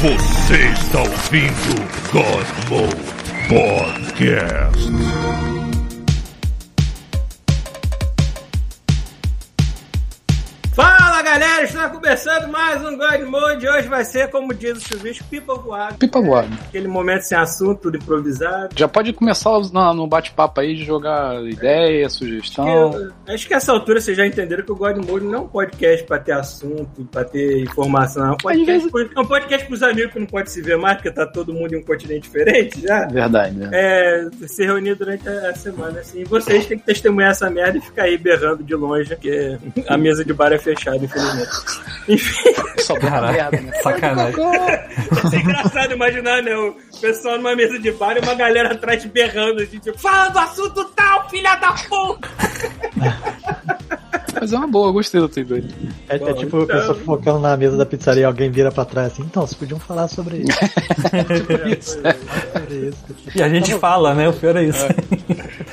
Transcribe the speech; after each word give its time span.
Você 0.00 0.54
está 0.74 1.00
ouvindo 1.00 1.74
God 2.12 2.46
Mode 2.70 3.18
Podcast. 3.48 5.57
Está 11.78 11.90
começando 11.90 12.48
mais 12.48 12.84
um 12.84 12.96
God 12.96 13.20
Mode. 13.28 13.68
Hoje 13.68 13.86
vai 13.86 14.04
ser, 14.04 14.28
como 14.30 14.52
diz 14.52 14.78
o 14.78 14.80
chuvisco, 14.80 15.24
pipa 15.30 15.54
voada. 15.54 15.94
Pipa 15.94 16.20
voada. 16.20 16.48
Aquele 16.66 16.88
momento 16.88 17.22
sem 17.22 17.38
assunto, 17.38 17.82
tudo 17.82 17.96
improvisado. 17.98 18.70
Já 18.76 18.88
pode 18.88 19.12
começar 19.12 19.50
no, 19.94 20.06
bate-papo 20.08 20.60
aí 20.60 20.74
de 20.74 20.84
jogar 20.84 21.40
ideia, 21.44 22.08
sugestão. 22.08 22.88
Acho 22.88 22.98
que, 22.98 23.32
acho 23.32 23.48
que 23.48 23.54
essa 23.54 23.70
altura 23.70 24.00
vocês 24.00 24.16
já 24.16 24.26
entenderam 24.26 24.64
que 24.64 24.72
o 24.72 24.74
God 24.74 24.96
Mode 24.96 25.24
não 25.24 25.34
é 25.34 25.40
um 25.42 25.46
podcast 25.46 26.04
pra 26.04 26.18
ter 26.18 26.32
assunto, 26.32 27.04
pra 27.12 27.22
ter 27.22 27.62
informação. 27.62 28.26
É 28.26 28.32
um 28.32 28.36
podcast, 28.36 28.90
vezes... 28.90 29.10
é 29.16 29.20
um 29.20 29.26
podcast 29.26 29.66
pros 29.68 29.82
amigos 29.84 30.12
que 30.12 30.18
não 30.18 30.26
pode 30.26 30.50
se 30.50 30.60
ver 30.60 30.76
mais, 30.76 30.96
porque 30.96 31.12
tá 31.12 31.26
todo 31.26 31.54
mundo 31.54 31.74
em 31.74 31.78
um 31.78 31.84
continente 31.84 32.22
diferente 32.22 32.80
já. 32.80 33.06
Verdade, 33.06 33.54
né? 33.54 33.70
É, 33.72 34.28
se 34.48 34.64
reunir 34.64 34.96
durante 34.96 35.28
a 35.28 35.54
semana, 35.54 36.00
assim. 36.00 36.24
Vocês 36.24 36.66
têm 36.66 36.76
que 36.76 36.86
testemunhar 36.86 37.30
essa 37.30 37.48
merda 37.48 37.78
e 37.78 37.80
ficar 37.80 38.02
aí 38.02 38.18
berrando 38.18 38.64
de 38.64 38.74
longe, 38.74 39.14
porque 39.14 39.56
a 39.86 39.96
mesa 39.96 40.24
de 40.24 40.32
bar 40.32 40.52
é 40.52 40.58
fechada, 40.58 40.96
infelizmente. 40.96 41.67
Enfim. 42.08 42.54
Só 42.78 42.94
merda, 42.94 43.50
né? 43.50 43.72
Sacanagem. 43.82 44.40
é 45.32 45.36
engraçado 45.36 45.92
imaginar, 45.92 46.42
né? 46.42 46.54
O 46.56 46.76
pessoal 47.00 47.36
numa 47.36 47.54
mesa 47.54 47.78
de 47.78 47.92
bar 47.92 48.16
e 48.16 48.20
uma 48.20 48.34
galera 48.34 48.72
atrás 48.72 49.04
berrando, 49.04 49.62
assim, 49.62 49.78
tipo, 49.78 49.98
fala 49.98 50.28
do 50.28 50.38
assunto 50.38 50.84
tal, 50.96 51.28
filha 51.28 51.56
da 51.56 51.72
puta! 51.72 52.28
Mas 54.40 54.52
é 54.52 54.56
uma 54.56 54.68
boa, 54.68 54.92
gostei 54.92 55.20
do 55.20 55.28
T2. 55.28 55.64
É, 56.08 56.16
é 56.16 56.32
tipo 56.34 56.62
a 56.62 56.66
pessoa 56.66 56.94
focando 56.94 57.40
na 57.40 57.56
mesa 57.56 57.76
da 57.76 57.84
pizzaria 57.84 58.22
e 58.22 58.24
alguém 58.24 58.50
vira 58.50 58.70
pra 58.70 58.84
trás 58.84 59.12
assim, 59.12 59.22
então, 59.22 59.46
vocês 59.46 59.58
podiam 59.58 59.80
falar 59.80 60.06
sobre 60.08 60.38
isso. 60.38 60.58
tipo 60.58 61.68
isso. 61.68 61.98
sobre 62.52 62.74
isso. 62.88 63.04
E 63.34 63.42
a 63.42 63.48
gente 63.48 63.74
fala, 63.78 64.14
né? 64.14 64.28
O 64.28 64.32
pior 64.32 64.56
é 64.56 64.64
isso. 64.64 64.86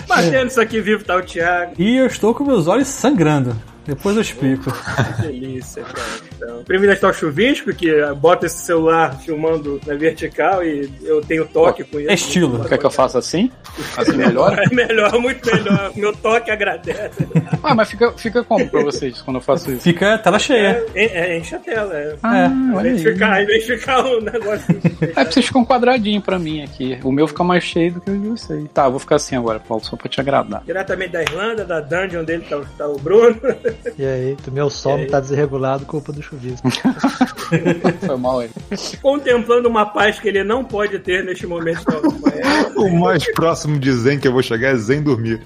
Batendo 0.08 0.48
isso 0.48 0.60
aqui 0.60 0.82
vivo, 0.82 1.04
tá 1.04 1.16
o 1.16 1.22
Thiago. 1.22 1.74
E 1.78 1.98
eu 1.98 2.08
estou 2.08 2.34
com 2.34 2.44
meus 2.44 2.68
olhos 2.68 2.88
sangrando. 2.88 3.56
Depois 3.86 4.16
eu 4.16 4.22
explico. 4.22 4.72
Que 4.72 5.22
delícia, 5.22 5.84
cara. 5.84 6.08
Então, 6.36 6.64
primeiro 6.64 6.94
está 6.94 7.10
o 7.10 7.14
chuvisco, 7.14 7.74
que 7.74 7.92
bota 8.18 8.46
esse 8.46 8.58
celular 8.60 9.18
filmando 9.20 9.80
na 9.86 9.96
vertical 9.96 10.64
e 10.64 10.90
eu 11.04 11.22
tenho 11.22 11.46
toque 11.48 11.84
com 11.84 12.00
isso. 12.00 12.10
É 12.10 12.14
estilo. 12.14 12.64
Quer 12.68 12.78
que 12.78 12.86
eu 12.86 12.92
faça 12.92 13.18
assim? 13.20 13.52
Assim 13.98 14.16
melhor? 14.18 14.56
É 14.66 14.74
melhor, 14.74 15.20
muito 15.20 15.46
melhor. 15.54 15.92
Meu 15.96 16.12
toque 16.14 16.50
agradece. 16.50 17.28
Ah, 17.62 17.76
mas 17.76 17.90
fica, 17.90 18.12
fica 18.14 18.44
como 18.44 18.68
pra 18.70 18.82
vocês 18.84 19.22
quando 19.22 19.38
eu 19.38 19.42
faço 19.42 19.72
isso? 19.72 19.82
Fica 19.82 20.16
a 20.16 20.18
tela 20.18 20.40
cheia. 20.40 20.84
É, 20.96 21.34
é, 21.34 21.38
enche 21.38 21.56
a 21.56 21.60
tela. 21.60 21.94
É. 21.94 22.16
Ah, 22.24 22.48
de 22.82 22.88
aí. 22.88 23.00
ficar, 23.00 23.46
de 23.46 23.60
ficar 23.62 24.04
um 24.06 24.22
negócio. 24.22 24.66
É 25.02 25.08
porque 25.08 25.32
vocês 25.34 25.46
ficam 25.46 25.62
um 25.62 25.66
quadradinho 25.66 26.22
pra 26.22 26.40
mim 26.40 26.64
aqui. 26.64 26.98
O 27.04 27.12
meu 27.12 27.28
fica 27.28 27.44
mais 27.44 27.64
cheio 27.64 27.94
do 27.94 28.02
que 28.02 28.10
o 28.12 28.18
de 28.20 28.28
vocês. 28.30 28.66
Tá, 28.74 28.86
eu 28.86 28.92
vou 28.92 29.00
ficar 29.00 29.16
assim 29.18 29.36
agora, 29.36 29.60
Paulo, 29.60 29.84
só 29.84 29.96
pra 29.96 30.10
te 30.10 30.20
agradar. 30.20 30.64
Diretamente 30.66 31.12
da 31.12 31.22
Irlanda, 31.22 31.64
da 31.66 31.80
dungeon 31.80 32.24
dele 32.24 32.46
tá, 32.50 32.58
o- 32.58 32.66
tá 32.78 32.88
o 32.88 32.98
Bruno. 32.98 33.38
E 33.98 34.06
aí, 34.06 34.38
meu 34.52 34.70
sono 34.70 35.06
tá 35.08 35.20
desregulado, 35.20 35.86
culpa 35.86 36.12
do 36.12 36.22
chuvisco. 36.26 36.68
Foi 38.06 38.18
mal 38.18 38.40
aí. 38.40 38.50
Contemplando 39.02 39.70
uma 39.70 39.86
paz 39.86 40.20
que 40.20 40.28
ele 40.28 40.44
não 40.44 40.64
pode 40.64 41.00
ter 41.00 41.24
neste 41.24 41.46
momento. 41.48 41.84
O 42.76 42.90
mais 42.90 43.24
próximo 43.34 43.80
de 43.80 43.90
Zen 43.94 44.20
que 44.20 44.28
eu 44.28 44.34
vou 44.34 44.44
chegar 44.44 44.70
é 44.70 44.76
Zen 44.76 45.02
dormir. 45.02 45.42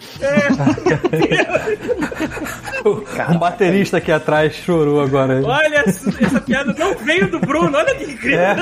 Um 3.32 3.38
baterista 3.38 3.98
aqui 3.98 4.12
atrás 4.12 4.54
chorou 4.56 5.00
agora. 5.00 5.40
Olha, 5.46 5.84
essa, 5.86 6.10
essa 6.24 6.42
piada 6.42 6.74
não 6.74 6.96
veio 6.96 7.30
do 7.30 7.40
Bruno, 7.40 7.78
olha 7.78 7.94
que 7.94 8.06
incrível. 8.06 8.40
É. 8.40 8.56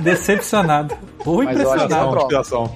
Decepcionado. 0.00 0.96
Ou 1.24 1.44
Mas 1.44 1.58
é 1.58 1.62
impressionado. 1.62 1.94
uma 1.94 2.28
prova. 2.28 2.70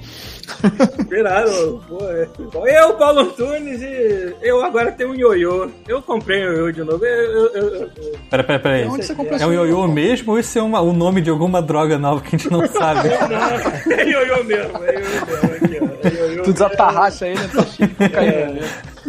Viraram, 1.09 1.81
pô, 1.89 1.99
é. 2.11 2.29
Eu, 2.67 2.95
Paulo 2.95 3.21
Antunes, 3.21 3.81
e 3.83 4.35
eu 4.43 4.63
agora 4.65 4.93
tenho 4.93 5.11
um 5.11 5.15
ioiô. 5.15 5.71
Eu 5.89 6.01
comprei 6.03 6.41
um 6.47 6.53
ioiô 6.53 6.73
de 6.73 6.83
novo. 6.85 7.05
Eu, 7.05 7.31
eu, 7.31 7.47
eu, 7.55 7.69
eu- 7.75 7.91
Pera, 8.31 8.45
pera, 8.45 8.59
pera 8.59 8.75
aí. 8.77 8.85
Onde 8.87 9.05
você 9.05 9.15
comprou 9.15 9.39
É 9.39 9.47
um 9.47 9.53
ioiô 9.53 9.87
mesmo 9.89 10.33
ou 10.33 10.39
isso 10.39 10.59
é 10.59 10.63
uma- 10.63 10.81
o 10.81 10.93
nome 10.93 11.21
de 11.21 11.31
alguma 11.31 11.61
droga 11.61 11.99
nova 11.99 12.21
que 12.21 12.37
a 12.37 12.39
gente 12.39 12.51
não 12.51 12.67
sabe? 12.69 13.09
não, 13.09 13.97
é 13.97 14.09
ioiô 14.09 14.45
mesmo, 14.45 14.85
é 14.85 14.95
ioiô 14.95 15.27
mesmo. 15.27 15.51
Aqui, 15.65 15.79
ó, 15.81 16.09
é 16.09 16.13
ioiô 16.29 16.43
Tu 16.45 16.53
desatarracha 16.53 17.27
ele, 17.27 17.49
tá 17.49 17.65
cheio 17.65 17.89
de 17.89 17.95
cocaína. 17.95 18.47
né? 18.53 18.69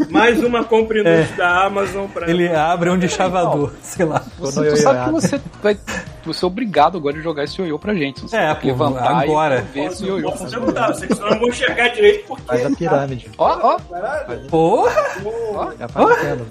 Mais 0.09 0.43
uma 0.43 0.63
compra 0.63 0.99
inútil 0.99 1.35
da 1.37 1.65
Amazon 1.65 2.07
pra. 2.07 2.29
Ele 2.29 2.47
abre 2.53 2.89
um 2.89 2.97
de 2.97 3.07
chavador, 3.09 3.71
sei 3.81 4.05
lá. 4.05 4.21
Você, 4.39 4.69
tu 4.69 4.77
sabe 4.77 5.05
que 5.05 5.11
você 5.11 5.41
vai 5.61 5.77
você 6.23 6.45
é 6.45 6.47
obrigado 6.47 6.97
agora 6.99 7.15
de 7.17 7.23
jogar 7.23 7.45
esse 7.45 7.59
ioiô 7.59 7.79
pra 7.79 7.95
gente. 7.95 8.21
Você 8.21 8.37
É, 8.37 8.53
tem 8.53 8.71
que 8.71 8.77
pô, 8.77 8.85
levantar 8.85 9.21
agora. 9.23 9.57
e 9.57 9.73
ver 9.73 9.85
esse 9.87 10.05
ioiô. 10.05 10.29
Posso 10.31 10.47
perguntar, 10.51 10.87
vocês 10.93 11.17
só 11.17 11.29
não 11.31 11.39
vão 11.39 11.47
enxergar 11.49 11.87
direito 11.89 12.27
porque. 12.27 12.43
Faz 12.45 12.63
a 12.65 12.69
pirâmide. 12.69 13.29
Ó, 13.39 13.57
ó, 13.75 13.79
Porra! 14.49 14.91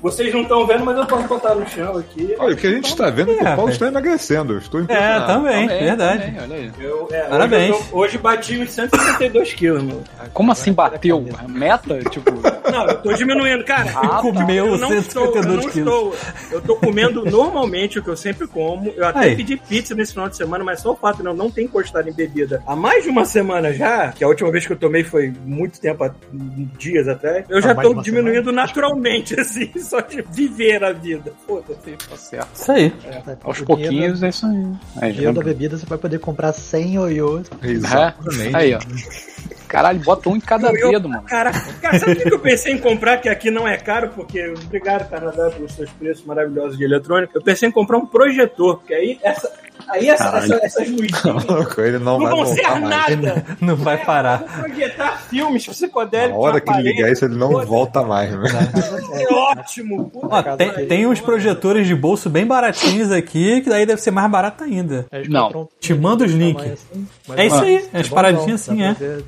Vocês 0.02 0.32
não 0.34 0.42
estão 0.42 0.66
vendo, 0.66 0.84
mas 0.84 0.96
eu 0.96 1.06
posso 1.06 1.28
botar 1.28 1.54
no 1.54 1.66
chão 1.68 1.96
aqui. 1.98 2.34
Olha, 2.38 2.54
o 2.54 2.56
que 2.56 2.66
a 2.66 2.70
gente 2.72 2.86
está 2.86 3.10
vendo 3.10 3.30
é 3.30 3.34
que 3.36 3.44
o 3.44 3.46
É, 3.46 3.56
Paulo 3.56 3.70
está 3.70 3.86
emagrecendo. 3.86 4.54
Eu 4.54 4.58
estou 4.58 4.80
É, 4.88 5.20
também, 5.20 5.68
também, 5.68 5.84
verdade. 5.84 6.24
também, 6.24 6.42
olha 6.42 6.56
aí. 6.56 6.72
Eu, 6.80 7.08
é, 7.12 7.20
Parabéns. 7.28 7.70
Hoje, 7.76 7.80
eu 7.84 7.90
tô- 7.90 7.96
hoje 7.98 8.18
bati 8.18 8.58
uns 8.58 8.70
162 8.72 9.52
quilos, 9.54 9.82
mano. 9.82 10.02
Como 10.32 10.50
assim 10.52 10.72
bateu? 10.72 11.24
Meta? 11.48 11.98
Tipo, 12.10 12.30
Não, 12.70 12.86
eu 12.86 12.96
tô 13.02 13.12
diminuindo, 13.12 13.39
cara. 13.64 13.92
Ah, 13.96 14.20
eu, 14.24 14.32
comeu 14.32 14.66
eu 14.66 14.78
não 14.78 14.88
152 14.88 15.06
estou, 15.06 15.36
eu 15.36 15.42
não 15.42 15.60
estou. 15.60 16.16
Eu 16.50 16.60
tô 16.60 16.76
comendo 16.76 17.24
normalmente 17.24 17.98
o 17.98 18.02
que 18.02 18.08
eu 18.08 18.16
sempre 18.16 18.46
como. 18.46 18.90
Eu 18.90 19.06
até 19.06 19.20
Aí. 19.20 19.36
pedi 19.36 19.56
pizza 19.56 19.94
nesse 19.94 20.12
final 20.12 20.28
de 20.28 20.36
semana, 20.36 20.64
mas 20.64 20.80
só 20.80 20.92
o 20.92 20.96
fato 20.96 21.22
de 21.22 21.28
eu 21.28 21.34
não 21.34 21.50
ter 21.50 21.62
encostado 21.62 22.08
em 22.08 22.12
bebida 22.12 22.62
há 22.66 22.76
mais 22.76 23.04
de 23.04 23.10
uma 23.10 23.24
semana 23.24 23.72
já, 23.72 24.12
que 24.12 24.22
a 24.24 24.28
última 24.28 24.50
vez 24.50 24.66
que 24.66 24.72
eu 24.72 24.76
tomei 24.76 25.04
foi 25.04 25.32
muito 25.44 25.80
tempo, 25.80 26.08
dias 26.78 27.08
atrás, 27.08 27.44
eu 27.48 27.60
já 27.60 27.74
mais 27.74 27.88
tô 27.88 28.00
diminuindo 28.00 28.52
naturalmente, 28.52 29.38
assim, 29.40 29.70
só 29.78 30.00
de 30.00 30.22
viver 30.30 30.82
a 30.84 30.92
vida. 30.92 31.32
Foda-se. 31.46 31.92
tá 31.92 32.16
certo. 32.16 32.48
Isso 32.54 32.72
aí. 32.72 32.92
Aos 33.42 33.60
O 33.60 33.66
pouquinhos 33.66 34.22
é 34.22 34.28
isso 34.28 34.46
aí. 34.46 34.66
Aí, 34.96 35.12
Dinheiro 35.12 35.34
da 35.34 35.42
bebida 35.42 35.76
você 35.76 35.86
vai 35.86 35.98
poder 35.98 36.18
comprar 36.18 36.52
100 36.52 36.94
ioiôs. 36.94 37.50
Exatamente. 37.62 38.54
É. 38.54 38.58
Aí, 38.58 38.74
ó. 38.74 38.78
Caralho, 39.70 40.00
bota 40.00 40.28
um 40.28 40.34
em 40.36 40.40
cada 40.40 40.68
Eu- 40.72 40.90
dedo, 40.90 41.08
mano. 41.08 41.22
Cara, 41.22 41.52
cara, 41.80 41.96
sabe 42.00 42.12
o 42.12 42.16
que 42.16 42.34
eu 42.34 42.40
pensei 42.40 42.72
em 42.72 42.78
comprar? 42.78 43.18
Que 43.18 43.28
aqui 43.28 43.52
não 43.52 43.68
é 43.68 43.76
caro, 43.76 44.08
porque 44.08 44.48
obrigado, 44.48 45.08
Canadá, 45.08 45.48
pelos 45.48 45.72
seus 45.72 45.88
preços 45.90 46.24
maravilhosos 46.24 46.76
de 46.76 46.82
eletrônica. 46.82 47.30
Eu 47.38 47.40
pensei 47.42 47.68
em 47.68 47.72
comprar 47.72 47.96
um 47.98 48.04
projetor, 48.04 48.78
porque 48.78 48.92
aí 48.92 49.20
essa. 49.22 49.48
Aí 49.88 50.08
essa, 50.08 50.28
essa, 50.38 50.54
essas 50.64 50.88
luzinhas 50.88 51.44
Louco, 51.46 51.80
ele 51.80 51.98
não, 51.98 52.18
não 52.18 52.26
vai 52.26 52.30
vão 52.34 52.46
ser 52.46 52.80
nada. 52.80 53.44
Não 53.60 53.76
vai 53.76 53.94
É, 53.96 54.04
parar. 54.04 54.38
Projetar 54.42 55.22
filmes 55.28 55.66
psicodélicos. 55.66 56.32
Na 56.40 56.48
hora 56.48 56.60
que 56.60 56.70
ele 56.72 56.82
ligar 56.82 57.10
isso, 57.10 57.24
ele 57.24 57.36
não 57.36 57.64
volta 57.64 58.02
mais. 58.02 58.30
né? 58.30 58.48
É 59.14 59.32
ótimo. 59.34 60.10
Ó, 60.14 60.42
tem, 60.56 60.70
pariu. 60.70 60.88
tem 60.88 61.06
uns 61.06 61.20
projetores 61.20 61.86
de 61.86 61.94
bolso 61.94 62.28
bem 62.30 62.46
baratinhos 62.46 63.10
aqui, 63.12 63.60
que 63.60 63.68
daí 63.68 63.84
deve 63.86 64.00
ser 64.00 64.10
mais 64.10 64.30
barato 64.30 64.64
ainda. 64.64 65.06
Não. 65.28 65.68
Te 65.78 65.94
manda 65.94 66.24
os 66.24 66.32
links. 66.32 66.86
É 67.36 67.46
isso 67.46 67.56
aí, 67.62 67.88
as 67.92 68.08
paradinhas 68.08 68.68
assim, 68.68 68.82
é. 68.82 68.92
Ver. 68.94 69.24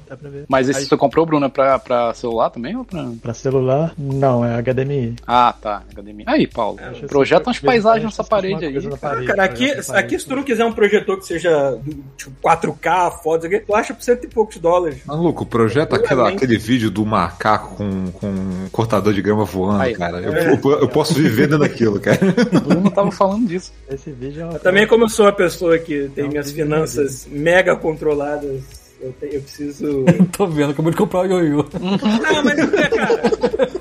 Mas 0.49 0.69
esse 0.69 0.87
você 0.87 0.97
comprou, 0.97 1.25
Bruno, 1.27 1.47
é 1.47 1.49
pra, 1.49 1.79
pra 1.79 2.15
celular 2.15 2.51
também 2.51 2.77
ou 2.77 2.85
pra. 2.85 3.07
Pra 3.21 3.35
celular, 3.35 3.93
não, 3.99 4.45
é 4.45 4.61
HDMI. 4.62 5.17
Ah, 5.27 5.55
tá. 5.61 5.83
Academia. 5.93 6.25
Aí, 6.29 6.47
Paulo. 6.47 6.79
Eu 7.01 7.09
projeta 7.09 7.49
umas 7.49 7.59
paisagens 7.59 8.05
nessa 8.05 8.25
parede 8.25 8.65
aí. 8.65 8.73
Cara, 8.99 9.45
aqui, 9.45 9.67
na 9.67 9.73
aqui 9.75 9.77
parede. 9.87 10.19
se 10.19 10.27
tu 10.27 10.35
não 10.43 10.47
quiser 10.47 10.65
um 10.65 10.73
projetor 10.73 11.19
que 11.19 11.27
seja 11.27 11.79
tipo 12.17 12.33
4K, 12.43 13.23
foda, 13.23 13.49
tu 13.65 13.75
acha 13.75 13.95
por 13.95 14.03
cento 14.03 14.25
e 14.25 14.29
poucos 14.29 14.59
dólares. 14.59 14.99
Maluco, 15.07 15.47
projeta 15.47 15.97
aquela, 15.97 16.23
Realmente. 16.23 16.45
aquele 16.45 16.59
vídeo 16.59 16.91
do 16.91 17.06
macaco 17.06 17.77
com, 17.77 18.11
com 18.12 18.27
um 18.29 18.69
cortador 18.71 19.12
de 19.12 19.23
grama 19.23 19.44
voando, 19.44 19.81
Aí. 19.83 19.94
cara. 19.94 20.19
Eu, 20.21 20.33
eu- 20.33 20.79
eu 20.81 20.89
posso 20.89 21.15
viver 21.15 21.43
dentro 21.47 21.61
daquilo, 21.61 22.00
cara. 22.00 22.19
O 22.56 22.61
Bruno 22.61 22.91
tava 22.91 23.11
falando 23.11 23.47
disso. 23.47 23.73
Esse 23.91 24.11
vídeo 24.11 24.43
é 24.43 24.44
uma... 24.47 24.59
Também 24.59 24.87
como 24.87 25.05
eu 25.05 25.09
sou 25.09 25.27
uma 25.27 25.33
pessoa 25.33 25.79
que 25.79 26.11
tem 26.15 26.25
Não, 26.25 26.31
minhas 26.31 26.50
finanças 26.50 27.27
mega 27.31 27.77
controladas, 27.77 28.61
eu, 29.00 29.12
te- 29.12 29.35
eu 29.35 29.41
preciso. 29.43 30.05
Tô 30.37 30.47
vendo, 30.47 30.71
acabou 30.73 30.91
de 30.91 30.97
comprar 30.97 31.21
o 31.21 31.27
ioiô. 31.27 31.65
ah, 31.75 32.43
mas 32.45 32.56
não 32.56 32.79
é, 32.79 32.88
cara. 32.88 33.31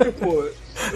tipo, 0.05 0.45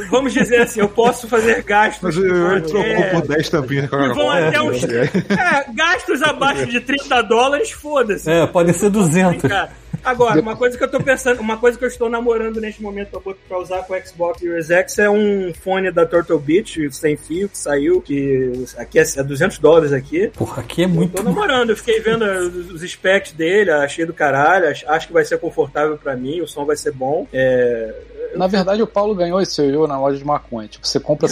vamos 0.10 0.34
dizer 0.34 0.62
assim, 0.62 0.80
eu 0.80 0.90
posso 0.90 1.28
fazer 1.28 1.62
gastos. 1.64 2.02
Mas 2.02 2.18
eu, 2.18 2.62
trocou 2.64 2.82
até- 2.82 3.10
por 3.12 3.28
10 3.28 3.50
tampinhas 3.50 3.84
de 3.86 3.90
que 3.90 3.96
vão 4.14 4.30
até 4.32 4.62
uns. 4.62 4.84
É, 4.84 5.66
gastos 5.74 6.22
abaixo 6.22 6.66
de 6.68 6.80
30 6.80 7.22
dólares, 7.22 7.72
foda-se. 7.72 8.30
É, 8.30 8.46
pode 8.48 8.74
ser 8.74 8.90
200. 8.90 9.50
Cara, 9.50 9.70
Agora, 10.04 10.40
uma 10.42 10.56
coisa 10.56 10.78
que 10.78 10.84
eu 10.84 10.90
tô 10.92 11.00
pensando, 11.02 11.40
uma 11.40 11.58
coisa 11.58 11.78
que 11.78 11.84
eu 11.84 11.88
estou 11.90 12.10
namorando 12.10 12.60
neste 12.60 12.82
momento 12.82 13.22
pra 13.48 13.60
usar 13.60 13.84
com 13.84 13.94
o 13.94 14.02
Xbox 14.06 14.40
Series 14.40 14.70
X 14.72 15.00
é 15.00 15.10
um 15.10 15.54
fone 15.54 15.92
da 15.92 16.06
Turtle 16.06 16.40
Beach 16.40 16.90
sem 16.92 17.16
fio 17.18 17.50
que 17.50 17.58
saiu, 17.58 18.02
que 18.02 18.66
aqui 18.78 19.00
é, 19.00 19.04
é 19.18 19.24
200 19.24 19.58
dólares 19.60 19.94
aqui. 19.94 20.28
Porra, 20.36 20.62
aqui 20.62 20.84
é 20.84 20.88
Tô 20.88 20.94
muito. 20.94 21.24
namorando, 21.24 21.72
eu 21.72 21.78
fiquei 21.78 22.00
vendo 22.00 22.24
os 22.24 22.82
specs 22.82 23.32
dele, 23.32 23.72
achei 23.72 24.06
do 24.06 24.14
caralho, 24.14 24.68
acho, 24.88 25.08
que 25.08 25.14
vai 25.14 25.24
ser 25.26 25.38
confortável 25.40 25.98
pra 25.98 26.16
mim, 26.16 26.42
o 26.42 26.48
som 26.48 26.66
vai 26.66 26.76
ser 26.76 26.92
bom. 26.92 27.28
É, 27.34 27.94
Na 28.36 28.48
verdade, 28.48 28.82
o 28.82 28.88
Paulo 28.88 29.16
ganhou 29.16 29.40
esse 29.42 29.62
ioiô 29.62 29.88
na 29.88 30.00
loja 30.00 30.18
de 30.18 30.26
maconha. 30.26 30.68
Tipo, 30.68 30.86
você 30.86 31.00
compra 31.00 31.28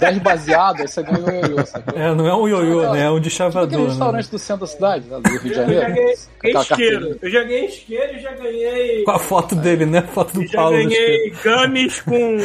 10 0.00 0.18
baseados, 0.18 0.80
aí 0.80 0.88
você 0.88 1.02
ganha 1.02 1.24
o 1.24 1.30
ioiô, 1.46 1.66
sacou? 1.66 1.98
É, 2.00 2.14
não 2.14 2.26
é 2.26 2.34
um 2.34 2.48
ioiô, 2.48 2.92
né? 2.92 3.02
É 3.04 3.10
um 3.10 3.20
de 3.20 3.28
Tipo 3.28 3.42
aquele 3.42 3.52
chavador. 3.52 3.80
Né? 3.80 3.88
restaurante 3.88 4.30
do 4.30 4.38
centro 4.38 4.60
da 4.62 4.66
cidade, 4.66 5.06
né, 5.08 5.20
do 5.20 5.28
Rio 5.28 5.40
de 5.40 5.48
Eu 5.48 5.54
já 5.54 5.62
Janeiro. 5.62 5.94
ganhei 5.94 6.14
isqueiro. 6.60 7.18
Eu 7.22 7.30
já 7.30 7.42
ganhei 7.44 7.66
isqueiro 7.66 8.07
e 8.14 8.20
já 8.20 8.32
ganhei. 8.32 9.02
Com 9.04 9.10
a 9.10 9.18
foto 9.18 9.54
dele, 9.54 9.86
né? 9.86 9.98
A 9.98 10.02
foto 10.02 10.34
do 10.34 10.46
Já 10.46 10.58
Paulo. 10.58 10.76
espelho. 10.78 10.90
ganhei 10.90 11.32
gummies 11.44 12.00
com, 12.02 12.38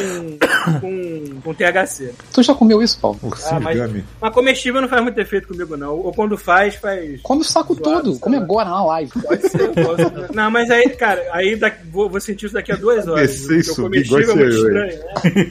com, 0.80 1.40
com 1.42 1.54
THC. 1.54 2.12
Tu 2.32 2.42
já 2.42 2.54
comeu 2.54 2.82
isso, 2.82 2.98
Paulo? 3.00 3.18
Ah, 3.46 3.60
mas-. 3.60 4.04
Mas 4.20 4.32
comestível 4.34 4.80
não 4.80 4.88
faz 4.88 5.02
muito 5.02 5.18
efeito 5.20 5.48
comigo, 5.48 5.76
não. 5.76 5.96
Ou 5.98 6.12
quando 6.12 6.36
faz, 6.36 6.74
faz. 6.76 7.20
Come 7.22 7.42
o 7.42 7.44
saco 7.44 7.74
Zoado, 7.74 8.02
todo. 8.02 8.18
Come 8.20 8.36
agora 8.36 8.68
na 8.70 8.84
live. 8.84 9.12
Pode 9.22 9.48
ser, 9.48 9.60
eu 9.60 9.72
posso. 9.72 10.32
Não, 10.34 10.50
mas 10.50 10.70
aí, 10.70 10.88
cara, 10.90 11.22
aí 11.32 11.56
daqui- 11.56 11.84
vou, 11.90 12.08
vou 12.08 12.20
sentir 12.20 12.46
isso 12.46 12.54
daqui 12.54 12.72
a 12.72 12.76
duas 12.76 13.06
horas. 13.06 13.30
Descer 13.30 13.60
e 13.60 13.64
Porque 13.64 13.70
o 13.70 13.74
subir 13.74 14.08
comestível 14.08 14.32
é 14.32 14.36
muito 14.36 14.56
estranho, 14.56 14.98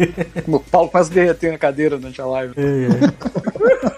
né? 0.07 0.44
O 0.48 0.60
Paulo 0.60 0.89
quase 0.89 1.12
derreteu 1.12 1.51
na 1.51 1.57
cadeira 1.57 1.98
durante 1.98 2.21
a 2.21 2.25
live. 2.25 2.54
É, 2.57 2.62
é. 2.63 3.89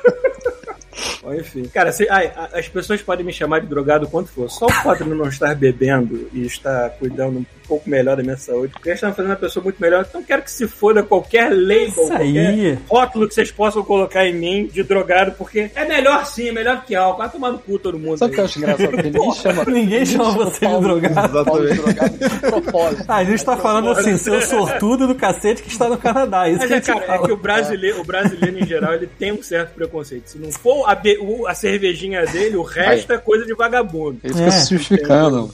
Enfim. 1.34 1.64
Cara, 1.66 1.92
se- 1.92 2.08
ai, 2.10 2.32
as 2.54 2.68
pessoas 2.68 3.02
podem 3.02 3.26
me 3.26 3.32
chamar 3.34 3.60
de 3.62 3.68
drogado 3.68 4.08
quanto 4.08 4.30
for. 4.30 4.50
Só 4.50 4.66
o 4.66 4.72
fato 4.72 5.04
de 5.04 5.10
não 5.10 5.28
estar 5.28 5.56
bebendo 5.56 6.30
e 6.34 6.46
estar 6.46 6.90
cuidando 6.92 7.40
um 7.40 7.46
pouco 7.68 7.90
melhor 7.90 8.16
da 8.18 8.24
minha 8.24 8.38
saúde, 8.38 8.74
porque 8.74 8.90
está 8.90 9.08
me 9.10 9.14
fazendo 9.14 9.32
uma 9.32 9.38
pessoa 9.38 9.64
muito 9.64 9.78
melhor. 9.82 10.06
Então 10.08 10.24
quero 10.24 10.42
que 10.42 10.52
se 10.52 10.68
foda 10.68 11.04
qualquer 11.04 11.50
label, 11.50 11.88
Isso 11.88 12.14
aí. 12.14 12.34
qualquer 12.34 12.78
rótulo 12.88 13.28
que 13.28 13.34
vocês 13.34 13.52
possam 13.52 13.84
colocar 13.84 14.26
em 14.28 14.34
mim 14.34 14.70
de 14.72 14.84
drogado, 14.84 15.34
porque 15.34 15.70
é 15.76 15.86
melhor 15.86 16.26
sim, 16.26 16.50
é 16.50 16.52
melhor 16.52 16.84
que 16.86 16.96
álcool. 16.96 17.18
Vai 17.20 17.30
tomar 17.30 17.52
no 17.52 17.60
cu 17.60 17.78
todo 17.80 17.98
mundo. 18.00 18.18
Sabe 18.18 18.32
o 18.32 18.34
que 18.36 18.40
eu 18.40 18.44
aí. 18.44 18.50
acho 18.50 18.60
engraçado? 18.60 18.90
Porque 18.90 19.04
ninguém 19.04 19.32
chama. 19.34 19.66
Ninguém 19.66 20.06
chama 20.06 20.32
você 20.32 20.66
de 20.68 20.80
drogado. 20.80 21.32
Drogado 21.32 22.18
propósito. 22.42 23.06
Ah, 23.08 23.16
a 23.18 23.24
gente 23.24 23.44
tá 23.46 23.58
falando 23.58 23.90
assim, 23.92 24.18
seu 24.18 24.42
sortudo 24.42 25.08
do 25.08 25.16
cacete 25.16 25.62
que 25.64 25.70
está 25.70 25.88
no 25.90 25.98
Canadá. 25.98 26.48
Isso 26.50 26.60
Mas 26.60 26.68
que 26.68 26.74
é, 26.76 26.82
cara, 26.82 27.00
é 27.04 27.08
fala. 27.08 27.28
que 27.28 27.34
o 27.34 27.38
brasileiro, 27.38 28.02
o 28.02 28.04
brasileiro 28.06 28.60
em 28.60 28.66
geral, 28.66 28.94
ele 28.94 29.08
tem 29.08 29.32
um 29.32 29.42
certo 29.44 29.74
preconceito. 29.74 30.28
Se 30.30 30.38
não 30.38 30.52
for 30.52 30.88
a, 30.90 30.96
be- 30.96 31.18
o- 31.22 31.48
a 31.48 31.54
cervejinha 31.56 32.26
dele, 32.26 32.56
o 32.58 32.64
resto 32.64 33.12
é 33.14 33.18
coisa 33.18 33.46
de 33.46 33.54
vagabundo. 33.54 34.20
Ele 34.24 34.34
fica 34.34 34.46
É, 34.48 34.52
se 34.52 34.76
justificando. 34.76 35.54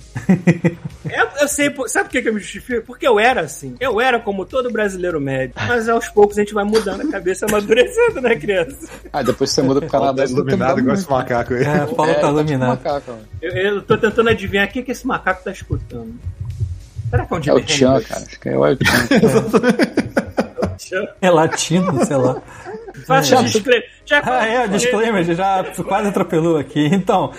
É, 1.41 1.43
eu 1.43 1.47
sei, 1.47 1.69
por- 1.69 1.89
sabe 1.89 2.05
por 2.05 2.11
que 2.11 2.21
que 2.21 2.29
eu 2.29 2.33
me 2.33 2.39
justifico? 2.39 2.85
Porque 2.85 3.07
eu 3.07 3.19
era 3.19 3.41
assim. 3.41 3.75
Eu 3.79 3.99
era 3.99 4.19
como 4.19 4.45
todo 4.45 4.71
brasileiro 4.71 5.19
médio. 5.19 5.55
Mas 5.67 5.89
aos 5.89 6.07
poucos 6.07 6.37
a 6.37 6.41
gente 6.41 6.53
vai 6.53 6.63
mudando 6.63 7.01
a 7.01 7.11
cabeça, 7.11 7.45
amadurecendo, 7.49 8.21
né, 8.21 8.35
criança? 8.35 8.77
Aí 9.11 9.23
depois 9.25 9.49
você 9.49 9.61
muda 9.61 9.79
pro 9.81 9.89
Canadá. 9.89 10.23
tá 10.23 10.29
iluminado 10.29 10.79
igual 10.79 10.93
esse 10.95 11.09
macaco 11.09 11.53
aí. 11.53 11.63
É, 11.63 11.83
o 11.83 11.95
Paulo 11.95 12.11
É, 12.11 12.15
tá 12.15 12.29
iluminado. 12.29 12.69
macaco. 12.69 13.13
Eu, 13.41 13.51
eu 13.51 13.81
tô 13.81 13.97
tentando 13.97 14.29
adivinhar 14.29 14.67
o 14.67 14.71
que, 14.71 14.83
que 14.83 14.91
esse 14.91 15.05
macaco 15.07 15.43
tá 15.43 15.51
escutando. 15.51 16.13
Será 17.09 17.25
que 17.25 17.33
é 17.33 17.35
um 17.35 17.39
É 17.39 17.43
Jimi 17.43 17.57
o 17.59 17.65
Tchan, 17.65 18.01
cara. 18.01 18.21
Acho 18.25 18.39
que 18.39 18.49
é 18.49 18.57
o 18.57 18.75
Tchan. 18.77 19.07
Tchan. 20.77 21.07
É 21.21 21.29
latino, 21.29 22.05
sei 22.05 22.15
lá. 22.17 22.41
Faça 23.05 23.35
É. 23.35 23.39
um 23.39 23.43
disclaimer. 23.43 23.83
Já- 24.05 24.21
Ah, 24.25 24.45
é, 24.47 24.65
o 24.65 24.69
disclaimer, 24.69 25.23
já 25.23 25.63
quase 25.87 26.09
atropelou 26.09 26.57
aqui. 26.57 26.85
Então, 26.91 27.31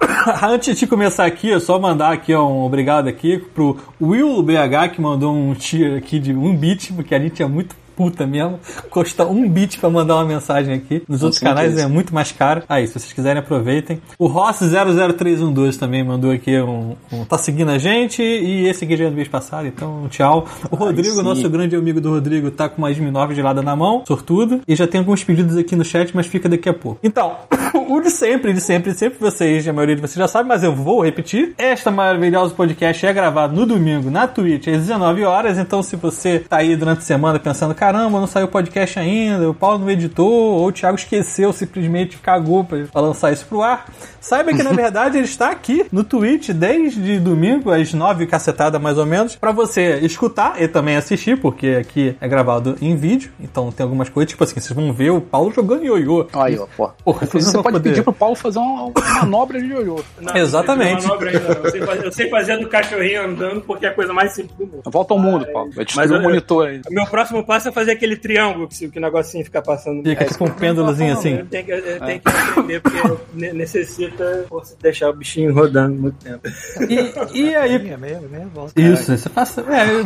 antes 0.42 0.78
de 0.78 0.86
começar 0.86 1.24
aqui, 1.26 1.48
eu 1.48 1.60
só 1.60 1.78
mandar 1.78 2.12
aqui 2.12 2.34
um 2.34 2.62
obrigado 2.64 3.08
aqui 3.08 3.38
pro 3.54 3.76
Will 4.00 4.42
BH, 4.42 4.88
que 4.94 5.00
mandou 5.00 5.34
um 5.34 5.54
tier 5.54 5.96
aqui 5.98 6.18
de 6.18 6.32
um 6.32 6.54
bit, 6.56 6.92
porque 6.92 7.14
a 7.14 7.18
gente 7.18 7.42
é 7.42 7.46
muito 7.46 7.74
puta 8.00 8.26
mesmo. 8.26 8.58
Custa 8.88 9.26
um 9.26 9.46
bit 9.46 9.78
pra 9.78 9.90
mandar 9.90 10.14
uma 10.16 10.24
mensagem 10.24 10.72
aqui. 10.72 11.02
Nos 11.06 11.22
outros 11.22 11.38
certeza. 11.38 11.60
canais 11.62 11.78
é 11.78 11.86
muito 11.86 12.14
mais 12.14 12.32
caro. 12.32 12.62
Aí, 12.66 12.86
se 12.86 12.94
vocês 12.94 13.12
quiserem, 13.12 13.40
aproveitem. 13.40 14.00
O 14.18 14.26
Ross00312 14.26 15.76
também 15.78 16.02
mandou 16.02 16.30
aqui 16.30 16.58
um, 16.58 16.96
um- 17.12 17.24
Tá 17.26 17.36
seguindo 17.36 17.70
a 17.70 17.76
gente 17.76 18.22
e 18.22 18.66
esse 18.66 18.86
aqui 18.86 18.96
já 18.96 19.04
é 19.04 19.10
do 19.10 19.16
mês 19.16 19.28
passado, 19.28 19.66
então 19.66 20.06
tchau. 20.08 20.46
O 20.70 20.76
Rodrigo, 20.76 21.16
sim. 21.16 21.22
nosso 21.22 21.48
grande 21.50 21.76
amigo 21.76 22.00
do 22.00 22.08
Rodrigo, 22.10 22.50
tá 22.50 22.70
com 22.70 22.78
uma 22.78 22.90
M9 22.90 23.34
gelada 23.34 23.60
na 23.60 23.76
mão, 23.76 24.02
sortudo. 24.06 24.62
E 24.66 24.74
já 24.74 24.86
tem 24.86 25.00
alguns 25.00 25.22
pedidos 25.22 25.58
aqui 25.58 25.76
no 25.76 25.84
chat, 25.84 26.16
mas 26.16 26.26
fica 26.26 26.48
daqui 26.48 26.70
a 26.70 26.74
pouco. 26.74 26.98
Então, 27.02 27.36
o 27.86 28.00
de 28.00 28.10
sempre, 28.10 28.54
de 28.54 28.62
sempre, 28.62 28.92
de 28.92 28.98
sempre, 28.98 29.18
vocês, 29.20 29.68
a 29.68 29.72
maioria 29.74 29.96
de 29.96 30.00
vocês 30.00 30.16
já 30.16 30.26
sabe, 30.26 30.48
mas 30.48 30.62
eu 30.62 30.74
vou 30.74 31.04
repetir. 31.04 31.52
Esta 31.58 31.90
maravilhosa 31.90 32.54
podcast 32.54 33.04
é 33.04 33.12
gravado 33.12 33.54
no 33.54 33.66
domingo 33.66 34.10
na 34.10 34.26
Twitch 34.26 34.68
às 34.68 34.78
19 34.78 35.22
horas. 35.24 35.58
Então, 35.58 35.82
se 35.82 35.96
você 35.96 36.38
tá 36.38 36.56
aí 36.58 36.74
durante 36.76 36.98
a 36.98 37.02
semana 37.02 37.38
pensando, 37.38 37.74
caramba, 37.92 38.20
não 38.20 38.26
saiu 38.26 38.46
podcast 38.46 38.98
ainda, 38.98 39.50
o 39.50 39.54
Paulo 39.54 39.80
não 39.80 39.90
editou, 39.90 40.30
ou 40.30 40.68
o 40.68 40.72
Thiago 40.72 40.96
esqueceu, 40.96 41.52
simplesmente 41.52 42.18
cagou 42.18 42.62
pra 42.64 43.00
lançar 43.00 43.32
isso 43.32 43.44
pro 43.46 43.62
ar, 43.62 43.86
saiba 44.20 44.52
que 44.52 44.62
na 44.62 44.70
verdade 44.72 45.16
ele 45.18 45.24
está 45.26 45.50
aqui 45.50 45.84
no 45.90 46.04
Twitch 46.04 46.50
desde 46.50 47.18
domingo 47.18 47.70
às 47.72 47.92
9 47.92 48.26
cacetada 48.26 48.78
mais 48.78 48.96
ou 48.96 49.04
menos, 49.06 49.34
pra 49.34 49.50
você 49.50 49.98
escutar 49.98 50.60
e 50.62 50.68
também 50.68 50.96
assistir, 50.96 51.40
porque 51.40 51.78
aqui 51.80 52.14
é 52.20 52.28
gravado 52.28 52.76
em 52.80 52.94
vídeo, 52.94 53.32
então 53.40 53.72
tem 53.72 53.82
algumas 53.82 54.08
coisas, 54.08 54.30
tipo 54.30 54.44
assim, 54.44 54.54
vocês 54.60 54.70
vão 54.72 54.92
ver 54.92 55.10
o 55.10 55.20
Paulo 55.20 55.52
jogando 55.52 55.84
ioiô. 55.84 56.26
Aí, 56.32 56.58
ó, 56.58 56.66
pô. 56.76 56.90
Porra, 57.04 57.26
você 57.26 57.52
pode 57.58 57.72
poder- 57.72 57.88
pedir 57.90 58.02
pro 58.04 58.12
Paulo 58.12 58.36
fazer 58.36 58.58
uma, 58.60 58.92
manobra 59.20 59.60
de 59.60 59.66
ioiô. 59.66 60.00
Não, 60.20 60.36
Exatamente. 60.36 61.02
não 61.02 61.08
manobra 61.08 61.30
ainda, 61.30 61.54
não. 61.54 61.64
Eu 61.64 61.70
sei 61.70 61.80
fazer- 61.82 62.04
Eu 62.06 62.12
sei 62.12 62.30
fazer 62.30 62.56
do 62.58 62.68
cachorrinho 62.68 63.24
andando, 63.24 63.60
porque 63.62 63.84
é 63.86 63.88
a 63.88 63.94
coisa 63.94 64.12
mais 64.12 64.32
simples 64.32 64.56
do 64.56 64.66
mundo. 64.66 64.82
Volta 64.86 65.14
ao 65.14 65.18
mundo, 65.20 65.46
Paulo. 65.52 65.70
Vai 65.74 65.84
destruir 65.84 66.08
Mas 66.08 66.18
o 66.18 66.22
monitor 66.22 66.66
aí. 66.68 66.80
Meu 66.90 67.06
próximo 67.06 67.44
passo 67.44 67.68
é 67.68 67.69
fazer 67.72 67.92
aquele 67.92 68.16
triângulo 68.16 68.68
que, 68.68 68.88
que 68.88 68.98
o 68.98 69.02
negocinho 69.02 69.44
fica 69.44 69.60
passando. 69.62 70.02
Fica 70.02 70.24
com 70.36 70.44
um 70.46 70.50
pêndulozinho 70.50 71.12
assim. 71.12 71.34
Eu 71.38 71.46
tenho 71.46 71.64
que, 71.64 71.72
eu 71.72 72.00
tenho 72.00 72.20
que 72.20 72.28
aprender, 72.28 72.80
porque 72.80 72.98
ne- 73.34 73.52
necessita 73.52 74.46
deixar 74.80 75.10
o 75.10 75.12
bichinho 75.14 75.52
rodando 75.54 75.94
muito 76.00 76.16
tempo. 76.22 76.40
E, 76.88 77.38
e 77.40 77.54
aí, 77.54 77.74
É 77.90 77.96
meio, 77.96 78.20
meio 78.30 78.48
volta. 78.54 78.80
Isso, 78.80 79.16
você 79.16 79.28
passa. 79.28 79.62
É, 79.68 79.90
eu- 79.90 80.04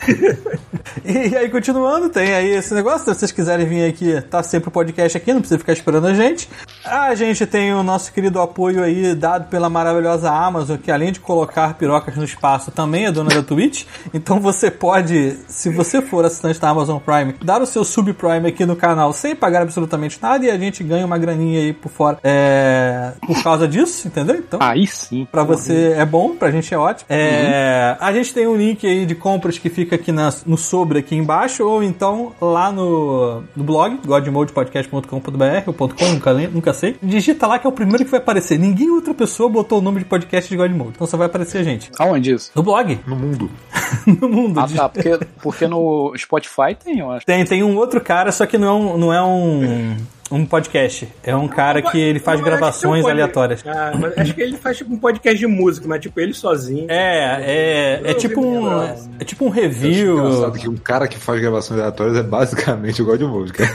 e 1.04 1.36
aí, 1.36 1.48
continuando, 1.50 2.08
tem 2.08 2.32
aí 2.32 2.50
esse 2.50 2.72
negócio. 2.74 3.00
Se 3.12 3.18
vocês 3.20 3.32
quiserem 3.32 3.66
vir 3.66 3.84
aqui, 3.88 4.20
tá 4.22 4.42
sempre 4.42 4.68
o 4.68 4.72
podcast 4.72 5.16
aqui, 5.16 5.32
não 5.32 5.40
precisa 5.40 5.58
ficar 5.58 5.72
esperando 5.72 6.06
a 6.06 6.14
gente. 6.14 6.48
A 6.84 7.14
gente 7.14 7.46
tem 7.46 7.72
o 7.74 7.82
nosso 7.82 8.12
querido 8.12 8.40
apoio 8.40 8.82
aí, 8.82 9.14
dado 9.14 9.48
pela 9.48 9.68
maravilhosa 9.68 10.30
Amazon, 10.30 10.76
que 10.78 10.90
além 10.90 11.12
de 11.12 11.20
colocar 11.20 11.74
pirocas 11.74 12.16
no 12.16 12.24
espaço, 12.24 12.70
também 12.70 13.06
é 13.06 13.12
dona 13.12 13.30
da 13.30 13.42
Twitch. 13.42 13.84
Então 14.14 14.40
você 14.40 14.70
pode, 14.70 15.36
se 15.48 15.68
você 15.70 16.00
for 16.02 16.24
assinante 16.24 16.58
da 16.60 16.68
Amazon 16.70 16.98
Prime, 17.00 17.34
dar 17.42 17.60
o 17.62 17.66
seu 17.66 17.84
subprime 17.84 18.48
aqui 18.48 18.64
no 18.66 18.76
canal 18.76 19.12
sem 19.12 19.34
pagar 19.34 19.62
absolutamente 19.62 20.18
nada 20.22 20.44
e 20.44 20.50
a 20.50 20.58
gente 20.58 20.82
ganha 20.84 21.04
uma 21.06 21.18
graninha 21.18 21.60
aí 21.60 21.72
por 21.72 21.90
fora 21.90 22.18
é, 22.22 23.12
por 23.26 23.42
causa 23.42 23.66
disso, 23.66 24.06
entendeu? 24.08 24.36
Então. 24.36 24.58
Aí 24.62 24.86
sim. 24.86 25.26
Pra 25.30 25.42
você 25.42 25.94
é 25.96 26.04
bom, 26.04 26.36
pra 26.36 26.50
gente 26.50 26.72
é 26.72 26.78
ótimo. 26.78 27.06
É, 27.08 27.96
A 28.00 28.12
gente 28.12 28.32
tem 28.34 28.46
um 28.46 28.56
link 28.56 28.86
aí 28.86 29.04
de 29.06 29.14
compras 29.14 29.58
que 29.58 29.68
fica 29.70 29.96
aqui 29.96 30.12
na- 30.12 30.30
no 30.46 30.56
sobre 30.56 30.98
aqui 31.00 31.14
embaixo, 31.16 31.64
ou 31.66 31.82
então 31.82 32.32
lá 32.40 32.70
no, 32.72 33.42
no 33.56 33.64
blog, 33.64 33.98
godmodepodcast.com.br, 34.06 35.62
ou 35.66 35.74
.com, 35.74 36.04
nunca, 36.12 36.32
nunca 36.34 36.72
sei. 36.72 36.96
Digita 37.02 37.46
lá 37.46 37.58
que 37.58 37.66
é 37.66 37.70
o 37.70 37.72
primeiro 37.72 38.04
que 38.04 38.10
vai 38.10 38.20
aparecer. 38.20 38.58
Ninguém 38.58 38.90
outra 38.90 39.14
pessoa 39.14 39.48
botou 39.48 39.78
o 39.78 39.82
nome 39.82 39.98
de 40.00 40.04
podcast 40.04 40.48
de 40.48 40.56
Godmode. 40.56 40.92
Então 40.94 41.06
só 41.06 41.16
vai 41.16 41.26
aparecer 41.26 41.58
a 41.58 41.62
gente. 41.62 41.90
Aonde 41.98 42.32
isso? 42.32 42.50
No 42.54 42.62
blog, 42.62 42.98
No 43.06 43.16
mundo. 43.16 43.50
no 44.06 44.28
mundo. 44.28 44.60
Ah, 44.60 44.68
tá. 44.68 44.88
Porque, 44.88 45.18
porque 45.42 45.66
no 45.66 46.12
Spotify 46.16 46.74
tem, 46.82 46.89
eu 46.98 47.10
acho. 47.10 47.26
Tem, 47.26 47.44
tem 47.44 47.62
um 47.62 47.76
outro 47.76 48.00
cara, 48.00 48.32
só 48.32 48.46
que 48.46 48.58
não 48.58 48.68
é 48.68 48.72
um, 48.72 48.98
não 48.98 49.12
é 49.12 49.22
um, 49.22 49.96
um 50.30 50.46
podcast. 50.46 51.08
É 51.22 51.34
um 51.34 51.48
cara 51.48 51.82
que 51.82 51.98
ele 51.98 52.18
faz 52.18 52.40
gravações 52.40 53.04
um 53.04 53.08
aleatórias. 53.08 53.64
Ah, 53.66 53.92
mas 53.98 54.16
acho 54.16 54.34
que 54.34 54.40
ele 54.40 54.56
faz 54.56 54.78
tipo 54.78 54.92
um 54.94 54.98
podcast 54.98 55.38
de 55.38 55.46
música, 55.46 55.86
mas 55.88 56.00
tipo 56.00 56.18
ele 56.20 56.32
sozinho. 56.32 56.86
É, 56.88 57.42
é, 57.42 58.10
é 58.10 58.14
tipo 58.14 58.40
um. 58.40 58.82
É 59.18 59.24
tipo 59.24 59.44
um 59.44 59.48
Eu 59.48 59.52
acho 59.52 59.60
review. 59.60 60.18
engraçado 60.18 60.58
que 60.58 60.68
um 60.68 60.76
cara 60.76 61.08
que 61.08 61.18
faz 61.18 61.40
gravações 61.40 61.80
aleatórias 61.80 62.16
é 62.16 62.22
basicamente 62.22 63.02
o 63.02 63.04
God 63.04 63.20
Mode, 63.22 63.52
cara. 63.52 63.70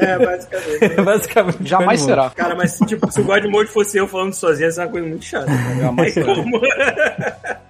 É, 0.00 0.18
basicamente. 0.18 0.94
Basicamente. 1.04 1.58
Jamais 1.62 2.00
será. 2.00 2.30
Cara, 2.30 2.54
mas 2.54 2.78
tipo, 2.86 3.10
se 3.10 3.20
o 3.20 3.24
God 3.24 3.44
Mode 3.46 3.70
fosse 3.70 3.96
eu 3.96 4.06
falando 4.06 4.32
sozinho, 4.34 4.68
isso 4.68 4.80
é 4.80 4.84
uma 4.84 4.90
coisa 4.90 5.06
muito 5.06 5.24
chata. 5.24 5.50
Jamais 5.80 6.12
será. 6.12 6.34
como. 6.34 6.60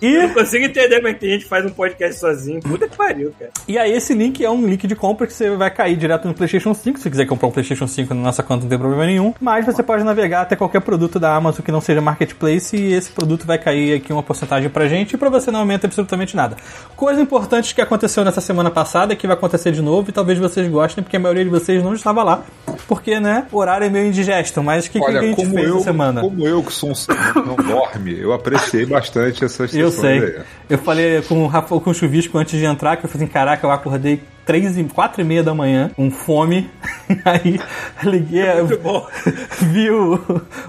E, 0.00 0.06
Eu 0.14 0.28
não 0.28 0.34
consigo 0.34 0.64
entender 0.64 0.96
como 0.96 1.08
é 1.08 1.14
que 1.14 1.20
tem 1.20 1.30
gente 1.30 1.42
que 1.44 1.48
faz 1.48 1.64
um 1.64 1.70
podcast 1.70 2.18
sozinho. 2.20 2.60
Puta 2.60 2.88
que 2.88 2.96
pariu, 2.96 3.32
cara. 3.38 3.50
e 3.68 3.78
aí 3.78 3.92
esse 3.92 4.14
link 4.14 4.44
é 4.44 4.50
um 4.50 4.66
link 4.66 4.86
de 4.86 4.94
compra 4.96 5.26
que 5.26 5.32
você 5.32 5.50
vai 5.50 5.70
cair 5.70 5.96
direto 5.96 6.26
no 6.26 6.34
PlayStation 6.34 6.74
5. 6.74 6.98
Se 6.98 7.04
você 7.04 7.10
quiser 7.10 7.26
comprar 7.26 7.48
um 7.48 7.50
PlayStation 7.50 7.86
5 7.86 8.12
na 8.14 8.20
nossa 8.22 8.42
conta 8.42 8.62
não 8.62 8.68
tem 8.70 8.78
problema 8.78 9.06
nenhum. 9.06 9.34
Mas 9.40 9.64
você 9.66 9.82
pode 9.82 10.04
navegar 10.04 10.42
até 10.42 10.56
qualquer 10.56 10.80
produto 10.80 11.18
da 11.18 11.34
Amazon 11.34 11.64
que 11.64 11.72
não 11.72 11.80
seja 11.80 12.00
Marketplace 12.00 12.76
e 12.76 12.92
esse 12.92 13.10
produto 13.12 13.46
vai 13.46 13.58
cair 13.58 13.94
aqui 13.94 14.12
uma 14.12 14.22
porcentagem 14.22 14.68
pra 14.68 14.88
gente 14.88 15.12
e 15.14 15.16
pra 15.16 15.28
você 15.28 15.50
não 15.50 15.60
aumenta 15.60 15.86
absolutamente 15.86 16.36
nada. 16.36 16.56
Coisa 16.96 17.20
importante 17.20 17.74
que 17.74 17.80
aconteceu 17.80 18.24
nessa 18.24 18.40
semana 18.40 18.70
passada 18.70 19.14
que 19.16 19.26
vai 19.26 19.36
acontecer 19.36 19.72
de 19.72 19.82
novo 19.82 20.10
e 20.10 20.12
talvez 20.12 20.38
vocês 20.38 20.68
gostem 20.68 21.02
porque 21.02 21.16
a 21.16 21.20
maioria 21.20 21.44
de 21.44 21.50
vocês 21.50 21.82
não 21.82 21.94
estava 21.94 22.22
lá. 22.22 22.42
Porque, 22.88 23.18
né, 23.20 23.46
o 23.52 23.58
horário 23.58 23.86
é 23.86 23.90
meio 23.90 24.06
indigesto. 24.08 24.62
Mas 24.62 24.86
o 24.86 24.90
que, 24.90 24.98
que 24.98 25.04
a 25.04 25.08
Olha, 25.08 25.20
gente 25.20 25.36
como 25.36 25.54
fez 25.54 25.66
eu, 25.68 25.80
semana? 25.80 26.20
como 26.20 26.46
eu 26.46 26.62
que 26.62 26.72
sou 26.72 26.90
um 26.90 26.92
não 27.46 27.56
dorme, 27.56 28.18
eu 28.18 28.32
apreciei 28.32 28.84
bastante 28.84 29.31
essas 29.42 29.74
Eu 29.74 29.90
sei. 29.90 30.18
aí. 30.18 30.40
Eu 30.68 30.78
falei 30.78 31.22
com 31.22 31.42
o 31.44 31.46
Rafa, 31.46 31.78
com 31.80 31.90
o 31.90 31.94
Chuvisco 31.94 32.36
antes 32.38 32.58
de 32.58 32.64
entrar, 32.64 32.96
que 32.96 33.04
eu 33.04 33.10
falei 33.10 33.24
assim, 33.24 33.32
caraca, 33.32 33.66
eu 33.66 33.70
acordei 33.70 34.20
três 34.44 34.76
e 34.76 34.82
quatro 34.84 35.20
e 35.20 35.24
meia 35.24 35.42
da 35.42 35.54
manhã, 35.54 35.90
com 35.94 36.10
fome, 36.10 36.68
Aí 37.24 37.60
liguei, 38.02 38.54
Muito 38.62 38.78
bom. 38.78 39.06
vi 39.70 39.90
o, 39.90 40.18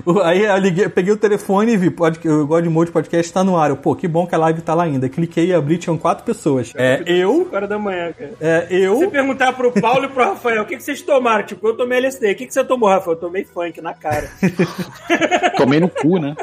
o- 0.05 0.19
Aí 0.19 0.43
eu 0.45 0.57
liguei, 0.57 0.87
peguei 0.89 1.11
o 1.13 1.17
telefone 1.17 1.73
e 1.73 1.77
vi, 1.77 1.89
pode, 1.89 2.19
o 2.27 2.45
God 2.45 2.65
Mode 2.65 2.91
Podcast 2.91 3.31
tá 3.33 3.43
no 3.43 3.57
ar. 3.57 3.69
Eu, 3.71 3.77
Pô, 3.77 3.95
que 3.95 4.07
bom 4.07 4.27
que 4.27 4.35
a 4.35 4.37
live 4.37 4.61
tá 4.61 4.73
lá 4.73 4.83
ainda. 4.83 5.07
Cliquei 5.09 5.47
e 5.47 5.53
abri, 5.53 5.77
tinham 5.77 5.97
quatro 5.97 6.23
pessoas. 6.23 6.71
É, 6.75 7.01
eu, 7.07 7.43
5 7.45 7.55
horas 7.55 7.69
da 7.69 7.79
manhã, 7.79 8.11
cara. 8.13 8.31
é, 8.41 8.67
Se 8.67 8.75
eu, 8.75 9.09
perguntar 9.09 9.53
pro 9.53 9.71
Paulo 9.71 10.05
e 10.05 10.09
pro 10.09 10.23
Rafael, 10.23 10.61
o 10.63 10.65
que, 10.65 10.75
que 10.77 10.83
vocês 10.83 11.01
tomaram? 11.01 11.43
Tipo, 11.45 11.67
eu 11.69 11.75
tomei 11.77 11.97
LSD. 11.99 12.31
O 12.31 12.35
que, 12.35 12.45
que 12.47 12.53
você 12.53 12.63
tomou, 12.63 12.89
Rafael? 12.89 13.15
Eu 13.15 13.19
tomei 13.21 13.43
funk 13.45 13.81
na 13.81 13.93
cara. 13.93 14.29
Tomei 15.57 15.79
no 15.79 15.87
cu, 15.89 16.17
né? 16.19 16.35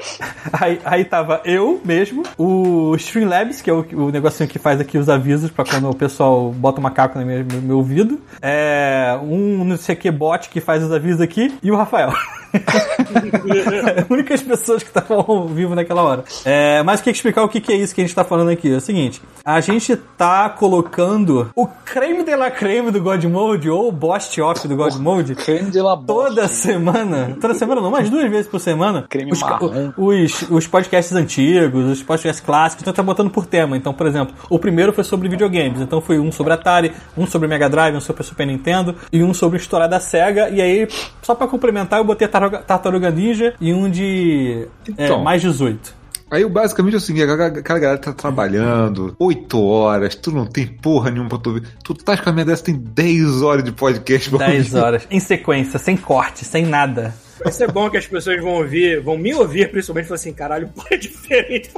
Aí, 0.52 0.80
aí 0.84 1.04
tava 1.04 1.40
eu 1.44 1.80
mesmo, 1.84 2.22
o 2.38 2.94
Streamlabs, 2.96 3.60
que 3.60 3.68
é 3.68 3.72
o, 3.72 3.84
o 3.92 4.10
negocinho 4.10 4.48
que 4.48 4.58
faz 4.58 4.80
aqui 4.80 4.96
os 4.96 5.08
avisos 5.08 5.50
pra 5.50 5.64
quando 5.64 5.90
o 5.90 5.94
pessoal 5.94 6.52
bota 6.52 6.78
o 6.78 6.82
macaco 6.82 7.18
no 7.18 7.26
meu, 7.26 7.44
no 7.44 7.62
meu 7.62 7.76
ouvido. 7.78 8.20
É, 8.40 9.18
um 9.22 9.64
não 9.64 9.76
sei 9.76 9.96
que 9.96 10.10
bot 10.10 10.48
que 10.48 10.60
faz 10.60 10.82
os 10.82 10.92
avisos 10.92 11.20
aqui 11.20 11.52
e 11.62 11.70
o 11.70 11.76
Rafael. 11.76 12.12
Únicas 14.08 14.42
pessoas 14.42 14.82
que 14.82 14.88
estavam 14.88 15.24
ao 15.26 15.48
vivo 15.48 15.74
naquela 15.74 16.02
hora. 16.02 16.24
É, 16.44 16.82
mas 16.82 17.00
quer 17.00 17.10
explicar 17.10 17.42
o 17.42 17.48
que, 17.48 17.60
que 17.60 17.72
é 17.72 17.76
isso 17.76 17.94
que 17.94 18.00
a 18.00 18.04
gente 18.04 18.14
tá 18.14 18.24
falando 18.24 18.50
aqui? 18.50 18.72
É 18.72 18.76
o 18.76 18.80
seguinte: 18.80 19.22
a 19.44 19.60
gente 19.60 19.96
tá 19.96 20.48
colocando 20.48 21.50
o 21.54 21.66
creme 21.66 22.24
de 22.24 22.34
la 22.34 22.50
creme 22.50 22.90
do 22.90 23.00
God 23.00 23.24
Mode 23.24 23.70
ou 23.70 23.88
o 23.88 23.92
Bost 23.92 24.40
Off 24.40 24.66
do 24.66 24.76
God 24.76 24.94
Mode 24.96 25.34
Creme 25.34 25.70
de 25.70 25.80
la 25.80 25.96
toda 25.96 26.48
semana, 26.48 27.36
toda 27.40 27.54
semana 27.54 27.80
não, 27.80 27.90
mas 27.90 28.10
duas 28.10 28.30
vezes 28.30 28.46
por 28.46 28.60
semana, 28.60 29.06
Creme 29.08 29.32
os, 29.32 29.40
marrom. 29.40 29.92
os, 29.96 30.42
os 30.50 30.66
podcasts 30.66 31.14
antigos, 31.14 31.84
os 31.84 32.02
podcasts 32.02 32.44
clássicos, 32.44 32.82
então 32.82 32.92
tá 32.92 33.02
botando 33.02 33.30
por 33.30 33.46
tema. 33.46 33.76
Então, 33.76 33.92
por 33.92 34.06
exemplo, 34.06 34.34
o 34.48 34.58
primeiro 34.58 34.92
foi 34.92 35.04
sobre 35.04 35.28
videogames, 35.28 35.80
então 35.80 36.00
foi 36.00 36.18
um 36.18 36.30
sobre 36.32 36.52
Atari, 36.52 36.92
um 37.16 37.26
sobre 37.26 37.48
Mega 37.48 37.68
Drive, 37.68 37.96
um 37.96 38.00
sobre 38.00 38.22
Super 38.22 38.46
Nintendo 38.46 38.94
e 39.12 39.22
um 39.22 39.32
sobre 39.32 39.58
história 39.58 39.88
da 39.88 40.00
SEGA. 40.00 40.48
E 40.50 40.60
aí, 40.60 40.88
só 41.22 41.34
pra 41.34 41.46
complementar, 41.46 41.98
eu 41.98 42.04
botei 42.04 42.26
Tartaruga, 42.50 42.58
Tartaruga 42.58 43.10
Ninja 43.10 43.54
e 43.60 43.72
um 43.72 43.88
de 43.90 44.66
é, 44.96 45.04
Então. 45.06 45.22
mais 45.22 45.42
18. 45.42 45.94
Aí 46.28 46.44
basicamente 46.48 46.94
é 46.94 46.96
o 46.96 47.00
seguinte, 47.00 47.22
aquela 47.30 47.78
galera 47.78 47.98
tá 47.98 48.12
trabalhando 48.12 49.14
8 49.18 49.62
horas, 49.62 50.14
tu 50.16 50.32
não 50.32 50.44
tem 50.44 50.66
porra 50.66 51.10
nenhuma 51.10 51.28
pra 51.28 51.38
tu 51.38 51.50
ouvir. 51.50 51.62
Tu 51.84 51.94
tá 51.94 52.16
com 52.16 52.28
a 52.28 52.32
minha 52.32 52.44
dessa, 52.44 52.64
tem 52.64 52.74
10 52.76 53.42
horas 53.42 53.62
de 53.62 53.70
podcast 53.70 54.28
pra 54.30 54.46
10 54.48 54.66
ouvir. 54.74 54.84
horas, 54.84 55.06
em 55.08 55.20
sequência, 55.20 55.78
sem 55.78 55.96
corte, 55.96 56.44
sem 56.44 56.66
nada. 56.66 57.14
Vai 57.42 57.52
ser 57.52 57.70
bom 57.70 57.88
que 57.90 57.96
as 57.96 58.06
pessoas 58.06 58.40
vão 58.40 58.54
ouvir, 58.54 59.00
vão 59.00 59.16
me 59.18 59.34
ouvir 59.34 59.70
principalmente 59.70 60.06
e 60.06 60.08
falar 60.08 60.16
assim, 60.16 60.32
caralho, 60.32 60.68
pô, 60.74 60.82
é 60.90 60.96
diferente. 60.96 61.70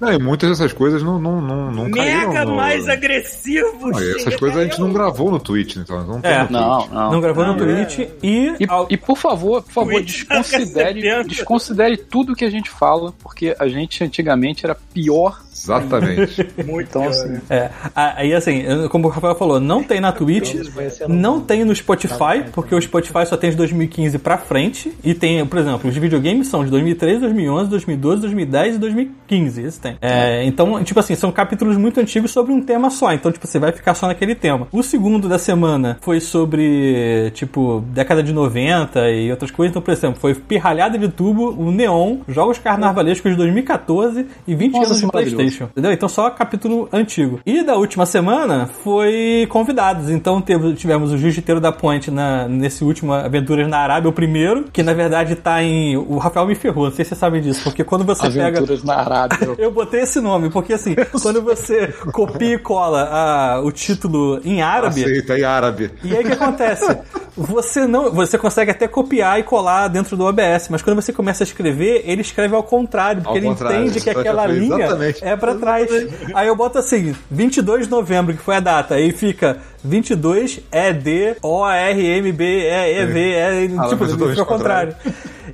Não, 0.00 0.12
e 0.12 0.18
muitas 0.18 0.50
dessas 0.50 0.72
coisas 0.72 1.02
não, 1.02 1.18
não, 1.20 1.40
não, 1.40 1.70
não 1.72 1.90
caíram 1.90 2.28
Mega 2.28 2.44
no- 2.44 2.56
mais 2.56 2.88
agressivo. 2.88 3.90
Não, 3.90 4.02
e 4.02 4.16
essas 4.16 4.36
coisas 4.36 4.58
a 4.58 4.64
gente 4.64 4.80
não 4.80 4.92
gravou 4.92 5.30
no 5.30 5.38
Twitch, 5.38 5.76
então 5.76 6.04
não 6.06 6.20
tem 6.20 6.30
É. 6.32 6.44
no 6.44 6.50
Não, 6.50 6.78
Twitch. 6.80 6.92
não. 6.92 7.12
Não 7.12 7.20
gravou 7.20 7.44
no 7.46 7.54
Não, 7.54 7.58
Twitch 7.58 7.98
e, 8.22 8.56
E, 8.60 8.66
ao- 8.68 8.86
e 8.90 8.96
por 8.96 9.16
favor, 9.16 9.62
por 9.62 9.72
favor, 9.72 9.92
Twitch 9.94 10.24
tá 10.26 10.38
desconsidere, 10.40 11.24
desconsidere 11.24 11.96
tudo 11.96 12.34
que 12.34 12.44
a 12.44 12.50
gente 12.50 12.70
fala, 12.70 13.12
porque 13.22 13.54
a 13.58 13.68
gente 13.68 14.02
antigamente 14.02 14.64
era 14.66 14.74
pior. 14.74 15.40
Exatamente. 15.66 16.48
Muito 16.64 16.88
Então, 16.88 17.08
assim, 17.08 17.28
né? 17.28 17.40
É, 17.50 17.70
aí 17.94 18.32
assim, 18.32 18.62
como 18.90 19.08
o 19.08 19.10
Rafael 19.10 19.34
falou, 19.34 19.58
não 19.58 19.82
tem 19.82 20.00
na 20.00 20.12
Twitch, 20.12 20.54
não 21.08 21.40
tem 21.40 21.64
no 21.64 21.74
Spotify, 21.74 22.44
porque 22.52 22.74
o 22.74 22.80
Spotify 22.80 23.26
só 23.26 23.36
tem 23.36 23.50
de 23.50 23.56
2015 23.56 24.18
pra 24.18 24.38
frente, 24.38 24.92
e 25.02 25.14
tem, 25.14 25.44
por 25.46 25.58
exemplo, 25.58 25.88
os 25.88 25.96
videogames 25.96 26.48
são 26.48 26.64
de 26.64 26.70
2013, 26.70 27.20
2011, 27.20 27.70
2012, 27.70 28.20
2010 28.22 28.76
e 28.76 28.78
2015, 28.78 29.62
esse 29.62 29.80
tem. 29.80 29.96
É, 30.00 30.44
então, 30.44 30.82
tipo 30.84 30.98
assim, 31.00 31.14
são 31.14 31.32
capítulos 31.32 31.76
muito 31.76 32.00
antigos 32.00 32.30
sobre 32.30 32.52
um 32.52 32.60
tema 32.60 32.90
só, 32.90 33.12
então, 33.12 33.32
tipo, 33.32 33.46
você 33.46 33.58
vai 33.58 33.72
ficar 33.72 33.94
só 33.94 34.06
naquele 34.06 34.34
tema. 34.34 34.68
O 34.72 34.82
segundo 34.82 35.28
da 35.28 35.38
semana 35.38 35.98
foi 36.00 36.20
sobre, 36.20 37.30
tipo, 37.34 37.84
década 37.92 38.22
de 38.22 38.32
90 38.32 39.10
e 39.10 39.30
outras 39.30 39.50
coisas, 39.50 39.72
então, 39.72 39.82
por 39.82 39.90
exemplo, 39.90 40.20
foi 40.20 40.34
Pirralhada 40.34 40.98
de 40.98 41.08
Tubo, 41.08 41.50
o 41.50 41.70
Neon, 41.70 42.18
Jogos 42.28 42.58
Carnavalescos 42.58 43.30
de 43.30 43.36
2014 43.36 44.26
e 44.46 44.54
20 44.54 44.72
Nossa, 44.72 44.86
anos 44.86 45.00
de 45.00 45.06
maravilhoso. 45.06 45.55
Playstation. 45.56 45.64
Entendeu? 45.72 45.92
Então 45.92 46.08
só 46.08 46.30
capítulo 46.30 46.88
antigo. 46.92 47.40
E 47.46 47.62
da 47.62 47.76
última 47.76 48.04
semana 48.06 48.68
foi 48.84 49.46
convidados. 49.50 50.10
Então 50.10 50.42
tivemos 50.76 51.12
o 51.12 51.18
Jiu-Jiteiro 51.18 51.60
da 51.60 51.72
Ponte 51.72 52.10
na, 52.10 52.46
nesse 52.48 52.84
último 52.84 53.12
Aventuras 53.12 53.66
na 53.68 53.78
Arábia, 53.78 54.08
o 54.08 54.12
primeiro, 54.12 54.64
que 54.72 54.82
na 54.82 54.92
verdade 54.94 55.34
tá 55.36 55.62
em. 55.62 55.96
O 55.96 56.18
Rafael 56.18 56.46
me 56.46 56.54
ferrou, 56.54 56.84
não 56.86 56.92
sei 56.92 57.04
se 57.04 57.10
você 57.10 57.14
sabe 57.16 57.40
disso, 57.40 57.62
porque 57.64 57.82
quando 57.84 58.04
você 58.04 58.28
pega. 58.30 58.58
Aventuras 58.58 58.82
na 58.84 58.94
Arábia. 58.96 59.38
Eu 59.58 59.70
botei 59.70 60.00
esse 60.00 60.20
nome, 60.20 60.50
porque 60.50 60.72
assim, 60.74 60.94
quando 61.22 61.42
você 61.42 61.88
copia 62.12 62.54
e 62.54 62.58
cola 62.58 63.08
a- 63.10 63.60
o 63.62 63.70
título 63.72 64.40
em 64.44 64.62
árabe, 64.62 65.04
Aceita, 65.04 65.38
em 65.38 65.44
árabe. 65.44 65.90
e 66.02 66.14
aí 66.16 66.22
o 66.22 66.26
que 66.26 66.32
acontece? 66.32 66.96
Você 67.36 67.86
não, 67.86 68.10
você 68.12 68.38
consegue 68.38 68.70
até 68.70 68.88
copiar 68.88 69.38
e 69.38 69.42
colar 69.42 69.88
dentro 69.88 70.16
do 70.16 70.24
OBS, 70.24 70.68
mas 70.70 70.80
quando 70.80 70.96
você 71.02 71.12
começa 71.12 71.42
a 71.42 71.46
escrever, 71.46 72.02
ele 72.06 72.22
escreve 72.22 72.54
ao 72.54 72.62
contrário, 72.62 73.20
porque 73.22 73.30
Ao 73.30 73.36
ele 73.36 73.46
contrário, 73.48 73.80
entende 73.82 74.00
que 74.00 74.08
aquela 74.10 74.46
linha 74.46 74.84
Exatamente. 74.86 75.22
é 75.24 75.35
pra 75.36 75.54
trás. 75.54 75.88
Aí 76.34 76.48
eu 76.48 76.56
boto 76.56 76.78
assim, 76.78 77.14
22 77.30 77.84
de 77.84 77.90
novembro, 77.90 78.36
que 78.36 78.42
foi 78.42 78.56
a 78.56 78.60
data, 78.60 78.94
aí 78.94 79.12
fica 79.12 79.58
22 79.86 80.60
ED 80.72 81.36
O 81.42 81.66
R 81.68 82.06
M 82.18 82.32
B 82.32 82.44
E 82.44 83.00
E 83.00 83.06
V 83.06 83.20
E, 83.20 83.70
Ah, 83.78 83.88
tipo, 83.88 84.40
ao 84.40 84.46
contrário. 84.46 84.94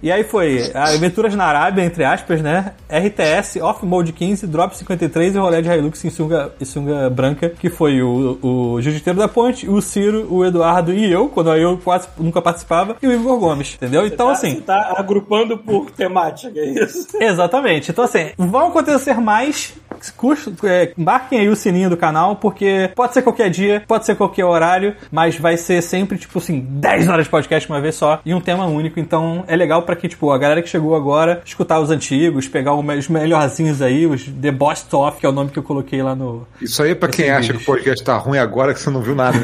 E 0.03 0.11
aí 0.11 0.25
foi 0.25 0.73
Aventuras 0.75 1.33
na 1.37 1.45
Arábia, 1.45 1.85
entre 1.85 2.03
aspas, 2.03 2.43
né? 2.43 2.73
RTS, 2.91 3.61
Off 3.61 3.87
Mode 3.87 4.13
15, 4.13 4.49
Drop 4.49 4.77
53 4.77 5.37
e 5.37 5.39
Rolé 5.39 5.63
de 5.63 5.69
Hilux 5.69 6.05
em 6.05 6.11
sunga, 6.11 6.53
em 6.61 6.65
sunga 6.65 7.09
branca, 7.09 7.49
que 7.51 7.71
foi 7.71 8.03
o, 8.03 8.37
o 8.43 8.81
Jiu-Jiteiro 8.83 9.19
da 9.21 9.29
Ponte, 9.29 9.69
o 9.71 9.81
Ciro, 9.81 10.27
o 10.29 10.45
Eduardo 10.45 10.93
e 10.93 11.11
eu, 11.11 11.29
quando 11.29 11.55
eu 11.55 11.79
quase 11.79 12.09
nunca 12.19 12.43
participava, 12.43 12.97
e 13.01 13.07
o 13.07 13.13
Igor 13.13 13.39
Gomes, 13.39 13.75
entendeu? 13.75 14.05
Então, 14.05 14.27
Tá- 14.27 14.33
assim, 14.33 14.55
Você 14.57 14.61
tá 14.63 14.95
agrupando 14.97 15.57
por 15.57 15.91
temática, 15.93 16.59
é 16.59 16.65
isso? 16.83 17.07
Exatamente. 17.23 17.93
Então, 17.93 18.03
assim, 18.05 18.31
vão 18.37 18.69
acontecer 18.69 19.15
mais. 19.21 19.73
Custo, 20.17 20.53
é, 20.67 20.93
marquem 20.97 21.39
aí 21.39 21.49
o 21.49 21.55
sininho 21.55 21.89
do 21.89 21.97
canal, 21.97 22.35
porque 22.35 22.91
pode 22.97 23.13
ser 23.15 23.23
qualquer 23.23 23.51
dia, 23.51 23.85
pode 23.87 24.05
ser 24.05 24.17
qualquer 24.23 24.45
horário, 24.45 24.95
mas 25.11 25.37
vai 25.37 25.57
ser 25.57 25.83
sempre, 25.83 26.17
tipo 26.17 26.39
assim, 26.39 26.61
10 26.61 27.09
horas 27.09 27.25
de 27.25 27.31
podcast 27.31 27.69
uma 27.69 27.81
vez 27.81 27.95
só 27.95 28.21
e 28.25 28.33
um 28.33 28.41
tema 28.41 28.67
único. 28.67 29.01
Então 29.01 29.45
é 29.47 29.57
legal 29.57 29.83
pra 29.83 29.97
que, 29.97 30.09
tipo, 30.09 30.31
a 30.31 30.39
galera 30.39 30.63
que 30.63 30.69
chegou 30.69 30.95
agora 30.95 31.43
escutar 31.45 31.81
os 31.81 31.91
antigos, 31.91 32.49
pegar 32.49 32.75
os 32.75 33.09
melhorzinhos 33.09 33.83
aí, 33.83 34.07
os 34.07 34.25
The 34.25 34.51
Boss 34.51 34.87
Off, 34.93 35.19
que 35.19 35.27
é 35.27 35.29
o 35.29 35.33
nome 35.33 35.51
que 35.51 35.59
eu 35.59 35.63
coloquei 35.63 36.03
lá 36.03 36.15
no. 36.15 36.47
Isso 36.61 36.83
aí 36.83 36.93
é 36.93 36.95
pra 36.95 37.09
quem 37.09 37.31
acha 37.31 37.53
que 37.53 37.63
o 37.63 37.65
podcast 37.65 38.05
tá 38.05 38.17
ruim 38.17 38.39
agora 38.39 38.73
que 38.73 38.81
você 38.81 38.91
não 38.91 39.01
viu 39.01 39.15
nada. 39.15 39.39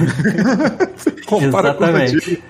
Compara 1.27 1.71
Exatamente. 1.71 2.43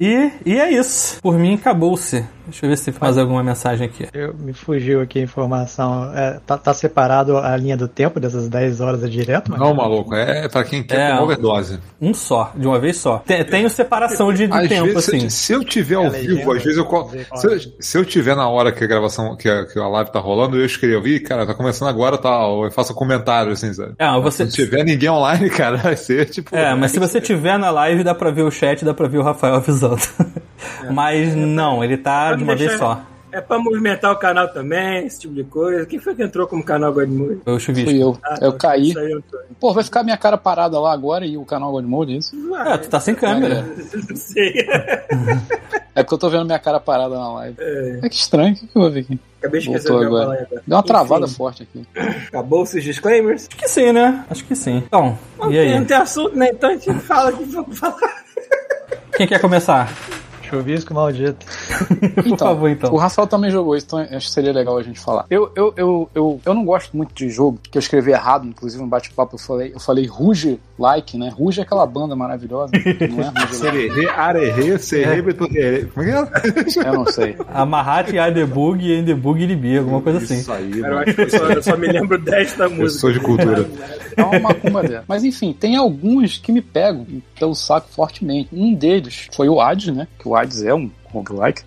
E, 0.00 0.30
e 0.44 0.58
é 0.58 0.70
isso. 0.70 1.20
Por 1.20 1.38
mim, 1.38 1.54
acabou-se. 1.54 2.24
Deixa 2.44 2.66
eu 2.66 2.70
ver 2.70 2.76
se 2.76 2.90
tem 2.90 2.94
mais 3.00 3.16
alguma 3.16 3.42
mensagem 3.42 3.86
aqui. 3.86 4.08
Eu, 4.12 4.34
me 4.34 4.52
fugiu 4.52 5.00
aqui 5.00 5.20
a 5.20 5.22
informação. 5.22 6.12
É, 6.14 6.40
tá, 6.44 6.58
tá 6.58 6.74
separado 6.74 7.36
a 7.38 7.56
linha 7.56 7.76
do 7.76 7.86
tempo 7.86 8.18
dessas 8.18 8.48
10 8.48 8.80
horas 8.80 9.04
é 9.04 9.06
direto? 9.06 9.50
Mas... 9.50 9.60
Não, 9.60 9.72
maluco, 9.72 10.12
é 10.14 10.48
pra 10.48 10.64
quem 10.64 10.82
quer 10.82 10.98
É, 10.98 11.08
tomar 11.10 11.20
um- 11.20 11.24
overdose. 11.24 11.78
Um 12.00 12.12
só, 12.12 12.52
de 12.56 12.66
uma 12.66 12.80
vez 12.80 12.96
só. 12.96 13.18
Tem, 13.18 13.44
tenho 13.44 13.70
separação 13.70 14.32
de, 14.32 14.48
de 14.48 14.52
Às 14.52 14.68
tempo, 14.68 14.86
vezes, 14.86 15.08
assim. 15.08 15.30
se, 15.30 15.52
eu 15.52 15.62
tiver 15.64 15.94
ao 15.94 16.06
É, 16.06 16.10
vivo, 16.10 16.34
legenda, 16.34 16.56
às 16.56 16.62
vezes 16.64 16.78
eu 16.78 16.84
colo- 16.84 17.08
ver 17.08 17.26
qual 17.28 17.40
se, 17.40 17.46
eu- 17.46 17.60
se 17.78 17.98
eu 17.98 18.04
tiver 18.04 18.34
na 18.34 18.48
hora 18.48 18.72
que 18.72 18.82
a 18.82 18.86
gravação, 18.88 19.36
que 19.36 19.48
a, 19.48 19.64
que 19.64 19.78
a 19.78 19.86
live 19.86 20.10
tá 20.10 20.18
rolando, 20.18 20.56
eu 20.58 20.66
escrevo, 20.66 21.06
ih, 21.06 21.20
cara, 21.20 21.46
tá 21.46 21.54
começando 21.54 21.88
agora, 21.88 22.18
tal, 22.18 22.64
eu 22.64 22.72
faço 22.72 22.92
um 22.92 22.96
comentário, 22.96 23.52
assim, 23.52 23.72
sabe? 23.72 23.94
Ah, 24.00 24.18
você- 24.18 24.50
Se 24.50 24.60
não 24.62 24.66
tiver 24.66 24.84
ninguém 24.84 25.08
online, 25.08 25.48
cara, 25.50 25.76
vai 25.76 25.96
ser 25.96 26.26
tipo. 26.28 26.54
É, 26.56 26.74
mas 26.74 26.90
se 26.90 26.98
você 27.00 27.20
tiver 27.20 27.56
na 27.56 27.70
live, 27.70 28.02
dá 28.02 28.14
pra 28.16 28.32
ver 28.32 28.42
o 28.42 28.50
chat, 28.50 28.84
dá 28.84 28.91
pra 28.94 29.08
ver 29.08 29.18
o 29.18 29.22
Rafael 29.22 29.54
avisando. 29.56 30.00
Mas 30.90 31.34
não, 31.34 31.82
ele 31.82 31.96
tá 31.96 32.34
de 32.34 32.42
uma 32.44 32.54
deixar- 32.54 32.68
vez 32.70 32.80
só. 32.80 33.00
É 33.34 33.40
pra 33.40 33.58
movimentar 33.58 34.12
o 34.12 34.16
canal 34.16 34.46
também, 34.52 35.06
esse 35.06 35.20
tipo 35.20 35.32
de 35.32 35.42
coisa. 35.42 35.86
Quem 35.86 35.98
foi 35.98 36.14
que 36.14 36.22
entrou 36.22 36.46
como 36.46 36.62
canal 36.62 36.92
Godmode? 36.92 37.40
Foi 37.42 37.54
o 37.54 37.58
chuvisco. 37.58 37.88
Fui 37.88 37.98
eu. 38.02 38.18
Ah, 38.22 38.36
eu 38.42 38.52
tá, 38.52 38.68
caí. 38.68 38.92
Eu 38.94 39.22
tô. 39.22 39.38
Pô, 39.58 39.72
vai 39.72 39.82
ficar 39.82 40.02
minha 40.04 40.18
cara 40.18 40.36
parada 40.36 40.78
lá 40.78 40.92
agora 40.92 41.24
e 41.24 41.38
o 41.38 41.44
canal 41.46 41.72
Godmode, 41.72 42.14
isso? 42.14 42.36
É, 42.54 42.76
tu 42.76 42.90
tá 42.90 43.00
sem 43.00 43.14
câmera. 43.14 43.62
Não 44.06 44.16
sei. 44.16 44.52
É 45.94 46.02
porque 46.02 46.14
eu 46.14 46.18
tô 46.18 46.28
vendo 46.28 46.44
minha 46.44 46.58
cara 46.58 46.78
parada 46.78 47.14
na 47.14 47.32
live. 47.34 47.56
É, 47.58 48.06
que 48.06 48.14
estranho, 48.16 48.52
o 48.52 48.56
que 48.56 48.66
que 48.66 48.78
houve 48.78 49.00
aqui? 49.00 49.18
Acabei 49.38 49.60
de 49.62 49.66
esquecer 49.66 49.88
Voltou 49.88 49.96
o 49.96 50.10
que 50.10 50.14
eu 50.14 50.22
agora. 50.22 50.42
agora. 50.42 50.62
Deu 50.66 50.76
uma 50.76 50.82
travada 50.82 51.24
Enfim, 51.24 51.34
forte 51.34 51.62
aqui. 51.62 51.86
Acabou 52.28 52.62
os 52.62 52.70
disclaimers? 52.70 53.46
Acho 53.48 53.56
que 53.56 53.68
sim, 53.68 53.92
né? 53.92 54.24
Acho 54.30 54.44
que 54.44 54.54
sim. 54.54 54.76
Então, 54.86 55.18
e 55.38 55.40
Não 55.40 55.48
aí? 55.48 55.84
tem 55.86 55.96
assunto, 55.96 56.36
né? 56.36 56.50
Então 56.52 56.68
a 56.68 56.72
gente 56.74 56.92
fala 57.00 57.30
aqui, 57.30 57.44
vamos 57.44 57.78
falar. 57.78 58.21
Quem 59.16 59.26
quer 59.26 59.40
começar? 59.40 59.92
Chuvisco 60.56 60.94
maldito. 60.94 61.44
Por 62.14 62.26
Então, 62.26 62.48
favor, 62.48 62.68
então. 62.70 62.92
O 62.92 62.96
Rafael 62.96 63.26
também 63.26 63.50
jogou 63.50 63.76
isso, 63.76 63.86
então 63.86 63.98
acho 64.00 64.26
que 64.28 64.32
seria 64.32 64.52
legal 64.52 64.76
a 64.78 64.82
gente 64.82 65.00
falar. 65.00 65.24
Eu, 65.30 65.50
eu, 65.56 65.72
eu, 65.76 66.10
eu, 66.14 66.40
eu 66.44 66.54
não 66.54 66.64
gosto 66.64 66.96
muito 66.96 67.14
de 67.14 67.28
jogo, 67.30 67.58
que 67.70 67.76
eu 67.76 67.80
escrevi 67.80 68.10
errado, 68.12 68.46
inclusive 68.46 68.82
no 68.82 68.88
bate-papo 68.88 69.34
eu 69.36 69.38
falei, 69.38 69.72
eu 69.74 69.80
falei 69.80 70.06
Ruge 70.06 70.60
Like, 70.78 71.16
né? 71.16 71.28
Ruge 71.34 71.60
é 71.60 71.62
aquela 71.62 71.86
banda 71.86 72.14
maravilhosa, 72.16 72.72
não 73.10 73.20
é 73.22 73.26
Ruge 73.28 73.30
Like? 73.34 73.54
Sererê, 73.56 74.08
arerê, 74.08 75.22
betorrê. 75.22 75.84
Como 75.94 76.06
é 76.06 76.26
que 76.26 76.78
é? 76.80 76.82
Eu 76.88 76.94
não 76.94 77.06
sei. 77.06 77.36
Amarrate, 77.52 78.18
Adebug 78.18 78.84
e 78.84 78.98
Endebug 78.98 79.40
Iribi, 79.42 79.78
alguma 79.78 80.00
coisa 80.00 80.18
assim. 80.18 80.38
Isso 80.38 80.52
aí, 80.52 80.70
Cara, 80.80 80.86
eu 80.86 80.94
mano. 80.96 80.98
acho 81.06 81.14
que 81.14 81.20
eu 81.22 81.30
só, 81.30 81.46
eu 81.50 81.62
só 81.62 81.76
me 81.76 81.86
lembro 81.86 82.18
desta 82.18 82.68
música. 82.68 83.00
sou 83.00 83.12
de 83.12 83.20
cultura. 83.20 83.66
É 84.16 84.22
uma 84.22 84.38
macumba 84.40 84.82
dela. 84.82 85.04
Mas 85.08 85.24
enfim, 85.24 85.52
tem 85.52 85.76
alguns 85.76 86.38
que 86.38 86.50
me 86.52 86.60
pegam 86.60 87.06
pelo 87.38 87.54
saco 87.54 87.88
fortemente. 87.90 88.48
Um 88.52 88.74
deles 88.74 89.28
foi 89.34 89.48
o 89.48 89.60
Hades, 89.60 89.94
né? 89.94 90.06
Que 90.18 90.28
o 90.28 90.34
Hades 90.36 90.41
é 90.64 90.74
um 90.74 90.90
roguelike. 91.04 91.62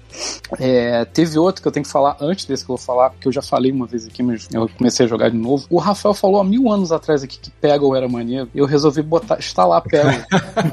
É, 0.60 1.06
teve 1.06 1.38
outro 1.38 1.62
que 1.62 1.68
eu 1.68 1.72
tenho 1.72 1.86
que 1.86 1.92
falar 1.92 2.18
antes 2.20 2.46
desse 2.46 2.64
que 2.64 2.72
eu 2.72 2.78
vou 2.78 2.86
falar, 2.86 3.10
porque 3.10 3.28
eu 3.28 3.32
já 3.32 3.42
falei 3.42 3.72
uma 3.72 3.86
vez 3.86 4.06
aqui, 4.06 4.22
mas 4.22 4.48
eu 4.52 4.70
comecei 4.78 5.06
a 5.06 5.10
jogar 5.10 5.30
de 5.30 5.38
novo. 5.38 5.66
O 5.70 5.78
Rafael 5.78 6.14
falou 6.14 6.40
há 6.40 6.44
mil 6.44 6.72
anos 6.72 6.92
atrás 6.92 7.24
aqui 7.24 7.40
que 7.40 7.50
Peggle 7.50 7.96
era 7.96 8.08
maneiro. 8.08 8.50
Eu 8.54 8.66
resolvi 8.66 9.02
botar, 9.02 9.38
instalar 9.40 9.82
Peggle. 9.82 10.24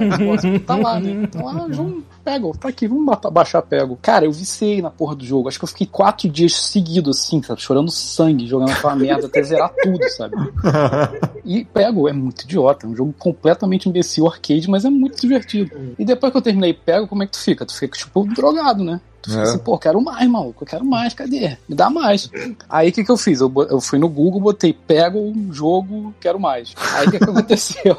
tá 0.66 0.76
lá, 0.76 1.00
né? 1.00 1.26
Tá 1.26 1.42
lá, 1.42 1.66
vamos, 1.68 2.04
Peggle, 2.25 2.52
tá 2.56 2.68
aqui, 2.68 2.87
vamos 2.87 3.16
baixar 3.32 3.62
Peggle. 3.62 3.99
Cara, 4.00 4.25
eu 4.25 4.32
viciei 4.32 4.80
na 4.80 4.90
porra 4.90 5.16
do 5.16 5.25
jogo. 5.25 5.49
Acho 5.49 5.58
que 5.58 5.64
eu 5.64 5.68
fiquei 5.68 5.87
quatro 5.87 6.28
dias 6.28 6.54
seguidos, 6.54 7.18
assim, 7.18 7.42
sabe? 7.42 7.61
Chorando 7.61 7.90
sangue, 7.90 8.46
jogando 8.46 8.70
aquela 8.70 8.94
merda 8.94 9.26
até 9.26 9.42
zerar 9.42 9.72
tudo, 9.82 10.08
sabe? 10.11 10.37
E 11.44 11.64
Peggle 11.64 12.08
é 12.08 12.12
muito 12.12 12.42
idiota, 12.42 12.87
é 12.87 12.88
um 12.88 12.94
jogo 12.94 13.12
completamente 13.18 13.88
imbecil 13.88 14.28
arcade, 14.28 14.70
mas 14.70 14.84
é 14.84 14.90
muito 14.90 15.20
divertido. 15.20 15.72
E 15.99 16.04
depois 16.04 16.30
que 16.30 16.38
eu 16.38 16.42
terminei 16.42 16.72
Peggle, 16.72 17.08
como 17.08 17.25
é 17.25 17.26
que 17.26 17.32
tu 17.32 17.40
fica? 17.40 17.66
Tu 17.66 17.75
fica, 17.75 17.99
tipo, 17.99 18.25
drogado, 18.32 18.84
né? 18.84 19.00
Tu 19.23 19.31
fica 19.31 19.43
É. 19.43 19.45
assim, 19.45 19.59
pô, 19.59 19.79
quero 19.79 20.00
mais, 20.00 20.29
maluco, 20.29 20.64
eu 20.64 20.67
quero 20.67 20.85
mais, 20.85 21.14
cadê? 21.14 21.57
Me 21.69 21.75
dá 21.76 21.88
mais. 21.88 22.29
Aí 22.69 22.91
o 22.91 22.93
que, 22.93 23.05
que 23.05 23.11
eu 23.11 23.17
fiz? 23.17 23.41
Eu, 23.41 23.52
eu 23.71 23.81
fui 23.81 23.99
no 23.99 24.09
Google, 24.09 24.41
botei 24.41 24.73
Peggle, 24.73 25.33
jogo, 25.52 26.12
quero 26.21 26.41
mais. 26.41 26.75
Aí 26.95 27.07
o 27.07 27.11
que, 27.12 27.19
que 27.19 27.25
aconteceu? 27.31 27.97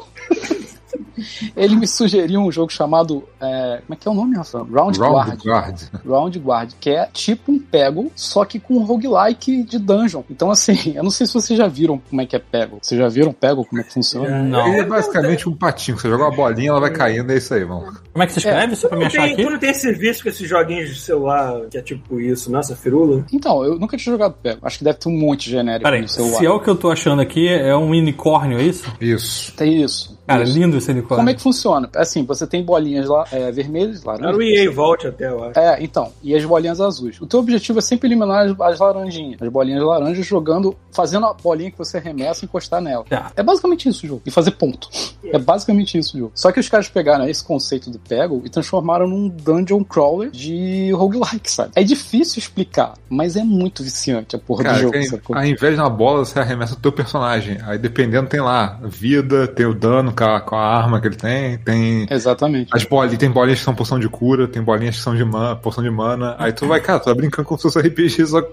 Ele 1.56 1.76
me 1.76 1.86
sugeriu 1.86 2.40
um 2.40 2.50
jogo 2.50 2.70
chamado. 2.72 3.24
é, 3.40 3.80
como 3.86 3.94
é 3.94 3.96
que 3.96 4.08
é 4.08 4.10
o 4.10 4.14
nome, 4.14 4.36
Rafael? 4.36 4.66
Round, 4.70 4.98
Guard. 4.98 5.28
Round 5.28 5.44
Guard. 5.48 5.80
Round 6.06 6.38
Guard, 6.38 6.72
que 6.80 6.90
é 6.90 7.06
tipo 7.12 7.52
um 7.52 7.58
Peggle, 7.58 8.10
só 8.14 8.44
que 8.44 8.58
com 8.58 8.78
roguelike 8.84 9.62
de 9.64 9.78
dungeon. 9.78 10.22
Então, 10.30 10.50
assim, 10.50 10.92
eu 10.96 11.02
não 11.02 11.10
sei 11.10 11.26
se 11.26 11.34
vocês 11.34 11.56
já 11.58 11.66
viram 11.66 12.00
como 12.10 12.20
é 12.22 12.26
que 12.26 12.36
é 12.36 12.38
Peggle. 12.38 12.78
Vocês 12.82 12.98
já 13.00 13.08
viram 13.08 13.32
Peggle, 13.32 13.64
como 13.64 13.80
é 13.80 13.84
que 13.84 13.92
funciona? 13.92 14.42
Não. 14.42 14.66
Ele 14.68 14.80
é 14.80 14.84
basicamente 14.84 15.48
um 15.48 15.54
patinho. 15.54 15.98
Você 15.98 16.08
joga 16.08 16.24
uma 16.24 16.34
bolinha, 16.36 16.70
ela 16.70 16.80
vai 16.80 16.90
caindo, 16.90 17.30
é 17.32 17.36
isso 17.36 17.52
aí, 17.54 17.64
mano. 17.64 17.92
Como 18.12 18.22
é 18.22 18.26
que 18.26 18.32
se 18.32 18.38
escreve? 18.38 18.76
Só 18.76 18.88
pra 18.88 18.98
me 18.98 19.04
Tu 19.04 19.06
achar 19.08 19.22
tem, 19.22 19.32
aqui? 19.34 19.42
tu 19.44 19.50
não 19.50 19.58
tem 19.58 19.70
esse 19.70 19.92
vício 19.92 20.22
com 20.22 20.28
esses 20.28 20.48
joguinhos 20.48 20.88
de 20.94 21.00
celular 21.00 21.60
que 21.70 21.78
é 21.78 21.82
tipo 21.82 22.20
isso, 22.20 22.50
nossa, 22.50 22.74
firula? 22.76 23.24
Então, 23.32 23.64
eu 23.64 23.78
nunca 23.78 23.96
tinha 23.96 24.12
jogado 24.12 24.34
Peggle. 24.42 24.60
Acho 24.62 24.78
que 24.78 24.84
deve 24.84 24.98
ter 24.98 25.08
um 25.08 25.18
monte 25.18 25.44
de 25.44 25.50
genérico 25.52 25.84
Peraí, 25.84 26.02
no 26.02 26.08
celular. 26.08 26.38
se 26.38 26.46
é 26.46 26.50
o 26.50 26.60
que 26.60 26.68
eu 26.70 26.76
tô 26.76 26.90
achando 26.90 27.20
aqui, 27.22 27.48
é 27.48 27.74
um 27.76 27.90
unicórnio, 27.90 28.58
é 28.58 28.62
isso? 28.62 28.90
Isso. 29.00 29.52
Tem 29.56 29.82
isso. 29.82 30.18
Cara, 30.26 30.42
isso. 30.42 30.58
lindo 30.58 30.76
esse 30.78 30.90
unicórnio. 30.90 31.03
Como 31.08 31.30
é 31.30 31.34
que 31.34 31.42
funciona? 31.42 31.88
Assim, 31.96 32.24
você 32.24 32.46
tem 32.46 32.62
bolinhas 32.62 33.08
lá, 33.08 33.24
é, 33.32 33.50
vermelhas, 33.50 34.02
Era 34.02 34.12
laranjas. 34.12 34.36
o 34.36 34.42
EA 34.42 34.70
Vault 34.70 35.06
até, 35.06 35.28
eu 35.28 35.44
acho. 35.44 35.58
É, 35.58 35.82
então, 35.82 36.12
e 36.22 36.34
as 36.34 36.44
bolinhas 36.44 36.80
azuis. 36.80 37.20
O 37.20 37.26
teu 37.26 37.40
objetivo 37.40 37.78
é 37.78 37.82
sempre 37.82 38.08
eliminar 38.08 38.46
as, 38.46 38.60
as 38.60 38.78
laranjinhas, 38.78 39.40
as 39.40 39.48
bolinhas 39.48 39.82
laranjas, 39.82 40.26
jogando, 40.26 40.76
fazendo 40.92 41.26
a 41.26 41.34
bolinha 41.34 41.70
que 41.70 41.78
você 41.78 41.98
arremessa 41.98 42.44
e 42.44 42.46
encostar 42.46 42.80
nela. 42.80 43.04
Tá. 43.08 43.32
É 43.36 43.42
basicamente 43.42 43.88
isso 43.88 44.04
o 44.04 44.08
jogo. 44.08 44.22
E 44.26 44.30
fazer 44.30 44.52
ponto. 44.52 44.88
É 45.24 45.38
basicamente 45.38 45.98
isso 45.98 46.16
o 46.16 46.20
jogo. 46.20 46.32
Só 46.34 46.50
que 46.52 46.60
os 46.60 46.68
caras 46.68 46.88
pegaram 46.88 47.28
esse 47.28 47.44
conceito 47.44 47.90
do 47.90 47.98
Peggle 47.98 48.42
e 48.44 48.48
transformaram 48.48 49.06
num 49.06 49.28
dungeon 49.28 49.82
crawler 49.84 50.30
de 50.30 50.90
roguelike, 50.92 51.50
sabe? 51.50 51.72
É 51.74 51.82
difícil 51.82 52.38
explicar, 52.38 52.94
mas 53.08 53.36
é 53.36 53.42
muito 53.42 53.82
viciante 53.82 54.36
a 54.36 54.38
porra 54.38 54.64
do 54.64 54.66
Cara, 54.66 54.78
jogo, 54.78 54.92
que 54.92 55.04
sacou? 55.04 55.36
ao 55.36 55.44
invés 55.44 55.74
de 55.74 55.80
uma 55.80 55.90
bola, 55.90 56.24
você 56.24 56.38
arremessa 56.38 56.74
o 56.74 56.76
teu 56.76 56.92
personagem. 56.92 57.58
Aí 57.64 57.78
dependendo, 57.78 58.28
tem 58.28 58.40
lá 58.40 58.78
vida, 58.84 59.46
tem 59.48 59.66
o 59.66 59.74
dano 59.74 60.12
com 60.14 60.24
a, 60.24 60.40
com 60.40 60.56
a 60.56 60.60
arma 60.60 60.93
que 61.00 61.06
ele 61.08 61.16
tem, 61.16 61.58
tem. 61.58 62.06
Exatamente. 62.10 62.70
As 62.72 62.84
bolinhas, 62.84 63.18
tem 63.18 63.30
bolinhas 63.30 63.58
que 63.60 63.64
são 63.64 63.74
poção 63.74 63.98
de 63.98 64.08
cura, 64.08 64.46
tem 64.48 64.62
bolinhas 64.62 64.96
que 64.96 65.02
são 65.02 65.14
de 65.14 65.24
mana, 65.24 65.56
poção 65.56 65.82
de 65.82 65.90
mana. 65.90 66.34
Aí 66.38 66.52
tu 66.52 66.66
vai, 66.66 66.80
cara, 66.80 67.00
tu 67.00 67.06
vai 67.06 67.14
brincando 67.14 67.46
como 67.46 67.58
se 67.58 67.62
fosse 67.64 67.78
RPG, 67.80 68.26
só 68.26 68.40
que 68.42 68.52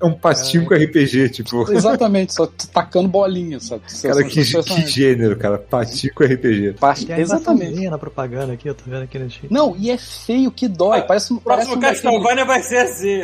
é 0.00 0.06
um 0.06 0.12
patinho 0.12 0.64
com 0.66 0.74
RPG, 0.74 1.28
tipo. 1.30 1.70
Exatamente, 1.70 2.34
só 2.34 2.46
tacando 2.72 3.08
bolinha, 3.08 3.58
sabe? 3.60 3.82
Cara, 4.02 4.24
que, 4.24 4.42
que 4.44 4.86
gênero, 4.86 5.36
cara. 5.36 5.58
Patinho 5.58 6.14
com 6.14 6.24
RPG. 6.24 6.74
A 6.80 7.20
Exatamente. 7.20 7.88
na 7.88 7.98
propaganda 7.98 8.52
aqui, 8.52 8.68
eu 8.68 8.74
tô 8.74 8.84
vendo 8.86 9.02
aqui 9.02 9.18
no. 9.18 9.28
Não, 9.50 9.76
e 9.78 9.90
é 9.90 9.96
feio 9.98 10.50
que 10.50 10.66
dói. 10.68 11.02
Parece, 11.02 11.32
um- 11.32 11.36
O 11.36 11.40
parece, 11.40 11.68
próximo 11.68 11.76
um 11.76 11.80
daquele, 11.80 12.02
Castlevania 12.02 12.44
vai 12.44 12.62
ser 12.62 12.76
assim. 12.78 13.20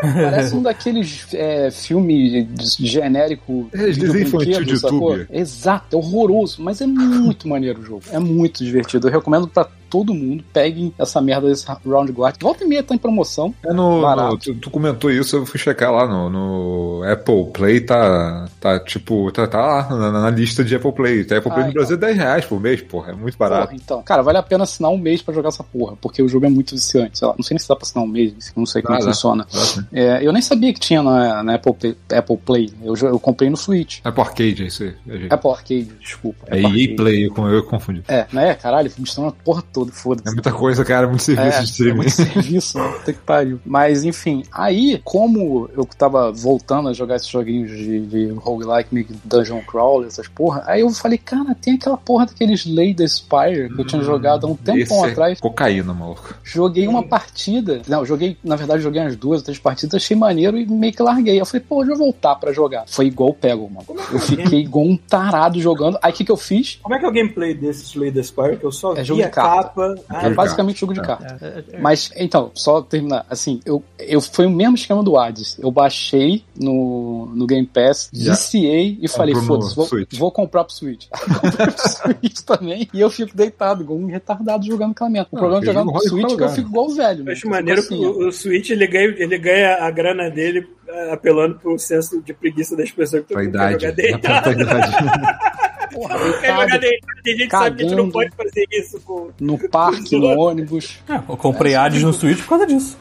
parece 0.00 0.54
um 0.54 0.62
daqueles 0.62 1.26
é, 1.34 1.70
filme 1.70 2.48
genérico 2.78 3.68
É, 3.72 3.86
desenho 3.86 4.20
infantil 4.22 4.64
de 4.64 4.78
sacou? 4.78 5.16
YouTube. 5.16 5.26
Exato, 5.38 5.96
é 5.96 5.98
horroroso, 5.98 6.62
mas 6.62 6.80
é 6.80 6.86
muito 6.86 7.48
maneiro 7.48 7.80
o 7.80 7.84
jogo. 7.84 7.91
É 8.10 8.18
muito 8.18 8.64
divertido. 8.64 9.08
Eu 9.08 9.12
recomendo 9.12 9.48
pra 9.48 9.68
todo 9.92 10.14
mundo. 10.14 10.42
Peguem 10.54 10.92
essa 10.98 11.20
merda 11.20 11.46
desse 11.48 11.66
Round 11.86 12.10
Guard. 12.10 12.36
Volta 12.40 12.64
e 12.64 12.66
meia 12.66 12.82
tá 12.82 12.94
em 12.94 12.98
promoção. 12.98 13.54
É 13.62 13.72
no, 13.74 14.00
no- 14.00 14.38
tu, 14.38 14.54
tu 14.54 14.70
comentou 14.70 15.10
isso, 15.10 15.36
eu 15.36 15.44
fui 15.44 15.58
checar 15.60 15.92
lá 15.92 16.06
no, 16.08 16.30
no 16.30 17.02
Apple 17.04 17.50
Play, 17.52 17.80
tá, 17.82 18.48
tá 18.58 18.80
tipo, 18.80 19.30
tá, 19.30 19.46
tá 19.46 19.60
lá 19.60 19.88
na, 19.90 20.10
na 20.22 20.30
lista 20.30 20.64
de 20.64 20.74
Apple 20.74 20.92
Play. 20.92 21.24
Tá 21.24 21.36
Apple 21.36 21.50
Play 21.52 21.64
Ah, 21.64 21.66
no 21.68 21.72
Brasil 21.74 21.96
é 21.96 22.00
10 22.00 22.16
reais 22.16 22.44
por 22.46 22.58
mês, 22.58 22.80
porra, 22.80 23.12
é 23.12 23.14
muito 23.14 23.36
barato. 23.36 23.66
Porra, 23.68 23.76
então, 23.82 24.02
cara, 24.02 24.22
vale 24.22 24.38
a 24.38 24.42
pena 24.42 24.64
assinar 24.64 24.90
um 24.90 24.96
mês 24.98 25.20
pra 25.20 25.34
jogar 25.34 25.50
essa 25.50 25.62
porra, 25.62 25.94
porque 26.00 26.22
o 26.22 26.28
jogo 26.28 26.46
é 26.46 26.48
muito 26.48 26.74
viciante. 26.74 27.18
Sei 27.18 27.28
lá, 27.28 27.34
não 27.36 27.44
sei 27.44 27.54
nem 27.54 27.58
se 27.60 27.68
dá 27.68 27.76
pra 27.76 27.84
assinar 27.84 28.04
um 28.04 28.08
mês, 28.08 28.52
não 28.56 28.64
sei 28.64 28.80
como 28.80 28.94
é 28.94 28.98
que 28.98 29.04
dá. 29.04 29.12
funciona. 29.12 29.46
É, 29.92 30.26
eu 30.26 30.32
nem 30.32 30.40
sabia 30.40 30.72
que 30.72 30.80
tinha 30.80 31.02
na, 31.02 31.42
na 31.42 31.54
Apple, 31.56 31.74
Play, 31.74 31.96
Apple 32.16 32.36
Play. 32.38 32.72
Eu, 32.82 32.94
eu 32.96 33.20
comprei 33.20 33.50
no 33.50 33.56
Switch. 33.56 33.98
Apple 34.04 34.22
Arcade, 34.22 34.62
é 34.62 34.66
isso 34.66 34.82
aí. 34.84 34.94
É. 35.08 35.34
Apple 35.34 35.50
Arcade, 35.50 35.90
desculpa. 36.00 36.44
é 36.46 36.60
EA. 36.60 36.96
Play, 36.96 37.26
eu, 37.26 37.46
eu 37.48 37.62
confundi. 37.64 38.02
É, 38.08 38.26
né? 38.32 38.54
Caralho, 38.54 38.90
mostrando 38.98 39.28
a 39.28 39.32
porra 39.32 39.62
toda, 39.72 39.81
foda-se. 39.90 40.28
É 40.28 40.32
muita 40.32 40.52
coisa, 40.52 40.84
cara, 40.84 41.06
muito 41.08 41.22
serviço 41.22 41.56
É, 41.58 41.60
de 41.60 41.64
streaming. 41.64 41.90
é 41.92 41.96
muito 41.96 42.10
serviço, 42.12 42.78
né? 42.78 42.88
Puta 42.98 43.12
que 43.12 43.18
pariu. 43.20 43.58
Mas, 43.66 44.04
enfim, 44.04 44.44
aí, 44.52 45.00
como 45.02 45.68
eu 45.76 45.84
tava 45.96 46.30
voltando 46.30 46.88
a 46.88 46.92
jogar 46.92 47.16
esses 47.16 47.28
joguinhos 47.28 47.70
de, 47.70 48.00
de 48.06 48.26
roguelike, 48.32 48.88
meio 48.94 49.06
que 49.06 49.14
dungeon 49.24 49.60
crawler, 49.62 50.08
essas 50.08 50.28
porra, 50.28 50.62
aí 50.66 50.82
eu 50.82 50.90
falei, 50.90 51.18
cara, 51.18 51.54
tem 51.54 51.74
aquela 51.74 51.96
porra 51.96 52.26
daqueles 52.26 52.60
Slay 52.66 52.94
the 52.94 53.06
Spire 53.08 53.68
que 53.74 53.80
eu 53.80 53.86
tinha 53.86 54.02
jogado 54.02 54.46
há 54.46 54.50
um 54.50 54.54
tempão 54.54 54.76
Esse 54.78 54.94
é 54.94 55.10
atrás. 55.10 55.40
cocaína, 55.40 55.92
maluco. 55.94 56.34
Joguei 56.44 56.86
uma 56.86 57.02
partida. 57.02 57.80
Não, 57.88 58.04
joguei, 58.04 58.36
na 58.44 58.56
verdade, 58.56 58.82
joguei 58.82 59.00
umas 59.00 59.16
duas 59.16 59.40
ou 59.40 59.44
três 59.44 59.58
partidas, 59.58 59.94
achei 60.02 60.16
maneiro 60.16 60.56
e 60.58 60.66
meio 60.66 60.92
que 60.92 61.02
larguei. 61.02 61.40
Eu 61.40 61.46
falei, 61.46 61.64
pô, 61.68 61.78
deixa 61.78 61.92
eu 61.92 61.98
voltar 61.98 62.34
pra 62.36 62.52
jogar. 62.52 62.84
Foi 62.86 63.06
igual 63.06 63.30
o 63.30 63.34
Peggle, 63.34 63.68
mano. 63.70 63.86
Eu 64.12 64.18
fiquei 64.18 64.60
igual 64.60 64.84
um 64.84 64.96
tarado 64.96 65.60
jogando. 65.60 65.98
Aí 66.02 66.12
o 66.12 66.14
que, 66.14 66.24
que 66.24 66.32
eu 66.32 66.36
fiz? 66.36 66.78
Como 66.82 66.94
é 66.94 66.98
que 66.98 67.04
é 67.04 67.08
o 67.08 67.12
gameplay 67.12 67.54
desse 67.54 67.84
Slay 67.84 68.12
the 68.12 68.22
Spire? 68.22 68.56
Que 68.56 68.64
eu 68.64 68.72
só 68.72 68.92
É 68.92 68.96
vi 69.00 69.04
jogo 69.04 69.22
a 69.22 69.26
de 69.26 69.30
carta. 69.30 69.71
Capa. 69.72 69.94
Ah, 70.08 70.26
É 70.26 70.28
de 70.30 70.34
basicamente 70.34 70.80
jogo 70.80 70.94
de 70.94 71.00
É. 71.00 71.02
carta. 71.02 71.38
É, 71.40 71.46
é, 71.46 71.76
é, 71.76 71.80
Mas, 71.80 72.10
então, 72.16 72.50
só 72.54 72.80
terminar, 72.82 73.24
assim, 73.28 73.60
eu, 73.64 73.82
eu 73.98 74.20
foi 74.20 74.46
o 74.46 74.50
mesmo 74.50 74.74
esquema 74.74 75.02
do 75.02 75.18
Hades. 75.18 75.58
Eu 75.58 75.70
baixei 75.70 76.44
no, 76.58 77.26
no 77.34 77.46
Game 77.46 77.66
Pass, 77.66 78.08
Já. 78.12 78.32
viciei 78.32 78.98
e 79.00 79.08
falei, 79.08 79.34
foda-se, 79.34 79.74
vou, 79.74 79.88
vou 80.18 80.30
comprar 80.32 80.64
pro 80.64 80.72
Switch. 80.74 81.06
comprei 81.40 81.66
pro 81.66 81.88
Switch 81.88 82.40
também. 82.40 82.88
E 82.92 83.00
eu 83.00 83.10
fico 83.10 83.36
deitado, 83.36 83.82
igual 83.82 83.98
um 83.98 84.06
retardado 84.06 84.64
jogando 84.66 84.92
aquela 84.92 85.10
merda. 85.10 85.28
O 85.32 85.36
Ah, 85.36 85.38
problema 85.40 85.60
de 85.60 85.66
jogar 85.66 85.84
no 85.84 85.98
Switch 86.00 86.32
é 86.32 86.36
que 86.36 86.42
eu 86.42 86.48
fico 86.50 86.68
igual 86.68 86.86
o 86.86 86.94
velho. 86.94 87.20
Eu 87.20 87.24
né? 87.24 87.32
acho 87.32 87.46
Eu 87.46 87.50
maneiro 87.50 87.82
fico 87.82 87.94
que 87.94 88.04
assim, 88.04 88.06
o, 88.22 88.28
o 88.28 88.32
Switch 88.32 88.70
ele 88.70 88.86
ganha, 88.86 89.14
ele 89.18 89.38
ganha 89.38 89.76
a 89.84 89.90
grana 89.90 90.30
dele 90.30 90.66
apelando 91.10 91.58
pro 91.58 91.78
senso 91.78 92.20
de 92.22 92.34
preguiça 92.34 92.76
das 92.76 92.90
pessoas 92.90 93.24
que 93.26 93.32
idade. 93.34 93.72
jogar 93.80 93.92
deitado. 93.94 94.50
Porra, 95.92 96.18
deitado. 96.18 96.80
Tem 97.22 97.36
gente 97.36 97.44
que 97.44 97.50
sabe 97.50 97.76
que 97.76 97.82
a 97.84 97.88
gente 97.88 97.96
não 97.96 98.10
pode 98.10 98.30
fazer 98.36 98.66
isso 98.72 99.00
com. 99.00 99.30
no 99.40 99.58
parque, 99.68 100.18
no 100.18 100.38
ônibus. 100.38 101.00
É, 101.08 101.14
eu 101.16 101.36
comprei 101.36 101.74
Hades 101.74 102.02
no 102.02 102.12
Switch 102.12 102.38
por 102.40 102.48
causa 102.50 102.66
disso. 102.66 102.96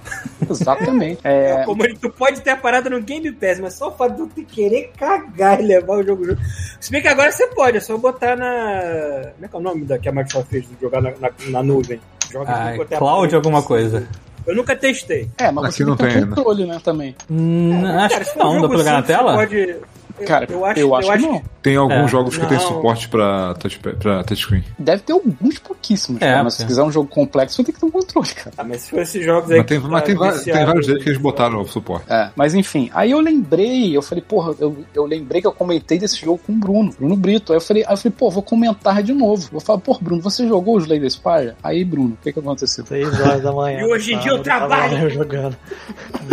Exatamente. 0.50 1.20
É, 1.24 1.64
Como 1.66 1.84
ele- 1.84 1.98
tu 1.98 2.10
pode 2.10 2.42
ter 2.42 2.52
a 2.52 2.58
parada 2.58 2.90
no 2.90 3.02
Game 3.02 3.32
Pass, 3.32 3.60
mas 3.60 3.74
só 3.74 3.90
o 3.90 3.92
fato 3.92 4.28
de 4.28 4.30
tu 4.34 4.46
querer 4.46 4.92
cagar 4.98 5.60
e 5.62 5.66
levar 5.66 5.98
o 5.98 6.04
jogo 6.04 6.26
junto. 6.26 6.42
Se 6.80 6.92
bem 6.92 7.02
que 7.02 7.08
agora 7.08 7.32
você 7.32 7.48
pode, 7.48 7.78
é 7.78 7.80
só 7.80 7.98
botar 7.98 8.36
na. 8.36 9.32
Como 9.36 9.46
é 9.46 9.48
que 9.48 9.56
é 9.56 9.60
o 9.60 9.62
nome 9.62 9.86
da 9.86 9.98
que 9.98 10.10
a 10.10 10.12
Microsoft 10.12 10.50
fez 10.50 10.64
de 10.64 10.76
jogar 10.82 11.02
na, 11.02 11.12
na, 11.20 11.30
na 11.50 11.64
nuvem? 11.64 12.00
Joga 12.32 12.52
Ah, 12.52 12.70
a 12.74 12.98
cloud 12.98 13.36
alguma 13.36 13.62
coisa. 13.64 14.08
Eu 14.48 14.56
nunca 14.56 14.76
testei. 14.76 15.30
é, 15.38 15.52
mas 15.52 15.66
Aqui 15.66 15.74
você 15.78 15.86
não 15.86 15.96
tem, 15.96 16.10
tem, 16.14 16.24
um 16.24 16.30
controle, 16.30 16.66
né, 16.66 16.80
também. 16.84 17.16
Hum, 17.30 17.86
acho 17.86 18.10
Cara, 18.16 18.26
que 18.26 18.40
não, 18.40 18.62
dá 18.62 18.68
pra 18.68 18.78
jogar 18.78 18.92
na 18.94 19.04
tela? 19.04 19.36
você 19.48 19.80
Pode... 20.12 20.22
eu- 20.24 20.28
Cara, 20.28 20.48
eu 20.50 20.66
acho, 20.66 20.80
eu 20.80 20.96
acho 20.96 21.08
que 21.08 21.14
acho 21.16 21.28
não. 21.28 21.42
Tem 21.62 21.76
alguns 21.76 21.96
É. 22.06 22.08
jogos 22.08 22.38
que 22.38 22.46
tem 22.48 22.58
Não. 22.58 22.68
suporte 22.68 23.08
pra, 23.08 23.54
touch, 23.54 23.80
pra 23.80 24.24
touchscreen. 24.24 24.64
Deve 24.80 25.04
ter 25.04 25.14
alguns 25.14 25.60
pouquíssimos, 25.60 26.20
É, 26.22 26.32
cara, 26.32 26.44
mas 26.44 26.56
se 26.56 26.66
quiser 26.66 26.82
um 26.84 26.92
jogo 26.92 27.08
complexo, 27.08 27.58
vai 27.58 27.66
ter 27.68 27.72
que 27.74 27.80
ter 27.80 27.86
um 27.86 27.92
controle, 27.92 28.28
cara. 28.30 28.52
Ah, 28.58 28.64
mas 28.64 28.82
se 28.82 28.90
for 28.90 29.00
esses 29.02 29.24
jogos 29.24 29.52
aí. 29.52 29.58
Mas 29.60 29.68
tem, 29.68 29.80
que 29.80 29.88
mas 29.88 30.02
tá 30.02 30.06
tem, 30.08 30.16
va- 30.16 30.32
tem 30.40 30.66
vários 30.66 30.88
deles 30.88 31.04
que 31.04 31.10
eles 31.10 31.22
botaram 31.22 31.62
o 31.62 31.68
suporte. 31.68 32.06
É, 32.12 32.32
mas 32.36 32.56
enfim, 32.56 32.90
aí 32.94 33.12
eu 33.12 33.20
lembrei, 33.20 33.96
eu 33.96 34.02
falei, 34.02 34.24
porra, 34.28 34.56
eu, 34.60 34.76
eu 34.94 35.06
lembrei 35.06 35.40
que 35.40 35.48
eu 35.48 35.52
comentei 35.52 36.00
desse 36.00 36.18
jogo 36.20 36.40
com 36.46 36.52
o 36.54 36.56
Bruno, 36.56 36.92
Bruno 36.98 37.16
Brito. 37.16 37.52
Aí 37.54 37.58
eu 37.58 37.62
falei, 37.62 37.84
aí 37.86 37.94
eu 37.94 37.98
falei, 37.98 38.16
pô, 38.18 38.30
vou 38.32 38.42
comentar 38.42 39.04
de 39.04 39.14
novo. 39.14 39.48
Vou 39.52 39.62
falar, 39.62 39.80
pô, 39.80 39.98
Bruno, 40.02 40.22
você 40.22 40.48
jogou 40.48 40.76
o 40.78 40.80
Slay 40.80 41.00
the 41.00 41.10
Spire? 41.10 41.54
Aí, 41.64 41.86
Bruno, 41.86 42.14
o 42.20 42.24
que 42.24 42.34
que 42.34 42.40
aconteceu? 42.40 42.84
Seis 42.86 43.08
horas 43.20 43.42
da 43.44 43.52
manhã. 43.52 43.82
E 43.82 43.84
hoje 43.86 44.14
em 44.14 44.20
dia 44.20 44.32
eu 44.32 44.40
trabalho. 44.42 45.10
jogando. 45.12 45.56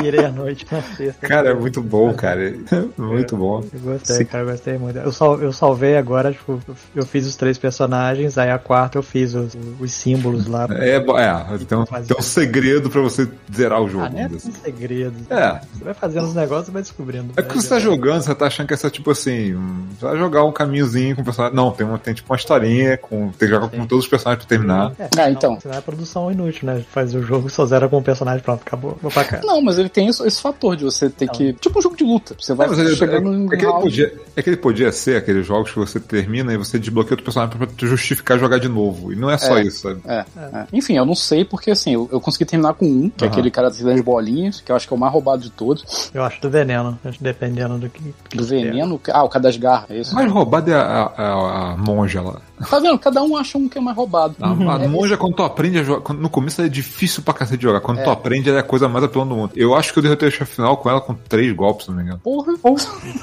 Virei 0.01 0.25
a 0.25 0.31
noite 0.31 0.67
na 0.71 0.81
sexta. 0.83 1.27
Cara, 1.27 1.51
é 1.51 1.55
muito 1.55 1.83
bom, 1.83 2.15
cara. 2.15 2.55
Muito 2.97 3.37
bom. 3.37 3.63
Eu 3.85 3.93
gostei, 3.93 4.25
cara, 4.25 4.45
eu 4.45 4.51
gostei 4.51 4.79
muito. 4.79 4.99
Eu, 4.99 5.13
sal, 5.13 5.41
eu 5.41 5.53
salvei 5.53 5.97
agora, 5.97 6.33
tipo, 6.33 6.61
eu 6.95 7.07
fiz 7.07 7.27
os 7.27 7.37
três 7.37 7.59
personagens, 7.59 8.37
aí 8.39 8.51
a 8.51 8.59
quarta 8.59 8.99
eu 8.99 9.03
fiz 9.03 9.35
os, 9.35 9.57
os 9.81 9.93
símbolos 9.93 10.47
lá. 10.47 10.67
É, 10.71 10.97
é 10.97 11.01
tem, 11.01 11.79
um, 11.79 11.85
tem 11.85 12.17
um 12.19 12.23
segredo 12.23 12.91
pra 12.91 13.01
você 13.01 13.29
zerar 13.55 13.81
o 13.81 13.89
jogo. 13.89 14.05
Ah, 14.05 14.11
né? 14.11 14.25
vamos 14.25 14.43
dizer 14.43 14.53
Tem 14.53 14.73
segredos. 14.73 15.31
É. 15.31 15.61
Você 15.73 15.85
vai 15.85 15.95
fazendo 15.95 16.27
os 16.27 16.35
negócios 16.35 16.69
e 16.69 16.71
vai 16.71 16.83
descobrindo. 16.83 17.33
É 17.37 17.43
porque 17.43 17.61
você 17.61 17.69
tá 17.69 17.79
jogando, 17.79 18.23
você 18.23 18.35
tá 18.35 18.47
achando 18.47 18.67
que 18.67 18.75
essa, 18.75 18.91
tipo 18.91 19.11
assim, 19.11 19.55
você 19.99 20.07
vai 20.07 20.19
jogar 20.19 20.45
um 20.45 20.53
caminhozinho 20.53 21.15
com 21.17 21.23
o 21.23 21.25
personagem. 21.25 21.57
Não, 21.57 21.71
tem, 21.71 21.87
uma, 21.87 21.99
tem 21.99 22.15
tipo 22.15 22.33
uma 22.33 22.37
historinha, 22.37 22.97
com, 22.97 23.31
tem 23.31 23.49
que 23.49 23.55
jogar 23.55 23.69
com 23.69 23.87
todos 23.87 24.05
os 24.05 24.11
personagens 24.11 24.45
pra 24.45 24.49
terminar. 24.49 24.93
É, 24.99 25.09
Ah, 25.19 25.31
então. 25.31 25.59
Senão 25.61 25.77
é 25.77 25.81
produção 25.81 26.31
inútil, 26.31 26.67
né? 26.67 26.85
Faz 26.91 27.15
o 27.15 27.23
jogo, 27.23 27.49
só 27.49 27.65
zera 27.67 27.89
com 27.89 27.99
o 27.99 28.03
personagem, 28.03 28.43
pronto, 28.43 28.63
acabou, 28.67 28.99
vou 29.01 29.11
pra 29.11 29.25
casa. 29.25 29.47
Não, 29.47 29.61
mas 29.61 29.79
ele 29.79 29.89
tem 29.89 30.09
esse, 30.09 30.27
esse 30.27 30.41
fator 30.41 30.77
de 30.77 30.85
você 30.85 31.09
ter 31.09 31.29
que. 31.29 31.53
Tipo 31.55 31.79
um 31.79 31.83
jogo 31.83 31.97
de 31.97 32.05
luta. 32.05 32.35
Você 32.39 32.55
vai 32.55 32.69
Não, 32.69 32.75
chegando 32.95 33.33
é, 33.33 33.37
em 33.37 33.47
é, 33.47 33.57
que 33.59 33.65
ele 33.65 33.73
podia, 33.81 34.13
é 34.37 34.43
que 34.43 34.51
ele 34.51 34.57
podia 34.57 34.93
ser 34.93 35.17
aqueles 35.17 35.47
jogos 35.47 35.71
que 35.71 35.79
você 35.79 35.99
termina 36.01 36.53
e 36.53 36.57
você 36.57 36.79
desbloqueia 36.79 37.13
outro 37.13 37.25
personagem 37.25 37.57
pra 37.57 37.67
te 37.67 37.87
justificar 37.87 38.39
jogar 38.39 38.59
de 38.59 38.69
novo. 38.69 39.13
E 39.13 39.17
não 39.17 39.31
é 39.31 39.37
só 39.37 39.59
É. 39.59 39.63
isso, 39.63 39.81
sabe? 39.83 40.01
É, 40.07 40.25
é. 40.37 40.67
Enfim, 40.73 40.97
eu 40.97 41.05
não 41.05 41.15
sei 41.15 41.45
porque 41.45 41.71
assim, 41.71 41.95
eu, 41.95 42.09
eu 42.13 42.21
consegui 42.21 42.45
terminar 42.45 42.75
com 42.75 42.87
um, 42.87 43.11
que 43.11 43.25
é 43.25 43.27
Aham. 43.27 43.33
aquele 43.33 43.51
cara 43.51 43.69
das 43.71 44.01
bolinhas, 44.01 44.61
que 44.61 44.73
eu 44.73 44.77
acho 44.77 44.87
que 44.89 44.95
é 44.95 44.97
o 44.97 45.01
mais 45.01 45.13
roubado 45.13 45.43
de 45.43 45.51
todos. 45.51 46.11
Eu 46.15 46.23
acho 46.23 46.41
do 46.41 46.49
veneno, 46.49 46.99
acho 47.05 47.19
que 47.19 47.25
dependendo 47.25 47.79
do 47.79 47.89
que. 47.91 48.15
Do 48.35 48.45
veneno. 48.45 49.01
Ah, 49.13 49.25
o 49.25 49.29
cara 49.29 49.43
das 49.43 49.57
garras, 49.57 49.91
é 49.91 49.99
isso. 49.99 50.15
Mais 50.15 50.31
roubado 50.31 50.71
é 50.71 50.75
a, 50.75 51.03
a- 51.17 51.73
a 51.73 51.77
monja 51.77 52.23
lá. 52.23 52.41
Tá 52.69 52.79
vendo? 52.79 52.99
Cada 52.99 53.23
um 53.23 53.37
acha 53.37 53.57
um 53.59 53.69
que 53.69 53.79
é 53.79 53.81
mais 53.81 53.97
roubado. 53.97 54.35
A, 54.41 54.49
a 54.51 54.89
monja, 54.89 55.17
quando 55.17 55.35
tu 55.37 55.43
aprende 55.43 55.79
a 55.79 55.83
jogar. 55.83 56.01
quando- 56.03 56.21
no 56.21 56.29
começo 56.31 56.61
é 56.63 56.69
difícil 56.69 57.23
pra 57.23 57.35
cacete 57.35 57.59
de 57.59 57.63
jogar. 57.65 57.81
Quando 57.81 58.03
tu 58.03 58.11
aprende, 58.11 58.49
ela 58.49 58.59
é 58.59 58.61
a 58.61 58.65
coisa 58.65 58.89
mais 58.89 59.05
apelando 59.05 59.31
do 59.35 59.37
mundo. 59.41 59.53
Eu 59.55 59.75
acho 59.75 59.93
que 59.93 59.99
eu 59.99 60.03
derrotei 60.03 60.29
o 60.29 60.33
chefe 60.33 60.57
final 60.57 60.77
com 60.77 60.89
ela 60.91 61.01
com 61.01 61.15
três 61.15 61.55
golpes, 61.55 61.85
se 61.87 61.91
não 61.91 61.99
me 61.99 62.05
engano. 62.05 62.21
Porra. 62.23 62.53
Tem 62.59 63.15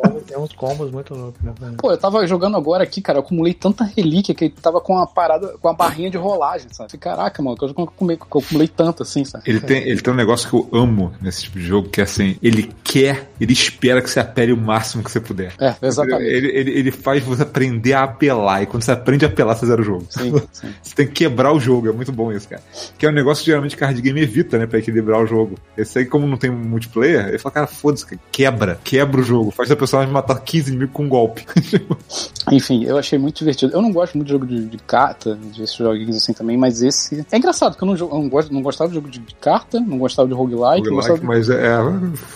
uns 0.50 0.54
combos, 0.54 0.90
muito 0.90 1.14
loucos, 1.14 1.40
né? 1.42 1.52
Pô, 1.78 1.90
eu 1.90 1.98
tava 1.98 2.26
jogando 2.26 2.56
agora 2.56 2.82
aqui, 2.82 3.00
cara, 3.00 3.18
eu 3.18 3.22
acumulei 3.22 3.54
tanta 3.54 3.84
relíquia 3.84 4.34
que 4.34 4.48
tava 4.50 4.80
com 4.80 4.94
uma 4.94 5.06
parada, 5.06 5.56
com 5.58 5.68
uma 5.68 5.74
barrinha 5.74 6.10
de 6.10 6.16
rolagem, 6.16 6.68
sabe? 6.72 6.90
Falei, 6.90 7.00
Caraca, 7.00 7.42
mano, 7.42 7.56
que 7.56 7.64
eu 7.64 7.70
acumulei, 7.70 8.16
que 8.16 8.22
eu 8.22 8.40
acumulei 8.40 8.68
tanto 8.68 9.02
assim, 9.02 9.24
sabe? 9.24 9.44
Ele 9.46 9.60
tem, 9.60 9.82
ele 9.88 10.00
tem 10.00 10.12
um 10.12 10.16
negócio 10.16 10.48
que 10.48 10.54
eu 10.54 10.68
amo 10.72 11.12
nesse 11.20 11.44
tipo 11.44 11.58
de 11.58 11.64
jogo, 11.64 11.88
que 11.88 12.00
é 12.00 12.04
assim, 12.04 12.36
ele 12.42 12.72
quer, 12.82 13.30
ele 13.40 13.52
espera 13.52 14.02
que 14.02 14.10
você 14.10 14.20
apele 14.20 14.52
o 14.52 14.56
máximo 14.56 15.02
que 15.02 15.10
você 15.10 15.20
puder. 15.20 15.52
É, 15.60 15.74
exatamente. 15.82 16.24
Ele, 16.24 16.48
ele, 16.48 16.70
ele 16.72 16.90
faz 16.90 17.22
você 17.22 17.42
aprender 17.42 17.92
a 17.92 18.04
apelar, 18.04 18.62
e 18.62 18.66
quando 18.66 18.82
você 18.82 18.92
aprende 18.92 19.24
a 19.24 19.28
apelar, 19.28 19.54
você 19.54 19.66
zera 19.66 19.80
o 19.80 19.84
jogo. 19.84 20.06
Sim, 20.10 20.32
sim. 20.52 20.72
Você 20.82 20.94
tem 20.94 21.06
que 21.06 21.12
quebrar 21.12 21.52
o 21.52 21.60
jogo, 21.60 21.88
é 21.88 21.92
muito 21.92 22.12
bom 22.12 22.32
isso, 22.32 22.48
cara. 22.48 22.62
Que 22.98 23.06
é 23.06 23.08
um 23.08 23.12
negócio 23.12 23.44
que 23.44 23.50
geralmente 23.50 23.76
card 23.76 24.00
game 24.00 24.20
evita, 24.20 24.58
né, 24.58 24.66
pra 24.66 24.78
equilibrar 24.78 25.20
o 25.20 25.26
jogo. 25.26 25.56
Esse 25.76 26.00
aí, 26.00 26.06
como 26.06 26.26
não 26.26 26.36
tem 26.36 26.50
multiplayer, 26.50 27.28
ele 27.28 27.38
fala, 27.38 27.52
cara, 27.52 27.66
foda-se, 27.66 28.04
cara, 28.04 28.20
quebra, 28.30 28.80
quebra 28.82 29.20
o 29.20 29.24
jogo, 29.24 29.50
faz 29.50 29.70
a 29.70 29.76
pessoa 29.76 30.06
matar 30.06 30.39
15 30.40 30.70
inimigos 30.70 30.94
com 30.94 31.04
um 31.04 31.08
golpe. 31.08 31.44
Enfim, 32.50 32.84
eu 32.84 32.98
achei 32.98 33.18
muito 33.18 33.38
divertido. 33.38 33.72
Eu 33.72 33.82
não 33.82 33.92
gosto 33.92 34.14
muito 34.16 34.26
de 34.26 34.32
jogo 34.32 34.46
de, 34.46 34.64
de 34.66 34.78
carta, 34.78 35.36
desses 35.56 35.74
joguinhos 35.76 36.16
assim 36.16 36.32
também, 36.32 36.56
mas 36.56 36.82
esse. 36.82 37.24
É 37.30 37.36
engraçado, 37.36 37.72
porque 37.76 37.84
eu 37.84 37.86
não, 37.86 37.96
eu 37.96 38.22
não, 38.22 38.28
gosto, 38.28 38.52
não 38.52 38.62
gostava 38.62 38.88
de 38.88 38.96
jogo 38.96 39.08
de, 39.08 39.18
de 39.20 39.34
carta, 39.36 39.78
não 39.78 39.98
gostava 39.98 40.26
de 40.26 40.34
roguelike, 40.34 40.88
Roguelike, 40.88 41.20
de... 41.20 41.26
mas 41.26 41.48
é, 41.48 41.66
é, 41.66 41.78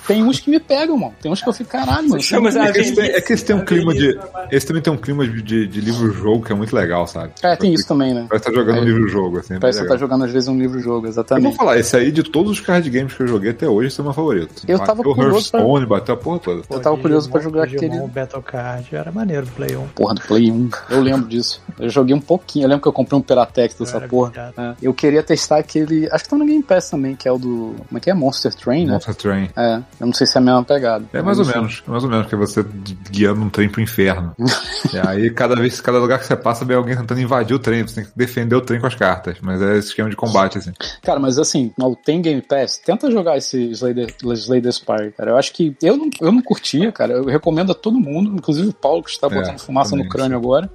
Tem 0.06 0.22
uns 0.22 0.38
que 0.38 0.50
me 0.50 0.60
pegam, 0.60 0.96
mano. 0.96 1.14
Tem 1.20 1.32
uns 1.32 1.42
que 1.42 1.48
eu 1.48 1.52
fico, 1.52 1.70
caralho, 1.70 2.08
mano. 2.08 2.22
Chama 2.22 2.50
a 2.50 2.68
É 2.68 2.72
que 2.72 2.80
esse 2.80 2.94
tem, 2.94 3.04
é 3.10 3.20
que 3.20 3.32
esse 3.32 3.44
tem 3.44 3.56
um 3.56 3.64
clima 3.64 3.94
de. 3.94 4.18
Esse 4.52 4.66
também 4.66 4.82
tem 4.82 4.92
um 4.92 4.96
clima 4.96 5.26
de, 5.26 5.42
de, 5.42 5.66
de 5.66 5.80
livro-jogo 5.80 6.44
que 6.44 6.52
é 6.52 6.54
muito 6.54 6.74
legal, 6.76 7.06
sabe? 7.06 7.32
É, 7.42 7.56
tem 7.56 7.72
isso 7.72 7.88
também, 7.88 8.14
né? 8.14 8.26
Parece 8.28 8.48
estar 8.48 8.60
jogando 8.60 8.78
um 8.78 8.82
É. 8.82 8.84
livro-jogo, 8.84 9.38
assim. 9.38 9.54
é 9.54 9.58
Parece 9.58 9.80
legal. 9.80 9.96
tá 9.96 10.00
jogando 10.00 10.24
às 10.24 10.30
vezes 10.32 10.48
um 10.48 10.58
livro-jogo, 10.58 10.94
Eu 10.98 11.00
vou 11.02 11.08
exatamente. 11.10 11.56
falar, 11.56 11.78
esse 11.78 11.96
aí 11.96 12.12
de 12.12 12.22
todos 12.22 12.52
os 12.52 12.60
card 12.60 12.88
games 12.90 13.14
que 13.14 13.22
eu 13.22 13.26
joguei 13.26 13.50
até 13.50 13.66
hoje, 13.68 13.88
esse 13.88 13.98
é 14.00 14.02
o 14.02 14.04
meu 14.04 14.14
favorito. 14.14 14.62
Eu 14.68 14.78
tava 14.78 14.96
bateu 14.96 15.14
curioso 15.14 15.50
pra- 15.50 15.60
Hearthstone, 15.60 15.86
bateu 15.86 16.14
a 16.14 16.18
porra 16.18 16.38
toda. 16.38 16.62
Eu 16.70 16.80
tava 16.80 16.96
curioso 16.98 17.30
pra 17.30 17.40
jogar 17.40 17.66
Digimon, 17.66 17.93
aquele- 17.96 18.12
Battle 18.12 18.42
Card 18.42 18.96
era 18.96 19.12
maneiro 19.12 19.46
pro 19.46 19.57
Play 19.57 19.76
1. 19.76 19.88
Porra 19.88 20.14
do 20.14 20.20
Play 20.22 20.50
1. 20.50 20.70
Eu 20.90 21.00
lembro 21.00 21.28
disso. 21.28 21.61
Eu 21.78 21.88
joguei 21.88 22.14
um 22.14 22.20
pouquinho. 22.20 22.64
Eu 22.64 22.68
lembro 22.68 22.83
que 22.83 22.88
eu 22.88 22.92
comprei 22.92 23.18
um 23.18 23.22
Peratex 23.22 23.74
dessa 23.74 23.96
era 23.96 24.09
porra. 24.09 24.52
É. 24.57 24.74
Eu 24.83 24.94
queria 24.94 25.22
testar 25.22 25.59
aquele. 25.59 26.09
Acho 26.11 26.24
que 26.24 26.30
tá 26.30 26.37
no 26.37 26.46
Game 26.46 26.62
Pass 26.62 26.90
também, 26.90 27.14
que 27.16 27.28
é 27.28 27.33
o 27.33 27.38
do. 27.38 27.74
Como 27.88 27.98
é 27.98 28.00
que 28.00 28.11
é? 28.11 28.14
Monster 28.14 28.54
Train, 28.54 28.87
né? 28.87 28.92
Monster 28.94 29.14
Train. 29.14 29.50
É. 29.57 29.76
Eu 30.00 30.07
não 30.07 30.12
sei 30.12 30.26
se 30.26 30.37
é 30.37 30.40
a 30.40 30.44
mesma 30.44 30.64
pegada. 30.64 31.04
É 31.12 31.22
mais 31.22 31.38
ou 31.38 31.46
menos, 31.46 31.83
é 31.87 31.90
mais 31.90 32.04
ou 32.04 32.11
menos, 32.11 32.26
que 32.26 32.35
é 32.35 32.38
você 32.38 32.64
guiando 33.11 33.42
um 33.42 33.50
trem 33.50 33.68
pro 33.68 33.80
inferno. 33.80 34.35
e 34.92 34.98
aí, 34.98 35.30
cada 35.30 35.54
vez, 35.57 35.80
cada 35.80 35.98
lugar 35.98 36.18
que 36.18 36.26
você 36.26 36.37
passa, 36.37 36.64
vem 36.64 36.76
alguém 36.76 36.96
tentando 36.96 37.20
invadir 37.20 37.54
o 37.54 37.59
trem, 37.59 37.83
você 37.83 37.96
tem 37.96 38.04
que 38.04 38.11
defender 38.16 38.54
o 38.54 38.61
trem 38.61 38.80
com 38.80 38.87
as 38.87 38.94
cartas. 38.94 39.38
Mas 39.40 39.61
é 39.61 39.76
esse 39.78 39.88
esquema 39.88 40.11
de 40.11 40.16
combate, 40.16 40.59
assim. 40.59 40.72
Cara, 41.02 41.18
mas 41.18 41.38
assim, 41.38 41.72
não 41.78 41.94
tem 41.94 42.20
Game 42.20 42.42
Pass. 42.42 42.78
Tenta 42.78 43.11
jogar 43.11 43.37
esse 43.37 43.70
Slay 43.70 43.94
the, 43.94 44.07
Slay 44.35 44.61
the 44.61 44.70
Spire, 44.70 45.12
cara. 45.12 45.30
Eu 45.33 45.37
acho 45.37 45.52
que. 45.52 45.76
Eu 45.83 45.96
não, 45.96 46.11
eu 46.20 46.33
não 46.33 46.42
curtia, 46.42 46.92
cara. 46.92 47.14
Eu 47.14 47.24
recomendo 47.24 47.72
a 47.72 47.74
todo 47.85 48.01
mundo, 48.01 48.33
inclusive 48.35 48.68
o 48.68 48.73
Paulo, 48.73 49.03
que 49.03 49.11
está 49.11 49.27
É, 49.27 49.31
botando 49.31 49.59
fumaça 49.59 49.90
também, 49.90 50.05
no 50.07 50.11
crânio 50.11 50.37
agora. 50.38 50.70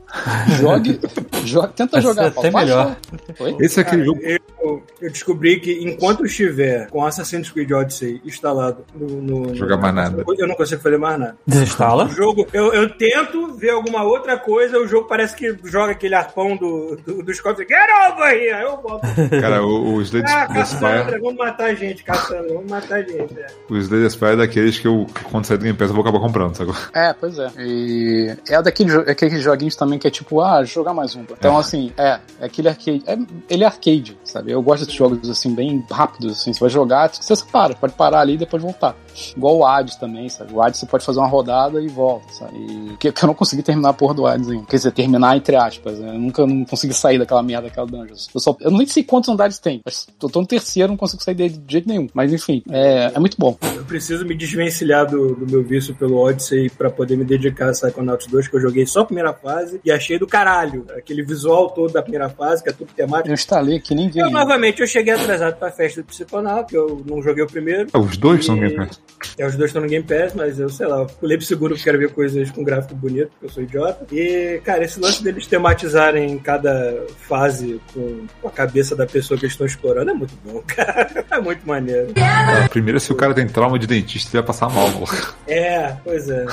Jogue. 0.59 0.99
jogue 1.43 1.73
tenta 1.73 1.93
Vai 1.93 2.01
jogar, 2.01 2.23
ser 2.25 2.31
Paulo. 2.31 2.47
até 2.49 2.57
melhor. 2.59 2.97
Oi? 3.39 3.57
Esse 3.59 3.79
é 3.79 3.81
aquele 3.83 4.05
jogo. 4.05 4.19
Eu, 4.21 4.83
eu 5.01 5.11
descobri 5.11 5.59
que 5.59 5.71
enquanto 5.83 6.25
estiver 6.25 6.87
com 6.89 7.03
Assassin's 7.05 7.49
Creed 7.49 7.71
Odyssey 7.71 8.21
instalado 8.23 8.85
no. 8.93 9.07
no 9.47 9.55
Jogar 9.55 9.77
mais 9.77 9.95
nada. 9.95 10.23
Eu 10.37 10.47
não 10.47 10.55
consigo 10.55 10.81
fazer 10.81 10.97
mais 10.97 11.19
nada. 11.19 11.37
O 11.47 11.49
Desinstala. 11.49 12.07
jogo, 12.09 12.45
eu, 12.53 12.71
eu 12.73 12.89
tento 12.89 13.53
ver 13.55 13.71
alguma 13.71 14.03
outra 14.03 14.37
coisa, 14.37 14.77
o 14.77 14.87
jogo 14.87 15.07
parece 15.07 15.35
que 15.35 15.57
joga 15.63 15.93
aquele 15.93 16.13
arpão 16.15 16.55
do, 16.55 16.95
do, 16.97 17.23
dos 17.23 17.39
copos. 17.41 17.59
Get 17.65 17.77
over 18.11 18.33
here! 18.33 18.51
Aí 18.53 18.63
eu 18.63 18.79
volto. 18.81 19.01
Cara, 19.41 19.63
o, 19.63 19.95
o 19.95 20.01
Slade 20.01 20.25
Ah, 20.29 20.47
the 20.47 20.65
Spire. 20.65 20.81
Cassandra, 20.81 21.19
vamos 21.19 21.37
matar 21.37 21.65
a 21.69 21.73
gente, 21.73 22.03
Cassandra, 22.03 22.53
vamos 22.53 22.69
matar 22.69 22.95
a 22.97 23.01
gente. 23.01 23.39
É. 23.39 23.47
O 23.69 23.77
Slade 23.77 24.03
the 24.03 24.09
Spire 24.09 24.31
é 24.33 24.35
daqueles 24.37 24.77
que 24.77 24.87
eu, 24.87 25.07
quando 25.31 25.45
sair 25.45 25.57
do 25.57 25.63
Game 25.63 25.77
Pass, 25.77 25.89
eu 25.89 25.95
vou 25.95 26.01
acabar 26.03 26.19
comprando, 26.19 26.55
sabe? 26.55 26.71
É, 26.93 27.13
pois 27.13 27.37
é. 27.37 27.49
E 27.59 28.35
é 28.49 28.61
daquele 28.61 28.89
jo- 28.91 29.03
é 29.05 29.11
aqueles 29.11 29.41
joguinhos 29.43 29.75
também 29.75 29.99
que 29.99 30.07
é 30.07 30.11
tipo, 30.11 30.41
ah, 30.41 30.63
jogar 30.63 30.93
mais 30.93 31.15
um. 31.15 31.21
Então, 31.21 31.57
assim, 31.57 31.91
é, 31.97 32.19
é 32.39 32.45
aquele 32.45 32.67
arcade. 32.69 33.03
É, 33.05 33.17
ele 33.49 33.63
é 33.63 33.67
arcade, 33.67 34.17
sabe? 34.23 34.51
Eu 34.51 34.61
gosto 34.61 34.85
de 34.87 34.95
jogos 34.95 35.29
assim, 35.29 35.53
bem 35.53 35.85
rápidos, 35.91 36.39
assim. 36.39 36.53
Você 36.53 36.59
vai 36.59 36.69
jogar, 36.69 37.09
você 37.13 37.35
para, 37.51 37.73
pode 37.75 37.93
parar 37.93 38.21
ali 38.21 38.33
e 38.33 38.37
depois 38.37 38.61
voltar. 38.61 38.95
Igual 39.35 39.57
o 39.57 39.65
Hades 39.65 39.95
também, 39.95 40.29
sabe? 40.29 40.53
O 40.53 40.61
Hades 40.61 40.79
você 40.79 40.85
pode 40.85 41.05
fazer 41.05 41.19
uma 41.19 41.27
rodada 41.27 41.81
e 41.81 41.87
volta, 41.87 42.31
sabe? 42.33 42.57
E, 42.57 42.97
que, 42.97 43.11
que 43.11 43.23
eu 43.23 43.27
não 43.27 43.33
consegui 43.33 43.63
terminar 43.63 43.89
a 43.89 43.93
porra 43.93 44.13
do 44.13 44.25
Hades 44.25 44.49
ainda. 44.49 44.65
Quer 44.65 44.75
dizer, 44.77 44.91
terminar 44.91 45.35
entre 45.37 45.55
aspas. 45.55 45.99
Né? 45.99 46.15
Eu 46.15 46.19
nunca 46.19 46.45
não 46.45 46.65
consegui 46.65 46.93
sair 46.93 47.17
daquela 47.17 47.43
merda 47.43 47.67
daquela 47.67 47.85
dungeon. 47.87 48.15
Eu, 48.33 48.39
só, 48.39 48.55
eu 48.61 48.71
nem 48.71 48.85
sei 48.87 49.03
quantos 49.03 49.29
andares 49.29 49.59
tem. 49.59 49.81
Mas 49.85 50.07
eu 50.21 50.29
tô 50.29 50.41
no 50.41 50.47
terceiro, 50.47 50.89
não 50.89 50.97
consigo 50.97 51.23
sair 51.23 51.35
dele 51.35 51.57
de 51.57 51.71
jeito 51.71 51.87
nenhum. 51.87 52.07
Mas 52.13 52.31
enfim, 52.33 52.63
é, 52.69 53.11
é 53.13 53.19
muito 53.19 53.35
bom. 53.37 53.57
Eu 53.75 53.83
preciso 53.85 54.25
me 54.25 54.35
desvencilhar 54.35 55.05
do, 55.09 55.35
do 55.35 55.45
meu 55.49 55.63
vício 55.63 55.93
pelo 55.95 56.17
Odyssey 56.17 56.69
pra 56.69 56.89
poder 56.89 57.17
me 57.17 57.25
dedicar 57.25 57.69
a 57.69 57.71
Psychonauts 57.71 58.27
2, 58.27 58.47
que 58.47 58.55
eu 58.55 58.61
joguei 58.61 58.85
só 58.85 59.01
a 59.01 59.05
primeira 59.05 59.33
fase 59.33 59.79
e 59.83 59.91
achei 59.91 60.17
do 60.19 60.27
caralho. 60.27 60.85
Aquele 60.97 61.23
visual 61.23 61.69
todo 61.69 61.91
da 61.93 62.01
primeira 62.01 62.29
fase, 62.29 62.63
que 62.63 62.69
é 62.69 62.73
tudo 62.73 62.91
temático. 62.93 63.29
Eu 63.29 63.33
instalei 63.33 63.77
aqui, 63.77 63.93
nem 63.95 64.09
vi. 64.09 64.19
Eu, 64.19 64.29
novamente, 64.29 64.81
eu 64.81 64.87
cheguei 64.87 65.13
atrasado 65.13 65.55
pra 65.57 65.71
festa 65.71 66.01
do 66.01 66.05
Psychonaut, 66.07 66.69
que 66.69 66.77
eu 66.77 67.03
não 67.07 67.21
joguei 67.21 67.43
o 67.43 67.47
primeiro. 67.47 67.87
Ah, 67.93 67.99
Os 67.99 68.17
dois 68.17 68.45
são 68.45 68.55
E- 68.57 68.59
Game 68.59 68.75
Pass. 68.75 68.99
É, 69.37 69.45
os 69.45 69.55
dois 69.55 69.69
estão 69.69 69.81
no 69.81 69.87
Game 69.87 70.05
Pass, 70.05 70.33
mas 70.33 70.59
eu 70.59 70.69
sei 70.69 70.87
lá, 70.87 70.99
eu 70.99 71.05
pulei 71.05 71.37
pro 71.37 71.45
seguro 71.45 71.73
porque 71.73 71.83
quero 71.83 71.99
ver 71.99 72.11
coisas 72.11 72.51
com 72.51 72.63
gráfico 72.63 72.95
bonito, 72.95 73.29
porque 73.29 73.45
eu 73.45 73.49
sou 73.49 73.63
idiota. 73.63 74.05
E, 74.11 74.61
cara, 74.63 74.83
esse 74.83 74.99
lance 74.99 75.23
deles 75.23 75.47
tematizarem 75.47 76.37
cada 76.39 77.05
fase 77.27 77.79
com, 77.93 78.25
a 78.45 78.49
cabeça 78.51 78.95
da 78.95 79.05
pessoa 79.05 79.37
que 79.37 79.45
eles 79.45 79.53
estão 79.53 79.67
explorando 79.67 80.11
é 80.11 80.13
muito 80.13 80.33
bom, 80.43 80.61
cara. 80.67 81.25
É 81.29 81.39
muito 81.39 81.65
maneiro. 81.67 82.13
Ah, 82.17 82.67
Primeiro, 82.69 82.99
se 82.99 83.11
o 83.11 83.15
cara 83.15 83.33
tem 83.33 83.47
trauma 83.47 83.79
de 83.79 83.87
dentista, 83.87 84.29
ele 84.29 84.41
vai 84.41 84.47
passar 84.47 84.69
mal, 84.69 84.89
maluco. 84.89 85.35
É, 85.47 85.95
pois 86.03 86.29
é. 86.29 86.45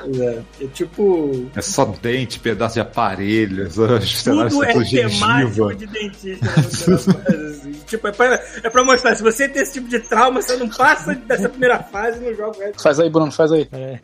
Pois 0.00 0.20
é. 0.20 0.42
É 0.60 0.66
tipo. 0.72 1.50
É 1.54 1.60
só 1.60 1.84
dente, 2.00 2.38
pedaço 2.38 2.74
de 2.74 4.16
cenários 4.16 4.54
Tudo 4.54 4.64
é 4.64 4.72
temático 4.72 5.74
de 5.74 5.86
dentista. 5.86 6.46
né. 7.12 7.74
Tipo, 7.86 8.08
é 8.08 8.12
pra, 8.12 8.42
é 8.62 8.70
pra 8.70 8.84
mostrar, 8.84 9.14
se 9.14 9.22
você 9.22 9.48
tem 9.48 9.62
esse 9.62 9.74
tipo 9.74 9.88
de 9.88 10.00
trauma, 10.00 10.40
você 10.40 10.56
não 10.56 10.68
passa 10.68 11.14
dessa 11.14 11.48
primeira 11.48 11.78
fase 11.80 12.03
no 12.20 12.34
jogo. 12.34 12.62
É 12.62 12.72
Faz 12.74 12.98
aí, 13.00 13.10
Bruno, 13.10 13.30
faz 13.32 13.52
aí. 13.52 13.68
Aí. 13.72 14.00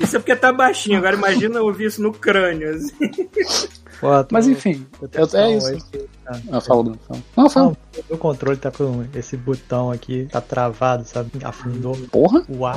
Isso 0.00 0.16
é 0.16 0.18
porque 0.18 0.36
tá 0.36 0.52
baixinho. 0.52 0.98
Agora 0.98 1.16
imagina 1.16 1.58
eu 1.58 1.64
ouvir 1.66 1.86
isso 1.86 2.02
no 2.02 2.12
crânio. 2.12 2.74
Assim. 2.74 2.94
Pô, 4.00 4.22
tô- 4.24 4.28
Mas 4.30 4.46
enfim, 4.46 4.86
eu- 5.00 5.08
é 5.40 5.56
isso. 5.56 5.66
hoje. 5.68 6.08
Ah, 6.50 6.60
fala, 6.60 6.82
Bruno. 6.82 6.98
Fala. 7.08 7.20
Não, 7.36 7.50
fala. 7.50 7.76
O 8.10 8.18
controle 8.18 8.56
tá 8.56 8.70
com 8.70 9.04
esse 9.14 9.36
botão 9.36 9.90
aqui, 9.90 10.26
tá 10.30 10.40
travado, 10.40 11.04
sabe? 11.04 11.30
Afundou. 11.42 11.96
Porra, 12.10 12.42
O 12.48 12.64
ar. 12.66 12.76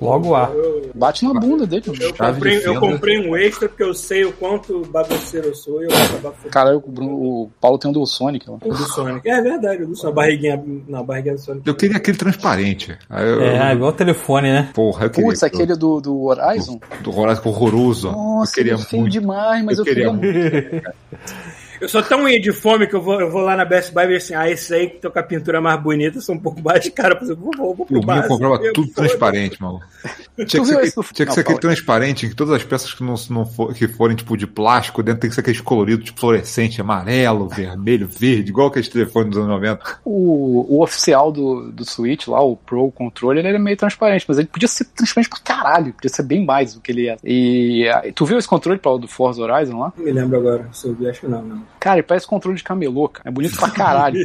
Logo 0.00 0.34
A. 0.34 0.50
bate 0.94 1.24
na 1.24 1.34
bunda 1.38 1.66
dele. 1.66 1.84
mano. 1.86 2.02
Eu 2.02 2.14
comprei, 2.14 2.58
de 2.58 2.64
eu 2.64 2.80
comprei 2.80 3.28
um 3.28 3.36
extra 3.36 3.68
porque 3.68 3.82
eu 3.82 3.94
sei 3.94 4.24
o 4.24 4.32
quanto 4.32 4.84
bagunceiro 4.86 5.48
eu 5.48 5.54
sou 5.54 5.82
e 5.82 5.84
eu 5.84 5.90
vou 5.90 5.98
acabar 6.02 6.32
fudendo 6.32 6.50
Cara, 6.50 6.76
o, 6.76 7.44
o 7.44 7.50
Paulo 7.60 7.78
tem 7.78 7.90
um 7.90 7.94
do 7.94 8.04
Sonic. 8.06 8.48
Ó. 8.48 8.54
o 8.54 8.68
do 8.68 8.76
Sonic. 8.92 9.28
É 9.28 9.40
verdade, 9.40 9.82
o 9.82 9.86
do 9.88 9.96
Sonic. 9.96 10.12
A 10.12 10.14
barriguinha, 10.22 10.64
na 10.88 11.02
barriguinha 11.02 11.34
do 11.34 11.40
Sonic. 11.40 11.66
Eu 11.66 11.74
queria 11.74 11.96
aquele 11.96 12.16
transparente. 12.18 12.96
Aí 13.08 13.26
eu, 13.28 13.42
É, 13.42 13.72
igual 13.72 13.90
o 13.90 13.94
telefone, 13.94 14.52
né? 14.52 14.70
Porra, 14.74 15.06
eu 15.06 15.10
queria. 15.10 15.30
Putz, 15.30 15.42
aquele 15.42 15.74
do, 15.76 16.00
do 16.00 16.22
Horizon? 16.24 16.80
Do 17.02 17.16
Horizon 17.16 17.42
horroroso. 17.48 18.10
Nossa, 18.12 18.52
eu 18.52 18.54
queria 18.54 18.74
é 18.74 18.96
muito. 18.98 19.10
demais, 19.10 19.64
mas 19.64 19.78
eu, 19.78 19.84
eu 19.84 19.88
queria 19.88 20.16
queria, 20.18 20.94
Eu 21.80 21.88
sou 21.88 22.02
tão 22.02 22.28
ia 22.28 22.40
de 22.40 22.52
fome 22.52 22.86
que 22.86 22.94
eu 22.94 23.02
vou, 23.02 23.20
eu 23.20 23.30
vou 23.30 23.42
lá 23.42 23.56
na 23.56 23.64
Best 23.64 23.92
Buy 23.92 24.04
e 24.04 24.06
ver 24.08 24.16
assim, 24.16 24.34
ah, 24.34 24.48
esse 24.48 24.74
aí 24.74 24.88
que 24.88 24.98
tô 24.98 25.10
com 25.10 25.18
a 25.18 25.22
pintura 25.22 25.60
mais 25.60 25.80
bonita, 25.80 26.20
são 26.20 26.34
um 26.34 26.38
pouco 26.38 26.62
mais 26.62 26.82
de 26.82 26.90
cara. 26.90 27.16
Por 27.16 27.24
exemplo, 27.24 27.50
vou, 27.56 27.74
vou 27.74 27.86
pro 27.86 27.94
O 27.94 27.98
meu 27.98 28.06
básico. 28.06 28.28
comprava 28.28 28.64
Eu 28.64 28.72
tudo 28.72 28.92
transparente, 28.92 29.60
maluco. 29.60 29.84
Tinha 30.46 30.62
que 30.62 30.66
ser, 30.66 30.74
aquele, 30.74 30.90
tinha 30.90 31.04
que, 31.14 31.24
Não, 31.26 31.32
ser 31.32 31.40
aquele 31.40 31.58
transparente 31.60 32.26
em 32.26 32.28
que 32.28 32.34
todas 32.34 32.54
as 32.54 32.64
peças 32.64 32.92
que 32.92 33.04
não, 33.04 33.14
não 33.30 33.46
for, 33.46 33.72
que 33.72 33.86
forem 33.86 34.16
tipo 34.16 34.36
de 34.36 34.48
plástico, 34.48 35.00
dentro 35.00 35.20
tem 35.20 35.30
que 35.30 35.34
ser 35.34 35.42
aqueles 35.42 35.60
coloridos, 35.60 36.06
tipo 36.06 36.18
fluorescente, 36.18 36.80
amarelo, 36.80 37.48
vermelho, 37.48 38.08
verde, 38.08 38.50
igual 38.50 38.66
aqueles 38.66 38.88
telefones 38.88 39.30
dos 39.30 39.38
anos 39.38 39.50
90. 39.50 40.00
O, 40.04 40.76
o 40.76 40.82
oficial 40.82 41.30
do, 41.30 41.70
do 41.70 41.84
Switch 41.84 42.26
lá, 42.26 42.42
o 42.42 42.56
Pro 42.56 42.90
Controller, 42.90 43.46
ele 43.46 43.56
é 43.56 43.60
meio 43.60 43.76
transparente, 43.76 44.24
mas 44.26 44.38
ele 44.38 44.48
podia 44.48 44.66
ser 44.66 44.86
transparente 44.86 45.30
pra 45.30 45.38
caralho, 45.38 45.92
podia 45.92 46.10
ser 46.10 46.24
bem 46.24 46.44
mais 46.44 46.74
do 46.74 46.80
que 46.80 46.90
ele 46.90 47.08
é. 47.08 47.16
E 47.22 47.86
tu 48.14 48.26
viu 48.26 48.36
esse 48.36 48.48
controle, 48.48 48.80
Paulo, 48.80 48.98
do 48.98 49.08
Forza 49.08 49.40
Horizon 49.40 49.78
lá? 49.78 49.92
Não 49.96 50.04
me 50.04 50.12
lembro 50.12 50.36
agora, 50.36 50.68
se 50.72 50.88
eu 50.88 50.94
vi, 50.94 51.08
acho 51.08 51.20
que 51.20 51.28
não, 51.28 51.42
não. 51.42 51.63
Cara, 51.80 51.96
ele 51.98 52.02
parece 52.06 52.26
controle 52.26 52.56
de 52.56 52.64
camelô, 52.64 53.08
cara. 53.08 53.28
É 53.28 53.32
bonito 53.32 53.56
pra 53.58 53.70
caralho. 53.70 54.18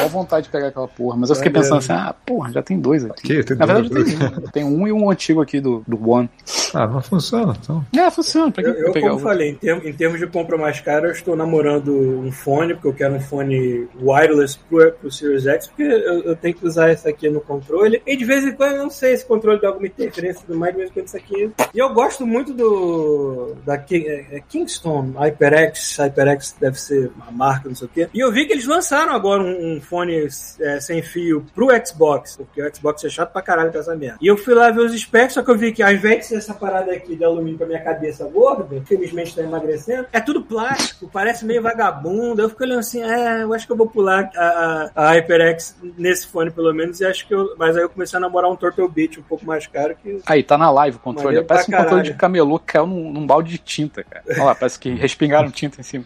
Dá 0.00 0.06
vontade 0.08 0.46
de 0.46 0.52
pegar 0.52 0.68
aquela 0.68 0.88
porra, 0.88 1.16
mas 1.16 1.30
eu 1.30 1.36
fiquei 1.36 1.50
pensando 1.50 1.78
assim, 1.78 1.92
ah, 1.92 2.14
porra, 2.24 2.52
já 2.52 2.62
tem 2.62 2.78
dois 2.78 3.04
aqui. 3.04 3.22
Que? 3.22 3.42
Tem 3.44 3.56
Na 3.56 3.66
verdade, 3.66 3.88
dois- 3.88 4.14
tem 4.14 4.26
um. 4.26 4.40
Tem 4.52 4.64
um 4.64 4.86
e 4.88 4.92
um 4.92 5.10
antigo 5.10 5.40
aqui 5.40 5.60
do, 5.60 5.82
do 5.86 6.08
One. 6.10 6.28
Ah, 6.72 6.86
não 6.86 7.00
funciona. 7.02 7.56
Então. 7.60 7.84
É, 7.96 8.10
funciona. 8.10 8.50
Pra 8.50 8.62
que 8.62 8.68
Eu, 8.70 8.74
eu 8.74 8.92
pegar 8.92 9.08
como 9.10 9.20
falei, 9.20 9.50
em, 9.50 9.54
termos- 9.54 9.84
em 9.84 9.92
termos 9.92 10.18
de 10.20 10.26
compra 10.26 10.56
mais 10.56 10.80
cara, 10.80 11.08
eu 11.08 11.12
estou 11.12 11.36
namorando 11.36 11.92
um 11.92 12.30
fone, 12.32 12.74
porque 12.74 12.88
eu 12.88 12.94
quero 12.94 13.14
um 13.14 13.20
fone 13.20 13.88
wireless 14.00 14.58
pro, 14.68 14.92
pro 14.92 15.10
Series 15.10 15.46
X, 15.46 15.66
porque 15.68 15.82
eu, 15.82 16.22
eu 16.22 16.36
tenho 16.36 16.54
que 16.54 16.66
usar 16.66 16.92
isso 16.92 17.08
aqui 17.08 17.28
no 17.28 17.40
controle. 17.40 18.02
E 18.06 18.16
de 18.16 18.24
vez 18.24 18.44
em 18.44 18.52
quando, 18.52 18.72
eu 18.72 18.82
não 18.82 18.90
sei 18.90 19.16
se 19.16 19.24
o 19.24 19.28
controle 19.28 19.60
dá 19.60 19.68
alguma 19.68 19.86
interferência 19.86 20.40
e 20.42 20.46
tudo 20.46 20.58
mais, 20.58 20.72
de 20.72 20.78
vez 20.78 20.90
em 20.90 20.92
quando 20.94 21.06
isso 21.06 21.16
aqui. 21.16 21.50
E 21.74 21.78
eu 21.78 21.92
gosto 21.92 22.26
muito 22.26 22.52
do. 22.52 23.54
da 23.64 23.74
é, 23.74 24.36
é 24.36 24.42
Kingston 24.48 25.12
HyperX. 25.16 25.83
HyperX 25.92 26.56
deve 26.60 26.80
ser 26.80 27.12
uma 27.16 27.30
marca, 27.30 27.68
não 27.68 27.76
sei 27.76 27.86
o 27.86 27.90
quê. 27.90 28.08
E 28.12 28.20
eu 28.20 28.32
vi 28.32 28.46
que 28.46 28.52
eles 28.52 28.66
lançaram 28.66 29.12
agora 29.12 29.42
um, 29.42 29.76
um 29.76 29.80
fone 29.80 30.26
é, 30.60 30.80
sem 30.80 31.02
fio 31.02 31.44
pro 31.54 31.68
Xbox, 31.86 32.36
porque 32.36 32.62
o 32.62 32.74
Xbox 32.74 33.04
é 33.04 33.08
chato 33.08 33.32
pra 33.32 33.42
caralho 33.42 33.72
com 33.72 33.78
essa 33.78 33.94
merda. 33.94 34.18
E 34.20 34.26
eu 34.26 34.36
fui 34.36 34.54
lá 34.54 34.70
ver 34.70 34.80
os 34.80 34.98
specs, 34.98 35.34
só 35.34 35.42
que 35.42 35.50
eu 35.50 35.58
vi 35.58 35.72
que 35.72 35.82
ao 35.82 35.92
invés 35.92 36.20
de 36.20 36.26
ser 36.26 36.36
essa 36.36 36.54
parada 36.54 36.92
aqui 36.92 37.16
de 37.16 37.24
alumínio 37.24 37.58
pra 37.58 37.66
minha 37.66 37.82
cabeça 37.82 38.24
gorda, 38.26 38.74
infelizmente 38.76 39.34
tá 39.34 39.42
emagrecendo, 39.42 40.06
é 40.12 40.20
tudo 40.20 40.42
plástico, 40.42 41.08
parece 41.12 41.44
meio 41.44 41.62
vagabundo. 41.62 42.40
Eu 42.40 42.48
fico 42.48 42.62
olhando 42.62 42.80
assim, 42.80 43.02
é, 43.02 43.42
eu 43.42 43.52
acho 43.52 43.66
que 43.66 43.72
eu 43.72 43.76
vou 43.76 43.88
pular 43.88 44.30
a, 44.36 44.90
a, 44.94 45.08
a 45.08 45.12
HyperX 45.12 45.76
nesse 45.98 46.26
fone 46.26 46.50
pelo 46.50 46.72
menos, 46.72 47.00
e 47.00 47.06
acho 47.06 47.26
que 47.26 47.34
eu. 47.34 47.54
Mas 47.58 47.76
aí 47.76 47.82
eu 47.82 47.88
comecei 47.88 48.16
a 48.16 48.20
namorar 48.20 48.50
um 48.50 48.56
Turtle 48.56 48.88
Beach 48.88 49.18
um 49.18 49.22
pouco 49.22 49.44
mais 49.44 49.66
caro 49.66 49.96
que. 49.96 50.20
Aí, 50.26 50.42
tá 50.42 50.56
na 50.56 50.70
live 50.70 50.96
o 50.96 51.00
controle. 51.00 51.42
Parece 51.44 51.68
um 51.68 51.70
pra 51.70 51.78
controle 51.78 52.02
caralho. 52.02 52.14
de 52.14 52.18
camelô 52.18 52.58
que 52.58 52.66
caiu 52.66 52.86
num, 52.86 53.12
num 53.12 53.26
balde 53.26 53.50
de 53.50 53.58
tinta, 53.58 54.04
cara. 54.04 54.24
Olha 54.28 54.44
lá, 54.44 54.54
parece 54.54 54.78
que 54.78 54.90
respingaram 54.94 55.50
tinta 55.50 55.73
em 55.80 55.84
cima. 55.84 56.04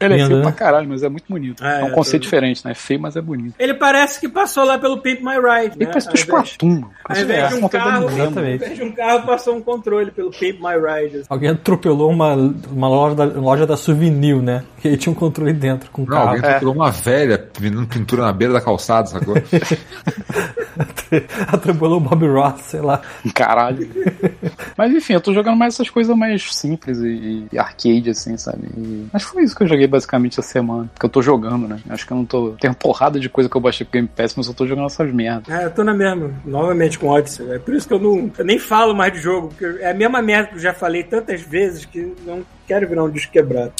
Ele 0.00 0.14
é 0.14 0.16
Lindo, 0.16 0.26
feio 0.28 0.38
né? 0.38 0.42
pra 0.44 0.52
caralho, 0.52 0.88
mas 0.88 1.02
é 1.02 1.08
muito 1.08 1.24
bonito. 1.28 1.64
É, 1.64 1.80
É, 1.80 1.84
um 1.84 1.88
é, 1.88 1.90
conceito 1.90 2.22
tô- 2.22 2.24
diferente, 2.24 2.64
né? 2.64 2.70
É 2.70 2.74
feio, 2.74 3.00
mas 3.00 3.16
é 3.16 3.20
bonito. 3.20 3.54
Ele 3.58 3.74
parece 3.74 4.20
que 4.20 4.28
passou 4.28 4.64
lá 4.64 4.78
pelo 4.78 4.98
Pimp 5.00 5.20
My 5.20 5.34
Ride, 5.36 5.74
Ele 5.76 5.84
né? 5.84 5.86
parece 5.86 6.08
do 6.08 6.14
Splatoon. 6.16 6.68
mano. 6.68 6.90
Ao 7.04 7.16
invés 7.16 7.48
de 7.48 7.54
um 7.64 7.68
carro. 7.68 8.08
Exatamente. 8.10 8.74
de 8.74 8.82
um 8.82 8.92
carro, 8.92 9.26
passou 9.26 9.56
um 9.56 9.60
controle 9.60 10.10
pelo 10.10 10.30
Pimp 10.30 10.60
My 10.60 10.74
Ride. 10.76 11.22
Alguém 11.28 11.50
atropelou 11.50 12.10
uma, 12.10 12.34
uma 12.34 12.88
loja, 12.88 13.14
da, 13.16 13.24
loja 13.24 13.66
da 13.66 13.76
Souvenir, 13.76 14.36
né? 14.42 14.62
E 14.84 14.88
aí 14.88 14.96
tinha 14.96 15.12
um 15.12 15.16
controle 15.16 15.52
dentro 15.52 15.90
com 15.90 16.02
o 16.02 16.04
Não, 16.04 16.12
carro. 16.12 16.28
alguém 16.28 16.44
atropelou 16.44 16.74
uma 16.74 16.90
velha 16.90 17.48
vendendo 17.58 17.86
pintura 17.86 18.22
na 18.22 18.32
beira 18.32 18.52
da 18.52 18.60
calçada, 18.60 19.08
sacou? 19.08 19.34
atropelou 21.48 21.98
o 21.98 22.00
Bob 22.00 22.26
Ross, 22.26 22.60
sei 22.62 22.80
lá. 22.80 23.00
Caralho. 23.34 23.88
Mas 24.76 24.92
enfim, 24.92 25.14
eu 25.14 25.20
tô 25.20 25.32
jogando 25.32 25.56
mais 25.56 25.74
essas 25.74 25.90
coisas 25.90 26.16
mais 26.16 26.54
simples 26.54 26.98
e, 26.98 27.46
e 27.52 27.58
arcade, 27.58 28.10
assim, 28.10 28.36
sabe? 28.36 28.68
E... 28.76 29.06
Mas 29.12 29.22
foi 29.22 29.42
isso 29.42 29.56
que 29.56 29.62
eu 29.62 29.68
joguei 29.68 29.86
basicamente 29.86 30.38
essa 30.38 30.48
semana. 30.48 30.90
Que 30.98 31.04
eu 31.04 31.10
tô 31.10 31.22
jogando, 31.22 31.68
né? 31.68 31.80
Acho 31.88 32.06
que 32.06 32.12
eu 32.12 32.16
não 32.16 32.24
tô. 32.24 32.50
Tem 32.60 32.70
uma 32.70 32.76
porrada 32.76 33.18
de 33.18 33.28
coisa 33.28 33.48
que 33.48 33.56
eu 33.56 33.60
baixei 33.60 33.84
pro 33.84 33.94
Game 33.94 34.08
Pass, 34.08 34.34
mas 34.36 34.46
eu 34.46 34.54
tô 34.54 34.66
jogando 34.66 34.86
essas 34.86 35.12
merdas. 35.12 35.48
É, 35.48 35.64
eu 35.64 35.70
tô 35.70 35.84
na 35.84 35.94
mesma, 35.94 36.30
novamente 36.44 36.98
com 36.98 37.08
Odyssey. 37.08 37.50
É 37.50 37.58
por 37.58 37.74
isso 37.74 37.86
que 37.86 37.94
eu 37.94 37.98
não 37.98 38.30
eu 38.36 38.44
nem 38.44 38.58
falo 38.58 38.94
mais 38.94 39.12
de 39.12 39.20
jogo, 39.20 39.48
porque 39.48 39.82
é 39.82 39.90
a 39.90 39.94
mesma 39.94 40.20
merda 40.20 40.48
que 40.48 40.54
eu 40.56 40.60
já 40.60 40.74
falei 40.74 41.02
tantas 41.02 41.40
vezes 41.40 41.84
que 41.84 42.14
não 42.26 42.44
quero 42.68 42.86
virar 42.88 43.02
um 43.04 43.10
disco 43.10 43.32
quebrado. 43.32 43.72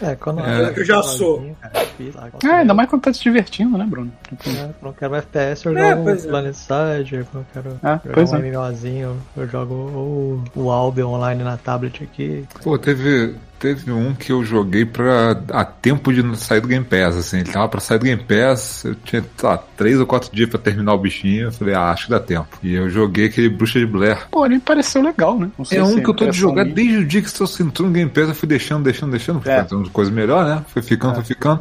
É, 0.00 0.14
quando 0.14 0.40
É. 0.40 0.72
Eu 0.76 0.84
já 0.84 1.02
sou. 1.02 1.54
Cara, 1.60 1.84
fiz 1.96 2.14
lá, 2.14 2.30
É, 2.44 2.46
ainda 2.48 2.72
mais 2.72 2.88
quando 2.88 3.02
tá 3.02 3.12
se 3.12 3.20
divertindo, 3.20 3.76
né, 3.76 3.84
Bruno? 3.84 4.10
Tipo, 4.28 4.48
É, 4.50 4.70
Quando 4.80 4.92
eu 4.92 4.92
quero 4.94 5.14
FPS, 5.16 5.66
eu 5.66 5.76
É, 5.76 5.90
jogo 5.96 6.08
é. 6.10 6.16
Planet 6.16 6.54
Side, 6.54 7.26
quando 7.32 7.44
eu 7.44 7.46
quero 7.52 7.80
Ah, 7.82 8.00
jogar 8.06 8.22
um 8.30 8.36
é. 8.36 8.38
MMOzinho, 8.50 9.16
eu 9.36 9.48
jogo 9.48 9.74
o, 9.74 10.44
o 10.54 10.70
Albion 10.70 11.08
online 11.10 11.42
na 11.42 11.56
tablet 11.56 12.02
aqui. 12.04 12.46
Pô, 12.62 12.78
teve, 12.78 13.34
teve 13.58 13.90
um 13.92 14.14
que 14.14 14.30
eu 14.32 14.44
joguei 14.44 14.84
pra 14.84 15.40
a 15.52 15.64
tempo 15.64 16.12
de 16.12 16.36
sair 16.38 16.60
do 16.60 16.68
Game 16.68 16.84
Pass, 16.84 17.16
assim. 17.16 17.38
Ele 17.40 17.50
tava 17.52 17.68
pra 17.68 17.80
sair 17.80 17.98
do 17.98 18.04
Game 18.04 18.22
Pass, 18.22 18.84
eu 18.84 18.94
tinha, 19.04 19.22
sei 19.36 19.48
lá, 19.48 19.58
três 19.76 19.98
ou 19.98 20.06
quatro 20.06 20.34
dias 20.34 20.48
pra 20.48 20.58
terminar 20.58 20.94
o 20.94 20.98
bichinho. 20.98 21.46
Eu 21.48 21.52
falei, 21.52 21.74
ah, 21.74 21.90
acho 21.90 22.04
que 22.06 22.10
dá 22.10 22.20
tempo. 22.20 22.48
E 22.62 22.74
eu 22.74 22.88
joguei 22.88 23.26
aquele 23.26 23.48
Bruxa 23.48 23.78
de 23.78 23.86
Blair. 23.86 24.26
Pô, 24.30 24.44
ele 24.46 24.58
pareceu 24.58 25.02
legal, 25.02 25.38
né? 25.38 25.50
Não 25.58 25.64
sei 25.64 25.78
É 25.78 25.84
um 25.84 26.00
que 26.00 26.08
eu 26.08 26.14
tô 26.14 26.26
de 26.26 26.36
jogar 26.36 26.64
minha. 26.64 26.74
desde 26.74 26.96
o 26.98 27.04
dia 27.04 27.22
que 27.22 27.30
você 27.30 27.62
entrou 27.62 27.88
no 27.88 27.94
Game 27.94 28.10
Pass, 28.10 28.28
eu 28.28 28.34
fui 28.34 28.48
deixando, 28.48 28.84
deixando, 28.84 29.10
deixando, 29.10 29.40
É. 29.48 29.62
fazendo 29.64 29.90
coisa 29.90 30.10
melhor, 30.10 30.44
né? 30.44 30.64
Foi 30.68 30.82
ficando, 30.82 31.14
foi 31.16 31.24
ficando. 31.24 31.60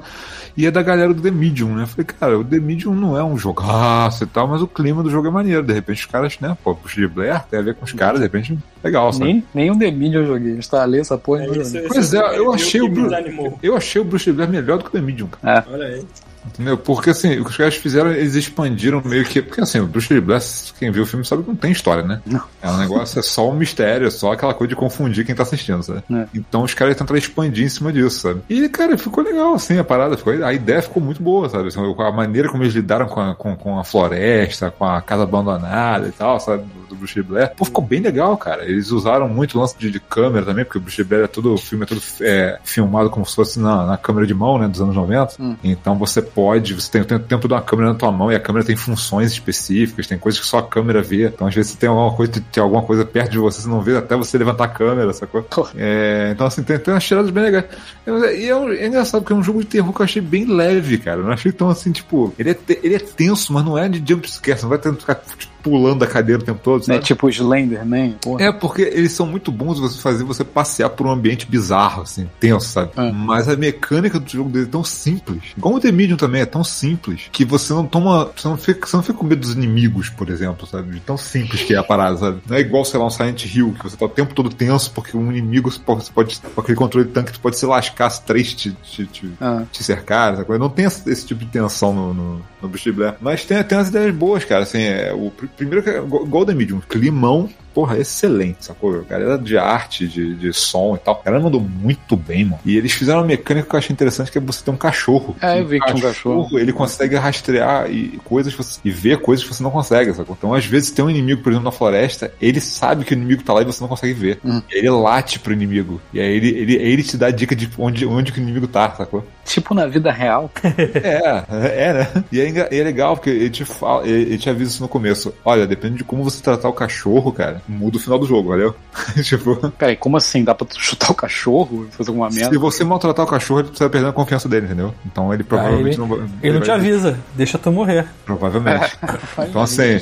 E 0.55 0.65
é 0.65 0.71
da 0.71 0.81
galera 0.81 1.13
do 1.13 1.21
The 1.21 1.29
Medium, 1.29 1.75
né? 1.75 1.83
Eu 1.83 1.87
falei, 1.87 2.05
cara, 2.05 2.39
o 2.39 2.43
The 2.43 2.59
Medium 2.59 2.95
não 2.95 3.15
é 3.15 3.23
um 3.23 3.37
jogaço 3.37 4.23
e 4.23 4.27
tal, 4.27 4.47
mas 4.47 4.59
o 4.59 4.67
clima 4.67 5.03
do 5.03 5.09
jogo 5.11 5.27
é 5.27 5.31
maneiro. 5.31 5.61
De 5.61 5.71
repente 5.71 5.99
os 5.99 6.05
caras, 6.07 6.39
né? 6.39 6.57
Pô, 6.63 6.73
Bruxa 6.73 6.99
de 6.99 7.07
Blair 7.07 7.43
tem 7.45 7.59
a 7.59 7.61
ver 7.61 7.75
com 7.75 7.85
os 7.85 7.91
caras, 7.91 8.19
de 8.19 8.25
repente, 8.25 8.57
legal, 8.83 9.13
sabe? 9.13 9.25
Nem, 9.25 9.43
nem 9.53 9.69
o 9.71 9.77
The 9.77 9.91
Medium 9.91 10.21
eu 10.21 10.27
joguei. 10.27 10.53
Instalei 10.57 10.99
essa 11.01 11.15
porra 11.15 11.43
e 11.43 11.47
joguei. 11.53 11.86
Pois 11.87 12.13
é, 12.13 12.37
eu 12.37 12.53
achei 12.53 12.81
o 12.81 12.89
Bru-. 12.89 13.59
Eu 13.61 13.75
achei 13.75 14.01
o 14.01 14.05
Bruxa 14.05 14.31
de 14.31 14.35
Blair 14.37 14.49
melhor 14.49 14.77
do 14.77 14.83
que 14.83 14.89
o 14.89 14.91
The 14.91 15.01
Medium, 15.01 15.27
cara. 15.27 15.65
Olha 15.69 15.85
aí. 15.85 16.05
Entendeu? 16.53 16.77
Porque 16.77 17.09
assim, 17.09 17.39
o 17.39 17.43
que 17.43 17.51
os 17.51 17.57
caras 17.57 17.75
fizeram, 17.75 18.11
eles 18.11 18.35
expandiram 18.35 19.01
meio 19.03 19.25
que. 19.25 19.41
Porque 19.41 19.61
assim, 19.61 19.79
o 19.79 19.87
Bruxa 19.87 20.13
de 20.13 20.21
Blair, 20.21 20.41
quem 20.79 20.91
viu 20.91 21.03
o 21.03 21.05
filme 21.05 21.25
sabe 21.25 21.43
que 21.43 21.49
não 21.49 21.55
tem 21.55 21.71
história, 21.71 22.03
né? 22.03 22.21
Não. 22.25 22.41
É 22.61 22.69
um 22.69 22.77
negócio, 22.77 23.19
é 23.19 23.21
só 23.21 23.49
um 23.49 23.55
mistério, 23.55 24.07
é 24.07 24.11
só 24.11 24.31
aquela 24.31 24.53
coisa 24.53 24.69
de 24.69 24.75
confundir 24.75 25.25
quem 25.25 25.35
tá 25.35 25.43
assistindo, 25.43 25.83
sabe? 25.83 26.03
É. 26.11 26.27
Então 26.33 26.63
os 26.63 26.73
caras 26.73 26.95
tentaram 26.95 27.17
expandir 27.17 27.65
em 27.65 27.69
cima 27.69 27.91
disso, 27.91 28.19
sabe? 28.19 28.41
E, 28.49 28.67
cara, 28.69 28.97
ficou 28.97 29.23
legal, 29.23 29.53
assim, 29.53 29.77
a 29.77 29.83
parada. 29.83 30.17
Ficou, 30.17 30.33
a 30.43 30.53
ideia 30.53 30.81
ficou 30.81 31.01
muito 31.01 31.21
boa, 31.21 31.49
sabe? 31.49 31.67
Assim, 31.67 31.79
a 31.79 32.11
maneira 32.11 32.49
como 32.49 32.63
eles 32.63 32.73
lidaram 32.73 33.07
com 33.07 33.19
a, 33.19 33.35
com, 33.35 33.55
com 33.55 33.79
a 33.79 33.83
floresta, 33.83 34.71
com 34.71 34.85
a 34.85 35.01
casa 35.01 35.23
abandonada 35.23 36.07
e 36.07 36.11
tal, 36.11 36.39
sabe? 36.39 36.63
Do, 36.63 36.87
do 36.87 36.95
Bruxa 36.95 37.21
de 37.21 37.27
Blair. 37.27 37.51
Pô, 37.55 37.65
ficou 37.65 37.83
bem 37.83 38.01
legal, 38.01 38.35
cara. 38.37 38.65
Eles 38.65 38.91
usaram 38.91 39.27
muito 39.27 39.57
o 39.57 39.61
lance 39.61 39.77
de, 39.77 39.91
de 39.91 39.99
câmera 39.99 40.45
também, 40.45 40.63
porque 40.65 40.77
o 40.77 40.81
Bruxa 40.81 41.03
de 41.03 41.09
Blair 41.09 41.25
é 41.25 41.27
todo, 41.27 41.53
o 41.53 41.57
filme 41.57 41.83
é 41.83 41.87
todo 41.87 42.01
é, 42.21 42.59
filmado 42.63 43.09
como 43.09 43.25
se 43.25 43.35
fosse 43.35 43.59
na, 43.59 43.85
na 43.85 43.97
câmera 43.97 44.25
de 44.25 44.33
mão, 44.33 44.57
né? 44.57 44.67
Dos 44.67 44.81
anos 44.81 44.95
90. 44.95 45.35
Hum. 45.39 45.55
Então 45.63 45.97
você 45.97 46.21
pode, 46.37 46.75
você 46.75 46.91
tem, 46.91 47.01
o 47.01 47.19
tempo 47.19 47.47
de 47.47 47.53
uma 47.55 47.61
câmera 47.63 47.89
na 47.89 47.95
tua 47.95 48.11
mão 48.11 48.31
e 48.31 48.35
a 48.35 48.39
câmera 48.39 48.63
tem 48.63 48.75
funções 48.75 49.31
específicas, 49.31 50.05
tem 50.05 50.19
coisas 50.19 50.39
que 50.39 50.45
só 50.45 50.59
a 50.59 50.63
câmera 50.63 51.01
vê. 51.01 51.25
Então 51.25 51.47
às 51.47 51.55
vezes 51.55 51.71
você 51.71 51.77
tem 51.79 51.89
alguma 51.89 52.13
coisa, 52.13 52.31
tem 52.51 52.61
alguma 52.61 52.83
coisa 52.83 53.03
perto 53.03 53.31
de 53.31 53.39
você, 53.39 53.59
você 53.61 53.67
não 53.67 53.81
vê 53.81 53.97
até 53.97 54.15
você 54.15 54.37
levantar 54.37 54.65
a 54.65 54.67
câmera, 54.67 55.11
sacou? 55.13 55.43
É, 55.75 56.29
então 56.31 56.45
assim, 56.45 56.61
tem, 56.61 56.77
tem 56.77 56.93
umas 56.93 57.03
tiradas 57.03 57.31
bem 57.31 57.43
legais. 57.43 57.65
E 58.05 58.47
é, 58.47 58.55
um- 58.55 58.71
é 58.71 58.85
engraçado 58.85 59.21
porque 59.21 59.33
é 59.33 59.35
um 59.35 59.41
jogo 59.41 59.61
de 59.61 59.65
terror 59.65 59.91
que 59.91 59.99
eu 59.99 60.03
achei 60.03 60.21
bem 60.21 60.45
leve, 60.45 60.99
cara. 60.99 61.21
Eu 61.21 61.23
não 61.25 61.31
achei 61.31 61.51
tão 61.51 61.69
assim, 61.69 61.91
tipo, 61.91 62.31
ele 62.37 62.51
é, 62.51 62.57
ele 62.83 62.93
é 62.93 62.99
tenso, 62.99 63.51
mas 63.51 63.65
não 63.65 63.75
é 63.75 63.89
de 63.89 63.97
jumpscare, 64.07 64.59
você 64.59 64.63
não 64.63 64.69
vai 64.69 64.77
que 64.77 64.91
ficar 64.91 65.15
tipo, 65.15 65.51
pulando 65.69 65.99
da 65.99 66.07
cadeira 66.07 66.41
o 66.41 66.45
tempo 66.45 66.59
todo, 66.63 66.79
Né, 66.87 66.95
sabe? 66.95 67.05
tipo 67.05 67.29
Slenderman. 67.29 68.17
Porra. 68.21 68.43
É, 68.45 68.51
porque 68.51 68.81
eles 68.81 69.11
são 69.11 69.25
muito 69.25 69.51
bons 69.51 69.79
você 69.79 69.99
fazer 69.99 70.23
você 70.23 70.43
passear 70.43 70.89
por 70.89 71.05
um 71.07 71.11
ambiente 71.11 71.45
bizarro, 71.45 72.03
assim, 72.03 72.29
tenso, 72.39 72.67
sabe? 72.69 72.91
É. 72.97 73.11
Mas 73.11 73.47
a 73.49 73.55
mecânica 73.55 74.19
do 74.19 74.29
jogo 74.29 74.49
dele 74.49 74.65
é 74.65 74.69
tão 74.69 74.83
simples. 74.83 75.41
Como 75.59 75.75
o 75.77 75.79
The 75.79 75.91
Medium 75.91 76.17
também 76.17 76.41
é 76.41 76.45
tão 76.45 76.63
simples 76.63 77.23
que 77.31 77.43
você 77.45 77.73
não 77.73 77.85
toma. 77.85 78.29
Você 78.35 78.47
não 78.47 78.57
fica, 78.57 78.87
você 78.87 78.95
não 78.95 79.03
fica 79.03 79.17
com 79.17 79.25
medo 79.25 79.41
dos 79.41 79.53
inimigos, 79.53 80.09
por 80.09 80.29
exemplo, 80.29 80.67
sabe? 80.67 80.91
De 80.91 80.99
tão 80.99 81.17
simples 81.17 81.61
que 81.63 81.73
é 81.73 81.77
a 81.77 81.83
parada, 81.83 82.17
sabe? 82.17 82.37
Não 82.47 82.55
é 82.55 82.59
igual, 82.59 82.83
sei 82.85 82.99
lá, 82.99 83.05
um 83.05 83.09
Silent 83.09 83.43
Hill, 83.45 83.73
que 83.77 83.83
você 83.83 83.97
tá 83.97 84.05
o 84.05 84.09
tempo 84.09 84.33
todo 84.33 84.49
tenso 84.49 84.91
porque 84.91 85.15
um 85.17 85.31
inimigo 85.31 85.71
você 85.71 85.79
pode, 85.79 86.03
você 86.05 86.11
pode 86.11 86.39
com 86.53 86.61
aquele 86.61 86.77
controle 86.77 87.07
de 87.07 87.13
tanque, 87.13 87.31
tu 87.33 87.39
pode 87.39 87.57
se 87.57 87.65
lascar 87.65 88.09
se 88.09 88.21
três 88.23 88.53
te, 88.53 88.71
te, 88.83 89.05
te, 89.05 89.29
Ah. 89.39 89.63
te 89.71 89.83
cercar, 89.83 90.43
coisa. 90.45 90.59
Não 90.59 90.69
tem 90.69 90.85
esse, 90.85 91.09
esse 91.09 91.25
tipo 91.25 91.41
de 91.43 91.51
tensão 91.51 91.93
no, 91.93 92.13
no, 92.13 92.41
no 92.61 92.67
Bruxa 92.67 92.89
de 92.91 92.95
Blair. 92.95 93.15
Mas 93.21 93.45
tem, 93.45 93.61
tem 93.63 93.77
umas 93.77 93.89
ideias 93.89 94.13
boas, 94.15 94.43
cara. 94.45 94.63
Assim, 94.63 94.81
é, 94.81 95.13
o 95.13 95.29
pr- 95.31 95.45
primeiro 95.55 95.83
que 95.83 95.89
é 95.89 96.01
The 96.45 96.53
Medium, 96.53 96.81
climão 96.87 97.49
porra, 97.77 97.99
excelente, 97.99 98.65
sacou? 98.65 99.01
A 99.01 99.03
galera 99.03 99.37
de 99.37 99.55
arte, 99.55 100.07
de, 100.07 100.33
de 100.33 100.51
som 100.51 100.95
e 100.95 100.97
tal, 100.97 101.19
a 101.21 101.23
galera 101.23 101.43
mandou 101.43 101.61
muito 101.61 102.17
bem, 102.17 102.43
mano. 102.43 102.59
E 102.65 102.75
eles 102.75 102.91
fizeram 102.91 103.19
uma 103.19 103.27
mecânica 103.27 103.69
que 103.69 103.75
eu 103.75 103.77
achei 103.77 103.93
interessante, 103.93 104.31
que 104.31 104.39
é 104.39 104.41
você 104.41 104.63
ter 104.65 104.71
um 104.71 104.75
cachorro. 104.75 105.35
É, 105.39 105.59
eu 105.59 105.67
vi 105.67 105.77
o 105.77 105.81
que 105.85 105.93
um 105.93 105.99
cachorro. 105.99 106.57
Ele 106.57 106.73
consegue 106.73 107.15
rastrear 107.15 107.87
e 107.91 108.19
coisas 108.25 108.51
você- 108.55 108.79
e 108.83 108.89
ver 108.89 109.19
coisas 109.19 109.45
que 109.45 109.53
você 109.53 109.61
não 109.61 109.69
consegue, 109.69 110.11
sacou? 110.11 110.35
Então, 110.35 110.55
às 110.55 110.65
vezes, 110.65 110.89
tem 110.89 111.05
um 111.05 111.09
inimigo, 111.09 111.43
por 111.43 111.51
exemplo, 111.51 111.65
na 111.65 111.71
floresta, 111.71 112.33
ele 112.41 112.59
sabe 112.59 113.05
que 113.05 113.13
o 113.13 113.15
inimigo 113.15 113.43
tá 113.43 113.53
lá 113.53 113.61
e 113.61 113.65
você 113.65 113.79
não 113.79 113.87
consegue 113.87 114.13
ver. 114.13 114.39
Uhum. 114.43 114.57
Aí 114.71 114.79
ele 114.79 114.89
late 114.89 115.37
pro 115.37 115.53
inimigo. 115.53 116.01
E 116.11 116.19
aí 116.19 116.35
ele, 116.35 116.49
ele, 116.49 116.75
ele 116.77 117.03
te 117.03 117.15
dá 117.15 117.27
a 117.27 117.31
dica 117.31 117.55
de 117.55 117.69
onde, 117.77 118.07
onde 118.07 118.31
que 118.31 118.39
o 118.39 118.41
inimigo 118.41 118.67
tá, 118.67 118.89
sacou? 118.95 119.23
Tipo 119.45 119.75
na 119.75 119.85
vida 119.85 120.11
real. 120.11 120.49
É, 120.97 121.89
é, 121.89 121.93
né? 121.93 122.23
E 122.31 122.39
é, 122.39 122.79
é 122.79 122.83
legal, 122.83 123.15
porque 123.15 123.29
ele 123.29 123.49
te, 123.49 123.63
fala, 123.65 124.07
ele, 124.07 124.21
ele 124.23 124.37
te 124.37 124.49
avisa 124.49 124.71
isso 124.71 124.81
no 124.81 124.89
começo. 124.89 125.33
Olha, 125.45 125.67
depende 125.67 125.97
de 125.97 126.03
como 126.03 126.23
você 126.23 126.41
tratar 126.41 126.69
o 126.69 126.73
cachorro, 126.73 127.31
cara, 127.31 127.61
muda 127.67 127.97
o 127.97 127.99
final 127.99 128.17
do 128.19 128.25
jogo, 128.25 128.49
valeu? 128.49 128.75
tipo, 129.23 129.55
Peraí, 129.71 129.95
como 129.95 130.17
assim? 130.17 130.43
Dá 130.43 130.53
pra 130.55 130.65
tu 130.65 130.79
chutar 130.79 131.11
o 131.11 131.15
cachorro? 131.15 131.87
Fazer 131.91 132.09
alguma 132.09 132.29
merda? 132.29 132.49
se 132.51 132.57
você 132.57 132.83
maltratar 132.83 133.25
o 133.25 133.29
cachorro, 133.29 133.59
ele 133.61 133.69
precisa 133.69 133.89
perder 133.89 134.07
a 134.09 134.13
confiança 134.13 134.47
dele, 134.49 134.65
entendeu? 134.65 134.93
Então 135.05 135.33
ele 135.33 135.43
provavelmente 135.43 135.89
ele- 135.89 135.97
não 135.97 136.07
vai. 136.07 136.27
Ele 136.41 136.53
não 136.55 136.61
te 136.61 136.67
vai- 136.67 136.75
avisa, 136.77 137.19
deixa 137.35 137.57
tu 137.57 137.71
morrer. 137.71 138.05
Provavelmente. 138.25 138.97
Então, 139.49 139.61
assim, 139.61 139.99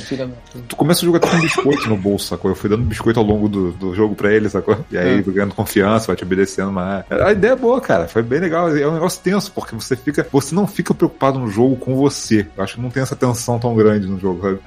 Tu 0.67 0.75
começa 0.75 1.01
o 1.01 1.05
jogo 1.05 1.17
até 1.17 1.29
com 1.29 1.39
biscoito 1.39 1.89
no 1.89 1.97
bolso, 1.97 2.27
sacou? 2.27 2.49
Eu 2.51 2.55
fui 2.55 2.69
dando 2.69 2.83
biscoito 2.83 3.19
ao 3.19 3.25
longo 3.25 3.47
do, 3.49 3.71
do 3.73 3.93
jogo 3.93 4.15
pra 4.15 4.31
ele, 4.31 4.49
sacou? 4.49 4.77
E 4.91 4.97
aí, 4.97 5.19
É. 5.19 5.21
ganhando 5.21 5.53
confiança, 5.53 6.07
vai 6.07 6.15
te 6.15 6.23
obedecendo, 6.23 6.71
mas. 6.71 7.03
A 7.11 7.31
ideia 7.31 7.51
é 7.51 7.55
boa, 7.55 7.79
cara. 7.81 8.07
Foi 8.07 8.21
bem 8.23 8.39
legal. 8.39 8.75
É 8.75 8.87
um 8.87 8.93
negócio 8.93 9.21
tenso, 9.21 9.51
porque 9.51 9.75
você 9.75 9.95
fica. 9.95 10.25
Você 10.31 10.55
não 10.55 10.65
fica 10.67 10.93
preocupado 10.93 11.37
no 11.39 11.49
jogo 11.49 11.75
com 11.75 11.95
você. 11.95 12.47
Eu 12.57 12.63
acho 12.63 12.75
que 12.75 12.81
não 12.81 12.89
tem 12.89 13.03
essa 13.03 13.15
tensão 13.15 13.59
tão 13.59 13.75
grande 13.75 14.07
no 14.07 14.19
jogo, 14.19 14.41
sabe? 14.41 14.59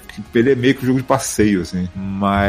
Porque 0.00 0.38
Ele 0.38 0.52
é 0.52 0.54
meio 0.54 0.74
que 0.74 0.84
um 0.84 0.86
jogo 0.86 0.98
de 0.98 1.04
passeio, 1.04 1.62
assim. 1.62 1.88
Mas 1.94 2.39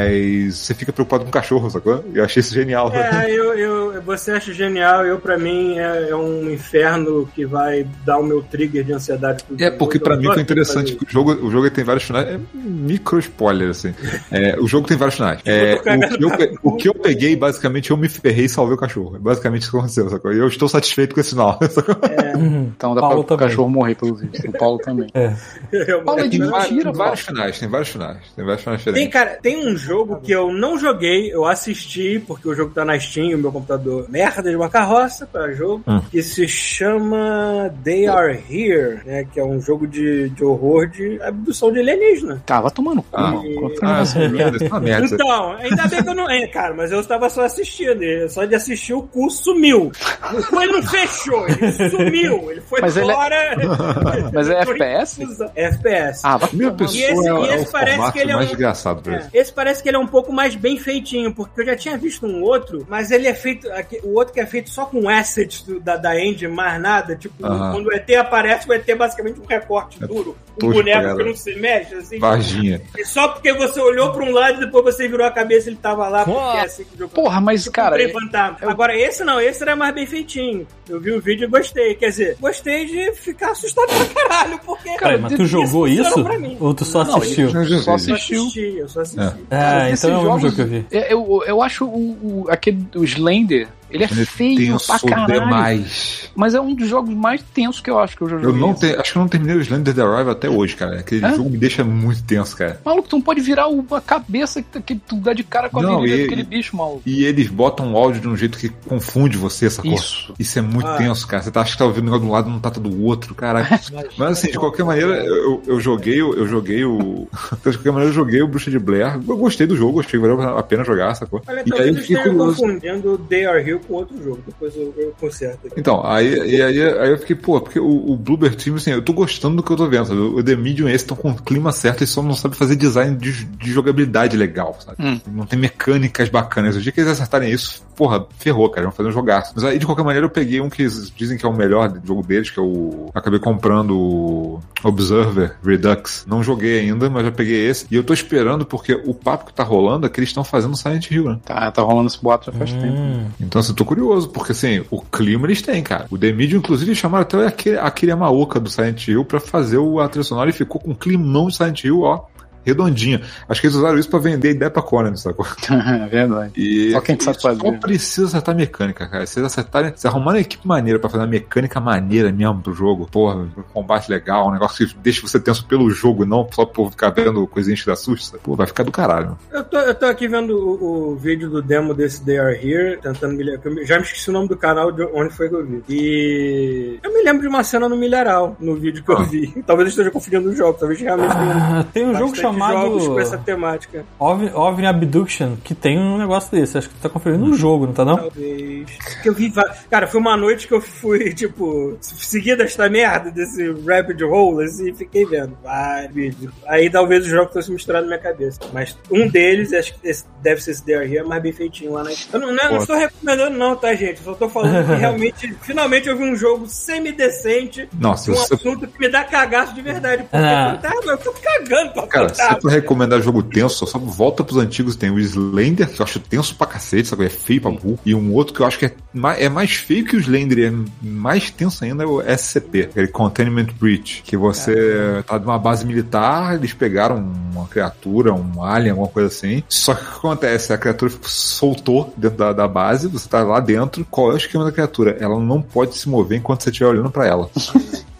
você 0.51 0.73
fica 0.73 0.91
preocupado 0.91 1.23
com 1.23 1.29
o 1.29 1.33
cachorro, 1.33 1.69
sacou? 1.69 2.03
Eu 2.13 2.23
achei 2.23 2.41
isso 2.41 2.53
genial. 2.53 2.91
É, 2.93 3.29
eu, 3.31 3.53
eu, 3.57 4.01
você 4.01 4.31
acha 4.31 4.53
genial, 4.53 5.05
eu 5.05 5.19
pra 5.19 5.37
mim 5.37 5.77
é, 5.77 6.09
é 6.09 6.15
um 6.15 6.49
inferno 6.51 7.27
que 7.33 7.45
vai 7.45 7.85
dar 8.05 8.17
o 8.19 8.23
meu 8.23 8.41
trigger 8.41 8.83
de 8.83 8.93
ansiedade. 8.93 9.43
pro 9.43 9.55
É, 9.59 9.65
jogo. 9.65 9.77
porque 9.77 9.99
pra 9.99 10.15
mim 10.17 10.25
foi 10.25 10.41
interessante 10.41 10.93
fazer 10.93 10.97
que 10.97 11.05
o 11.05 11.09
jogo, 11.09 11.31
o 11.33 11.51
jogo 11.51 11.69
tem 11.69 11.83
vários 11.83 12.03
finais. 12.03 12.27
É 12.27 12.39
micro 12.53 13.19
spoiler, 13.19 13.69
assim. 13.69 13.93
É, 14.31 14.57
o 14.59 14.67
jogo 14.67 14.87
tem 14.87 14.97
vários 14.97 15.15
finais. 15.15 15.39
É, 15.45 15.75
o, 15.75 15.81
que 15.81 16.23
eu, 16.23 16.57
o 16.63 16.75
que 16.75 16.89
eu 16.89 16.93
peguei, 16.93 17.35
basicamente, 17.35 17.91
eu 17.91 17.97
me 17.97 18.07
ferrei 18.09 18.45
e 18.45 18.49
salvei 18.49 18.75
o 18.75 18.79
cachorro. 18.79 19.15
É 19.15 19.19
basicamente 19.19 19.63
isso 19.63 19.71
que 19.71 19.77
aconteceu, 19.77 20.09
sacou? 20.09 20.31
E 20.33 20.37
eu 20.37 20.47
estou 20.47 20.67
satisfeito 20.67 21.13
com 21.13 21.21
esse 21.21 21.31
final. 21.31 21.59
sacou? 21.69 21.95
Então 22.81 22.95
dá 22.95 23.01
Paulo 23.01 23.23
pra 23.23 23.35
o 23.35 23.37
cachorro 23.39 23.69
morrer 23.69 23.95
pelo 23.95 24.15
visto. 24.15 24.47
O 24.47 24.51
Paulo 24.57 24.77
também. 24.79 25.07
É. 25.13 25.33
Paulo 26.03 26.21
é 26.21 26.27
de 26.27 26.39
Tem 26.39 26.49
mentira, 26.49 26.83
tem 26.83 26.93
vários 26.93 27.19
finais, 27.21 27.59
tem 27.59 27.69
vários 27.69 27.89
finais. 27.89 28.17
Tem 28.35 28.45
vários 28.45 28.63
finais 28.63 28.83
Tem, 28.83 28.93
diferentes. 28.93 29.13
cara, 29.13 29.29
tem 29.41 29.67
um 29.67 29.70
jogo 29.75 30.19
que 30.21 30.31
eu 30.31 30.51
não 30.51 30.77
joguei, 30.77 31.33
eu 31.33 31.45
assisti, 31.45 32.23
porque 32.27 32.47
o 32.47 32.53
jogo 32.55 32.73
tá 32.73 32.83
na 32.85 32.99
Steam, 32.99 33.35
o 33.35 33.37
meu 33.41 33.51
computador 33.51 34.05
merda 34.09 34.49
de 34.49 34.55
uma 34.55 34.69
carroça 34.69 35.25
pra 35.25 35.51
jogo, 35.53 35.83
Hum. 35.87 36.01
que 36.11 36.21
se 36.21 36.47
chama 36.47 37.73
They 37.83 38.07
Are 38.07 38.39
Here, 38.49 39.01
né? 39.05 39.25
Que 39.31 39.39
é 39.39 39.43
um 39.43 39.61
jogo 39.61 39.87
de, 39.87 40.29
de 40.29 40.43
horror 40.43 40.87
de 40.87 41.21
abdução 41.21 41.71
de 41.71 41.79
alienígena. 41.79 42.43
Vai 42.47 42.71
tomando 42.71 43.01
cu. 43.01 43.09
Ah, 43.13 43.33
o 43.33 43.39
Ah, 43.81 43.97
negócio? 43.97 44.29
merda, 44.29 44.57
isso 44.57 44.65
é 44.65 44.67
uma 44.69 44.79
merda. 44.79 45.05
Então, 45.11 45.51
ainda 45.53 45.87
bem 45.87 46.03
que 46.03 46.09
eu 46.09 46.15
não. 46.15 46.29
É, 46.29 46.47
cara, 46.47 46.73
mas 46.73 46.91
eu 46.91 46.99
estava 46.99 47.29
só 47.29 47.43
assistindo. 47.43 48.03
e 48.03 48.29
Só 48.29 48.45
de 48.45 48.55
assistir 48.55 48.93
o 48.93 49.01
cu 49.03 49.29
sumiu. 49.29 49.91
O 50.33 50.43
cu 50.47 50.61
ele 50.61 50.73
não 50.73 50.83
fechou, 50.83 51.47
ele 51.47 51.89
sumiu. 51.89 52.51
Ele 52.51 52.61
foi 52.61 52.81
Mas 52.81 52.97
ele 52.97 53.11
é- 53.11 53.13
fora. 53.15 53.55
Mas 54.33 54.49
é 54.49 54.61
FPS? 54.61 55.21
É 55.55 55.65
FPS. 55.65 56.21
Ah, 56.23 56.37
vai 56.37 56.49
tomar- 56.49 56.71
pessoa 56.73 56.97
E 56.99 57.03
esse- 57.03 57.27
é, 57.27 57.31
e 57.31 57.49
é 57.49 57.55
esse 57.55 57.67
o 57.67 57.71
parece 57.71 58.11
que 58.11 58.19
ele 58.19 58.31
é 58.31 58.35
mais 58.35 58.45
um- 58.47 58.49
desgraçado 58.49 59.01
pra 59.01 59.15
É. 59.15 59.27
Esse 59.33 59.53
parece 59.61 59.83
que 59.83 59.89
ele 59.89 59.95
é 59.95 59.99
um 59.99 60.07
pouco 60.07 60.33
mais 60.33 60.55
bem 60.55 60.75
feitinho, 60.79 61.31
porque 61.35 61.61
eu 61.61 61.65
já 61.67 61.75
tinha 61.75 61.95
visto 61.95 62.25
um 62.25 62.41
outro, 62.41 62.83
mas 62.89 63.11
ele 63.11 63.27
é 63.27 63.33
feito. 63.35 63.67
O 64.03 64.15
outro 64.15 64.33
que 64.33 64.39
é 64.39 64.45
feito 64.45 64.71
só 64.71 64.85
com 64.85 65.07
assets 65.07 65.61
do- 65.61 65.79
da, 65.79 65.97
da 65.97 66.19
engine, 66.19 66.51
mais 66.51 66.81
nada. 66.81 67.15
Tipo, 67.15 67.35
quando 67.37 67.85
o 67.87 67.93
ET 67.93 68.09
aparece, 68.15 68.67
o 68.67 68.73
ET 68.73 68.89
é 68.89 68.95
basicamente 68.95 69.39
um 69.39 69.45
recorte 69.45 70.03
É 70.03 70.07
duro. 70.07 70.35
Um 70.61 70.69
boneco 70.71 71.15
que 71.17 71.23
não 71.23 71.35
se 71.35 71.55
mexe, 71.55 71.95
assim. 71.95 72.19
Varginha. 72.19 72.81
E 72.97 73.05
só 73.05 73.27
porque 73.29 73.53
você 73.53 73.79
olhou 73.79 74.11
pra 74.11 74.23
um 74.23 74.31
lado 74.31 74.57
e 74.61 74.65
depois 74.65 74.83
você 74.83 75.07
virou 75.07 75.25
a 75.25 75.31
cabeça 75.31 75.69
ele 75.69 75.77
tava 75.77 76.07
lá, 76.09 76.25
porque 76.25 76.57
é 76.57 76.61
assim 76.65 76.83
que 76.83 76.95
o 76.95 76.97
jogo 76.97 77.13
Porra, 77.13 77.39
mas, 77.39 77.63
Tipo, 77.63 77.75
cara. 77.75 77.95
um 77.95 77.97
trem 77.99 78.11
fantasma. 78.11 78.57
Agora, 78.71 78.95
esse 78.97 79.23
não, 79.23 79.39
esse 79.39 79.61
era 79.63 79.75
mais 79.75 79.93
bem 79.95 80.05
feitinho. 80.05 80.67
Eu 80.89 80.99
vi 80.99 81.11
o 81.11 81.21
vídeo 81.21 81.45
e 81.45 81.47
gostei. 81.47 81.95
Quer 81.95 82.09
dizer, 82.09 82.37
gostei 82.39 82.85
de 82.85 83.13
ficar 83.13 83.51
assustado 83.51 83.87
pra 83.87 84.23
caralho, 84.27 84.59
porque. 84.65 84.89
Peraí, 84.97 85.19
mas 85.19 85.33
tu 85.33 85.45
jogou 85.45 85.87
isso? 85.87 86.13
Ou 86.59 86.73
tu 86.73 86.83
só 86.85 87.03
Não, 87.03 87.17
assistiu? 87.17 87.49
Eu 87.49 87.79
só 87.79 87.93
assisti, 87.93 88.75
eu 88.77 88.89
só 88.89 89.01
assisti. 89.01 89.19
É. 89.49 89.50
Ah, 89.51 89.89
então 89.91 90.09
é 90.09 90.17
o 90.17 90.21
mesmo 90.23 90.39
jogo 90.39 90.55
que 90.55 90.61
eu 90.61 90.67
vi. 90.67 90.85
É, 90.91 91.13
Eu, 91.13 91.43
eu 91.45 91.61
acho 91.61 91.85
o, 91.85 92.45
o, 92.45 92.45
aquele, 92.49 92.87
o 92.95 93.03
Slender, 93.03 93.67
ele 93.91 94.03
é 94.03 94.07
Ele 94.11 94.25
feio 94.25 94.57
tenso 94.57 94.87
pra 94.87 94.99
caralho. 95.09 95.33
demais. 95.41 96.29
Mas 96.35 96.53
é 96.53 96.61
um 96.61 96.73
dos 96.73 96.87
jogos 96.87 97.13
mais 97.13 97.41
tensos 97.53 97.81
que 97.81 97.89
eu 97.89 97.99
acho 97.99 98.15
que 98.15 98.23
eu 98.23 98.29
já 98.29 98.35
Eu 98.37 98.43
joguei. 98.43 98.61
não 98.61 98.73
te, 98.73 98.85
acho 98.95 99.11
que 99.11 99.17
eu 99.17 99.21
não 99.21 99.27
terminei 99.29 99.55
o 99.55 99.61
Slender 99.61 99.93
The 99.93 100.01
Arrival 100.01 100.31
até 100.31 100.49
hoje, 100.49 100.75
cara. 100.75 100.99
Aquele 100.99 101.25
É? 101.25 101.35
jogo 101.35 101.49
me 101.49 101.57
deixa 101.57 101.83
muito 101.83 102.23
tenso, 102.23 102.55
cara. 102.55 102.79
Maluco, 102.85 103.07
tu 103.09 103.15
não 103.17 103.21
pode 103.21 103.41
virar 103.41 103.67
uma 103.67 104.01
cabeça 104.01 104.61
que, 104.61 104.81
que 104.81 104.95
tu 104.95 105.15
dá 105.17 105.33
de 105.33 105.43
cara 105.43 105.69
com 105.69 105.79
a 105.79 105.83
Não, 105.83 106.01
virilha 106.01 106.23
daquele 106.23 106.43
bicho, 106.43 106.75
maluco. 106.75 107.01
E 107.05 107.23
eles 107.25 107.47
botam 107.47 107.93
o 107.93 107.97
áudio 107.97 108.21
de 108.21 108.27
um 108.27 108.35
jeito 108.37 108.57
que 108.57 108.69
confunde 108.87 109.37
você, 109.37 109.69
sacou? 109.69 109.93
Isso. 109.93 110.33
Isso 110.39 110.57
é 110.59 110.61
muito 110.61 110.87
Ah. 110.87 110.95
tenso, 110.97 111.27
cara. 111.27 111.43
Você 111.43 111.51
tá, 111.51 111.61
acha 111.61 111.71
que 111.73 111.77
tá 111.77 111.85
ouvindo 111.85 112.03
um 112.03 112.05
negócio 112.05 112.23
de 112.25 112.29
um 112.29 112.31
lado 112.33 112.49
e 112.49 112.51
não 112.53 112.59
tá 112.59 112.69
do 112.69 113.03
outro, 113.03 113.35
caraca. 113.35 113.79
Mas 114.17 114.31
assim, 114.31 114.51
de 114.51 114.57
qualquer 114.57 114.83
maneira, 114.85 115.13
eu, 115.25 115.61
eu 115.67 115.79
joguei, 115.79 116.21
o- 116.21 116.33
eu 116.33 116.47
joguei 116.47 116.83
o. 116.85 117.27
De 117.65 117.77
qualquer 117.77 117.91
maneira, 117.91 118.09
eu 118.09 118.15
joguei 118.15 118.41
o 118.41 118.47
Bruxa 118.47 118.71
de 118.71 118.79
Blair. 118.79 119.19
Eu 119.27 119.37
gostei 119.37 119.67
do 119.67 119.75
jogo, 119.75 119.99
achei 119.99 120.11
que 120.19 120.27
valeu 120.27 120.41
a 120.41 120.63
pena 120.63 120.83
jogar, 120.83 121.13
sacou? 121.15 121.41
Olha, 121.47 121.63
E 121.65 121.73
aí 121.73 121.89
eu 121.89 121.95
eu 121.95 122.01
fiquei 122.01 122.17
curioso. 122.17 122.61
confundindo 122.61 123.17
They 123.29 123.45
Are 123.45 123.59
Here 123.59 123.79
com 123.81 123.93
outro 123.95 124.21
jogo. 124.21 124.39
Depois 124.45 124.75
eu, 124.75 124.93
eu 124.97 125.13
conserto 125.19 125.67
aqui. 125.67 125.79
Então, 125.79 126.05
aí, 126.05 126.33
e 126.33 126.61
aí, 126.61 126.81
aí 126.81 127.09
eu 127.11 127.17
fiquei, 127.17 127.35
pô, 127.35 127.59
porque 127.59 127.79
o, 127.79 128.11
o 128.11 128.17
Bluebird 128.17 128.57
Team, 128.57 128.75
assim, 128.75 128.91
eu 128.91 129.01
tô 129.01 129.13
gostando 129.13 129.57
do 129.57 129.63
que 129.63 129.71
eu 129.71 129.77
tô 129.77 129.87
vendo, 129.87 130.05
sabe? 130.05 130.19
O 130.19 130.43
The 130.43 130.55
Medium 130.55 130.87
e 130.87 130.93
esse 130.93 131.03
estão 131.03 131.17
com 131.17 131.31
o 131.31 131.41
clima 131.41 131.71
certo 131.71 132.03
e 132.03 132.07
só 132.07 132.21
não 132.21 132.33
sabe 132.33 132.55
fazer 132.55 132.75
design 132.75 133.17
de, 133.17 133.45
de 133.45 133.71
jogabilidade 133.71 134.37
legal, 134.37 134.77
sabe? 134.79 134.97
Hum. 134.99 135.19
Não 135.31 135.45
tem 135.45 135.59
mecânicas 135.59 136.29
bacanas. 136.29 136.75
O 136.75 136.81
dia 136.81 136.91
que 136.91 136.99
eles 136.99 137.11
acertarem 137.11 137.51
isso, 137.51 137.83
porra, 137.95 138.25
ferrou, 138.37 138.69
cara, 138.69 138.87
vão 138.87 138.91
fazer 138.91 139.09
um 139.09 139.13
jogaço. 139.13 139.53
Mas 139.55 139.63
aí, 139.63 139.77
de 139.77 139.85
qualquer 139.85 140.03
maneira, 140.03 140.25
eu 140.25 140.29
peguei 140.29 140.61
um 140.61 140.69
que 140.69 140.81
eles 140.81 141.11
dizem 141.15 141.37
que 141.37 141.45
é 141.45 141.49
o 141.49 141.53
melhor 141.53 141.99
jogo 142.03 142.25
deles, 142.25 142.49
que 142.49 142.59
é 142.59 142.63
o. 142.63 143.09
Acabei 143.13 143.39
comprando 143.39 143.97
o 143.97 144.59
Observer 144.83 145.55
Redux. 145.63 146.25
Não 146.27 146.43
joguei 146.43 146.79
ainda, 146.79 147.09
mas 147.09 147.25
já 147.25 147.31
peguei 147.31 147.67
esse. 147.67 147.85
E 147.91 147.95
eu 147.95 148.03
tô 148.03 148.13
esperando 148.13 148.65
porque 148.65 148.93
o 149.05 149.13
papo 149.13 149.45
que 149.45 149.53
tá 149.53 149.63
rolando 149.63 150.05
é 150.05 150.09
que 150.09 150.19
eles 150.19 150.29
estão 150.29 150.43
fazendo 150.43 150.75
Silent 150.75 151.11
Hill, 151.11 151.25
né? 151.25 151.39
Tá, 151.45 151.71
tá 151.71 151.81
rolando 151.81 152.07
esse 152.07 152.21
boato 152.21 152.51
já 152.51 152.57
faz 152.57 152.71
tempo. 152.71 152.97
Hum. 152.97 153.27
Então, 153.39 153.59
assim, 153.59 153.70
eu 153.71 153.75
tô 153.75 153.85
curioso, 153.85 154.29
porque 154.29 154.51
assim, 154.51 154.83
o 154.91 155.01
clima 155.01 155.47
eles 155.47 155.61
têm, 155.61 155.81
cara. 155.81 156.05
O 156.09 156.17
The 156.17 156.31
Medium, 156.31 156.59
inclusive, 156.59 156.93
chamaram 156.93 157.23
até 157.23 157.47
aquele, 157.47 157.77
aquele 157.77 158.11
Amaoka 158.11 158.59
do 158.59 158.69
Silent 158.69 159.07
Hill 159.07 159.25
pra 159.25 159.39
fazer 159.39 159.77
o 159.77 159.99
a 159.99 160.07
trilha 160.07 160.23
sonora 160.23 160.49
e 160.49 160.53
ficou 160.53 160.79
com 160.79 160.91
um 160.91 160.95
climão 160.95 161.47
de 161.47 161.55
Silent 161.55 161.83
Hill, 161.83 162.01
ó, 162.01 162.25
redondinha. 162.65 163.21
Acho 163.47 163.61
que 163.61 163.67
eles 163.67 163.75
usaram 163.77 163.97
isso 163.97 164.09
pra 164.09 164.19
vender 164.19 164.51
ideia 164.51 164.69
pra 164.71 164.81
Conan, 164.81 165.15
sacou? 165.15 165.45
é 165.69 166.07
verdade. 166.07 166.53
E 166.55 166.91
Só 166.91 167.01
quem 167.01 167.19
sabe 167.19 167.41
fazer. 167.41 167.61
Só 167.61 167.71
precisa 167.73 168.27
acertar 168.27 168.55
mecânica, 168.55 169.07
cara. 169.07 169.25
Se 169.25 169.39
eles 169.39 169.51
acertarem, 169.51 169.93
se 169.95 170.07
arrumarem 170.07 170.39
uma 170.39 170.45
equipe 170.45 170.67
maneira 170.67 170.99
pra 170.99 171.09
fazer 171.09 171.23
uma 171.23 171.29
mecânica 171.29 171.79
maneira 171.79 172.31
mesmo 172.31 172.61
pro 172.61 172.73
jogo, 172.73 173.07
porra, 173.11 173.35
um 173.35 173.49
combate 173.73 174.09
legal, 174.09 174.47
um 174.49 174.51
negócio 174.51 174.87
que 174.87 174.95
deixa 174.97 175.21
você 175.21 175.39
tenso 175.39 175.65
pelo 175.65 175.89
jogo, 175.89 176.25
não 176.25 176.47
só 176.51 176.65
por 176.65 176.91
ficar 176.91 177.09
vendo 177.09 177.45
coisinhas 177.47 177.81
que 177.81 177.87
dá 177.87 177.95
susto, 177.95 178.25
sabe? 178.31 178.43
pô, 178.43 178.55
vai 178.55 178.67
ficar 178.67 178.83
do 178.83 178.91
caralho. 178.91 179.37
Eu 179.51 179.63
tô, 179.63 179.77
eu 179.77 179.93
tô 179.95 180.05
aqui 180.05 180.27
vendo 180.27 180.55
o, 180.57 181.11
o 181.11 181.15
vídeo 181.15 181.49
do 181.49 181.61
demo 181.61 181.93
desse 181.93 182.23
They 182.23 182.37
Are 182.39 182.55
Here, 182.55 182.99
tentando 183.01 183.33
me 183.35 183.43
lembrar. 183.43 183.83
Já 183.85 183.97
me 183.97 184.03
esqueci 184.03 184.29
o 184.29 184.33
nome 184.33 184.47
do 184.47 184.57
canal 184.57 184.91
de 184.91 185.03
onde 185.13 185.33
foi 185.33 185.49
que 185.49 185.55
eu 185.55 185.65
vi. 185.65 185.83
E 185.89 186.99
eu 187.03 187.13
me 187.13 187.23
lembro 187.23 187.41
de 187.41 187.47
uma 187.47 187.63
cena 187.63 187.87
no 187.87 187.95
milharal 187.95 188.55
no 188.59 188.75
vídeo 188.75 189.03
que 189.03 189.11
eu 189.11 189.17
Ah. 189.17 189.23
vi. 189.23 189.47
Talvez 189.65 189.87
eu 189.87 189.89
esteja 189.89 190.11
confundindo 190.11 190.49
o 190.49 190.55
jogo, 190.55 190.77
talvez 190.79 190.99
realmente 190.99 191.31
tenha 191.33 191.79
Ah, 191.79 191.85
tem 191.93 192.05
um 192.05 192.13
jogo 192.13 192.31
bastante 192.31 192.41
chamado 192.53 192.81
jogos 192.81 193.07
com 193.07 193.19
essa 193.19 193.37
temática. 193.37 194.05
OVNI, 194.19 194.51
OVNI 194.53 194.87
Abduction 194.87 195.55
que 195.63 195.73
tem 195.75 195.97
um 195.99 196.17
negócio 196.17 196.51
desse. 196.51 196.77
Acho 196.77 196.89
que 196.89 196.95
tu 196.95 197.01
tá 197.01 197.09
conferindo 197.09 197.43
um 197.43 197.53
jogo, 197.53 197.85
não 197.87 197.93
tá 197.93 198.05
não? 198.05 198.17
Talvez. 198.17 198.89
Que 199.21 199.29
eu 199.29 199.33
vi. 199.33 199.51
Cara, 199.89 200.07
foi 200.07 200.19
uma 200.19 200.37
noite 200.37 200.67
que 200.67 200.73
eu 200.73 200.81
fui, 200.81 201.33
tipo, 201.35 201.97
seguida 202.01 202.63
esta 202.63 202.89
merda 202.89 203.31
desse 203.31 203.71
Rapid 203.85 204.21
Roll, 204.21 204.61
assim, 204.61 204.89
e 204.89 204.95
fiquei 204.95 205.25
vendo 205.25 205.57
vários 205.63 206.13
vídeos. 206.13 206.53
Aí 206.67 206.89
talvez 206.89 207.25
o 207.25 207.29
jogo 207.29 207.51
fosse 207.51 207.71
misturado 207.71 208.05
na 208.05 208.15
minha 208.15 208.21
cabeça. 208.21 208.59
Mas 208.73 208.97
um 209.11 209.27
deles, 209.27 209.73
acho 209.73 209.93
que 209.93 210.07
esse 210.07 210.25
deve 210.41 210.61
ser 210.61 210.71
esse 210.71 210.91
Here, 210.91 211.17
é 211.17 211.23
mais 211.23 211.41
bem 211.41 211.53
feitinho 211.53 211.93
lá 211.93 212.03
na. 212.03 212.11
Eu 212.33 212.39
não, 212.39 212.53
não, 212.53 212.71
não 212.71 212.77
estou 212.77 212.97
recomendando, 212.97 213.57
não, 213.57 213.75
tá, 213.75 213.93
gente? 213.95 214.17
Eu 214.17 214.25
só 214.25 214.33
tô 214.33 214.49
falando 214.49 214.85
que 214.85 214.93
realmente, 214.99 215.55
finalmente 215.61 216.09
eu 216.09 216.17
vi 216.17 216.23
um 216.23 216.35
jogo 216.35 216.67
semidecente 216.67 217.87
Nossa, 217.97 218.31
um 218.31 218.33
assunto 218.33 218.87
que 218.87 218.99
me 218.99 219.09
dá 219.09 219.23
cagaço 219.23 219.73
de 219.73 219.81
verdade. 219.81 220.23
Porque 220.23 220.37
Ah. 220.37 220.79
fantasma, 220.81 221.11
eu 221.11 221.17
tô 221.17 221.33
cagando 221.33 221.93
pra 221.93 222.07
Cara, 222.07 222.33
você 222.41 222.61
for 222.61 222.71
recomendar 222.71 223.21
jogo 223.21 223.43
tenso, 223.43 223.85
só 223.85 223.97
volta 223.97 224.43
pros 224.43 224.57
antigos. 224.57 224.95
Tem 224.95 225.09
o 225.09 225.19
Slender, 225.19 225.89
que 225.89 226.01
eu 226.01 226.05
acho 226.05 226.19
tenso 226.19 226.55
pra 226.55 226.67
cacete, 226.67 227.07
sabe? 227.07 227.25
É 227.25 227.29
feio 227.29 227.61
pra 227.61 227.71
burro. 227.71 227.99
E 228.05 228.13
um 228.15 228.33
outro 228.33 228.53
que 228.53 228.61
eu 228.61 228.65
acho 228.65 228.79
que 228.79 228.85
é 228.85 228.93
mais, 229.13 229.41
é 229.41 229.49
mais 229.49 229.71
feio 229.71 230.05
que 230.05 230.15
o 230.15 230.19
Slender, 230.19 230.71
é 230.71 231.05
mais 231.05 231.49
tenso 231.49 231.83
ainda 231.83 232.03
é 232.03 232.07
o 232.07 232.21
SCP, 232.21 232.81
aquele 232.81 233.07
Containment 233.07 233.67
Breach, 233.79 234.23
que 234.23 234.37
você 234.37 235.23
tá 235.25 235.39
numa 235.39 235.59
base 235.59 235.85
militar, 235.85 236.55
eles 236.55 236.73
pegaram 236.73 237.17
uma 237.53 237.67
criatura, 237.67 238.33
um 238.33 238.63
alien, 238.63 238.91
alguma 238.91 239.09
coisa 239.09 239.27
assim. 239.27 239.63
Só 239.67 239.93
que 239.93 240.03
o 240.03 240.05
que 240.05 240.17
acontece? 240.17 240.73
A 240.73 240.77
criatura 240.77 241.11
soltou 241.23 242.13
dentro 242.17 242.37
da, 242.37 242.53
da 242.53 242.67
base, 242.67 243.07
você 243.07 243.27
tá 243.27 243.43
lá 243.43 243.59
dentro. 243.59 244.05
Qual 244.09 244.31
é 244.31 244.33
o 244.33 244.37
esquema 244.37 244.65
da 244.65 244.71
criatura? 244.71 245.17
Ela 245.19 245.39
não 245.39 245.61
pode 245.61 245.97
se 245.97 246.09
mover 246.09 246.37
enquanto 246.37 246.63
você 246.63 246.69
estiver 246.69 246.89
olhando 246.89 247.11
pra 247.11 247.27
ela. 247.27 247.49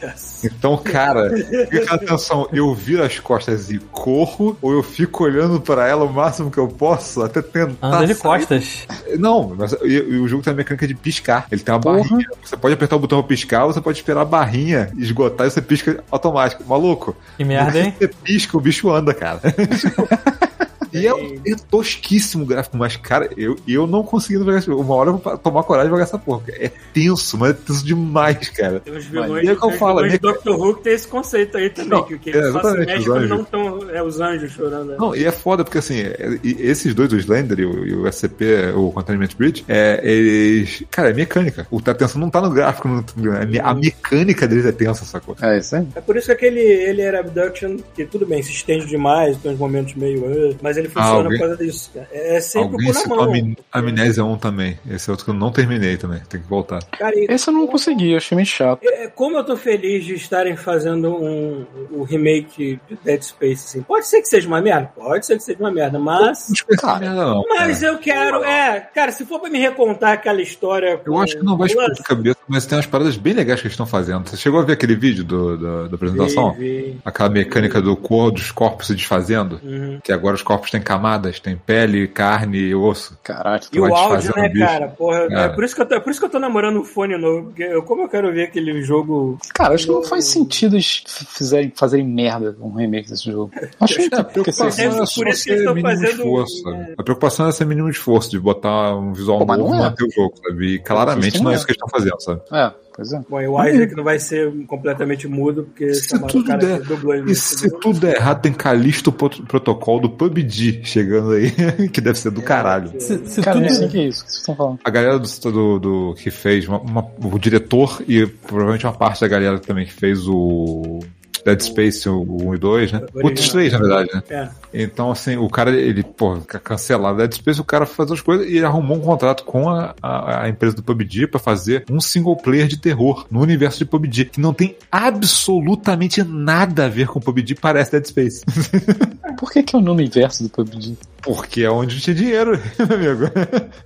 Então, 0.43 0.77
cara, 0.77 1.29
fica 1.69 1.95
atenção, 1.95 2.47
eu 2.51 2.73
viro 2.73 3.03
as 3.03 3.19
costas 3.19 3.69
e 3.69 3.77
corro, 3.91 4.57
ou 4.61 4.71
eu 4.73 4.81
fico 4.83 5.23
olhando 5.23 5.59
pra 5.61 5.87
ela 5.87 6.03
o 6.05 6.11
máximo 6.11 6.49
que 6.49 6.57
eu 6.57 6.67
posso, 6.67 7.21
até 7.21 7.41
tentar. 7.41 7.87
Anda 7.87 8.07
de 8.07 8.13
sair. 8.15 8.21
costas. 8.21 8.87
Não, 9.19 9.53
mas 9.57 9.73
e- 9.83 9.87
e 9.87 10.17
o 10.19 10.27
jogo 10.27 10.43
tem 10.43 10.53
a 10.53 10.55
mecânica 10.55 10.87
de 10.87 10.95
piscar. 10.95 11.45
Ele 11.51 11.61
tem 11.61 11.73
uma 11.73 11.81
Porra. 11.81 11.99
barrinha. 11.99 12.25
Você 12.43 12.57
pode 12.57 12.73
apertar 12.73 12.95
o 12.95 12.99
botão 12.99 13.19
pra 13.19 13.27
piscar, 13.27 13.65
ou 13.65 13.73
você 13.73 13.81
pode 13.81 13.97
esperar 13.99 14.21
a 14.21 14.25
barrinha 14.25 14.91
esgotar 14.97 15.47
e 15.47 15.51
você 15.51 15.61
pisca 15.61 16.03
automático. 16.09 16.63
Maluco, 16.67 17.15
Que 17.37 17.43
merda, 17.43 17.79
hein? 17.79 17.93
você 17.97 18.07
pisca, 18.07 18.57
o 18.57 18.61
bicho 18.61 18.89
anda, 18.91 19.13
cara. 19.13 19.39
E 20.93 21.07
é, 21.07 21.11
é 21.11 21.55
tosquíssimo 21.69 22.43
o 22.43 22.47
gráfico, 22.47 22.77
mas, 22.77 22.95
cara, 22.97 23.29
eu, 23.37 23.55
eu 23.67 23.87
não 23.87 24.03
conseguindo 24.03 24.45
jogar 24.45 24.57
esse 24.57 24.67
jogo. 24.67 24.81
Uma 24.81 24.95
hora 24.95 25.09
eu 25.09 25.17
vou 25.17 25.37
tomar 25.37 25.63
coragem 25.63 25.87
de 25.89 25.91
jogar 25.93 26.03
essa 26.03 26.17
porra. 26.17 26.43
É 26.49 26.69
tenso, 26.93 27.37
mas 27.37 27.51
é 27.51 27.53
tenso 27.53 27.85
demais, 27.85 28.49
cara. 28.49 28.79
Tem 28.79 28.93
uns 28.93 29.05
Mas 29.09 29.23
vilões, 29.25 29.47
é 29.47 29.55
que 29.55 29.65
eu 29.65 29.71
falo, 29.71 29.95
vilões 29.95 30.13
é 30.13 30.17
de 30.17 30.21
Doctor 30.21 30.59
Who 30.59 30.73
tem 30.75 30.93
esse 30.93 31.07
conceito 31.07 31.57
aí 31.57 31.69
também, 31.69 31.89
Não, 31.91 32.03
que, 32.03 32.17
que 32.17 32.29
é, 32.29 32.33
se 32.33 32.39
exatamente, 32.49 32.93
os 32.99 33.07
anjos. 33.09 33.29
não 33.29 33.41
estão. 33.41 33.89
É 33.91 34.03
os 34.03 34.19
anjos 34.19 34.51
chorando. 34.51 34.89
né? 34.91 34.95
Não, 34.99 35.15
e 35.15 35.25
é 35.25 35.31
foda 35.31 35.63
porque 35.63 35.77
assim, 35.77 35.99
é- 36.01 36.39
esses 36.43 36.93
dois, 36.93 37.11
o 37.13 37.17
Slender 37.17 37.59
e 37.59 37.65
o, 37.65 37.85
e 37.87 37.93
o 37.95 38.07
SCP, 38.07 38.71
o 38.75 38.91
Containment 38.91 39.29
Bridge, 39.37 39.63
é, 39.67 39.99
eles. 40.03 40.83
Cara, 40.91 41.09
é 41.09 41.13
mecânica. 41.13 41.67
O 41.71 41.79
a 41.85 41.93
tensão 41.93 42.21
não 42.21 42.29
tá 42.29 42.39
no 42.41 42.49
gráfico, 42.51 42.87
não- 42.87 43.03
a, 43.35 43.45
me- 43.45 43.59
a 43.59 43.73
mecânica 43.73 44.47
deles 44.47 44.65
é 44.65 44.71
tensa, 44.71 45.03
sacou? 45.05 45.35
É 45.41 45.57
isso 45.57 45.75
aí. 45.75 45.87
É 45.95 46.01
por 46.01 46.15
isso 46.15 46.27
que 46.27 46.31
aquele 46.33 46.59
ele 46.59 47.01
era 47.01 47.19
Abduction, 47.19 47.77
que 47.95 48.05
tudo 48.05 48.25
bem, 48.25 48.41
se 48.43 48.51
estende 48.51 48.85
demais, 48.87 49.37
tem 49.37 49.51
uns 49.51 49.57
momentos 49.59 49.93
meio. 49.95 50.23
"Ah", 50.25 50.55
mas 50.61 50.77
ele 50.81 50.89
funciona 50.89 51.17
alguém- 51.23 51.39
por 51.39 51.47
causa 51.47 51.63
disso. 51.63 51.91
cara. 51.93 52.07
É 52.11 52.39
sempre 52.41 52.67
o 52.67 52.71
Alguém 52.73 52.93
cu 52.93 53.09
na 53.09 53.15
mão. 53.15 53.23
Amn- 53.23 53.55
Amnésia 53.71 54.23
1 54.25 54.37
também. 54.37 54.79
Esse 54.89 55.09
é 55.09 55.11
outro 55.11 55.25
que 55.25 55.31
eu 55.31 55.35
não 55.35 55.51
terminei 55.51 55.97
também. 55.97 56.19
Tem 56.29 56.41
que 56.41 56.47
voltar. 56.47 56.79
Cara, 56.91 57.17
e- 57.17 57.25
Esse 57.29 57.49
eu 57.49 57.53
não 57.53 57.67
consegui, 57.67 58.11
eu 58.11 58.17
achei 58.17 58.35
meio 58.35 58.45
chato. 58.47 58.81
É, 58.83 59.07
Como 59.07 59.37
eu 59.37 59.43
tô 59.43 59.55
feliz 59.57 60.03
de 60.05 60.13
estarem 60.15 60.55
fazendo 60.55 61.09
um, 61.15 61.65
o 61.91 62.03
remake 62.03 62.79
de 62.89 62.97
Dead 63.03 63.21
Space, 63.21 63.65
assim. 63.67 63.81
Pode 63.81 64.07
ser 64.07 64.21
que 64.21 64.27
seja 64.27 64.47
uma 64.47 64.61
merda? 64.61 64.91
Pode 64.95 65.25
ser 65.25 65.37
que 65.37 65.43
seja 65.43 65.59
uma 65.59 65.71
merda, 65.71 65.99
mas. 65.99 66.47
Cara, 66.79 67.13
não, 67.13 67.43
Mas 67.49 67.83
eu 67.83 67.97
quero. 67.99 68.43
É, 68.43 68.79
cara, 68.93 69.11
se 69.11 69.25
for 69.25 69.39
pra 69.39 69.49
me 69.49 69.59
recontar 69.59 70.13
aquela 70.13 70.41
história. 70.41 70.99
Eu 71.05 71.17
acho 71.19 71.37
que 71.37 71.43
não 71.45 71.57
vai 71.57 71.67
explodir 71.67 71.97
a 71.99 72.03
cabeça, 72.03 72.37
mas 72.47 72.65
tem 72.65 72.77
umas 72.77 72.85
paradas 72.87 73.17
bem 73.17 73.33
legais 73.33 73.59
que 73.59 73.67
eles 73.67 73.73
estão 73.73 73.85
fazendo. 73.85 74.27
Você 74.29 74.37
chegou 74.37 74.59
a 74.59 74.63
ver 74.63 74.73
aquele 74.73 74.95
vídeo 74.95 75.23
do, 75.23 75.57
do- 75.57 75.89
da 75.89 75.95
apresentação? 75.95 76.53
Vi, 76.53 76.59
vi. 76.81 76.97
Aquela 77.05 77.29
mecânica 77.29 77.81
do 77.81 77.95
cor 77.95 78.31
dos 78.31 78.51
corpos 78.51 78.87
se 78.87 78.95
desfazendo? 78.95 79.59
Uhum. 79.63 79.99
Que 80.03 80.11
agora 80.11 80.35
os 80.35 80.41
corpos 80.41 80.70
têm 80.71 80.81
camadas, 80.81 81.39
tem 81.39 81.55
pele, 81.55 82.07
carne 82.07 82.57
e 82.57 82.73
osso. 82.75 83.17
Caralho. 83.23 83.61
E 83.71 83.79
o 83.79 83.93
áudio, 83.95 84.33
né, 84.35 84.49
bicho. 84.49 84.65
cara? 84.65 84.87
Porra, 84.87 85.27
Cara. 85.27 85.41
É, 85.41 85.49
por 85.49 85.63
isso 85.63 85.75
que 85.75 85.81
eu 85.81 85.85
tô, 85.85 85.95
é 85.95 85.99
por 85.99 86.09
isso 86.09 86.19
que 86.19 86.25
eu 86.25 86.29
tô 86.29 86.39
namorando 86.39 86.79
um 86.79 86.83
fone 86.83 87.17
novo. 87.17 87.47
Porque 87.47 87.63
eu, 87.63 87.83
como 87.83 88.01
eu 88.03 88.09
quero 88.09 88.31
ver 88.33 88.45
aquele 88.45 88.81
jogo. 88.81 89.37
Cara, 89.53 89.75
acho 89.75 89.85
que 89.85 89.91
não 89.91 90.03
faz 90.03 90.25
sentido 90.25 90.75
eles 90.75 91.03
fizerem, 91.07 91.71
fazerem 91.75 92.07
merda 92.07 92.53
com 92.53 92.69
um 92.69 92.73
remake 92.75 93.09
desse 93.09 93.29
jogo. 93.31 93.51
Acho 93.79 93.95
que 93.95 94.01
É, 94.01 94.05
a 94.05 94.17
não 94.17 94.23
tem 94.23 94.33
porque 94.43 94.51
ser 94.51 94.63
preocupação 94.63 94.89
Por 94.89 94.97
é 94.97 95.03
isso 95.03 95.13
só 95.13 95.21
que 95.21 95.27
eles 95.29 95.39
ser 95.43 95.55
estão 95.57 95.73
mínimo 95.75 95.89
fazendo- 95.89 96.09
esforço, 96.21 96.63
sabe? 96.63 96.93
A 96.97 97.03
preocupação 97.03 97.47
é 97.47 97.51
ser 97.51 97.65
mínimo 97.65 97.89
esforço, 97.89 98.29
de 98.31 98.39
botar 98.39 98.95
um 98.95 99.13
visual 99.13 99.45
Pô, 99.45 99.57
novo 99.57 99.73
e 99.75 99.77
é. 99.77 99.81
manter 99.81 100.03
o 100.05 100.11
jogo, 100.11 100.33
sabe? 100.41 100.65
E 100.75 100.79
claramente 100.79 101.35
Isso 101.35 101.43
não 101.43 101.51
é 101.51 101.53
não 101.53 101.57
isso 101.57 101.65
que 101.65 101.71
eles 101.73 101.81
estão 101.83 101.89
fazendo, 101.89 102.19
sabe? 102.21 102.41
É, 102.51 102.71
pois 102.95 103.11
é. 103.13 103.21
Bom, 103.29 103.41
e 103.41 103.47
o 103.47 103.63
Isaac 103.65 103.95
não 103.95 104.03
vai 104.03 104.19
ser 104.19 104.51
completamente 104.65 105.27
mudo, 105.27 105.63
porque 105.63 105.93
Se 105.93 106.15
o 106.15 106.27
tudo 106.27 106.45
cara 106.45 106.59
der, 106.59 106.81
que 106.81 107.31
e 107.31 107.35
se 107.35 107.69
tudo 107.79 107.99
der 107.99 108.15
errado, 108.15 108.41
tem 108.41 108.53
Calisto 108.53 109.11
Pro- 109.11 109.29
Protocol 109.29 109.99
do 109.99 110.09
PUBG 110.09 110.81
chegando 110.83 111.31
aí, 111.31 111.51
que 111.89 112.01
deve 112.01 112.17
ser 112.17 112.31
do 112.31 112.41
caralho. 112.41 112.91
Se, 112.99 113.25
se 113.25 113.41
Cara, 113.41 113.59
tudo... 113.61 113.73
sei 113.73 113.87
o 113.87 113.89
que 113.89 113.99
é 113.99 114.07
isso. 114.07 114.21
O 114.21 114.25
que 114.25 114.31
vocês 114.31 114.39
estão 114.41 114.55
falando? 114.55 114.79
A 114.83 114.89
galera 114.89 115.19
do, 115.19 115.51
do, 115.51 115.79
do- 115.79 116.15
que 116.15 116.29
fez, 116.31 116.67
uma- 116.67 116.79
uma- 116.79 117.07
o 117.23 117.39
diretor 117.39 118.01
e 118.07 118.25
provavelmente 118.27 118.85
uma 118.85 118.93
parte 118.93 119.21
da 119.21 119.27
galera 119.27 119.59
também 119.59 119.85
que 119.85 119.93
fez 119.93 120.27
o 120.27 120.99
Dead 121.45 121.59
Space 121.61 122.07
o 122.07 122.21
1 122.49 122.55
e 122.55 122.57
2, 122.57 122.91
né? 122.91 122.99
Original. 123.15 123.33
Os 123.33 123.49
três, 123.49 123.73
na 123.73 123.79
verdade, 123.79 124.09
né? 124.13 124.23
É. 124.29 124.49
Então, 124.73 125.11
assim, 125.11 125.35
o 125.37 125.49
cara, 125.49 125.71
ele, 125.71 126.03
pô, 126.03 126.37
cancelado 126.63 127.17
Dead 127.17 127.33
Space, 127.33 127.59
o 127.59 127.63
cara 127.63 127.85
faz 127.85 128.11
as 128.11 128.21
coisas 128.21 128.47
e 128.47 128.57
ele 128.57 128.65
arrumou 128.65 128.97
um 128.97 129.01
contrato 129.01 129.43
com 129.43 129.69
a, 129.69 129.93
a, 130.01 130.43
a 130.43 130.49
empresa 130.49 130.75
do 130.75 130.83
PUBG 130.83 131.27
pra 131.27 131.39
fazer 131.39 131.83
um 131.89 131.99
single 131.99 132.35
player 132.37 132.67
de 132.67 132.77
terror 132.77 133.25
no 133.29 133.41
universo 133.41 133.79
de 133.79 133.85
PUBG, 133.85 134.25
que 134.25 134.39
não 134.39 134.53
tem 134.53 134.75
absolutamente 134.91 136.23
nada 136.23 136.85
a 136.85 136.89
ver 136.89 137.07
com 137.07 137.19
PUBG, 137.19 137.55
parece 137.55 137.91
Dead 137.91 138.05
Space. 138.05 138.43
Por 139.37 139.51
que, 139.51 139.63
que 139.63 139.75
é 139.75 139.79
o 139.79 139.81
nome 139.81 140.05
inverso 140.05 140.43
do 140.43 140.49
PUBG? 140.49 140.97
Porque 141.23 141.61
é 141.61 141.69
onde 141.69 141.99
tinha 142.01 142.15
dinheiro, 142.15 142.59
meu 142.77 143.11
amigo. 143.11 143.31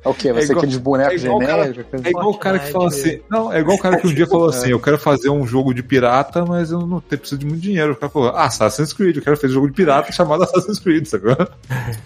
É 0.04 0.10
o 0.10 0.14
quê? 0.14 0.32
Vai 0.32 0.44
É 0.44 0.46
ser 0.46 0.52
igual- 0.54 0.64
aqueles 0.64 0.78
bonecos 0.78 1.24
é 1.24 1.26
igual 1.26 1.38
o 1.38 1.46
cara- 1.46 1.64
genéricos? 1.66 2.06
É 2.06 2.10
igual 2.10 2.30
o 2.30 2.38
cara 2.38 2.60
que 2.60 2.72
fala 2.72 2.88
assim. 2.88 3.20
Não, 3.30 3.52
é 3.54 3.60
igual 3.60 3.78
o 3.78 3.80
cara 3.80 3.98
que 3.98 4.08
um 4.08 4.14
dia 4.14 4.26
falou 4.28 4.50
assim: 4.50 4.70
eu 4.70 4.80
quero 4.80 4.98
fazer 4.98 5.30
um 5.30 5.46
jogo 5.46 5.74
de 5.74 5.84
pirata, 5.84 6.46
mas 6.46 6.72
eu 6.72 6.80
não 6.86 7.00
tenho, 7.02 7.20
preciso 7.20 7.40
de 7.40 7.46
muito 7.46 7.62
dinheiro. 7.62 7.92
O 7.94 7.96
cara 7.96 8.10
falou, 8.12 8.30
ah, 8.30 8.46
Assassin's 8.46 8.94
Creed, 8.94 9.18
eu 9.18 9.22
quero 9.22 9.36
fazer 9.36 9.52
um 9.52 9.56
jogo 9.56 9.68
de 9.68 9.74
pirata 9.74 10.12
chamado 10.14 10.44
Assassin's 10.44 10.75
Creed, 10.80 11.06
sacou? 11.06 11.32
É 11.32 11.48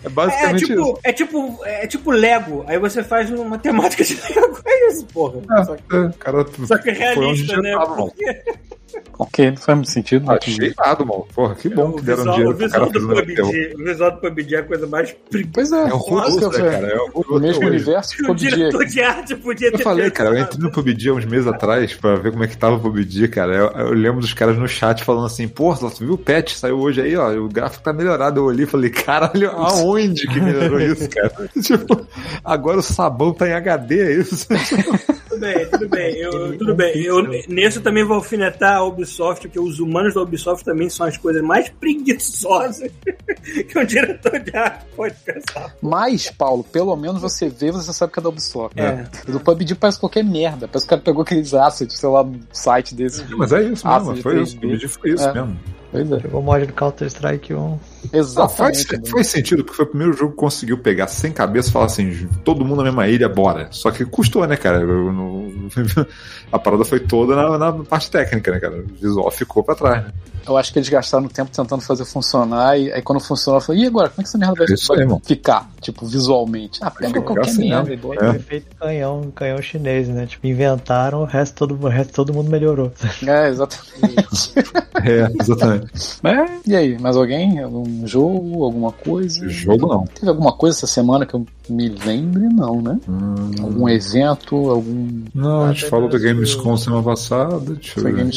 É 0.05 0.09
basicamente 0.09 0.63
isso. 0.63 0.73
tipo, 0.73 0.99
é 1.03 1.13
tipo, 1.13 1.59
é 1.65 1.87
tipo 1.87 2.11
Lego. 2.11 2.63
Aí 2.67 2.77
você 2.79 3.03
faz 3.03 3.29
uma 3.31 3.57
temática 3.57 4.03
de 4.03 4.15
Lego. 4.15 4.59
É 4.65 4.87
isso, 4.89 5.05
porra. 5.07 5.41
Só 5.65 5.75
que, 5.75 5.95
É, 5.95 6.09
cara, 6.19 6.45
só 6.65 6.77
que 6.77 6.91
realista, 6.91 7.57
né? 7.61 7.75
Porque 7.95 8.43
Ok, 9.17 9.51
não 9.51 9.57
faz 9.57 9.77
muito 9.77 9.91
sentido. 9.91 10.25
não 10.25 10.35
Achei 10.35 10.73
nada, 10.77 11.03
mano. 11.05 11.27
Porra, 11.33 11.55
que 11.55 11.69
bom 11.69 11.89
o 11.89 11.93
que 11.95 12.03
deram 12.03 12.17
visual, 12.19 12.35
dinheiro 12.35 12.53
o 12.53 12.57
pro 12.57 12.65
visual 12.67 12.91
cara 12.91 13.05
um. 13.05 13.25
PUBG, 13.25 13.73
o 13.75 13.83
visual 13.83 14.11
do 14.11 14.17
PUBG 14.17 14.55
é 14.55 14.59
a 14.59 14.63
coisa 14.63 14.87
mais. 14.87 15.15
Pois 15.53 15.71
é, 15.71 15.75
É 15.75 15.93
horroroso, 15.93 16.39
eu 16.41 16.49
né, 16.51 16.57
falei. 16.57 16.71
cara? 16.71 16.87
É 16.87 16.97
O 17.13 17.39
mesmo 17.39 17.65
universo 17.67 18.15
que 18.15 18.23
O 18.23 18.27
PUBG. 18.27 18.49
diretor 18.49 18.85
de 18.85 19.01
arte 19.01 19.35
podia 19.35 19.67
Eu 19.67 19.71
ter 19.77 19.83
falei, 19.83 20.11
cara, 20.11 20.29
eu 20.29 20.39
entrei 20.41 20.61
no 20.63 20.71
PUBG 20.71 21.09
há 21.09 21.13
uns 21.13 21.25
meses 21.25 21.47
atrás 21.47 21.93
pra 21.93 22.15
ver 22.15 22.31
como 22.31 22.43
é 22.43 22.47
que 22.47 22.57
tava 22.57 22.75
o 22.75 22.79
PUBG, 22.79 23.27
cara. 23.27 23.53
Eu, 23.53 23.67
eu 23.87 23.93
lembro 23.93 24.21
dos 24.21 24.33
caras 24.33 24.57
no 24.57 24.67
chat 24.67 25.03
falando 25.03 25.25
assim, 25.25 25.47
pô, 25.47 25.73
tu 25.75 25.99
viu 25.99 26.13
o 26.13 26.17
patch? 26.17 26.53
Saiu 26.53 26.79
hoje 26.79 27.01
aí, 27.01 27.15
ó, 27.15 27.31
o 27.33 27.47
gráfico 27.49 27.83
tá 27.83 27.91
melhorado. 27.93 28.39
Eu 28.39 28.45
olhei 28.45 28.63
e 28.63 28.67
falei, 28.67 28.89
caralho, 28.89 29.51
aonde 29.51 30.27
que 30.27 30.39
melhorou 30.39 30.79
isso, 30.79 31.09
cara? 31.09 31.49
tipo, 31.61 32.07
agora 32.43 32.79
o 32.79 32.83
sabão 32.83 33.33
tá 33.33 33.47
em 33.47 33.53
HD, 33.53 33.99
é 33.99 34.13
isso? 34.13 34.47
Tudo 35.39 35.53
bem, 35.53 35.65
tudo 35.69 35.89
bem. 35.89 36.15
Eu, 36.17 36.57
tudo 36.57 36.75
bem. 36.75 37.01
Eu, 37.01 37.23
nesse 37.47 37.77
eu 37.77 37.83
também 37.83 38.03
vou 38.03 38.15
alfinetar 38.17 38.77
a 38.77 38.83
Ubisoft, 38.83 39.47
porque 39.47 39.59
os 39.59 39.79
humanos 39.79 40.13
da 40.13 40.21
Ubisoft 40.21 40.65
também 40.65 40.89
são 40.89 41.05
as 41.05 41.17
coisas 41.17 41.41
mais 41.41 41.69
preguiçosas 41.69 42.91
que 43.69 43.79
um 43.79 43.85
diretor 43.85 44.39
de 44.39 44.55
arte 44.55 44.85
pode 44.95 45.15
pensar. 45.25 45.75
Mas, 45.81 46.29
Paulo, 46.29 46.63
pelo 46.63 46.95
menos 46.95 47.21
você 47.21 47.49
vê, 47.49 47.71
você 47.71 47.93
sabe 47.93 48.11
que 48.13 48.19
é 48.19 48.23
da 48.23 48.29
Ubisoft. 48.29 48.79
É. 48.79 49.05
O 49.27 49.31
do 49.33 49.39
PUBG 49.39 49.75
parece 49.75 49.99
qualquer 49.99 50.23
merda. 50.23 50.67
Parece 50.67 50.85
que 50.85 50.87
o 50.87 50.97
cara 50.97 51.01
pegou 51.01 51.21
aqueles 51.21 51.53
assets, 51.53 51.97
sei 51.97 52.09
lá, 52.09 52.23
no 52.23 52.39
site 52.51 52.93
desse. 52.95 53.23
Mas 53.35 53.51
é 53.53 53.63
isso 53.63 53.87
mesmo, 53.87 54.17
foi 54.21 54.41
isso. 54.41 54.57
O 54.57 54.61
PUBG 54.61 54.87
foi 54.87 55.11
isso 55.11 55.27
É. 55.27 55.33
mesmo. 55.33 55.59
Pois 55.91 56.11
é. 56.11 56.19
Jogou 56.19 56.41
mod 56.41 56.65
do 56.65 56.73
Counter-Strike 56.73 57.53
1. 57.53 57.79
Faz, 58.11 58.13
Exatamente. 58.13 58.97
né? 58.97 59.01
faz 59.09 59.27
sentido, 59.27 59.63
porque 59.63 59.77
foi 59.77 59.85
o 59.85 59.89
primeiro 59.89 60.13
jogo 60.13 60.31
que 60.31 60.37
conseguiu 60.37 60.77
pegar 60.77 61.07
sem 61.07 61.31
cabeça 61.31 61.69
e 61.69 61.71
falar 61.71 61.85
assim, 61.85 62.27
todo 62.43 62.63
mundo 62.65 62.77
na 62.77 62.83
mesma 62.85 63.07
ilha, 63.07 63.27
bora. 63.27 63.67
Só 63.71 63.91
que 63.91 64.05
custou, 64.05 64.45
né, 64.47 64.55
cara? 64.57 64.79
Eu 64.81 65.11
não- 65.11 65.49
A 66.51 66.57
parada 66.57 66.83
foi 66.83 66.99
toda 66.99 67.35
na, 67.35 67.57
na 67.57 67.71
parte 67.83 68.09
técnica, 68.09 68.51
né, 68.51 68.59
cara? 68.59 68.77
O 68.79 68.87
visual 68.99 69.29
ficou 69.29 69.63
pra 69.63 69.75
trás, 69.75 70.05
né? 70.05 70.11
Eu 70.47 70.57
acho 70.57 70.73
que 70.73 70.79
eles 70.79 70.89
gastaram 70.89 71.27
tempo 71.27 71.51
tentando 71.51 71.81
fazer 71.81 72.05
funcionar, 72.05 72.75
e 72.79 72.91
aí 72.91 73.01
quando 73.03 73.19
funcionou, 73.19 73.59
eu 73.59 73.65
falei, 73.65 73.83
e 73.83 73.85
agora? 73.85 74.09
Como 74.09 74.21
é 74.21 74.23
que 74.23 74.29
essa 74.29 74.37
merda 74.37 74.55
vai, 74.65 74.73
Isso 74.73 74.87
vai 74.87 75.03
aí, 75.03 75.19
ficar? 75.23 75.69
Tipo, 75.79 76.07
visualmente. 76.07 76.79
Ah, 76.81 76.89
pega 76.89 77.21
qualquer 77.21 77.49
assim, 77.49 77.69
merda 77.69 77.89
né? 77.89 77.93
e 77.93 77.97
bota. 77.97 78.25
É. 78.25 78.29
Foi 78.31 78.39
feito 78.39 78.75
canhão, 78.75 79.31
canhão 79.35 79.61
chinês, 79.61 80.07
né? 80.07 80.25
Tipo, 80.25 80.47
inventaram, 80.47 81.21
o 81.21 81.25
resto 81.25 81.55
todo, 81.55 81.77
o 81.79 81.87
resto 81.87 82.13
todo 82.13 82.33
mundo 82.33 82.49
melhorou. 82.49 82.91
É, 83.25 83.49
exatamente. 83.49 84.53
É, 85.01 85.31
exatamente. 85.41 85.91
Mas, 86.21 86.61
e 86.67 86.75
aí, 86.75 86.99
mais 86.99 87.15
alguém? 87.15 87.59
Algum 87.61 87.83
jogo? 88.05 88.63
Alguma 88.63 88.91
coisa? 88.91 89.47
Jogo 89.49 89.87
não. 89.87 90.05
Teve 90.05 90.29
alguma 90.29 90.51
coisa 90.51 90.77
essa 90.77 90.87
semana 90.87 91.25
que 91.25 91.33
eu 91.33 91.45
me 91.69 91.89
lembre? 91.89 92.43
Não, 92.53 92.81
né? 92.81 92.99
Hum, 93.07 93.51
Algum 93.61 93.89
evento? 93.89 94.55
Algum. 94.69 95.23
não, 95.33 95.63
a 95.65 95.67
gente 95.71 95.81
Nada 95.83 95.89
falou 95.89 96.09
da 96.09 96.17
do- 96.17 96.23
Gamescom 96.23 96.77
semana 96.77 97.03
passada. 97.03 97.59
Deixa 97.59 97.99
eu 97.99 98.03
ver. 98.13 98.29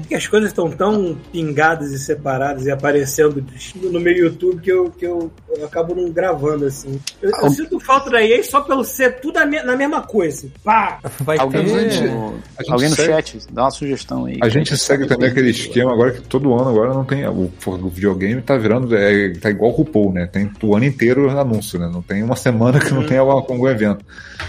Porque 0.00 0.14
as 0.14 0.26
coisas 0.26 0.50
estão 0.50 0.70
tão 0.70 1.16
pingadas 1.32 1.90
e 1.92 1.98
separadas 1.98 2.66
e 2.66 2.70
aparecendo 2.70 3.44
no 3.90 4.00
meu 4.00 4.12
YouTube 4.14 4.60
que 4.60 4.70
eu, 4.70 4.90
que 4.90 5.06
eu 5.06 5.30
eu 5.56 5.64
acabo 5.66 5.94
não 5.94 6.10
gravando, 6.10 6.64
assim. 6.66 7.00
Eu, 7.22 7.30
eu 7.30 7.50
sinto 7.50 7.78
falta 7.78 8.10
da 8.10 8.20
EA 8.22 8.42
só 8.42 8.60
pelo 8.60 8.82
ser 8.84 9.20
tudo 9.20 9.38
me- 9.46 9.62
na 9.62 9.76
mesma 9.76 10.02
coisa. 10.02 10.48
Pá! 10.64 10.98
Vai 11.20 11.38
Alguém, 11.38 11.64
ter. 11.64 11.90
gente- 11.90 11.94
gente 12.08 12.70
alguém 12.72 12.88
no 12.90 12.96
segue- 12.96 13.12
chat, 13.12 13.38
dá 13.52 13.62
uma 13.64 13.70
sugestão 13.70 14.24
aí. 14.24 14.38
A 14.42 14.48
gente 14.48 14.76
segue 14.76 15.06
também 15.06 15.28
aquele 15.30 15.50
esquema 15.50 15.92
agora 15.92 16.10
que 16.12 16.22
todo 16.22 16.52
ano 16.54 16.70
agora 16.70 16.92
não 16.92 17.04
tem. 17.04 17.24
O, 17.28 17.50
o 17.66 17.88
videogame 17.88 18.42
tá 18.42 18.56
virando. 18.56 18.94
É, 18.96 19.32
tá 19.34 19.48
igual 19.50 19.70
o 19.70 19.74
RuPaul, 19.74 20.12
né? 20.12 20.26
Tem 20.26 20.50
o 20.62 20.74
ano 20.74 20.84
inteiro 20.84 21.30
anúncio, 21.30 21.78
né? 21.78 21.88
Não 21.92 22.02
tem 22.02 22.22
uma 22.22 22.34
semana 22.36 22.73
que 22.80 22.92
não 22.92 23.04
tem 23.06 23.18
algum, 23.18 23.32
algum 23.32 23.68
evento. 23.68 24.04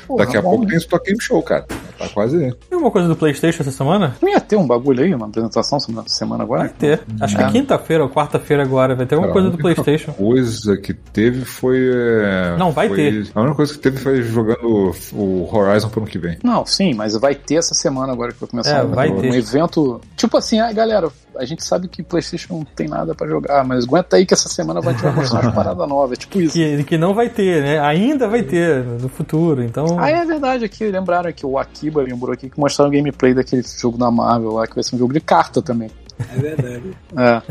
Porra, 0.07 0.25
Daqui 0.25 0.37
a 0.37 0.41
bom, 0.41 0.49
pouco 0.51 0.63
né? 0.65 0.69
tem 0.71 0.77
Stock 0.79 1.05
Game 1.05 1.21
Show, 1.21 1.41
cara. 1.41 1.65
Tá 1.97 2.09
quase 2.09 2.35
aí. 2.35 2.51
Tem 2.51 2.73
alguma 2.73 2.91
coisa 2.91 3.07
do 3.07 3.15
PlayStation 3.15 3.61
essa 3.63 3.71
semana? 3.71 4.15
Não 4.21 4.29
ia 4.29 4.39
ter 4.41 4.55
um 4.57 4.67
bagulho 4.67 5.03
aí, 5.03 5.13
uma 5.15 5.27
apresentação 5.27 5.79
semana, 5.79 6.07
semana 6.09 6.43
agora? 6.43 6.61
Vai 6.61 6.69
ter. 6.69 7.01
Acho 7.21 7.35
que 7.37 7.41
é 7.43 7.45
É. 7.47 7.51
quinta-feira 7.51 8.03
ou 8.03 8.09
quarta-feira 8.09 8.63
agora 8.63 8.95
vai 8.95 9.05
ter 9.05 9.15
alguma 9.15 9.31
Cara, 9.33 9.41
coisa 9.41 9.47
a 9.47 9.51
do 9.51 9.63
única 9.63 9.81
PlayStation. 9.83 10.11
coisa 10.13 10.77
que 10.77 10.93
teve 10.93 11.45
foi. 11.45 11.89
é, 11.93 12.55
Não, 12.57 12.71
vai 12.71 12.87
foi- 12.89 12.97
ter. 12.97 13.27
A 13.33 13.41
única 13.41 13.55
coisa 13.55 13.73
que 13.73 13.79
teve 13.79 13.97
foi 13.97 14.21
jogando 14.23 14.91
o 15.13 15.49
Horizon 15.55 15.89
pro 15.89 16.01
ano 16.01 16.09
que 16.09 16.17
vem. 16.19 16.37
Não, 16.43 16.65
sim, 16.65 16.93
mas 16.93 17.15
vai 17.15 17.33
ter 17.33 17.55
essa 17.55 17.73
semana 17.73 18.11
agora 18.13 18.31
que 18.33 18.39
vai 18.41 18.49
começar 18.49 18.77
É, 18.79 18.83
um, 18.83 18.89
vai 18.89 19.09
um 19.09 19.21
ter. 19.21 19.33
evento. 19.33 20.01
Tipo 20.17 20.37
assim, 20.37 20.59
ah, 20.59 20.71
galera, 20.73 21.09
a 21.37 21.45
gente 21.45 21.63
sabe 21.63 21.87
que 21.87 22.03
PlayStation 22.03 22.55
não 22.55 22.65
tem 22.65 22.87
nada 22.87 23.13
pra 23.13 23.27
jogar, 23.27 23.63
mas 23.65 23.85
aguenta 23.85 24.15
aí 24.17 24.25
que 24.25 24.33
essa 24.33 24.49
semana 24.49 24.81
vai 24.81 24.93
te 24.95 25.03
mostrar 25.03 25.41
umas 25.41 25.53
paradas 25.55 25.87
novas. 25.87 26.17
Tipo 26.17 26.41
isso. 26.41 26.53
Que, 26.53 26.83
que 26.83 26.97
não 26.97 27.13
vai 27.13 27.29
ter, 27.29 27.61
né? 27.61 27.79
Ainda 27.79 28.27
vai 28.27 28.43
ter 28.43 28.83
no 28.83 29.09
futuro. 29.09 29.63
Então. 29.63 29.99
Ah, 29.99 30.09
é 30.09 30.25
verdade, 30.25 30.65
aqui 30.65 30.85
lembraram 30.89 31.31
que 31.31 31.45
o 31.45 31.57
Akiba 31.57 32.01
lembrou 32.01 32.33
aqui 32.33 32.49
que 32.49 32.59
mostraram 32.59 32.89
o 32.89 32.93
gameplay 32.93 33.33
daquele 33.33 33.63
jogo 33.63 33.97
da 33.97 34.09
Marvel 34.09 34.53
lá, 34.53 34.67
que 34.67 34.75
vai 34.75 34.83
ser 34.83 34.95
um 34.95 34.99
jogo 34.99 35.13
de 35.13 35.21
carta 35.21 35.61
também. 35.61 35.89
É 36.17 36.39
verdade. 36.39 36.97
É. 37.17 37.41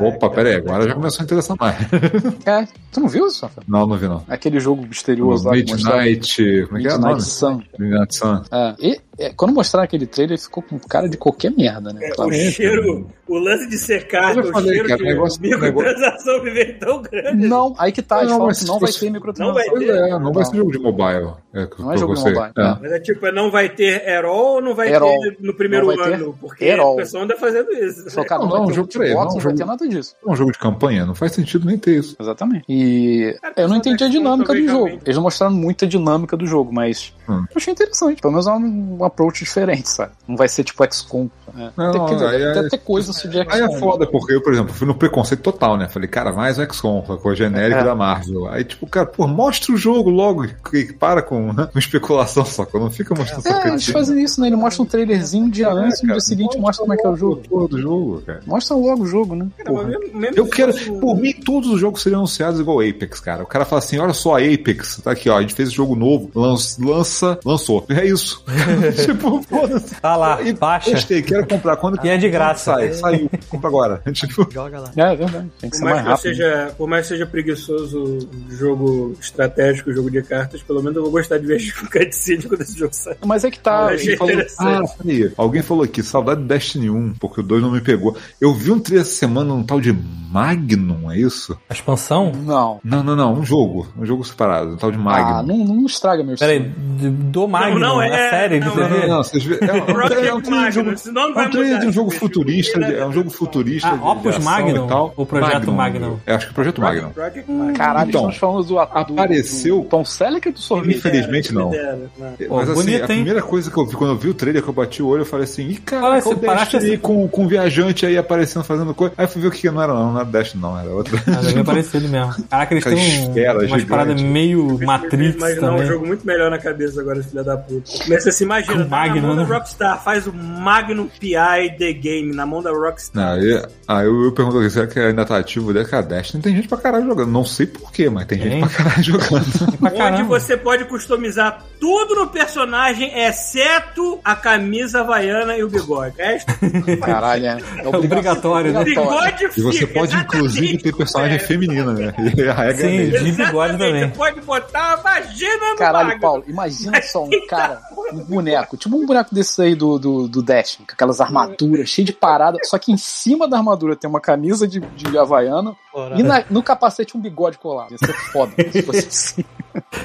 É. 0.00 0.04
Opa, 0.04 0.30
pera 0.30 0.48
aí, 0.48 0.54
agora 0.56 0.88
já 0.88 0.94
começou 0.94 1.20
a 1.20 1.24
interessar 1.24 1.56
mais. 1.60 1.76
É, 2.46 2.66
tu 2.92 3.00
não 3.00 3.08
viu 3.08 3.26
isso, 3.26 3.44
Rafael? 3.44 3.64
não, 3.68 3.86
não 3.86 3.96
vi 3.98 4.08
não. 4.08 4.22
Aquele 4.28 4.58
jogo 4.60 4.86
misterioso 4.86 5.44
O 5.44 5.50
lá 5.50 5.54
que. 5.56 5.64
Midnight. 5.74 6.66
Como 6.66 6.78
é 6.78 6.80
que 6.82 6.88
é 6.88 6.90
o 6.90 6.94
Midnight 6.94 7.00
nome? 7.02 7.20
Sun. 7.22 7.62
Midnight 7.78 8.14
Sun. 8.16 8.42
É. 8.50 8.74
E, 8.78 9.00
é, 9.18 9.32
quando 9.34 9.54
mostraram 9.54 9.84
aquele 9.84 10.06
trailer, 10.06 10.36
ele 10.36 10.42
ficou 10.42 10.62
com 10.62 10.78
cara 10.78 11.08
de 11.08 11.16
qualquer 11.16 11.50
merda, 11.52 11.92
né? 11.92 12.00
É, 12.04 12.12
o 12.12 12.14
Claro. 12.14 12.32
cheiro, 12.34 13.06
o 13.26 13.38
lance 13.38 13.68
de 13.68 13.78
secar, 13.78 14.36
Eu 14.36 14.52
falei, 14.52 14.72
cheiro 14.74 14.88
cara, 14.88 14.98
de 14.98 15.02
o 15.04 15.06
negócio- 15.06 15.40
microtransação 15.42 16.42
viver 16.42 16.78
tão 16.78 17.02
grande. 17.02 17.46
Não, 17.48 17.74
aí 17.78 17.92
que 17.92 18.02
tá, 18.02 18.22
Não, 18.24 18.38
não 18.38 18.54
se 18.54 18.66
vai 18.66 18.90
ter 18.92 19.06
Não 19.06 19.12
microtransação. 19.12 19.54
vai 19.54 19.68
Pois 19.70 19.88
é, 19.88 20.18
não 20.18 20.32
vai 20.32 20.44
ser 20.44 20.50
Não. 20.52 20.58
jogo 20.58 20.72
de 20.72 20.78
mobile. 20.78 21.32
É, 21.54 21.66
que 21.66 21.80
Não 21.80 21.90
é 21.92 21.94
eu 21.94 21.98
jogo 21.98 22.14
de 22.14 22.20
gostei. 22.22 22.34
mobile, 22.34 22.52
É. 22.58 22.62
é. 22.62 22.78
Mas 22.82 22.92
é 22.92 23.00
tipo, 23.00 23.32
não 23.32 23.50
vai 23.50 23.68
ter 23.68 24.06
Herol 24.08 24.54
ou 24.56 24.60
não 24.62 24.74
vai 24.74 24.92
Herol. 24.92 25.20
ter 25.20 25.36
no 25.40 25.54
primeiro 25.54 25.86
Não 25.86 25.94
ter 25.96 26.14
ano? 26.14 26.36
Porque 26.40 26.64
Herol. 26.64 26.94
o 26.94 26.96
pessoal 26.96 27.22
anda 27.24 27.36
fazendo 27.36 27.70
isso. 27.72 28.10
Só, 28.10 28.24
cara, 28.24 28.42
Não, 28.42 28.48
não, 28.48 28.58
não, 28.58 28.66
ter 28.66 28.74
jogo- 28.74 28.88
peraí, 28.92 29.12
box, 29.12 29.18
não, 29.18 29.24
não 29.24 29.32
vai 29.34 29.42
jogo- 29.42 29.56
ter 29.56 29.64
nada 29.64 29.88
disso. 29.88 30.16
É 30.26 30.30
um 30.30 30.34
jogo 30.36 30.52
de 30.52 30.58
campanha, 30.58 31.06
não 31.06 31.14
faz 31.14 31.32
sentido 31.32 31.66
nem 31.66 31.78
ter 31.78 31.98
isso. 31.98 32.16
Exatamente. 32.20 32.64
E 32.68 33.36
Cara, 33.40 33.54
eu 33.56 33.68
não 33.68 33.76
entendi 33.76 34.02
a 34.04 34.08
dinâmica 34.08 34.52
do 34.52 34.66
jogo. 34.68 34.88
Eles 35.04 35.16
não 35.16 35.22
mostraram 35.22 35.54
muita 35.54 35.86
dinâmica 35.86 36.36
do 36.36 36.44
jogo, 36.46 36.72
mas 36.72 37.14
Hum. 37.28 37.44
eu 37.50 37.56
achei 37.56 37.72
interessante. 37.72 38.20
Pelo 38.20 38.32
menos 38.32 38.46
é 38.46 38.50
um, 38.52 38.96
um 39.00 39.04
approach 39.04 39.44
diferente, 39.44 39.88
sabe? 39.88 40.12
Não 40.26 40.36
vai 40.36 40.48
ser 40.48 40.64
tipo 40.64 40.84
XCOM. 40.84 41.28
É. 41.56 41.70
Não, 41.76 41.90
Até, 41.90 41.98
quer 42.00 42.14
dizer, 42.14 42.40
é- 42.40 42.50
até 42.58 42.68
ter 42.70 42.78
coisa 42.78 43.12
de 43.22 43.38
XCOM. 43.38 43.52
Aí 43.52 43.60
é 43.62 43.78
foda, 43.78 44.06
porque 44.06 44.32
eu, 44.34 44.40
por 44.42 44.52
exemplo, 44.52 44.72
fui 44.74 44.86
no 44.86 44.94
preconceito 44.94 45.40
total, 45.42 45.76
né? 45.76 45.88
Falei, 45.88 46.08
cara, 46.08 46.32
mais 46.32 46.58
o 46.58 46.64
XCOM, 46.72 47.02
com 47.02 47.12
a 47.14 47.18
coisa 47.18 47.36
genérica 47.44 47.80
É. 47.80 47.84
da 47.84 47.94
Marvel. 47.94 48.48
Aí, 48.48 48.64
tipo, 48.64 48.86
cara, 48.86 49.06
pô, 49.06 49.26
mostra 49.26 49.72
o 49.72 49.76
jogo 49.76 50.10
logo, 50.10 50.46
que 50.70 50.92
para 50.92 51.22
com, 51.22 51.54
com 51.54 51.78
especulação, 51.78 52.44
só 52.44 52.64
que 52.64 52.78
não 52.78 52.90
fica 52.90 53.14
mostrando 53.14 53.46
essa 53.46 53.68
É, 53.68 53.68
eles 53.70 53.86
fazem 53.86 54.22
isso, 54.22 54.40
né? 54.40 54.48
Ele 54.48 54.56
mostra 54.56 54.82
um 54.82 54.86
trailerzinho 54.86 55.44
um 55.46 55.50
dia 55.50 55.70
antes 55.70 56.00
e 56.02 56.06
no 56.06 56.12
dia 56.12 56.20
seguinte 56.20 56.58
mostra 56.58 56.82
como 56.82 56.94
é 56.94 56.96
que 56.96 57.06
é 57.06 57.10
o 57.10 57.16
jogo. 57.16 57.36
Porra 57.48 57.68
do 57.68 57.80
jogo, 57.80 58.22
cara. 58.26 58.40
Mostra 58.46 58.76
logo 58.76 59.02
o 59.02 59.06
jogo, 59.06 59.34
né? 59.34 59.46
Cara, 59.64 59.98
Eu 60.34 60.46
quero, 60.46 60.72
fosse 60.72 60.90
um- 60.90 61.00
por 61.00 61.16
mim, 61.16 61.32
todos 61.32 61.70
os 61.70 61.80
jogos 61.80 62.02
seriam 62.02 62.20
anunciados 62.20 62.60
igual 62.60 62.80
Apex, 62.80 63.20
cara. 63.20 63.42
O 63.42 63.46
cara 63.46 63.64
fala 63.64 63.78
assim: 63.80 63.98
olha 63.98 64.12
só, 64.12 64.36
Apex, 64.36 65.00
tá 65.02 65.10
aqui, 65.12 65.28
ó, 65.28 65.38
a 65.38 65.40
gente 65.42 65.54
fez 65.54 65.68
esse 65.68 65.76
jogo 65.76 65.94
novo, 65.94 66.30
lança, 66.34 66.76
lança 66.84 67.38
lançou. 67.44 67.84
É 67.88 68.04
isso. 68.06 68.42
tipo, 69.04 69.42
foda-se. 69.42 69.94
Tá 70.00 70.16
lá, 70.16 70.42
E 70.42 70.52
baixa. 70.52 70.90
Gostei, 70.90 71.22
quero 71.22 71.46
comprar. 71.46 71.76
Quando 71.76 71.98
E 72.04 72.08
é 72.08 72.16
de 72.16 72.28
graça. 72.28 72.74
Sai, 72.74 72.92
saiu, 73.04 73.30
compra 73.48 73.68
agora. 73.68 74.02
Tipo, 74.12 74.48
Joga 74.50 74.80
lá. 74.80 74.90
É, 74.96 75.00
é 75.12 75.16
verdade. 75.16 75.50
Tem 75.60 75.70
que 75.70 75.76
Por 75.76 75.78
ser 75.78 75.84
mais, 75.84 75.96
mais 75.96 76.06
rápido. 76.08 76.22
seja, 76.22 76.74
por 76.78 76.88
mais 76.88 77.02
que 77.06 77.08
seja 77.14 77.26
preguiçoso 77.26 78.02
o 78.48 78.54
jogo 78.56 79.16
estratégico, 79.20 79.90
o 79.90 79.92
jogo 79.92 80.10
de 80.10 80.22
cartas, 80.22 80.62
pelo 80.62 80.80
menos 80.82 80.96
eu 80.96 81.02
vou 81.02 81.10
gostar 81.12 81.38
de 81.38 81.46
ver 81.46 81.60
o 81.82 81.90
cutscene 81.90 82.42
quando 82.44 82.60
esse 82.62 82.78
jogo 82.78 82.94
sair. 82.94 83.16
Mas 83.24 83.44
é 83.44 83.50
que 83.50 83.58
tá. 83.58 83.92
Ele 83.94 84.16
falou-. 84.16 84.34
Ah, 84.60 84.82
peraí. 85.02 85.32
Alguém 85.36 85.62
falou 85.62 85.82
aqui, 85.84 86.02
saudade 86.02 86.40
do 86.42 86.46
Destiny 86.46 86.90
1, 86.90 87.14
porque 87.20 87.40
o 87.40 87.42
2 87.42 87.62
não 87.62 87.70
me 87.70 87.80
pegou. 87.80 88.16
Eu 88.40 88.52
vi 88.54 88.70
um 88.70 88.78
trailer 88.78 89.02
essa 89.06 89.14
semana, 89.14 89.52
um 89.54 89.62
tal 89.62 89.80
de 89.80 89.92
Magnum, 89.92 91.10
é 91.12 91.18
isso? 91.18 91.56
A 91.68 91.72
expansão? 91.72 92.32
Não. 92.34 92.80
Não, 92.82 93.02
não, 93.04 93.14
não, 93.16 93.34
um 93.34 93.44
jogo. 93.44 93.86
Um 93.96 94.04
jogo 94.04 94.24
separado, 94.24 94.72
um 94.72 94.76
tal 94.76 94.90
de 94.90 94.98
Ah, 94.98 95.00
Magnum. 95.00 95.56
não, 95.58 95.74
não 95.76 95.86
estraga 95.86 96.24
meu 96.24 96.36
Peraí, 96.36 96.60
de- 96.98 97.08
do 97.10 97.46
Magnum, 97.46 97.78
não, 97.78 98.00
a 98.00 98.06
é- 98.06 98.30
série 98.30 98.58
de 98.60 98.66
não, 98.66 98.74
não, 98.74 98.88
TV? 98.88 99.00
não, 99.00 99.08
não, 99.08 99.22
vocês 99.24 99.44
viram. 99.44 99.66
É, 99.68 99.72
um- 99.72 99.76
é, 99.76 99.92
um- 99.92 100.24
é 100.24 100.34
um 100.34 100.40
trailer 100.40 100.70
de 100.72 100.78
um 100.80 101.12
não 101.12 101.22
É 101.40 101.46
um 101.46 101.50
trailer 101.50 101.78
de 101.80 101.86
um 101.86 101.92
jogo 101.92 102.10
futurista, 102.10 102.78
de- 102.80 102.93
é 102.98 103.06
um 103.06 103.12
jogo 103.12 103.30
futurista. 103.30 103.88
Ah, 103.88 103.96
de- 103.96 104.02
Opus 104.04 104.34
de 104.38 104.42
Magnum, 104.44 104.84
e 104.84 104.88
tal. 104.88 105.14
o 105.16 105.26
Projeto 105.26 105.72
Magnum. 105.72 106.18
É, 106.26 106.34
acho 106.34 106.46
que 106.46 106.50
é 106.50 106.52
o 106.52 106.54
Projeto 106.54 106.80
Magnum. 106.80 107.10
Project 107.10 107.50
Magnum. 107.50 107.72
Caralho, 107.74 108.08
Então, 108.08 108.20
estamos 108.20 108.36
falando 108.36 108.64
do, 108.66 108.78
apareceu- 108.78 109.80
do 109.80 109.84
Tom 109.88 110.04
Selleck 110.04 110.50
do 110.50 110.58
sorvete? 110.58 110.96
Infelizmente 110.98 111.52
não. 111.54 111.70
Me 111.70 111.76
deram, 111.76 111.98
não. 112.18 112.32
Pô, 112.48 112.56
Mas 112.56 112.70
assim, 112.70 112.80
bonito, 112.84 113.04
a 113.04 113.06
primeira 113.06 113.42
coisa 113.42 113.70
que 113.70 113.76
eu 113.78 113.86
vi 113.86 113.96
quando 113.96 114.10
eu 114.12 114.16
vi 114.18 114.28
o 114.28 114.34
trailer, 114.34 114.62
que 114.62 114.68
eu 114.68 114.74
bati 114.74 115.02
o 115.02 115.06
olho, 115.08 115.22
eu 115.22 115.26
falei 115.26 115.44
assim, 115.44 115.68
ih, 115.68 115.76
cara, 115.76 116.18
o 116.26 116.34
Destiny 116.34 116.84
assim- 116.92 116.98
com, 116.98 117.28
com 117.28 117.42
um 117.44 117.48
viajante 117.48 118.06
aí 118.06 118.16
aparecendo 118.18 118.62
fazendo 118.64 118.94
coisa. 118.94 119.14
Aí 119.16 119.26
fui 119.26 119.42
ver 119.42 119.48
o 119.48 119.50
que 119.50 119.70
não 119.70 119.82
era 119.82 119.92
não, 119.92 120.12
não 120.12 120.20
era 120.20 120.28
Destiny 120.28 120.62
não, 120.62 120.78
era 120.78 120.88
outra. 120.90 121.22
Mas 121.26 121.48
é 121.48 121.52
bem 121.52 121.64
parecido 121.64 122.08
mesmo. 122.08 122.34
Caraca, 122.48 122.74
eles 122.74 122.84
têm 122.84 123.28
um, 123.28 123.66
umas 123.66 123.84
paradas 123.84 124.22
meio 124.22 124.78
Matrix 124.84 125.36
Mas 125.38 125.60
não, 125.60 125.76
um 125.76 125.86
jogo 125.86 126.06
muito 126.06 126.26
melhor 126.26 126.50
na 126.50 126.58
cabeça 126.58 127.00
agora, 127.00 127.18
esse 127.18 127.30
filho 127.30 127.44
da 127.44 127.56
puta. 127.56 127.90
Mas 128.08 128.22
você 128.22 128.32
se 128.32 128.44
imagina, 128.44 128.78
na 128.78 128.84
Magnum, 128.86 129.28
mão 129.28 129.36
da 129.36 129.42
né? 129.44 129.54
Rockstar, 129.54 130.02
faz 130.02 130.26
o 130.26 130.32
Magnum 130.32 131.08
PI 131.20 131.76
The 131.78 131.92
Game 131.92 132.34
na 132.34 132.44
mão 132.46 132.62
da 132.62 132.70
Rockstar. 132.70 132.83
Não, 133.14 133.32
aí, 133.32 133.62
aí 133.88 134.06
eu, 134.06 134.24
eu 134.24 134.32
pergunto 134.32 134.58
aqui, 134.58 134.70
será 134.70 134.86
que 134.86 134.98
ainda 134.98 135.24
tá 135.24 135.38
ativo? 135.38 135.72
Que 135.84 135.94
a 135.94 136.00
Destiny 136.00 136.42
tem 136.42 136.56
gente 136.56 136.68
pra 136.68 136.78
caralho 136.78 137.06
jogando. 137.06 137.30
Não 137.30 137.44
sei 137.44 137.66
porquê, 137.66 138.08
mas 138.08 138.26
tem 138.26 138.38
gente 138.40 138.60
pra 138.60 138.68
caralho 138.84 139.02
jogando. 139.04 139.78
Pra 139.78 140.06
Onde 140.06 140.22
você 140.24 140.56
pode 140.56 140.84
customizar 140.86 141.62
tudo 141.80 142.14
no 142.14 142.28
personagem, 142.28 143.12
exceto 143.26 144.18
a 144.24 144.34
camisa 144.34 145.00
havaiana 145.00 145.56
e 145.56 145.62
o 145.64 145.68
bigode. 145.68 146.14
O 146.14 146.18
resto, 146.18 146.52
Caralho, 147.00 147.46
é, 147.46 147.58
é 147.84 147.88
obrigatório, 147.88 148.72
né? 148.72 148.84
bigode 148.84 149.44
E 149.56 149.60
você 149.60 149.86
fica, 149.86 150.00
pode, 150.00 150.16
inclusive, 150.16 150.78
ter 150.78 150.96
personagem 150.96 151.36
É. 151.36 151.38
feminina, 151.38 151.92
né? 151.92 152.14
E 152.36 152.42
a 152.48 152.52
regra 152.54 152.76
Sim, 152.88 152.94
é 152.96 153.06
mesmo. 153.06 153.24
de 153.26 153.32
bigode 153.32 153.78
também. 153.78 154.08
Você 154.08 154.16
pode 154.16 154.40
botar 154.40 154.92
a 154.92 154.96
vagina 154.96 155.70
no 155.72 155.76
Caralho. 155.76 156.20
Paulo, 156.20 156.44
imagina 156.46 157.00
só 157.02 157.24
um 157.24 157.30
cara, 157.48 157.80
um 158.12 158.18
boneco, 158.24 158.76
tipo 158.76 158.96
um 158.96 159.04
boneco 159.06 159.34
desse 159.34 159.60
aí 159.60 159.74
do, 159.74 159.98
do, 159.98 160.28
do 160.28 160.42
Destiny, 160.42 160.86
com 160.86 160.92
aquelas 160.94 161.20
armaduras, 161.20 161.88
cheio 161.88 162.06
de 162.06 162.12
parada, 162.12 162.58
só 162.74 162.78
que 162.78 162.90
em 162.92 162.96
cima 162.96 163.46
da 163.46 163.56
armadura 163.58 163.94
tem 163.94 164.10
uma 164.10 164.20
camisa 164.20 164.66
de, 164.66 164.80
de 164.80 165.16
havaiana 165.16 165.76
e 166.16 166.22
na- 166.24 166.44
no 166.50 166.60
capacete 166.62 167.16
um 167.16 167.20
bigode 167.20 167.56
colado. 167.58 167.92
Ia 167.92 167.98
ser 167.98 168.12
foda 168.32 168.52
se 168.72 168.82
fosse 168.82 169.06
assim. 169.08 169.44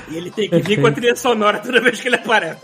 E 0.09 0.17
ele 0.17 0.29
tem 0.31 0.49
que 0.49 0.59
vir 0.61 0.81
com 0.81 0.87
a 0.87 0.91
trilha 0.91 1.15
sonora 1.15 1.59
toda 1.59 1.79
vez 1.81 1.99
que 2.01 2.07
ele 2.07 2.15
aparece. 2.15 2.57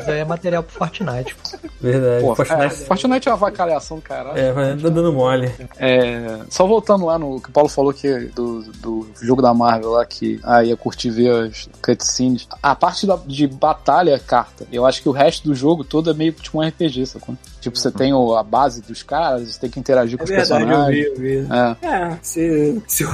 Isso 0.00 0.10
aí 0.10 0.18
é 0.20 0.24
material 0.24 0.62
pro 0.62 0.72
Fortnite. 0.74 1.36
Verdade. 1.80 2.24
Pô, 2.24 2.32
é, 2.32 2.36
Fortnite 2.36 2.84
Fortnite 2.86 3.28
é 3.28 3.30
uma 3.32 3.36
vacalhação 3.36 4.00
caralho. 4.00 4.38
é, 4.38 4.52
vai 4.52 4.76
tá 4.76 4.88
dando 4.88 5.12
mole. 5.12 5.50
É, 5.78 6.40
só 6.50 6.66
voltando 6.66 7.04
lá 7.06 7.18
no 7.18 7.40
que 7.40 7.48
o 7.48 7.52
Paulo 7.52 7.68
falou 7.68 7.92
que 7.92 8.12
do, 8.34 8.62
do 8.74 9.08
jogo 9.20 9.42
da 9.42 9.52
Marvel 9.54 9.90
lá, 9.90 10.04
que 10.06 10.40
ah, 10.42 10.62
ia 10.64 10.76
curtir 10.76 11.10
ver 11.10 11.30
as 11.48 11.68
cutscenes. 11.82 12.48
A 12.62 12.74
parte 12.74 13.06
da- 13.06 13.18
de 13.26 13.46
batalha 13.46 14.12
é 14.12 14.18
carta. 14.18 14.66
Eu 14.72 14.86
acho 14.86 15.02
que 15.02 15.08
o 15.08 15.12
resto 15.12 15.48
do 15.48 15.54
jogo 15.54 15.84
todo 15.84 16.10
é 16.10 16.14
meio 16.14 16.32
tipo 16.32 16.58
um 16.60 16.66
RPG, 16.66 17.06
sacou? 17.06 17.34
Tipo, 17.60 17.76
você 17.78 17.90
tem 17.90 18.12
o- 18.12 18.34
a 18.36 18.42
base 18.42 18.80
dos 18.82 19.02
caras, 19.02 19.48
você 19.54 19.60
tem 19.60 19.70
que 19.70 19.80
interagir 19.80 20.16
com 20.18 20.24
É 20.24 20.26
os 20.26 20.30
verdade, 20.30 20.62
eu 20.64 20.68
vi, 20.68 20.68
personagens. 20.68 21.06
eu 21.06 21.16
vi. 21.16 21.84
É. 21.84 22.12
É, 22.14 22.18
se, 22.22 22.82
se, 22.86 23.04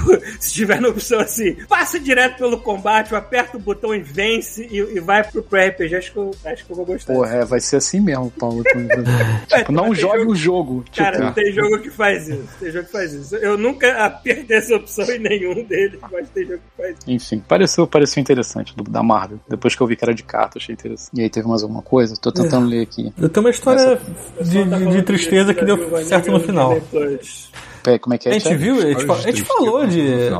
se 0.40 0.52
tiver 0.52 0.80
na 0.80 0.88
opção 0.88 1.20
assim, 1.20 1.54
passa 1.68 1.98
direto 1.98 2.38
pelo 2.38 2.58
combate, 2.60 3.14
aperta 3.14 3.56
o 3.56 3.60
botão 3.60 3.94
e 3.94 4.00
vence 4.00 4.66
e, 4.70 4.76
e 4.96 5.00
vai 5.00 5.22
pro, 5.24 5.42
pro 5.42 5.58
RPG, 5.58 5.96
acho 5.96 6.12
que, 6.12 6.18
eu, 6.18 6.30
acho 6.44 6.64
que 6.64 6.70
eu 6.72 6.76
vou 6.76 6.84
gostar. 6.86 7.12
Porra, 7.14 7.36
é, 7.36 7.44
vai 7.44 7.60
ser 7.60 7.76
assim 7.76 8.00
mesmo, 8.00 8.30
Paulo. 8.30 8.62
É, 8.66 8.74
tipo, 9.58 9.72
não 9.72 9.94
jogue 9.94 10.18
jogo- 10.20 10.32
o 10.32 10.36
jogo. 10.36 10.82
Tipo, 10.90 10.96
Cara, 10.96 11.32
tem 11.32 11.52
jogo 11.52 11.78
que 11.80 11.90
faz 11.90 12.28
isso. 12.28 12.48
Tem 12.60 12.70
jogo 12.70 12.86
que 12.86 12.92
faz 12.92 13.12
isso. 13.12 13.36
Eu 13.36 13.56
nunca 13.56 14.04
apertei 14.04 14.56
essa 14.56 14.74
opção 14.76 15.04
em 15.10 15.18
nenhum 15.18 15.64
deles, 15.64 15.98
mas 16.10 16.28
tem 16.30 16.44
jogo 16.44 16.58
que 16.58 16.82
faz 16.82 16.96
isso. 16.98 17.10
Enfim, 17.10 17.42
pareceu, 17.46 17.86
pareceu 17.86 18.20
interessante 18.20 18.74
do, 18.76 18.84
da 18.84 19.02
Marvel. 19.02 19.38
Depois 19.48 19.74
que 19.74 19.80
eu 19.82 19.86
vi 19.86 19.96
que 19.96 20.04
era 20.04 20.14
de 20.14 20.22
carta, 20.22 20.58
achei 20.58 20.72
interessante. 20.74 21.10
E 21.14 21.22
aí 21.22 21.30
teve 21.30 21.46
mais 21.48 21.62
alguma 21.62 21.82
coisa? 21.82 22.16
Tô 22.20 22.30
tentando 22.32 22.66
ler 22.66 22.82
aqui. 22.82 23.12
Eu 23.18 23.28
tenho 23.28 23.44
uma 23.46 23.50
história 23.50 23.98
de, 24.40 24.64
tá 24.70 24.78
de- 24.78 24.86
de 24.86 25.02
tristeza 25.02 25.54
que 25.54 25.64
deu 25.64 25.76
certo 26.04 26.30
no 26.30 26.40
final. 26.40 26.80
Como 28.00 28.14
é 28.14 28.18
que 28.18 28.28
é? 28.28 28.32
A 28.32 28.38
gente 28.38 28.54
viu, 28.56 28.76
a 28.78 28.80
gente, 28.80 29.04
fa- 29.06 29.14
a 29.14 29.20
gente 29.20 29.42
falou 29.42 29.86
de. 29.86 30.30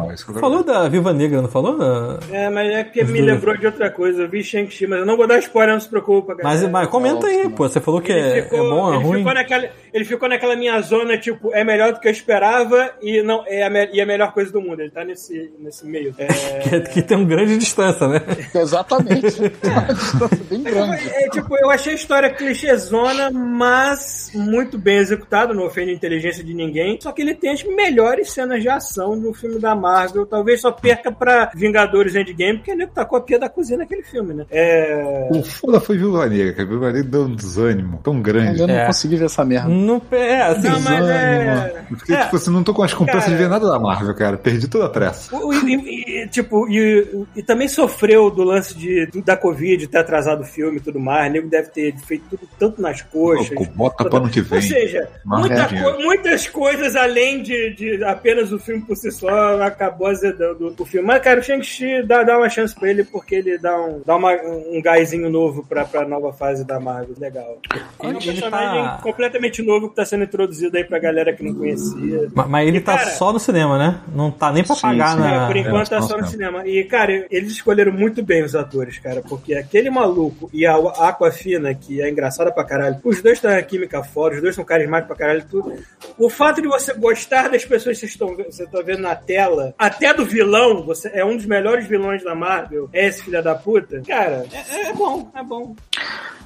Falou 0.40 0.62
da 0.64 0.88
Viva 0.88 1.12
Negra, 1.12 1.42
não 1.42 1.48
falou? 1.48 1.76
Da- 1.78 2.18
É, 2.30 2.48
mas 2.48 2.70
é 2.70 2.84
porque 2.84 3.04
me 3.04 3.20
lembrou 3.20 3.56
de 3.56 3.66
outra 3.66 3.90
coisa. 3.90 4.22
Eu 4.22 4.28
vi 4.28 4.42
Shang-Chi, 4.42 4.86
mas 4.86 5.00
eu 5.00 5.06
não 5.06 5.16
vou 5.16 5.26
dar 5.26 5.38
spoiler, 5.38 5.74
não 5.74 5.80
se 5.80 5.88
preocupa, 5.88 6.34
Mas, 6.42 6.42
galera. 6.60 6.68
mas 6.68 6.88
comenta 6.88 7.26
aí, 7.26 7.48
pô. 7.50 7.68
Você 7.68 7.80
falou 7.80 8.00
que 8.00 8.12
Ele 8.12 8.38
é, 8.38 8.42
ficou- 8.42 8.58
é 8.58 8.68
bom, 8.70 8.92
é 8.92 8.96
ele 8.96 9.04
ruim. 9.04 9.18
Ficou 9.18 9.34
naquela, 9.34 9.68
ele 9.92 10.04
ficou 10.04 10.28
naquela 10.28 10.56
minha 10.56 10.80
zona, 10.80 11.18
tipo, 11.18 11.52
é 11.54 11.62
melhor 11.64 11.92
do 11.92 12.00
que 12.00 12.08
eu 12.08 12.12
esperava 12.12 12.92
e, 13.02 13.22
não, 13.22 13.44
é, 13.46 13.62
a, 13.62 13.70
me- 13.70 13.90
e 13.92 14.00
a 14.00 14.06
melhor 14.06 14.32
coisa 14.32 14.50
do 14.52 14.60
mundo. 14.60 14.80
Ele 14.80 14.90
tá 14.90 15.04
nesse, 15.04 15.52
nesse 15.58 15.86
meio. 15.86 16.14
É, 16.18 16.26
Que, 16.64 16.80
que 16.80 17.02
tem 17.02 17.16
uma 17.16 17.26
grande 17.26 17.58
distância, 17.58 18.08
né? 18.08 18.20
Exatamente. 18.54 19.38
Uma 19.64 19.80
distância 19.94 20.44
bem 20.48 20.62
grande. 20.62 21.08
É, 21.10 21.28
tipo, 21.28 21.56
eu 21.56 21.70
achei 21.70 21.92
a 21.92 21.96
história 21.96 22.30
clichêzona, 22.30 23.30
mas 23.30 24.30
muito 24.34 24.78
bem 24.78 24.96
executada, 24.98 25.52
não 25.54 25.64
ofende 25.66 25.90
a 25.90 25.94
inteligência 25.94 26.42
de 26.42 26.54
ninguém. 26.54 26.98
Só 27.00 27.12
que 27.12 27.22
ele 27.22 27.33
tem 27.34 27.50
as 27.50 27.62
melhores 27.64 28.30
cenas 28.32 28.62
de 28.62 28.68
ação 28.68 29.18
do 29.18 29.32
filme 29.34 29.58
da 29.58 29.74
Marvel. 29.74 30.26
Talvez 30.26 30.60
só 30.60 30.70
perca 30.72 31.10
pra 31.12 31.50
Vingadores 31.54 32.14
Endgame, 32.14 32.58
porque 32.58 32.70
ele 32.70 32.86
tá 32.86 33.04
com 33.04 33.16
a 33.16 33.20
pia 33.20 33.38
da 33.38 33.48
cozinha 33.48 33.78
naquele 33.78 34.02
filme, 34.02 34.34
né? 34.34 34.46
É. 34.50 35.28
O 35.32 35.42
foda 35.42 35.80
foi 35.80 35.96
Viúva 35.98 36.26
Negra, 36.28 36.52
que 36.52 36.60
a 36.62 36.64
Viúva 36.64 36.92
Negra 36.92 37.10
deu 37.10 37.22
um 37.22 37.34
desânimo 37.34 38.00
tão 38.02 38.20
grande. 38.20 38.60
Eu 38.60 38.66
não 38.66 38.74
É. 38.74 38.86
consegui 38.86 39.16
ver 39.16 39.26
essa 39.26 39.44
merda. 39.44 39.68
Não, 39.68 40.00
é, 40.10 40.42
assim, 40.42 40.68
Não, 40.68 40.80
mas 40.80 41.08
é. 41.08 41.84
Eu 41.90 41.96
fiquei, 41.98 42.16
tipo 42.16 42.36
assim, 42.36 42.50
não 42.50 42.62
tô 42.64 42.72
com 42.74 42.82
as 42.82 42.94
com 42.94 43.04
pressa 43.04 43.30
de 43.30 43.36
ver 43.36 43.48
nada 43.48 43.66
da 43.68 43.78
Marvel, 43.78 44.14
cara. 44.14 44.36
Perdi 44.36 44.68
toda 44.68 44.86
a 44.86 44.90
pressa. 44.90 45.34
O- 45.36 45.52
E, 45.54 46.24
e- 46.24 46.28
tipo, 46.28 46.68
e, 46.68 47.24
e 47.36 47.42
também 47.42 47.68
sofreu 47.68 48.30
do 48.30 48.42
lance 48.42 48.76
de, 48.76 49.08
da 49.24 49.36
Covid, 49.36 49.86
ter 49.86 49.98
atrasado 49.98 50.42
o 50.42 50.44
filme 50.44 50.76
e 50.76 50.80
tudo 50.80 51.00
mais. 51.00 51.30
O 51.30 51.32
nego 51.32 51.48
deve 51.48 51.68
ter 51.70 51.94
feito 51.98 52.24
tudo 52.30 52.48
tanto 52.58 52.82
nas 52.82 53.00
coxas. 53.02 53.48
Pô, 53.54 53.64
bota 53.74 54.04
pra 54.04 54.18
ano 54.18 54.28
que 54.28 54.40
vem. 54.40 54.58
Ou 54.58 54.62
seja, 54.62 55.08
muita 55.24 55.54
é 55.54 56.02
muitas 56.04 56.46
coisas 56.48 56.94
além 56.96 57.23
de, 57.42 57.74
de 57.74 58.04
apenas 58.04 58.52
o 58.52 58.58
filme 58.58 58.82
por 58.82 58.96
si 58.96 59.10
só 59.10 59.60
acabou 59.62 60.06
azedando 60.08 60.74
o 60.78 60.84
filme. 60.84 61.06
Mas, 61.06 61.22
cara, 61.22 61.40
o 61.40 61.42
Shang-Chi 61.42 62.02
dá, 62.02 62.22
dá 62.22 62.36
uma 62.38 62.48
chance 62.48 62.74
pra 62.74 62.90
ele 62.90 63.04
porque 63.04 63.36
ele 63.36 63.58
dá 63.58 63.80
um, 63.80 64.02
dá 64.04 64.16
uma, 64.16 64.32
um 64.32 64.80
gásinho 64.82 65.28
novo 65.30 65.64
pra, 65.68 65.84
pra 65.84 66.06
nova 66.06 66.32
fase 66.32 66.64
da 66.66 66.78
Marvel. 66.80 67.14
Legal. 67.18 67.58
É 67.72 68.06
um 68.06 68.10
Ele- 68.10 68.16
ele 68.18 68.24
personagem 68.32 68.82
tá- 68.84 69.00
completamente 69.02 69.62
novo 69.62 69.88
que 69.88 69.96
tá 69.96 70.04
sendo 70.04 70.24
introduzido 70.24 70.76
aí 70.76 70.84
pra 70.84 70.98
galera 70.98 71.32
que 71.32 71.42
não 71.42 71.54
conhecia. 71.54 72.28
Ma- 72.34 72.46
Mas 72.46 72.68
ele 72.68 72.78
E, 72.78 72.80
tá 72.80 72.96
cara, 72.98 73.10
só 73.10 73.32
no 73.32 73.38
cinema, 73.38 73.78
né? 73.78 74.00
Não 74.14 74.30
tá 74.30 74.52
nem 74.52 74.64
pra 74.64 74.74
Sim, 74.74 74.82
pagar 74.82 75.12
sim. 75.14 75.20
na. 75.20 75.44
É, 75.44 75.46
por 75.46 75.56
enquanto 75.56 75.86
É, 75.86 75.90
tá 75.90 76.02
só 76.02 76.16
no 76.16 76.22
não. 76.22 76.28
cinema. 76.28 76.66
E, 76.66 76.84
cara, 76.84 77.26
eles 77.30 77.52
escolheram 77.52 77.92
muito 77.92 78.22
bem 78.22 78.42
os 78.44 78.54
atores, 78.54 78.98
cara, 78.98 79.22
porque 79.22 79.54
aquele 79.54 79.90
maluco 79.90 80.50
e 80.52 80.66
a 80.66 80.74
Aquafina, 80.76 81.74
que 81.74 82.00
é 82.02 82.10
engraçada 82.10 82.50
pra 82.52 82.64
caralho, 82.64 82.98
os 83.04 83.22
dois 83.22 83.40
têm 83.40 83.50
a 83.50 83.62
química 83.62 84.02
fora, 84.02 84.34
os 84.36 84.42
dois 84.42 84.54
são 84.54 84.64
carismáticos 84.64 85.16
pra 85.16 85.26
caralho, 85.26 85.44
tudo. 85.50 85.72
O 86.18 86.28
fato 86.28 86.60
de 86.60 86.68
você 86.68 86.92
gostar 86.94 87.13
das 87.50 87.64
pessoas 87.64 87.96
que 87.98 88.00
vocês 88.00 88.12
estão 88.12 88.34
ve- 88.36 88.44
você 88.44 88.66
tá 88.66 88.80
vendo 88.82 89.00
na 89.02 89.14
tela, 89.14 89.74
até 89.78 90.12
do 90.12 90.24
vilão, 90.24 90.82
você 90.84 91.10
é 91.14 91.24
um 91.24 91.36
dos 91.36 91.46
melhores 91.46 91.86
vilões 91.86 92.22
da 92.24 92.34
Marvel, 92.34 92.88
é 92.92 93.06
esse 93.06 93.22
filho 93.22 93.42
da 93.42 93.54
puta, 93.54 94.02
cara, 94.06 94.44
é, 94.52 94.88
é 94.88 94.92
bom, 94.92 95.30
é 95.34 95.42
bom. 95.42 95.74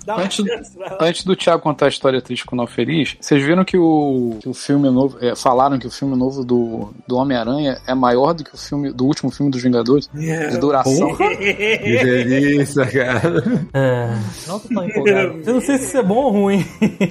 Dá 0.06 0.14
uma 0.16 0.24
Antes, 0.24 0.36
chance, 0.46 0.78
antes 1.00 1.24
do 1.24 1.36
Thiago 1.36 1.62
contar 1.62 1.84
a 1.84 1.88
história 1.90 2.22
triste 2.22 2.46
com 2.46 2.56
o 2.56 2.56
Final 2.56 2.66
Feliz, 2.66 3.16
vocês 3.20 3.42
viram 3.44 3.62
que 3.62 3.76
o, 3.76 4.38
que 4.40 4.48
o 4.48 4.54
filme 4.54 4.88
novo. 4.88 5.18
é, 5.20 5.36
falaram 5.36 5.78
que 5.78 5.86
o 5.86 5.90
filme 5.90 6.16
novo 6.16 6.42
do, 6.42 6.94
do 7.06 7.16
Homem-Aranha 7.16 7.78
é 7.86 7.94
maior 7.94 8.32
do 8.32 8.42
que 8.42 8.54
o 8.54 8.56
filme 8.56 8.90
do 8.90 9.04
último 9.04 9.30
filme 9.30 9.52
dos 9.52 9.62
Vingadores? 9.62 10.08
É. 10.18 10.46
De 10.48 10.56
duração. 10.58 11.14
Que 11.14 12.02
delícia, 12.02 12.86
cara. 12.86 13.44
É. 13.74 14.08
Não 14.46 14.58
tô 14.58 14.68
tão 14.68 14.84
empolgado. 14.88 15.42
Eu 15.44 15.54
não 15.54 15.60
sei 15.60 15.76
se 15.76 15.84
isso 15.88 15.98
é 15.98 16.02
bom 16.02 16.14
ou 16.24 16.30
ruim. 16.30 16.64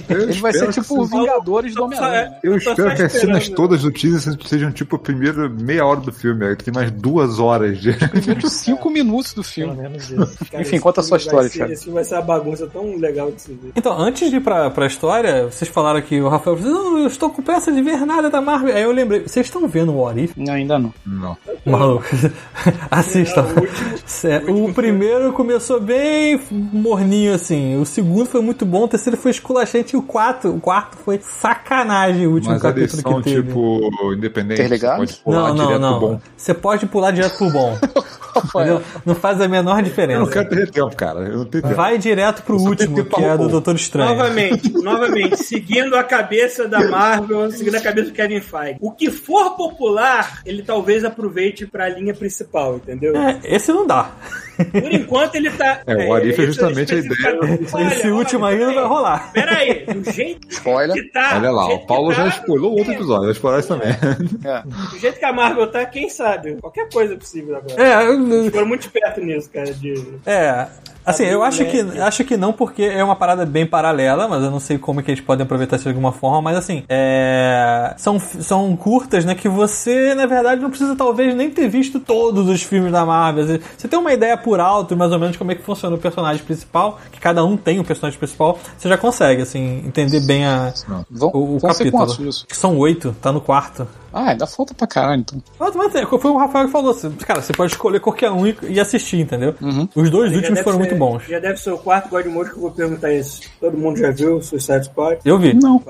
Eu 0.09 0.21
Ele 0.23 0.33
vai 0.41 0.53
ser 0.53 0.71
tipo 0.73 0.99
os 0.99 1.09
Vingadores 1.11 1.75
do 1.75 1.83
Homem-Aranha. 1.83 2.39
Eu 2.41 2.59
só 2.59 2.71
espero 2.71 2.95
que 2.95 3.01
as 3.03 3.11
cenas 3.11 3.46
esperando. 3.49 3.67
todas 3.69 3.81
do 3.81 3.91
teaser 3.91 4.35
sejam 4.45 4.71
tipo 4.71 4.95
a 4.95 4.99
primeira 4.99 5.49
meia 5.49 5.85
hora 5.85 5.99
do 5.99 6.11
filme. 6.11 6.45
Aí 6.45 6.55
tem 6.55 6.73
mais 6.73 6.91
duas 6.91 7.39
horas 7.39 7.79
de. 7.79 7.93
Primeiro 7.93 8.49
cinco 8.49 8.89
minutos 8.89 9.31
do 9.33 9.41
Pelo 9.41 9.43
filme. 9.43 9.75
menos 9.75 10.09
isso. 10.09 10.37
Cara, 10.51 10.61
Enfim, 10.63 10.79
conta 10.79 11.01
a 11.01 11.03
sua 11.03 11.17
história, 11.17 11.49
ser- 11.49 11.57
Thiago. 11.57 11.73
Esse 11.73 11.83
filme 11.83 11.95
vai 11.95 12.03
ser 12.03 12.15
uma 12.15 12.21
bagunça 12.21 12.67
tão 12.67 12.95
legal 12.97 13.31
de 13.31 13.41
se 13.41 13.51
ver. 13.53 13.71
Então, 13.75 13.97
antes 13.99 14.29
de 14.29 14.37
ir 14.37 14.41
pra, 14.41 14.69
pra 14.69 14.85
história, 14.87 15.45
vocês 15.45 15.69
falaram 15.69 16.01
que 16.01 16.19
o 16.21 16.27
Rafael 16.29 16.57
falou: 16.57 16.73
Não, 16.73 16.97
eu 16.99 17.07
estou 17.07 17.29
com 17.29 17.41
pressa 17.41 17.71
de 17.71 17.81
ver 17.81 18.05
nada 18.05 18.29
da 18.29 18.41
Marvel. 18.41 18.75
Aí 18.75 18.83
eu 18.83 18.91
lembrei, 18.91 19.21
vocês 19.21 19.45
estão 19.45 19.67
vendo 19.67 19.91
o 19.91 20.01
What 20.01 20.19
If? 20.23 20.31
Não, 20.37 20.53
ainda 20.53 20.77
não. 20.79 20.93
Não. 21.05 21.37
Maluco. 21.65 22.05
Assistam. 22.89 23.41
É, 23.41 23.53
o 23.53 23.59
último- 23.61 23.97
Sério, 24.05 24.65
o 24.65 24.73
primeiro 24.73 25.33
começou 25.33 25.79
bem 25.79 26.39
morninho, 26.51 27.33
assim. 27.33 27.75
O 27.79 27.85
segundo 27.85 28.25
foi 28.25 28.41
muito 28.41 28.65
bom, 28.65 28.83
o 28.83 28.87
terceiro 28.87 29.17
foi 29.17 29.31
esculachante 29.31 29.95
e 29.95 29.97
o 29.99 30.01
quarto, 30.01 30.49
o 30.49 30.59
quarto 30.59 30.97
foi 30.97 31.19
sacanagem 31.21 32.27
o 32.27 32.31
último 32.33 32.53
Mas 32.53 32.61
capítulo 32.61 33.01
que 33.01 33.09
teve. 33.35 33.47
tipo 33.47 34.13
independentes. 34.13 34.59
Interligados? 34.65 35.11
Pode 35.11 35.23
pular 35.23 35.49
não, 35.49 35.55
não, 35.55 35.65
direto 35.65 35.81
não. 35.81 35.99
pro 35.99 36.07
bom. 36.09 36.21
Você 36.35 36.53
pode 36.53 36.85
pular 36.87 37.11
direto 37.11 37.37
pro 37.37 37.49
bom. 37.51 37.77
Não 39.03 39.15
faz 39.15 39.41
a 39.41 39.47
menor 39.47 39.71
Eu 39.71 39.75
não 39.77 39.83
diferença. 39.83 40.31
quero 40.31 40.49
perder 40.49 40.69
tempo, 40.69 40.95
cara. 40.95 41.21
Eu 41.21 41.37
não 41.37 41.45
tenho 41.45 41.63
tempo. 41.63 41.75
Vai 41.75 41.97
direto 41.97 42.43
pro 42.43 42.55
último, 42.57 43.03
que 43.03 43.23
é 43.23 43.35
do. 43.37 43.47
Doutor 43.49 43.75
Estranho. 43.75 44.09
Novamente, 44.09 44.71
novamente, 44.77 45.37
seguindo 45.37 45.95
a 45.95 46.03
cabeça 46.03 46.67
da 46.67 46.87
Marvel, 46.87 47.49
seguindo 47.51 47.75
a 47.75 47.81
cabeça 47.81 48.09
do 48.09 48.13
Kevin 48.13 48.41
Feige. 48.41 48.77
O 48.79 48.91
que 48.91 49.09
for 49.09 49.55
popular, 49.55 50.41
ele 50.45 50.61
talvez 50.61 51.03
aproveite 51.03 51.65
pra 51.65 51.89
linha 51.89 52.13
principal, 52.13 52.75
entendeu? 52.75 53.15
É, 53.17 53.39
esse 53.43 53.71
não 53.71 53.87
dá. 53.87 54.11
Por 54.71 54.91
enquanto 54.91 55.35
ele 55.35 55.51
tá. 55.51 55.81
É, 55.85 55.95
o 55.95 56.09
What 56.09 56.27
If 56.27 56.39
é 56.39 56.43
esse 56.43 56.45
justamente 56.53 56.93
a 56.95 56.97
especificamente- 56.97 57.75
Olha, 57.75 57.87
Esse 57.87 58.01
olha, 58.07 58.15
último 58.15 58.45
aí 58.45 58.57
não 58.59 58.73
vai 58.73 58.83
rolar. 58.85 59.31
Pera 59.33 59.57
aí, 59.57 59.85
do 59.85 60.11
jeito 60.11 60.47
Spoiler. 60.49 60.95
que 60.95 61.11
tá. 61.11 61.33
Olha 61.37 61.51
lá, 61.51 61.67
o 61.73 61.85
Paulo 61.85 62.09
que 62.09 62.15
já 62.17 62.23
tá, 62.23 62.29
spoilou 62.29 62.77
outro 62.77 62.93
episódio. 62.93 63.23
Vai 63.25 63.31
spoiler 63.33 63.59
isso 63.59 63.67
também. 63.69 63.89
É. 64.43 64.61
Do 64.91 64.99
jeito 64.99 65.19
que 65.19 65.25
a 65.25 65.33
Marvel 65.33 65.67
tá, 65.67 65.85
quem 65.85 66.09
sabe? 66.09 66.55
Qualquer 66.61 66.89
coisa 66.89 67.13
é 67.13 67.17
possível 67.17 67.55
agora. 67.55 67.81
É, 67.81 68.07
eu- 68.07 68.51
Foram 68.51 68.67
muito 68.67 68.81
esperto 68.81 69.21
nisso, 69.21 69.49
cara. 69.51 69.71
De... 69.73 69.93
É. 70.25 70.67
Assim, 71.07 71.23
eu 71.23 71.41
acho 71.41 71.63
que, 71.65 71.81
Moleque. 71.81 72.01
acho 72.01 72.23
que 72.25 72.35
não, 72.35 72.51
porque 72.51 72.83
é 72.83 73.01
uma 73.03 73.15
parada 73.15 73.45
bem 73.45 73.65
paralela, 73.65 74.27
mas 74.27 74.43
eu 74.43 74.51
não 74.51 74.59
sei 74.59 74.77
como 74.77 74.99
é 74.99 75.03
que 75.03 75.11
eles 75.11 75.21
podem 75.21 75.45
aproveitar 75.45 75.77
isso 75.77 75.83
de 75.83 75.89
alguma 75.89 76.11
forma, 76.11 76.41
mas 76.41 76.57
assim, 76.57 76.83
é... 76.89 77.93
São, 77.97 78.19
são 78.19 78.75
curtas, 78.75 79.23
né, 79.23 79.33
que 79.33 79.47
você, 79.47 80.13
na 80.13 80.25
verdade, 80.25 80.61
não 80.61 80.69
precisa 80.69 80.95
talvez 80.95 81.33
nem 81.33 81.49
ter 81.49 81.69
visto 81.69 81.99
todos 81.99 82.49
os 82.49 82.61
filmes 82.61 82.91
da 82.91 83.05
Marvel. 83.05 83.59
Você 83.77 83.87
tem 83.87 83.97
uma 83.97 84.11
ideia 84.11 84.37
por 84.37 84.59
alto, 84.59 84.97
mais 84.97 85.11
ou 85.11 85.19
menos, 85.19 85.37
como 85.37 85.51
é 85.51 85.55
que 85.55 85.63
funciona 85.63 85.95
o 85.95 85.99
personagem 85.99 86.43
principal, 86.43 86.99
que 87.11 87.19
cada 87.19 87.43
um 87.43 87.55
tem 87.55 87.79
um 87.79 87.83
personagem 87.83 88.19
principal, 88.19 88.59
você 88.77 88.89
já 88.89 88.97
consegue, 88.97 89.41
assim, 89.41 89.83
entender 89.85 90.19
bem 90.25 90.45
a, 90.45 90.73
Vão, 91.09 91.31
o, 91.33 91.55
o 91.57 91.61
capítulo. 91.61 92.07
são 92.49 92.77
oito, 92.77 93.15
tá 93.21 93.31
no 93.31 93.39
quarto. 93.39 93.87
Ah, 94.17 94.31
ainda 94.31 94.47
falta 94.47 94.73
pra 94.73 94.87
caralho, 94.87 95.21
então. 95.21 95.41
Mas, 95.59 95.75
mas 95.75 95.93
é, 95.95 96.05
foi 96.05 96.31
o 96.31 96.37
Rafael 96.37 96.65
que 96.65 96.71
falou, 96.71 96.93
você- 96.93 97.09
cara, 97.25 97.41
você 97.41 97.53
pode 97.53 97.71
escolher 97.73 97.99
qualquer 97.99 98.31
um 98.31 98.47
e, 98.47 98.57
e 98.69 98.79
assistir, 98.79 99.19
entendeu? 99.19 99.53
Uhum. 99.61 99.87
Os 99.95 100.09
dois 100.09 100.31
Já 100.31 100.37
últimos 100.37 100.59
foram 100.61 100.77
ser- 100.77 100.83
muito 100.85 100.95
bons. 100.95 101.23
Já 101.27 101.39
deve 101.39 101.57
ser 101.59 101.71
o 101.71 101.77
quarto 101.77 102.09
God 102.09 102.25
Mode 102.25 102.49
que 102.49 102.55
eu 102.57 102.61
vou 102.61 102.71
perguntar 102.71 103.13
isso. 103.13 103.41
Todo 103.59 103.77
mundo 103.77 103.97
já 103.99 104.09
viu 104.11 104.41
Suicide 104.41 104.85
Squad? 104.85 105.19
Eu 105.23 105.37
vi. 105.37 105.53
Não? 105.53 105.83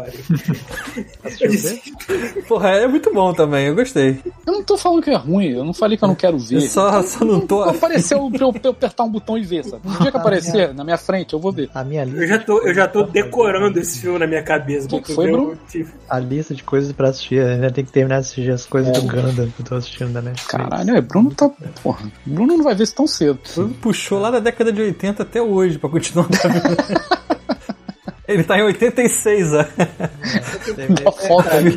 Porra, 2.48 2.70
é 2.70 2.88
muito 2.88 3.14
bom 3.14 3.34
também, 3.34 3.68
eu 3.68 3.76
gostei. 3.76 4.20
eu 4.46 4.54
não 4.54 4.64
tô 4.64 4.78
falando 4.78 5.02
que 5.04 5.10
é 5.10 5.16
ruim, 5.16 5.48
eu 5.50 5.64
não 5.64 5.74
falei 5.74 5.98
que 5.98 6.04
eu 6.04 6.08
não 6.08 6.16
quero 6.16 6.38
ver. 6.38 6.56
Eu 6.56 6.62
só, 6.62 7.02
só 7.04 7.24
não 7.26 7.40
tô. 7.42 7.64
Apareceu 7.64 8.30
pra 8.32 8.46
eu, 8.46 8.52
pra 8.54 8.62
eu 8.66 8.72
apertar 8.72 9.04
um 9.04 9.10
botão 9.10 9.38
e 9.38 9.44
ver, 9.44 9.64
sabe? 9.64 9.82
No 9.88 9.98
dia 10.00 10.12
que 10.12 10.18
aparecer 10.18 10.74
na 10.74 10.84
minha 10.84 10.98
frente, 10.98 11.34
eu 11.34 11.40
vou 11.40 11.52
ver. 11.52 11.70
A 11.74 11.84
minha 11.84 12.04
lista. 12.04 12.22
Eu 12.22 12.28
já 12.28 12.40
tô, 12.40 12.60
eu 12.62 12.74
já 12.74 12.88
tô 12.88 13.04
decorando 13.04 13.80
esse 13.80 14.00
filme 14.00 14.20
na 14.20 14.28
minha 14.28 14.44
cabeça. 14.44 14.88
Que 14.88 14.98
pra 15.00 15.06
tu 15.06 15.14
foi, 15.14 15.32
Bruno? 15.32 15.52
o 15.52 15.56
tipo. 15.70 15.90
A 16.10 16.20
lista 16.20 16.54
de 16.56 16.64
coisas 16.64 16.92
pra 16.92 17.10
assistir. 17.10 17.40
Ainda 17.42 17.72
tem 17.72 17.84
que 17.86 17.92
terminar 17.92 18.17
assistir 18.20 18.52
as 18.52 18.66
coisas 18.66 18.92
do 18.94 19.02
Gundam 19.02 19.50
que 19.50 19.62
eu 19.62 19.66
tô 19.66 19.76
assistindo 19.76 20.14
da 20.14 20.22
Netflix. 20.22 20.48
Caralho, 20.48 20.96
é, 20.96 21.02
Bruno 21.02 21.34
tá. 21.34 21.50
Porra, 21.82 22.12
Bruno 22.26 22.58
não 22.58 22.64
vai 22.64 22.76
ver 22.76 22.84
isso 22.84 22.96
tão 22.96 23.08
cedo. 23.08 23.40
Puxou 23.82 24.20
lá 24.20 24.32
da 24.32 24.40
década 24.40 24.72
de 24.72 24.82
80 24.82 25.24
até 25.24 25.42
hoje 25.42 25.78
pra 25.78 25.90
continuar. 25.90 26.28
Ele 28.28 28.44
tá 28.44 28.58
em 28.60 28.64
86, 28.64 29.54
ó. 29.54 29.66
Uma 31.02 31.12
foto 31.12 31.50
ali. 31.50 31.76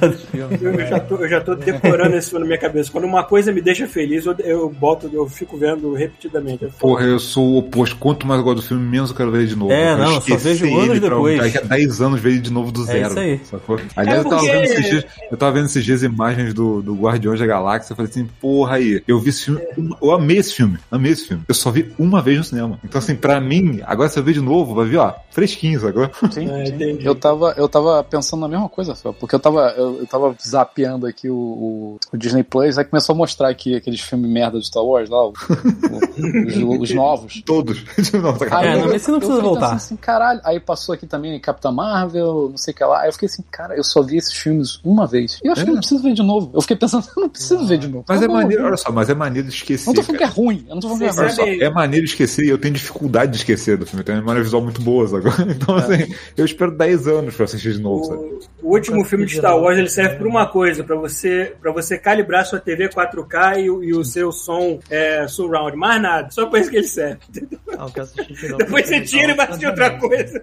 Eu 0.61 0.87
já, 0.87 1.01
tô, 1.01 1.17
eu 1.17 1.29
já 1.29 1.41
tô 1.41 1.55
decorando 1.55 2.17
esse 2.17 2.31
filme 2.31 2.41
na 2.45 2.47
minha 2.49 2.59
cabeça. 2.59 2.91
Quando 2.91 3.05
uma 3.05 3.23
coisa 3.25 3.53
me 3.53 3.61
deixa 3.61 3.87
feliz, 3.87 4.27
eu, 4.27 4.35
eu 4.41 4.69
boto, 4.69 5.09
eu 5.13 5.29
fico 5.29 5.57
vendo 5.57 5.93
repetidamente. 5.95 6.65
Eu 6.65 6.71
Porra, 6.79 7.05
eu 7.05 7.19
sou 7.21 7.45
o 7.47 7.59
oposto. 7.59 7.97
Quanto 7.97 8.27
mais 8.27 8.39
eu 8.39 8.45
gosto 8.45 8.57
do 8.57 8.63
filme, 8.67 8.85
menos 8.85 9.11
eu 9.11 9.17
quero 9.17 9.31
ver 9.31 9.39
ele 9.39 9.47
de 9.49 9.57
novo. 9.57 9.73
É, 9.73 9.93
Eu 9.93 9.99
não, 9.99 10.21
só 10.21 10.37
vejo 10.37 10.67
ele 10.67 10.75
anos 10.75 10.99
pra- 10.99 11.09
depois. 11.11 11.39
Daqui 11.39 11.59
a 11.59 11.61
10 11.63 12.01
anos 12.01 12.21
ver 12.21 12.31
ele 12.31 12.41
de 12.41 12.53
novo 12.53 12.73
do 12.73 12.85
zero. 12.85 13.09
isso 13.11 13.19
aí. 13.19 13.41
Sacou? 13.45 13.81
Aliás, 13.95 14.19
eu, 14.25 14.31
tava 14.31 14.37
porque- 14.43 14.53
vendo 14.53 14.65
esses 14.65 14.91
dias, 14.91 15.05
eu 15.31 15.37
tava 15.37 15.53
vendo 15.53 15.67
esses 15.67 15.85
dias 15.85 16.03
imagens 16.03 16.53
do, 16.53 16.83
do 16.83 16.95
Guardiões 16.95 17.39
da 17.39 17.47
Galáxia. 17.47 17.93
Eu 17.93 17.97
falei 17.97 18.11
assim, 18.11 18.29
porra 18.41 18.77
aí, 18.77 19.03
eu 19.07 19.19
vi 19.21 19.31
esse 19.31 19.45
filme. 19.45 19.61
Eu 20.03 20.11
amei 20.13 20.39
esse 20.39 20.55
filme. 20.55 20.79
Amei 20.91 21.13
esse 21.13 21.29
filme. 21.29 21.43
Eu 21.47 21.55
só 21.55 21.71
vi 21.71 21.93
uma 21.99 22.21
vez 22.21 22.39
no 22.39 22.45
cinema. 22.45 22.79
Então, 22.85 22.99
assim, 22.99 23.15
pra 23.15 23.41
mim, 23.41 23.81
agora 23.85 24.09
se 24.09 24.19
eu 24.19 24.23
ver 24.25 24.33
de 24.33 24.41
novo, 24.41 24.75
vai 24.75 24.87
vir, 24.87 24.97
ó, 24.97 25.15
fresquinho, 25.31 25.87
agora. 25.87 26.11
Sim, 26.31 26.40
sim. 26.49 26.51
É, 26.53 26.67
sim. 26.67 26.99
Eu 27.01 27.15
tava, 27.15 27.55
eu 27.57 27.69
tava 27.69 28.03
pensando 28.05 28.41
na 28.41 28.49
mesma 28.49 28.69
coisa, 28.69 28.95
Fel, 28.95 29.13
porque 29.15 29.35
eu 29.35 29.41
tava, 29.41 29.75
eu, 29.77 30.01
eu 30.01 30.07
tava 30.07 30.35
zapeando 30.47 31.07
aqui 31.07 31.29
o, 31.29 31.35
o, 31.37 31.99
o 32.13 32.17
Disney 32.17 32.43
Plus, 32.43 32.79
aí 32.79 32.85
começou 32.85 33.15
a 33.15 33.17
mostrar 33.17 33.49
aqui 33.49 33.75
aqueles 33.75 34.01
filmes 34.01 34.31
merda 34.31 34.59
de 34.59 34.67
Star 34.67 34.85
Wars 34.85 35.09
lá, 35.11 35.27
o- 35.27 35.33
o- 35.33 36.79
os, 36.79 36.81
os 36.91 36.95
novos. 36.95 37.43
Todos. 37.45 37.83
não, 38.15 38.37
tá 38.37 38.59
Aí 38.59 38.69
É, 38.69 38.75
eu- 38.75 38.87
não, 38.87 38.95
esse 38.95 39.09
não 39.09 39.17
eu 39.17 39.21
precisa 39.21 39.41
voltar. 39.43 39.73
Assim, 39.75 39.97
caralho. 39.97 40.41
Aí 40.45 40.59
passou 40.61 40.95
aqui 40.95 41.07
também 41.07 41.39
Capitã 41.41 41.71
Marvel, 41.71 42.49
não 42.51 42.57
sei 42.57 42.73
o 42.73 42.77
que 42.77 42.85
lá. 42.85 43.01
Aí 43.03 43.09
eu 43.09 43.13
fiquei 43.13 43.27
assim, 43.27 43.43
cara, 43.51 43.77
eu 43.77 43.85
só 43.85 44.03
vi 44.03 44.17
esses 44.17 44.33
filmes 44.33 44.81
uma 44.85 45.07
vez. 45.07 45.39
E 45.43 45.47
eu 45.49 45.53
acho 45.53 45.63
que 45.65 45.71
eu 45.71 45.75
não 45.75 45.81
preciso 45.81 46.03
ver 46.03 46.13
de 46.15 46.23
novo. 46.23 46.51
Eu 46.55 46.61
fiquei 46.61 46.77
pensando, 46.77 47.05
eu 47.17 47.21
não 47.23 47.29
preciso 47.29 47.67
ver 47.67 47.79
de 47.79 47.89
novo. 47.89 48.05
Mas 48.09 48.21
é 48.21 48.25
Eu 48.25 48.29
não- 48.29 48.35
maneiro, 48.37 48.65
olha 48.67 48.77
só, 48.77 48.91
mas 48.93 49.09
é 49.09 49.15
maneiro 49.15 49.49
de 49.49 49.55
esquecer. 49.55 49.87
Não 49.87 49.95
tô 49.95 50.03
falando 50.03 50.19
que 50.19 50.25
é 50.25 50.29
cara. 50.29 50.39
ruim. 50.41 50.65
Eu 50.69 50.75
não 50.75 50.81
tô 50.81 50.89
falando 50.89 51.01
que 51.01 51.19
é 51.21 51.23
ruim. 51.23 51.31
Só, 51.31 51.65
é 51.65 51.71
maneiro 51.71 52.07
de 52.07 52.13
esquecer 52.13 52.45
e 52.45 52.49
eu 52.49 52.59
tenho 52.59 52.75
dificuldade 52.75 53.33
de 53.33 53.39
esquecer 53.39 53.77
do 53.77 53.87
filme. 53.87 54.05
Tem 54.05 54.15
uma 54.15 54.21
memória 54.21 54.43
visual 54.43 54.63
muito 54.63 54.81
boa 54.81 55.05
agora. 55.07 55.31
Então, 55.61 55.75
assim, 55.77 56.15
eu 56.37 56.45
espero 56.45 56.71
10 56.71 57.07
anos 57.09 57.35
pra 57.37 57.45
assistir 57.45 57.73
de 57.73 57.81
novo, 57.81 58.05
sabe? 58.05 58.21
O, 58.63 58.69
o 58.69 58.73
último 58.75 59.05
filme 59.05 59.27
de 59.27 59.37
Star 59.37 59.59
Wars 59.59 59.79
ele 59.79 59.89
serve 59.89 60.17
para 60.17 60.29
uma 60.29 60.47
coisa, 60.47 60.83
para 60.85 60.97
você 60.97 61.55
para 61.61 61.73
você 61.73 61.97
calibrar 61.99 62.45
sua 62.47 62.59
TV 62.61 62.89
4K 62.89 63.61
e, 63.65 63.71
o- 63.71 63.83
e 63.85 63.93
o 63.95 64.05
seu 64.05 64.31
som 64.33 64.79
é, 64.91 65.27
surround, 65.29 65.77
mais 65.77 66.01
nada. 66.03 66.31
Só 66.31 66.47
pra 66.47 66.61
isso 66.61 66.71
que 66.71 66.77
ele 66.77 66.87
serve. 66.87 67.19
Não, 67.67 67.91
que 67.91 68.01
eu 68.01 68.05
assisti 68.05 68.33
de 68.35 68.49
novo. 68.49 68.59
Depois 68.59 68.87
você 68.87 69.01
tira 69.01 69.33
e 69.33 69.35
vai 69.35 69.47
assistir 69.47 69.67
outra 69.67 69.91
coisa. 69.99 70.43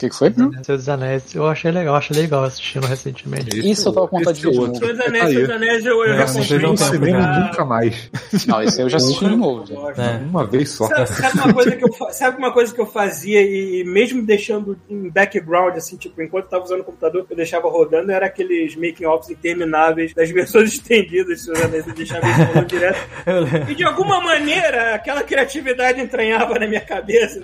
O 0.00 0.02
que, 0.02 0.08
que 0.08 0.16
foi? 0.16 0.32
Senhor 0.32 0.50
dos 0.78 0.88
Anéis, 0.88 1.34
eu 1.34 1.46
achei 1.46 1.70
legal, 1.70 1.94
achei 1.94 2.16
legal 2.16 2.44
assistindo 2.44 2.86
recentemente. 2.86 3.70
Isso 3.70 3.86
eu 3.86 3.92
tava 3.92 4.08
com 4.08 4.16
vontade 4.16 4.38
de 4.40 4.46
ver 4.46 4.52
de 4.52 4.56
novo. 4.58 4.74
Seus 4.76 4.96
Tá 4.96 5.04
Anéis, 5.08 5.24
aí. 5.26 5.34
Seus 5.34 5.50
Anéis 5.50 5.84
eu, 5.84 6.04
eu 6.06 6.16
Não 6.16 6.70
no 6.72 6.78
tempo 6.78 6.78
cinema 6.78 7.20
já. 7.22 7.38
nunca 7.40 7.64
mais. 7.66 8.10
Não, 8.46 8.62
esse 8.62 8.78
aí 8.80 8.86
eu 8.86 8.88
já 8.88 8.96
assisti 8.96 9.28
de 9.28 9.36
novo. 9.36 9.66
já. 9.66 10.02
É. 10.02 10.16
Uma 10.24 10.46
vez 10.46 10.70
só. 10.70 10.86
Sabe, 10.86 11.06
sabe 11.06 11.38
uma 11.38 11.52
coisa 11.52 11.76
que 11.76 11.84
eu, 11.84 11.92
sabe 12.12 12.38
uma 12.38 12.50
coisa 12.50 12.74
que 12.74 12.80
eu 12.80 12.86
fazia 12.86 13.42
e, 13.42 13.80
e 13.82 13.84
mesmo 13.84 14.22
deixando 14.24 14.78
em 14.88 15.10
background, 15.10 15.76
assim, 15.76 15.98
tipo, 15.98 16.22
enquanto 16.22 16.44
eu 16.44 16.50
tava 16.50 16.64
usando 16.64 16.80
o 16.80 16.84
computador, 16.84 17.26
eu 17.28 17.36
deixava 17.36 17.68
rodando, 17.68 18.10
era 18.10 18.24
aqueles 18.24 18.74
making-offs 18.76 19.28
intermináveis 19.28 20.14
das 20.14 20.30
versões 20.32 20.72
estendidas 20.72 21.26
dos 21.26 21.44
seus 21.44 21.60
anéis, 21.60 21.86
eu 21.86 21.92
deixava 21.94 22.26
isso 22.26 22.42
rolando 22.42 22.66
direto. 22.66 22.98
E 23.68 23.74
de 23.74 23.84
alguma 23.84 24.18
maneira, 24.22 24.94
aquela 24.94 25.22
criatividade 25.22 26.00
entranhava 26.00 26.58
na 26.58 26.66
minha 26.66 26.80
cabeça. 26.80 27.38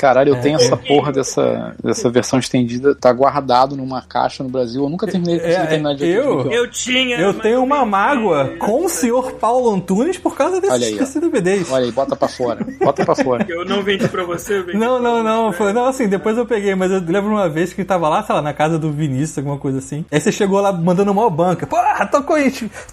Caralho, 0.00 0.34
eu 0.34 0.40
tenho 0.40 0.56
essa 0.56 0.76
porra 0.78 1.12
dessa, 1.12 1.74
dessa 1.84 2.08
versão 2.08 2.38
estendida, 2.38 2.94
tá 2.94 3.12
guardado 3.12 3.76
numa 3.76 4.00
caixa 4.00 4.42
no 4.42 4.48
Brasil. 4.48 4.82
Eu 4.82 4.88
nunca 4.88 5.06
terminei, 5.06 5.36
É, 5.40 5.66
terminar 5.66 5.94
de 5.94 6.06
eu- 6.08 6.44
de- 6.48 6.54
Eu 6.54 6.70
tinha. 6.70 7.18
Eu 7.18 7.34
tenho 7.34 7.62
uma 7.62 7.84
mágoa 7.84 8.54
com 8.58 8.86
o 8.86 8.88
senhor 8.88 9.32
Paulo 9.32 9.68
Antunes 9.74 10.16
por 10.16 10.34
causa 10.34 10.54
Olha 10.56 10.62
desses, 10.62 10.82
aí, 10.92 10.98
desses 10.98 11.20
DVDs. 11.20 11.70
Olha 11.70 11.84
aí, 11.84 11.92
bota 11.92 12.16
pra 12.16 12.28
fora. 12.28 12.66
Bota 12.82 13.04
pra 13.04 13.14
fora. 13.14 13.44
Eu 13.46 13.64
não 13.66 13.82
vendi 13.82 14.08
pra 14.08 14.24
você, 14.24 14.58
eu 14.58 14.64
vendi 14.64 14.78
Não, 14.78 14.98
não, 15.02 15.22
não. 15.22 15.52
Foi, 15.52 15.72
não, 15.74 15.84
assim, 15.86 16.08
depois 16.08 16.38
eu 16.38 16.46
peguei, 16.46 16.74
mas 16.74 16.90
eu 16.90 17.00
lembro 17.06 17.30
uma 17.30 17.48
vez 17.48 17.74
que 17.74 17.84
tava 17.84 18.08
lá, 18.08 18.22
sei 18.22 18.34
lá, 18.36 18.40
na 18.40 18.54
casa 18.54 18.78
do 18.78 18.90
Vinícius, 18.90 19.36
alguma 19.36 19.58
coisa 19.58 19.78
assim. 19.78 20.02
Aí 20.10 20.18
você 20.18 20.32
chegou 20.32 20.60
lá 20.62 20.72
mandando 20.72 21.12
uma 21.12 21.28
banca. 21.28 21.66
Porra, 21.66 22.06
tô 22.06 22.22
com, 22.22 22.34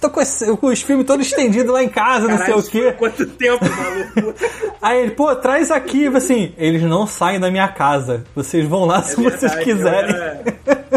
tô 0.02 0.10
com, 0.10 0.20
esse- 0.20 0.58
com 0.58 0.68
os 0.68 0.82
filmes 0.82 1.06
todos 1.06 1.26
estendidos 1.26 1.72
lá 1.72 1.82
em 1.82 1.88
casa, 1.90 2.28
não 2.28 2.38
sei 2.38 2.48
Caralho, 2.48 2.60
o 2.60 2.64
quê. 2.70 2.92
Quanto 2.98 3.26
tempo, 3.28 3.64
maluco? 3.64 4.34
Aí 4.82 5.02
ele, 5.04 5.12
pô, 5.12 5.34
traz 5.36 5.72
aqui, 5.72 6.08
assim, 6.08 6.52
eles 6.58 6.82
não 6.82 6.97
saem 7.06 7.40
da 7.40 7.52
minha 7.52 7.68
casa. 7.68 8.24
Vocês 8.34 8.66
vão 8.68 8.86
lá 8.86 9.04
se 9.04 9.16
vocês 9.22 9.44
É 9.44 9.64
Verdade, 9.64 9.64
quiserem. 9.66 10.16
eu 10.16 10.22
era- 10.24 10.97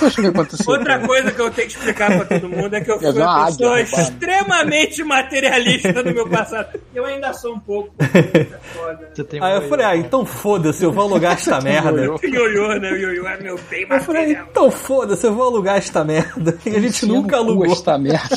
Deixa 0.00 0.20
eu 0.20 0.24
ver 0.24 0.28
o 0.28 0.32
aconteceu. 0.32 0.74
Outra 0.74 0.98
coisa 1.00 1.32
que 1.32 1.40
eu 1.40 1.50
tenho 1.50 1.68
que 1.68 1.74
explicar 1.76 2.16
pra 2.18 2.38
todo 2.38 2.48
mundo 2.48 2.74
é 2.74 2.80
que 2.80 2.90
eu 2.90 2.96
fui 2.98 3.06
Ia 3.06 3.12
ver 3.12 3.22
uma 3.22 3.46
pessoa 3.46 3.72
águia 3.78 3.82
extremamente 3.82 5.04
materialista 5.04 6.02
no 6.02 6.12
meu 6.12 6.28
passado. 6.28 6.78
Eu 6.94 7.04
ainda 7.04 7.32
sou 7.32 7.54
um 7.54 7.60
pouco. 7.60 7.90
É 8.36 8.58
foda. 8.74 9.24
Tem 9.28 9.42
Aí 9.42 9.54
eu 9.56 9.68
falei, 9.68 9.86
ah, 9.86 9.96
então 9.96 10.24
foda-se, 10.24 10.82
eu 10.84 10.92
vou 10.92 11.04
alugar 11.04 11.32
esta 11.34 11.60
merda. 11.62 12.00
ioiô. 12.00 12.16
O 12.16 12.78
né? 12.78 12.92
O 12.92 12.96
ioiô 12.96 13.26
é 13.26 13.40
meu 13.40 13.58
bem 13.70 13.82
Eu 13.88 14.00
falei, 14.00 14.22
material. 14.22 14.46
então 14.50 14.70
foda-se, 14.70 15.26
eu 15.26 15.34
vou 15.34 15.46
alugar 15.46 15.76
esta 15.76 16.04
merda. 16.04 16.56
E 16.66 16.76
a 16.76 16.80
gente 16.80 17.06
nunca 17.06 17.36
alugou. 17.36 17.66
Esta 17.66 17.98
merda. 17.98 18.36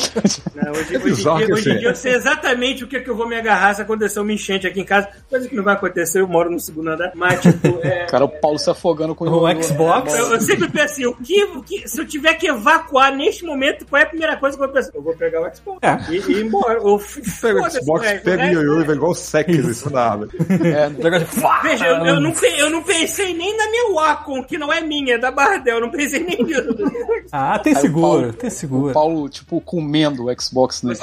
Não, 0.55 0.71
hoje, 0.71 0.95
É 0.95 0.99
hoje 0.99 1.23
dia, 1.23 1.53
hoje 1.53 1.71
em 1.71 1.77
dia 1.79 1.89
eu 1.89 1.95
sei 1.95 2.13
exatamente 2.15 2.83
o 2.83 2.87
que, 2.87 2.99
que 2.99 3.09
eu 3.09 3.15
vou 3.15 3.27
me 3.27 3.35
agarrar 3.35 3.73
se 3.75 3.81
acontecer 3.81 4.19
uma 4.19 4.31
enchente 4.33 4.67
aqui 4.67 4.81
em 4.81 4.85
casa. 4.85 5.09
Coisa 5.29 5.47
que 5.47 5.55
não 5.55 5.63
vai 5.63 5.73
acontecer, 5.75 6.19
eu 6.21 6.27
moro 6.27 6.49
no 6.49 6.59
segundo 6.59 6.89
andar. 6.89 7.11
Mas, 7.15 7.41
tipo, 7.41 7.79
é. 7.81 8.05
Cara, 8.05 8.25
o 8.25 8.29
Paulo 8.29 8.57
se 8.59 8.69
afogando 8.69 9.13
com 9.15 9.25
Um 9.25 9.47
ioiô. 9.47 9.63
Xbox? 9.63 10.13
Eu, 10.13 10.33
eu 10.33 10.41
sempre 10.41 10.69
penso 10.69 10.93
assim, 10.93 11.05
o 11.05 11.15
que, 11.15 11.43
o 11.45 11.48
que- 11.61 11.87
se 11.87 11.99
eu 11.99 12.05
tiver 12.07 12.33
que 12.35 12.47
evacuar 12.47 13.15
neste 13.15 13.43
momento, 13.45 13.85
qual 13.87 14.01
é 14.01 14.03
a 14.05 14.07
primeira 14.07 14.37
coisa 14.37 14.57
que 14.57 14.63
eu 14.63 14.67
vou 14.67 14.75
pensar? 14.75 14.91
Eu 14.95 15.01
vou 15.01 15.15
pegar 15.15 15.41
o 15.41 15.55
Xbox 15.55 15.79
É. 15.81 15.97
e, 16.11 16.17
e 16.17 16.31
ir 16.39 16.45
embora. 16.45 16.79
Ou 16.83 16.99
Pega 17.41 17.61
o 17.61 17.69
Xbox, 17.69 18.05
resto, 18.05 18.23
pega 18.23 18.43
o 18.43 18.47
ioiô 18.51 18.81
e 18.81 18.83
vai 18.85 18.95
igual 18.95 19.11
o 19.11 19.15
Sex 19.15 19.49
em 19.53 19.73
cima 19.73 19.91
da 19.91 20.11
árvore. 20.11 20.29
É, 20.63 20.89
Fá! 21.25 21.61
Veja, 21.63 21.85
eu, 21.87 22.05
eu 22.05 22.19
não, 22.19 22.33
eu 22.57 22.69
não 22.69 22.83
pensei 22.83 23.33
nem 23.33 23.55
na 23.57 23.69
minha 23.69 23.93
Wacom, 23.93 24.43
que 24.43 24.57
não 24.57 24.71
é 24.71 24.81
minha, 24.81 25.15
é 25.15 25.17
da 25.17 25.31
Bardel. 25.31 25.75
Eu 25.75 25.81
não 25.81 25.91
pensei 25.91 26.23
nem 26.23 26.43
nisso. 26.43 26.63
Ah, 27.31 27.59
tem 27.59 27.73
o 27.73 27.77
seguro, 27.77 28.01
Paulo- 28.01 28.33
tem 28.33 28.47
o 28.47 28.51
seguro. 28.51 28.93
Paulo, 28.93 29.29
tipo, 29.29 29.61
comendo 29.61 30.25
o 30.25 30.41
Xbox, 30.41 30.81
né? 30.81 30.95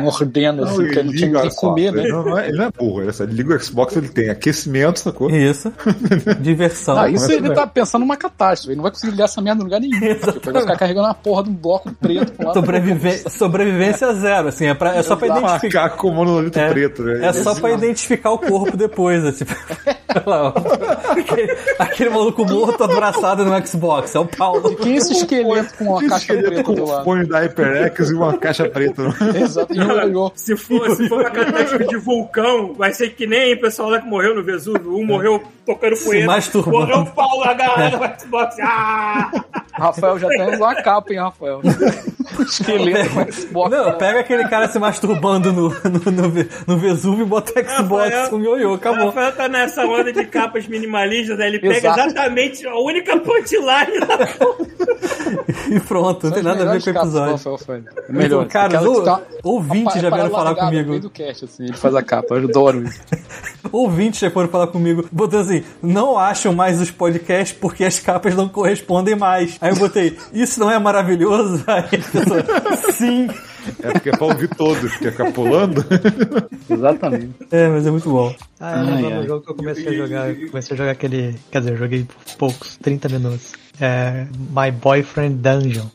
Mordendo, 0.00 0.64
assim, 0.64 0.82
ele 0.84 1.02
não 1.02 1.02
tinha 1.02 1.02
liga, 1.02 1.02
ninguém 1.02 1.36
olha 1.36 1.50
só, 1.50 1.60
comer, 1.60 1.92
né? 1.92 2.02
Ele 2.02 2.12
não, 2.12 2.38
é, 2.38 2.48
ele 2.48 2.56
não 2.56 2.64
é 2.64 2.70
burro, 2.70 3.00
olha 3.00 3.12
só, 3.12 3.24
ele 3.24 3.34
liga 3.34 3.54
o 3.54 3.60
Xbox, 3.62 3.94
ele 3.96 4.08
tem 4.08 4.30
aquecimento, 4.30 5.00
sacou? 5.00 5.28
Isso. 5.30 5.70
Diversão. 6.40 6.98
Ah, 6.98 7.10
isso 7.10 7.30
ele 7.30 7.52
tá 7.52 7.66
pensando 7.66 8.00
numa 8.02 8.16
catástrofe. 8.16 8.70
Ele 8.70 8.76
não 8.76 8.82
vai 8.84 8.92
conseguir 8.92 9.12
ligar 9.12 9.24
essa 9.24 9.40
merda 9.42 9.60
em 9.60 9.64
lugar 9.64 9.80
nenhum. 9.80 9.85
Ele 9.94 10.14
vai 10.52 10.62
ficar 10.62 10.76
carregando 10.76 11.06
uma 11.08 11.14
porra 11.14 11.42
de 11.44 11.50
um 11.50 11.54
bloco 11.54 11.92
preto 11.94 12.32
pra 12.32 12.48
lá. 12.48 12.54
Sobrevive- 12.54 13.30
Sobrevivência 13.30 14.12
zero, 14.14 14.48
assim, 14.48 14.66
é, 14.66 14.74
pra- 14.74 14.94
é 14.96 15.02
só 15.02 15.16
pra 15.16 15.28
identificar. 15.28 15.90
Com 15.90 16.10
monolito 16.12 16.58
É, 16.58 16.68
preto, 16.70 17.02
né? 17.02 17.26
é 17.26 17.32
só 17.32 17.54
pra 17.54 17.72
identificar 17.72 18.30
o 18.30 18.38
corpo 18.38 18.76
depois, 18.76 19.24
é 19.24 19.32
tipo. 19.32 19.54
Lá, 20.24 20.52
aquele, 21.10 21.56
aquele 21.78 22.10
maluco 22.10 22.44
morto 22.46 22.82
abraçado 22.84 23.44
no 23.44 23.66
Xbox, 23.66 24.14
é 24.14 24.18
o 24.18 24.24
Paulo. 24.26 24.74
Quem 24.76 24.94
é 24.94 24.96
esse 24.96 25.12
esqueleto 25.12 25.74
com 25.76 25.84
uma 25.84 26.08
caixa 26.08 26.34
preta 26.34 26.62
com 26.62 26.74
do 26.74 26.84
o 26.84 26.88
lado? 26.88 27.04
fone 27.04 27.26
da 27.26 27.40
HyperX 27.40 28.10
e 28.10 28.14
uma 28.14 28.36
caixa 28.38 28.66
preta. 28.68 29.02
né? 29.02 29.14
Exato, 29.42 29.74
e 29.74 29.78
ioiô. 29.78 30.32
Se 30.34 30.56
for, 30.56 30.90
se 30.96 31.06
for 31.08 31.20
uma 31.20 31.30
catástrofe 31.30 31.86
de 31.86 31.96
vulcão, 31.98 32.72
vai 32.74 32.92
ser 32.94 33.10
que 33.10 33.26
nem 33.26 33.54
o 33.54 33.60
pessoal 33.60 33.90
lá 33.90 34.00
que 34.00 34.06
morreu 34.08 34.34
no 34.34 34.42
Vesúvio. 34.42 34.96
Um 34.96 35.04
morreu 35.04 35.42
tocando 35.66 35.96
poeira. 35.96 36.26
masturbando. 36.26 36.78
Morreu 36.78 36.98
o 37.00 37.06
Paulo 37.12 37.44
agarrado 37.44 37.98
no 37.98 38.20
Xbox. 38.20 38.56
Ah! 38.62 39.30
Rafael 39.76 40.18
já 40.18 40.28
tem 40.28 40.56
uma 40.56 40.74
capa, 40.76 41.12
hein, 41.12 41.18
Rafael? 41.20 41.60
Esqueleto 42.40 43.10
com 43.14 43.32
Xbox. 43.32 43.70
Não, 43.70 43.92
pega 43.98 44.20
aquele 44.20 44.48
cara 44.48 44.68
se 44.68 44.78
masturbando 44.78 45.52
no, 45.52 45.68
no, 45.68 46.12
no, 46.12 46.46
no 46.66 46.78
Vesúvio 46.78 47.24
e 47.24 47.28
bota 47.28 47.52
Xbox 47.52 48.04
Rafael- 48.04 48.30
com 48.30 48.40
ioiô, 48.40 48.70
O 48.72 48.74
acabou. 48.74 49.06
Rafael 49.06 49.32
tá 49.32 49.48
nessa 49.48 49.84
onda 49.86 50.12
de 50.12 50.24
capas 50.26 50.66
minimalistas, 50.66 51.38
ele 51.38 51.58
pega 51.58 51.76
Exato. 51.76 52.00
exatamente 52.00 52.66
a 52.66 52.74
única 52.78 53.18
punchline 53.18 54.00
da 54.00 54.18
E 55.68 55.80
pronto, 55.80 56.26
não 56.26 56.32
tem 56.32 56.42
nada 56.42 56.62
a 56.68 56.72
ver 56.72 56.82
com 56.82 56.90
o 56.90 56.92
episódio. 57.02 57.32
Rafael 57.32 57.58
Fane. 57.58 57.84
Melhor. 58.08 58.46
Cara, 58.46 58.66
Aquela 58.78 58.94
que 58.94 59.00
o- 59.00 59.04
tá- 59.04 59.20
ouvinte 59.42 60.00
já 60.00 60.10
vieram 60.10 60.30
falar 60.30 60.54
comigo. 60.54 60.98
Do 61.00 61.10
cast, 61.10 61.44
assim, 61.44 61.64
ele 61.64 61.72
faz 61.76 61.94
a 61.94 62.02
capa, 62.02 62.34
eu 62.34 62.44
adoro 62.48 62.82
isso. 62.84 63.00
Ouvintes 63.72 64.20
já 64.20 64.30
foram 64.30 64.48
falar 64.48 64.68
comigo, 64.68 65.04
botando 65.10 65.40
assim, 65.40 65.64
não 65.82 66.16
acham 66.16 66.54
mais 66.54 66.80
os 66.80 66.90
podcasts 66.90 67.56
porque 67.60 67.84
as 67.84 67.98
capas 67.98 68.34
não 68.34 68.48
correspondem 68.48 69.16
mais. 69.16 69.58
Aí 69.66 69.72
eu 69.72 69.76
botei, 69.76 70.16
isso 70.32 70.60
não 70.60 70.70
é 70.70 70.78
maravilhoso? 70.78 71.64
Aí 71.66 71.82
pessoa, 71.82 72.92
sim. 72.92 73.28
É 73.82 73.90
porque 73.90 74.10
é 74.10 74.16
pra 74.16 74.26
ouvir 74.26 74.48
todos, 74.54 74.92
porque 74.92 75.10
ficar 75.10 75.32
pulando. 75.32 75.84
Exatamente. 76.70 77.34
É, 77.50 77.66
mas 77.66 77.84
é 77.84 77.90
muito 77.90 78.08
bom. 78.08 78.32
Ah, 78.60 78.80
lembro 78.80 79.06
ai. 79.06 79.20
do 79.22 79.26
jogo 79.26 79.44
que 79.44 79.50
eu 79.50 79.54
comecei 79.56 79.88
a 79.88 79.92
jogar. 79.92 80.34
Comecei 80.34 80.74
a 80.74 80.78
jogar 80.78 80.90
aquele. 80.92 81.34
Quer 81.50 81.58
dizer, 81.58 81.72
eu 81.72 81.76
joguei 81.76 82.04
por 82.04 82.36
poucos, 82.36 82.76
30 82.76 83.08
minutos. 83.08 83.52
É. 83.80 84.26
My 84.50 84.70
Boyfriend 84.70 85.36
Dungeon. 85.36 85.86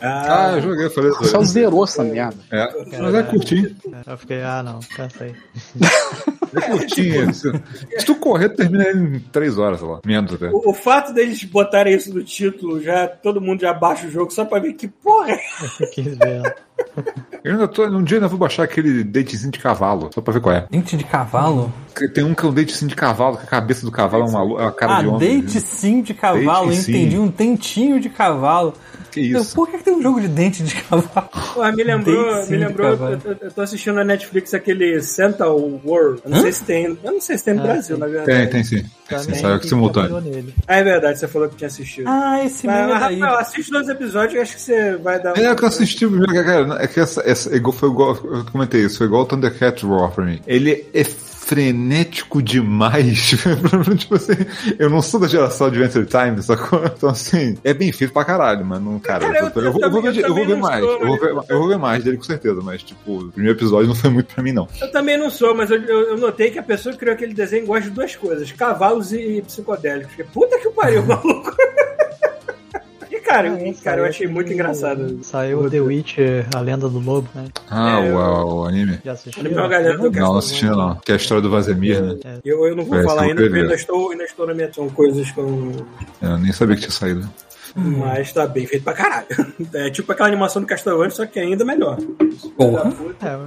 Ah, 0.00 0.52
eu 0.54 0.62
joguei, 0.62 0.86
eu 0.86 0.90
falei. 0.90 1.10
O 1.10 1.14
Rafael 1.14 1.44
zerou 1.44 1.84
essa 1.84 2.02
merda. 2.02 2.36
É, 2.50 2.98
mas 3.00 3.14
é 3.14 3.22
curtinho. 3.22 3.76
Eu 4.06 4.18
fiquei, 4.18 4.42
ah 4.42 4.62
não, 4.62 4.80
cansei. 4.94 5.34
É 6.56 6.60
curtinho. 6.62 7.34
Se, 7.34 7.52
se 7.98 8.06
tu 8.06 8.14
correr, 8.16 8.48
tu 8.48 8.56
termina 8.56 8.88
ele 8.88 9.16
em 9.16 9.20
3 9.20 9.58
horas, 9.58 9.80
sei 9.80 9.88
lá. 9.88 10.00
Menos 10.04 10.32
até. 10.32 10.48
O, 10.48 10.70
o 10.70 10.72
fato 10.72 11.12
deles 11.12 11.44
botarem 11.44 11.94
isso 11.94 12.12
no 12.14 12.24
título, 12.24 12.82
já 12.82 13.06
todo 13.06 13.38
mundo 13.38 13.60
já 13.60 13.74
baixa 13.74 14.06
o 14.06 14.10
jogo 14.10 14.30
só 14.32 14.46
pra 14.46 14.58
ver 14.58 14.72
que 14.72 14.88
porra 14.88 15.32
é. 15.32 15.40
Eu 15.78 15.90
quis 15.90 16.16
ver. 16.16 16.56
Eu 17.44 17.52
ainda 17.52 17.68
tô. 17.68 17.84
Um 17.86 18.02
dia 18.02 18.16
eu 18.16 18.18
ainda 18.18 18.28
vou 18.28 18.38
baixar 18.38 18.64
aquele 18.64 19.04
datezinho 19.04 19.52
de 19.52 19.58
cavalo, 19.58 20.10
só 20.12 20.20
pra 20.20 20.32
ver 20.34 20.40
qual 20.40 20.54
é. 20.54 20.66
Dente 20.70 20.96
de 20.96 21.04
cavalo? 21.04 21.72
Tem 22.14 22.22
um 22.24 22.32
que 22.34 22.44
é 22.44 22.48
um 22.48 22.52
datezinho 22.52 22.88
de 22.88 22.94
cavalo, 22.96 23.36
que 23.36 23.44
a 23.44 23.46
cabeça 23.46 23.84
do 23.84 23.90
cavalo 23.90 24.24
é 24.24 24.28
uma, 24.28 24.40
é 24.40 24.64
uma 24.64 24.72
cara 24.72 24.96
Ah, 24.98 25.02
de 25.02 25.08
homem. 25.08 25.18
dente 25.40 25.60
sim 25.60 26.00
de 26.02 26.14
cavalo, 26.14 26.72
sim. 26.72 26.92
entendi. 26.92 27.18
Um 27.18 27.26
dentinho 27.28 27.98
de 28.00 28.08
cavalo. 28.08 28.74
Que 29.10 29.20
isso? 29.20 29.54
Por 29.54 29.68
que, 29.68 29.78
que 29.78 29.84
tem 29.84 29.94
um 29.94 30.02
jogo 30.02 30.20
de 30.20 30.28
dente 30.28 30.62
de 30.62 30.74
cavalo? 30.76 31.28
Porra, 31.54 31.72
me 31.72 31.82
lembrou, 31.82 32.42
sim 32.42 32.52
me 32.52 32.58
lembrou, 32.58 32.88
eu, 33.40 33.50
tô 33.52 33.62
assistindo 33.62 33.94
na 33.94 34.04
Netflix 34.04 34.52
aquele 34.54 35.00
Santa 35.02 35.48
World. 35.48 36.20
Eu 36.24 36.30
não 36.30 36.40
sei 36.42 36.52
se 36.52 36.64
tem, 36.64 36.84
eu 37.02 37.12
não 37.12 37.20
sei 37.20 37.38
se 37.38 37.44
tem 37.44 37.54
no 37.54 37.60
Ah, 37.62 37.64
Brasil, 37.64 37.96
sim. 37.96 38.00
na 38.00 38.06
verdade. 38.06 38.26
Tem, 38.40 38.48
tem 38.50 38.64
sim. 38.64 38.84
Tem, 39.08 39.18
sim, 39.18 39.24
Também 39.26 39.40
saiu 39.40 39.58
que 39.58 39.66
simultâneo. 39.68 40.10
trabalhou 40.10 40.34
nele. 40.34 40.54
Ah, 40.68 40.76
é 40.76 40.84
verdade, 40.84 41.18
você 41.18 41.26
falou 41.26 41.48
que 41.48 41.56
tinha 41.56 41.66
assistido. 41.68 42.06
Ah, 42.06 42.44
esse 42.44 42.66
meme 42.66 42.92
mas, 42.92 43.00
daí. 43.00 43.18
Rafael, 43.18 43.38
assiste 43.40 43.70
dois 43.72 43.88
episódios 43.88 44.34
e 44.34 44.38
acho 44.38 44.54
que 44.54 44.60
você 44.60 44.96
vai 44.98 45.20
dar 45.20 45.30
um... 45.32 45.36
É 45.42 45.54
que 45.54 45.64
eu 45.64 45.68
assisti 45.68 46.04
o 46.06 46.10
primeiro, 46.10 46.44
cara. 46.44 46.67
É 46.76 46.86
que 46.86 47.00
essa, 47.00 47.22
essa, 47.24 47.54
igual, 47.56 47.72
foi 47.72 47.88
igual. 47.88 48.16
Eu 48.24 48.44
comentei 48.50 48.84
isso, 48.84 48.98
foi 48.98 49.06
igual 49.06 49.22
o 49.22 49.26
Thundercat 49.26 49.84
Raw 49.86 50.10
pra 50.10 50.24
mim. 50.24 50.40
Ele 50.46 50.86
é 50.92 51.04
frenético 51.04 52.42
demais. 52.42 53.30
tipo 53.98 54.14
assim, 54.16 54.32
eu 54.78 54.90
não 54.90 55.00
sou 55.00 55.18
da 55.18 55.26
geração 55.26 55.68
Adventure 55.68 56.04
Time, 56.04 56.42
sacou? 56.42 56.84
Então, 56.84 57.08
assim, 57.08 57.56
é 57.64 57.72
bem 57.72 57.90
feito 57.90 58.12
pra 58.12 58.22
caralho, 58.24 58.66
mas 58.66 58.82
não, 58.82 58.98
cara. 58.98 59.20
Cara, 59.26 59.38
eu- 59.38 59.50
eu, 59.54 59.62
eu 59.62 59.72
vou, 59.72 59.80
eu 59.82 59.90
vou 59.90 60.02
ver, 60.02 60.18
eu 60.24 60.34
vou 60.34 60.46
ver 60.46 60.56
mais. 60.58 60.84
sou, 60.84 61.00
eu, 61.00 61.06
vou 61.06 61.18
ver, 61.18 61.30
eu 61.48 61.58
vou 61.58 61.68
ver 61.68 61.78
mais 61.78 62.04
dele 62.04 62.18
com 62.18 62.22
certeza, 62.24 62.60
mas, 62.62 62.82
tipo, 62.82 63.20
o 63.20 63.32
primeiro 63.32 63.56
episódio 63.58 63.88
não 63.88 63.94
foi 63.94 64.10
muito 64.10 64.34
pra 64.34 64.42
mim, 64.42 64.52
não. 64.52 64.68
Eu 64.78 64.90
também 64.92 65.16
não 65.16 65.30
sou, 65.30 65.54
mas 65.54 65.70
eu, 65.70 66.18
notei 66.18 66.50
que 66.50 66.58
a 66.58 66.62
pessoa 66.62 66.92
que 66.92 66.98
criou 66.98 67.14
aquele 67.14 67.32
desenho 67.32 67.64
gosta 67.64 67.84
de 67.88 67.90
duas 67.94 68.14
coisas: 68.14 68.52
cavalos 68.52 69.12
e 69.14 69.42
psicodélicos. 69.46 70.14
Porque 70.14 70.24
Puta 70.30 70.58
que 70.58 70.68
pariu, 70.70 71.02
maluco. 71.06 71.56
Cara, 73.28 73.48
eu- 73.48 73.74
cara, 73.84 74.00
eu 74.00 74.04
achei 74.06 74.26
muito 74.26 74.50
engraçado. 74.52 75.18
Saiu 75.22 75.68
The 75.68 75.80
Witcher, 75.80 76.46
a 76.54 76.60
lenda 76.60 76.88
do 76.88 76.98
lobo, 76.98 77.28
né? 77.34 77.44
Ah, 77.70 78.00
É, 78.00 78.10
o, 78.12 78.54
o 78.60 78.64
anime? 78.64 78.98
Já 79.04 79.12
assistiu? 79.12 79.44
Galera 79.54 79.98
do 79.98 80.10
Não, 80.10 80.20
não 80.32 80.38
assisti 80.38 80.64
não. 80.64 80.96
Que 80.96 81.12
é 81.12 81.14
a 81.14 81.18
história 81.18 81.42
do 81.42 81.50
Vazemir, 81.50 82.02
né? 82.02 82.16
Eu, 82.44 82.64
eu 82.66 82.74
não 82.74 82.84
vou 82.84 82.98
É, 82.98 83.04
falar 83.04 83.22
ainda, 83.24 83.42
porque 83.42 83.58
ainda 83.58 83.74
estou, 83.74 84.10
ainda 84.10 84.24
estou 84.24 84.46
na 84.46 84.54
minha. 84.54 84.72
São 84.72 84.88
coisas 84.88 85.30
que 85.30 85.38
eu 85.38 85.46
não. 85.46 85.86
Eu 86.22 86.38
nem 86.38 86.52
sabia 86.52 86.74
que 86.76 86.82
tinha 86.82 86.90
saído. 86.90 87.28
Mas 87.76 88.32
tá 88.32 88.46
bem 88.46 88.66
feito 88.66 88.82
pra 88.84 88.92
caralho. 88.92 89.26
É 89.74 89.90
tipo 89.90 90.10
aquela 90.12 90.28
animação 90.28 90.62
do 90.62 90.66
Castlevania, 90.68 91.10
só 91.10 91.26
que 91.26 91.38
ainda 91.38 91.64
melhor. 91.64 91.98
Porra. 92.56 92.92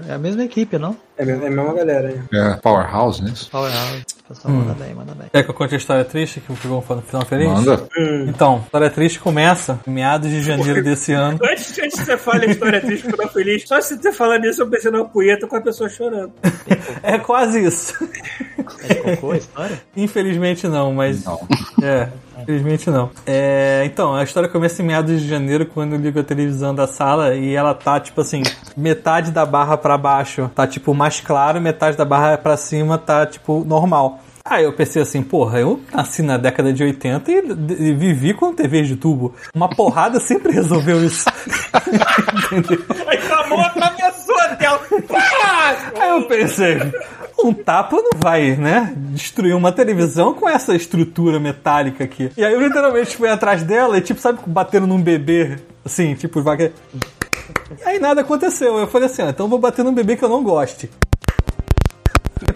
É, 0.08 0.12
é 0.12 0.14
a 0.14 0.18
mesma 0.18 0.44
equipe, 0.44 0.78
não? 0.78 0.96
É, 1.18 1.24
a 1.24 1.26
mesma- 1.26 1.44
é 1.46 1.48
a 1.48 1.52
mesma 1.52 1.74
galera 1.74 2.08
aí. 2.10 2.20
É 2.34 2.54
Powerhouse, 2.58 3.24
né? 3.24 3.34
Powerhouse. 3.50 4.06
Pessoal, 4.28 4.54
manda 4.54 4.74
bem, 4.74 4.94
manda 4.94 5.14
bem. 5.14 5.28
Quer 5.32 5.44
que 5.44 5.50
eu 5.50 5.54
conte 5.54 5.74
a 5.74 5.78
história 5.78 6.06
triste 6.06 6.40
que 6.40 6.54
pegou 6.54 6.78
um 6.78 6.82
final 7.02 7.26
feliz? 7.26 7.48
Manda. 7.50 7.88
Então, 8.28 8.56
a 8.56 8.60
história 8.60 8.90
triste 8.90 9.20
começa 9.20 9.80
em 9.86 9.92
meados 9.92 10.30
de 10.30 10.42
janeiro 10.42 10.82
desse 10.84 11.12
ano. 11.12 11.38
Antes, 11.44 11.78
antes 11.80 12.00
que 12.00 12.06
você 12.06 12.18
fale 12.18 12.46
a 12.46 12.50
história 12.50 12.80
triste 12.80 13.10
tô 13.12 13.28
feliz, 13.30 13.68
só 13.68 13.82
se 13.82 13.98
você 13.98 14.12
falar 14.14 14.40
nisso, 14.40 14.62
eu 14.62 14.68
pensei 14.70 14.90
numa 14.92 15.06
punheta 15.06 15.48
com 15.48 15.56
a 15.58 15.62
pessoa 15.62 15.90
chorando. 15.90 16.32
É 17.04 17.18
quase 17.18 17.66
isso. 17.66 17.94
É 18.84 18.94
de 18.94 19.02
cocô 19.16 19.32
a 19.32 19.38
história? 19.38 19.82
Infelizmente 19.98 20.68
não, 20.68 20.94
mas. 20.94 21.26
Não. 21.26 21.40
É, 21.84 22.08
infelizmente 22.42 22.90
não. 22.90 23.10
É, 23.26 23.84
então, 23.86 24.16
a 24.16 24.24
história 24.24 24.50
começa 24.50 24.82
em 24.82 24.86
meados 24.86 25.22
de 25.22 25.28
janeiro, 25.28 25.66
quando 25.66 25.94
eu 25.94 26.00
ligo 26.00 26.20
a 26.20 26.24
televisão 26.24 26.74
da 26.74 26.88
sala 26.88 27.36
e 27.36 27.54
ela 27.54 27.74
tá, 27.74 28.00
tipo 28.00 28.22
assim, 28.22 28.44
metade 28.76 29.32
da 29.32 29.46
barra 29.46 29.78
pra 29.78 29.98
baixo 29.98 30.50
tá, 30.56 30.68
tipo, 30.68 30.94
mais 30.94 31.20
claro, 31.20 31.62
metade 31.62 31.98
da 31.98 32.06
barra 32.06 32.38
pra 32.38 32.58
cima 32.58 32.98
tá, 32.98 33.26
tipo, 33.26 33.64
normal. 33.66 34.20
Aí 34.44 34.64
eu 34.64 34.74
pensei 34.74 35.02
assim, 35.02 35.22
porra, 35.22 35.60
eu 35.60 35.80
nasci 35.94 36.24
na 36.24 36.36
década 36.36 36.74
de 36.74 36.84
80 36.84 37.32
e, 37.32 37.36
e 37.36 37.94
vivi 37.94 38.34
com 38.34 38.54
TV 38.54 38.82
de 38.82 38.96
tubo. 38.96 39.36
Uma 39.54 39.70
porrada 39.70 40.20
sempre 40.20 40.52
resolveu 40.52 41.04
isso. 41.06 41.26
Entendeu? 42.52 42.84
Aí 43.08 43.20
a 43.32 43.48
mão 43.48 43.62
atravessou 43.62 44.40
a 44.40 44.56
tela. 44.56 44.82
Aí 46.00 46.10
eu 46.10 46.24
pensei, 46.28 46.80
um 47.44 47.54
tapa 47.54 47.96
não 47.98 48.12
vai, 48.16 48.56
né? 48.56 48.94
Destruir 48.96 49.56
uma 49.56 49.72
televisão 49.72 50.34
com 50.34 50.48
essa 50.48 50.76
estrutura 50.76 51.40
metálica 51.40 52.04
aqui. 52.04 52.32
E 52.38 52.44
aí 52.44 52.54
eu 52.54 52.62
literalmente 52.62 53.18
fui 53.18 53.30
atrás 53.30 53.64
dela 53.64 53.98
e, 53.98 54.02
tipo, 54.02 54.20
sabe, 54.20 54.40
batendo 54.46 54.88
num 54.88 55.02
bebê, 55.02 55.60
assim, 55.86 56.16
tipo, 56.16 56.42
vaga. 56.42 56.72
E 57.80 57.84
aí 57.84 58.00
nada 58.00 58.22
aconteceu. 58.22 58.78
Eu 58.78 58.88
falei 58.88 59.08
assim, 59.08 59.22
ó, 59.24 59.30
então 59.30 59.48
vou 59.48 59.60
bater 59.60 59.84
num 59.84 59.94
bebê 59.94 60.16
que 60.16 60.24
eu 60.24 60.30
não 60.30 60.44
goste. 60.44 60.90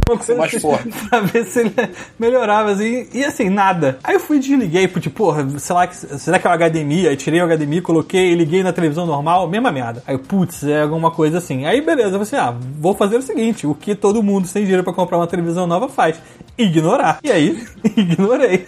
Uma 0.08 0.18
coisa 0.18 0.36
mais 0.36 0.52
forte. 0.62 0.90
Pra 1.10 1.20
ver 1.22 1.46
se 1.46 1.60
ele 1.62 1.74
melhorava, 2.20 2.72
assim. 2.72 3.08
E 3.14 3.24
assim, 3.24 3.50
nada. 3.50 3.98
Aí 4.04 4.16
eu 4.16 4.20
fui 4.20 4.38
e 4.38 4.40
desliguei, 4.40 4.88
tipo, 4.88 5.10
porra, 5.12 5.48
sei 5.60 5.76
lá, 5.76 5.88
que- 5.88 5.96
será 5.96 6.38
que 6.40 6.48
é 6.48 6.50
o 6.50 6.54
HDMI? 6.54 7.08
Aí 7.08 7.16
tirei 7.18 7.42
o 7.42 7.46
HDMI, 7.48 7.82
coloquei 7.82 8.32
e 8.32 8.36
liguei 8.36 8.64
na 8.64 8.72
televisão 8.74 9.06
normal, 9.06 9.48
mesma 9.50 9.72
merda. 9.72 10.04
Aí, 10.06 10.18
putz, 10.18 10.64
é 10.64 10.82
alguma 10.82 11.12
coisa 11.12 11.38
assim. 11.40 11.66
Aí, 11.66 11.82
beleza, 11.82 12.16
eu 12.18 12.24
falei 12.24 12.24
assim, 12.24 12.36
ah, 12.38 12.56
vou 12.80 12.94
fazer 12.96 13.18
o 13.18 13.22
seguinte, 13.22 13.66
o 13.68 13.74
que 13.74 13.96
todo 13.96 14.22
mundo 14.24 14.48
sem 14.48 14.64
dinheiro 14.64 14.84
pra 14.84 14.94
comprar 14.94 15.18
uma 15.18 15.28
televisão 15.28 15.66
nova 15.68 15.88
faz. 15.90 16.18
Ignorar. 16.58 17.20
E 17.24 17.32
aí, 17.32 17.66
ignorei. 17.98 18.66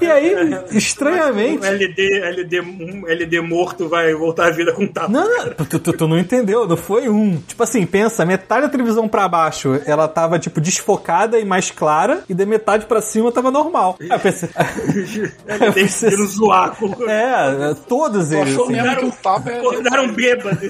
E 0.00 0.06
aí, 0.06 0.34
Um 0.72 0.76
estranhamente... 0.76 1.64
LD, 1.66 2.20
LD, 2.20 2.60
um 2.60 3.08
LD 3.08 3.40
morto 3.40 3.88
vai 3.88 4.14
voltar 4.14 4.46
à 4.46 4.50
vida 4.50 4.72
com 4.72 4.84
um 4.84 4.86
tapa. 4.88 5.08
Não, 5.08 5.28
não, 5.46 5.52
tu, 5.66 5.78
tu- 5.80 5.92
tu 5.92 6.06
não 6.08 6.18
entendeu, 6.18 6.66
não 6.68 6.76
foi 6.76 7.08
um. 7.08 7.36
Tipo 7.46 7.62
assim, 7.62 7.84
pensa, 7.86 8.24
metade 8.24 8.62
da 8.62 8.68
televisão 8.68 9.08
pra 9.08 9.26
baixo, 9.28 9.80
ela 9.86 10.06
tava, 10.06 10.38
tipo, 10.38 10.60
desfocada 10.74 11.38
e 11.38 11.44
mais 11.44 11.70
clara, 11.70 12.22
e 12.28 12.34
da 12.34 12.44
metade 12.46 12.86
pra 12.86 13.00
cima 13.00 13.30
tava 13.32 13.50
normal. 13.50 13.96
Aí 14.00 14.08
eu 14.10 14.20
pensei. 14.20 14.48
LD 15.48 15.72
pensei- 15.72 16.10
zoar. 16.26 16.76
É, 17.08 17.74
todos 17.88 18.32
eles. 18.32 18.52
achou 18.52 18.64
assim. 18.64 18.72
mesmo 18.74 18.96
que 18.96 19.04
o 19.06 19.12
tapa 19.12 19.50
é. 19.50 19.58
Acordaram 19.58 20.12
bêbados. 20.12 20.68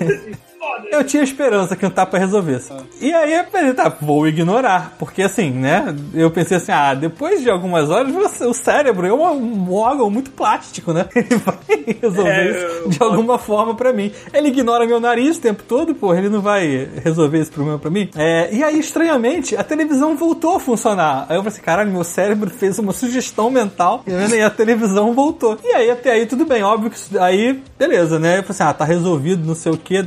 Foda. 0.65 0.89
Eu 0.91 1.05
tinha 1.05 1.23
esperança 1.23 1.77
que 1.77 1.85
um 1.85 1.91
tapa 1.91 2.19
resolvesse. 2.19 2.73
E 3.01 3.13
aí 3.13 3.35
eu 3.35 3.45
pensei, 3.45 3.75
tá, 3.75 3.89
vou 4.01 4.27
ignorar. 4.27 4.95
Porque 4.99 5.23
assim, 5.23 5.51
né? 5.51 5.95
Eu 6.15 6.31
pensei 6.31 6.57
assim, 6.57 6.73
ah, 6.73 6.95
depois 6.95 7.43
de 7.43 7.51
algumas 7.51 7.91
horas, 7.91 8.13
você- 8.13 8.45
o 8.47 8.55
cérebro 8.55 9.07
é 9.07 9.13
um, 9.13 9.73
órgão 9.73 10.09
muito 10.11 10.31
plástico, 10.31 10.93
né? 10.93 11.07
Ele 11.15 11.37
vai 11.37 11.57
resolver 12.01 12.31
É, 12.31 12.51
isso 12.51 12.59
eu- 12.85 12.89
de 12.89 13.03
alguma 13.03 13.39
forma 13.39 13.75
pra 13.75 13.93
mim. 13.93 14.11
Ele 14.33 14.49
ignora 14.49 14.87
meu 14.87 15.01
nariz 15.01 15.37
o 15.37 15.41
tempo 15.41 15.63
todo, 15.63 15.95
porra, 15.95 16.19
ele 16.19 16.29
não 16.29 16.41
vai 16.41 16.89
resolver 17.03 17.39
esse 17.39 17.51
problema 17.51 17.79
pra 17.79 17.91
mim. 17.91 18.09
É, 18.17 18.49
e 18.55 18.63
aí, 18.63 18.79
estranhamente, 18.79 19.57
a 19.57 19.63
televisão 19.65 20.17
voltou 20.17 20.57
a 20.57 20.61
funcionar. 20.61 21.27
Aí 21.29 21.37
eu 21.37 21.43
falei 21.43 21.49
assim, 21.49 21.63
caralho, 21.63 21.91
meu 21.91 22.05
cérebro 22.05 22.49
fez 22.51 22.79
uma 22.79 22.93
sugestão 22.93 23.51
mental 23.51 24.03
e 24.07 24.43
a 24.43 24.51
televisão 24.51 25.13
voltou. 25.13 25.59
E 25.63 25.69
aí, 25.73 25.91
até 25.91 26.13
aí, 26.13 26.27
tudo 26.27 26.45
bem, 26.45 26.63
óbvio 26.63 26.91
que 26.91 26.97
isso- 26.97 27.19
aí, 27.21 27.63
beleza, 27.79 28.19
né? 28.19 28.39
Eu 28.39 28.43
falei 28.43 28.51
assim, 28.51 28.63
ah, 28.65 28.73
tá 28.73 28.85
resolvido, 28.85 29.47
não 29.47 29.55
sei 29.55 29.73
o 29.73 29.77
que, 29.77 30.03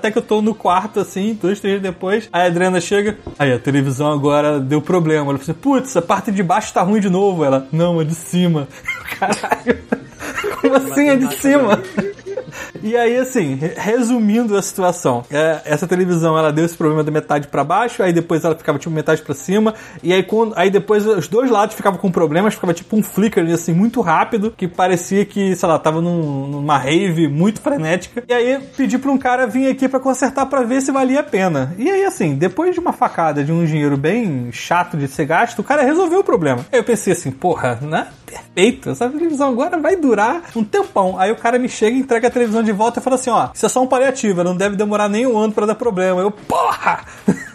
até 0.00 0.10
que 0.10 0.18
eu 0.18 0.22
tô 0.22 0.40
no 0.40 0.54
quarto, 0.54 0.98
assim, 0.98 1.38
dois, 1.40 1.60
três 1.60 1.80
depois, 1.80 2.28
aí 2.32 2.42
a 2.42 2.46
Adriana 2.46 2.80
chega, 2.80 3.18
aí 3.38 3.52
a 3.52 3.58
televisão 3.58 4.10
agora 4.10 4.58
deu 4.58 4.80
problema. 4.80 5.30
Ela 5.30 5.38
falou 5.38 5.42
assim, 5.42 5.52
putz, 5.52 5.96
a 5.96 6.02
parte 6.02 6.32
de 6.32 6.42
baixo 6.42 6.72
tá 6.72 6.82
ruim 6.82 7.00
de 7.00 7.10
novo. 7.10 7.44
Ela, 7.44 7.68
não, 7.70 8.00
é 8.00 8.04
de 8.04 8.14
cima. 8.14 8.66
Caralho. 9.20 9.78
Como 10.60 10.74
assim 10.74 11.08
é 11.08 11.16
de 11.16 11.34
cima? 11.36 11.80
E 12.82 12.96
aí, 12.96 13.16
assim, 13.18 13.54
re- 13.56 13.74
resumindo 13.76 14.56
a 14.56 14.62
situação, 14.62 15.24
é, 15.30 15.60
essa 15.66 15.86
televisão 15.86 16.36
ela 16.36 16.50
deu 16.52 16.64
esse 16.64 16.76
problema 16.76 17.04
da 17.04 17.10
metade 17.10 17.46
pra 17.46 17.62
baixo, 17.62 18.02
aí 18.02 18.12
depois 18.12 18.44
ela 18.44 18.56
ficava 18.56 18.78
tipo 18.78 18.92
metade 18.92 19.22
pra 19.22 19.34
cima, 19.34 19.74
e 20.02 20.12
aí 20.12 20.22
quando, 20.22 20.54
aí 20.56 20.70
depois 20.70 21.06
os 21.06 21.28
dois 21.28 21.50
lados 21.50 21.74
ficavam 21.76 21.98
com 21.98 22.10
problemas, 22.10 22.54
ficava 22.54 22.72
tipo 22.72 22.96
um 22.96 23.02
flicker 23.02 23.44
assim 23.52 23.72
muito 23.72 24.00
rápido, 24.00 24.52
que 24.56 24.66
parecia 24.66 25.24
que, 25.26 25.54
sei 25.54 25.68
lá, 25.68 25.78
tava 25.78 26.00
num- 26.00 26.46
numa 26.48 26.78
rave 26.78 27.28
muito 27.28 27.60
frenética. 27.60 28.24
E 28.26 28.32
aí 28.32 28.58
pedi 28.76 28.98
pra 28.98 29.10
um 29.12 29.18
cara 29.18 29.46
vir 29.46 29.68
aqui 29.68 29.88
pra 29.88 30.00
consertar 30.00 30.46
pra 30.46 30.62
ver 30.62 30.80
se 30.80 30.90
valia 30.90 31.20
a 31.20 31.24
pena. 31.24 31.74
E 31.78 31.88
aí, 31.90 32.04
assim, 32.04 32.34
depois 32.34 32.72
de 32.74 32.80
uma 32.80 32.92
facada 32.92 33.44
de 33.44 33.52
um 33.52 33.64
dinheiro 33.64 33.96
bem 33.96 34.50
chato 34.50 34.96
de 34.96 35.06
ser 35.06 35.26
gasto, 35.26 35.58
o 35.60 35.64
cara 35.64 35.82
resolveu 35.82 36.20
o 36.20 36.24
problema. 36.24 36.64
Aí 36.72 36.78
eu 36.78 36.84
pensei 36.84 37.12
assim, 37.12 37.30
porra, 37.30 37.78
né? 37.82 38.08
Perfeito, 38.30 38.90
essa 38.90 39.08
televisão 39.08 39.48
agora 39.48 39.76
vai 39.76 39.96
durar 39.96 40.44
um 40.54 40.62
tempão. 40.62 41.18
Aí 41.18 41.32
o 41.32 41.36
cara 41.36 41.58
me 41.58 41.68
chega, 41.68 41.96
entrega 41.96 42.28
a 42.28 42.30
televisão 42.30 42.62
de 42.62 42.70
volta 42.70 43.00
e 43.00 43.02
fala 43.02 43.16
assim: 43.16 43.30
ó, 43.30 43.48
isso 43.52 43.66
é 43.66 43.68
só 43.68 43.82
um 43.82 43.86
paliativo, 43.88 44.44
não 44.44 44.56
deve 44.56 44.76
demorar 44.76 45.08
nem 45.08 45.26
um 45.26 45.36
ano 45.36 45.52
pra 45.52 45.66
dar 45.66 45.74
problema. 45.74 46.20
Eu, 46.20 46.30
porra! 46.30 47.04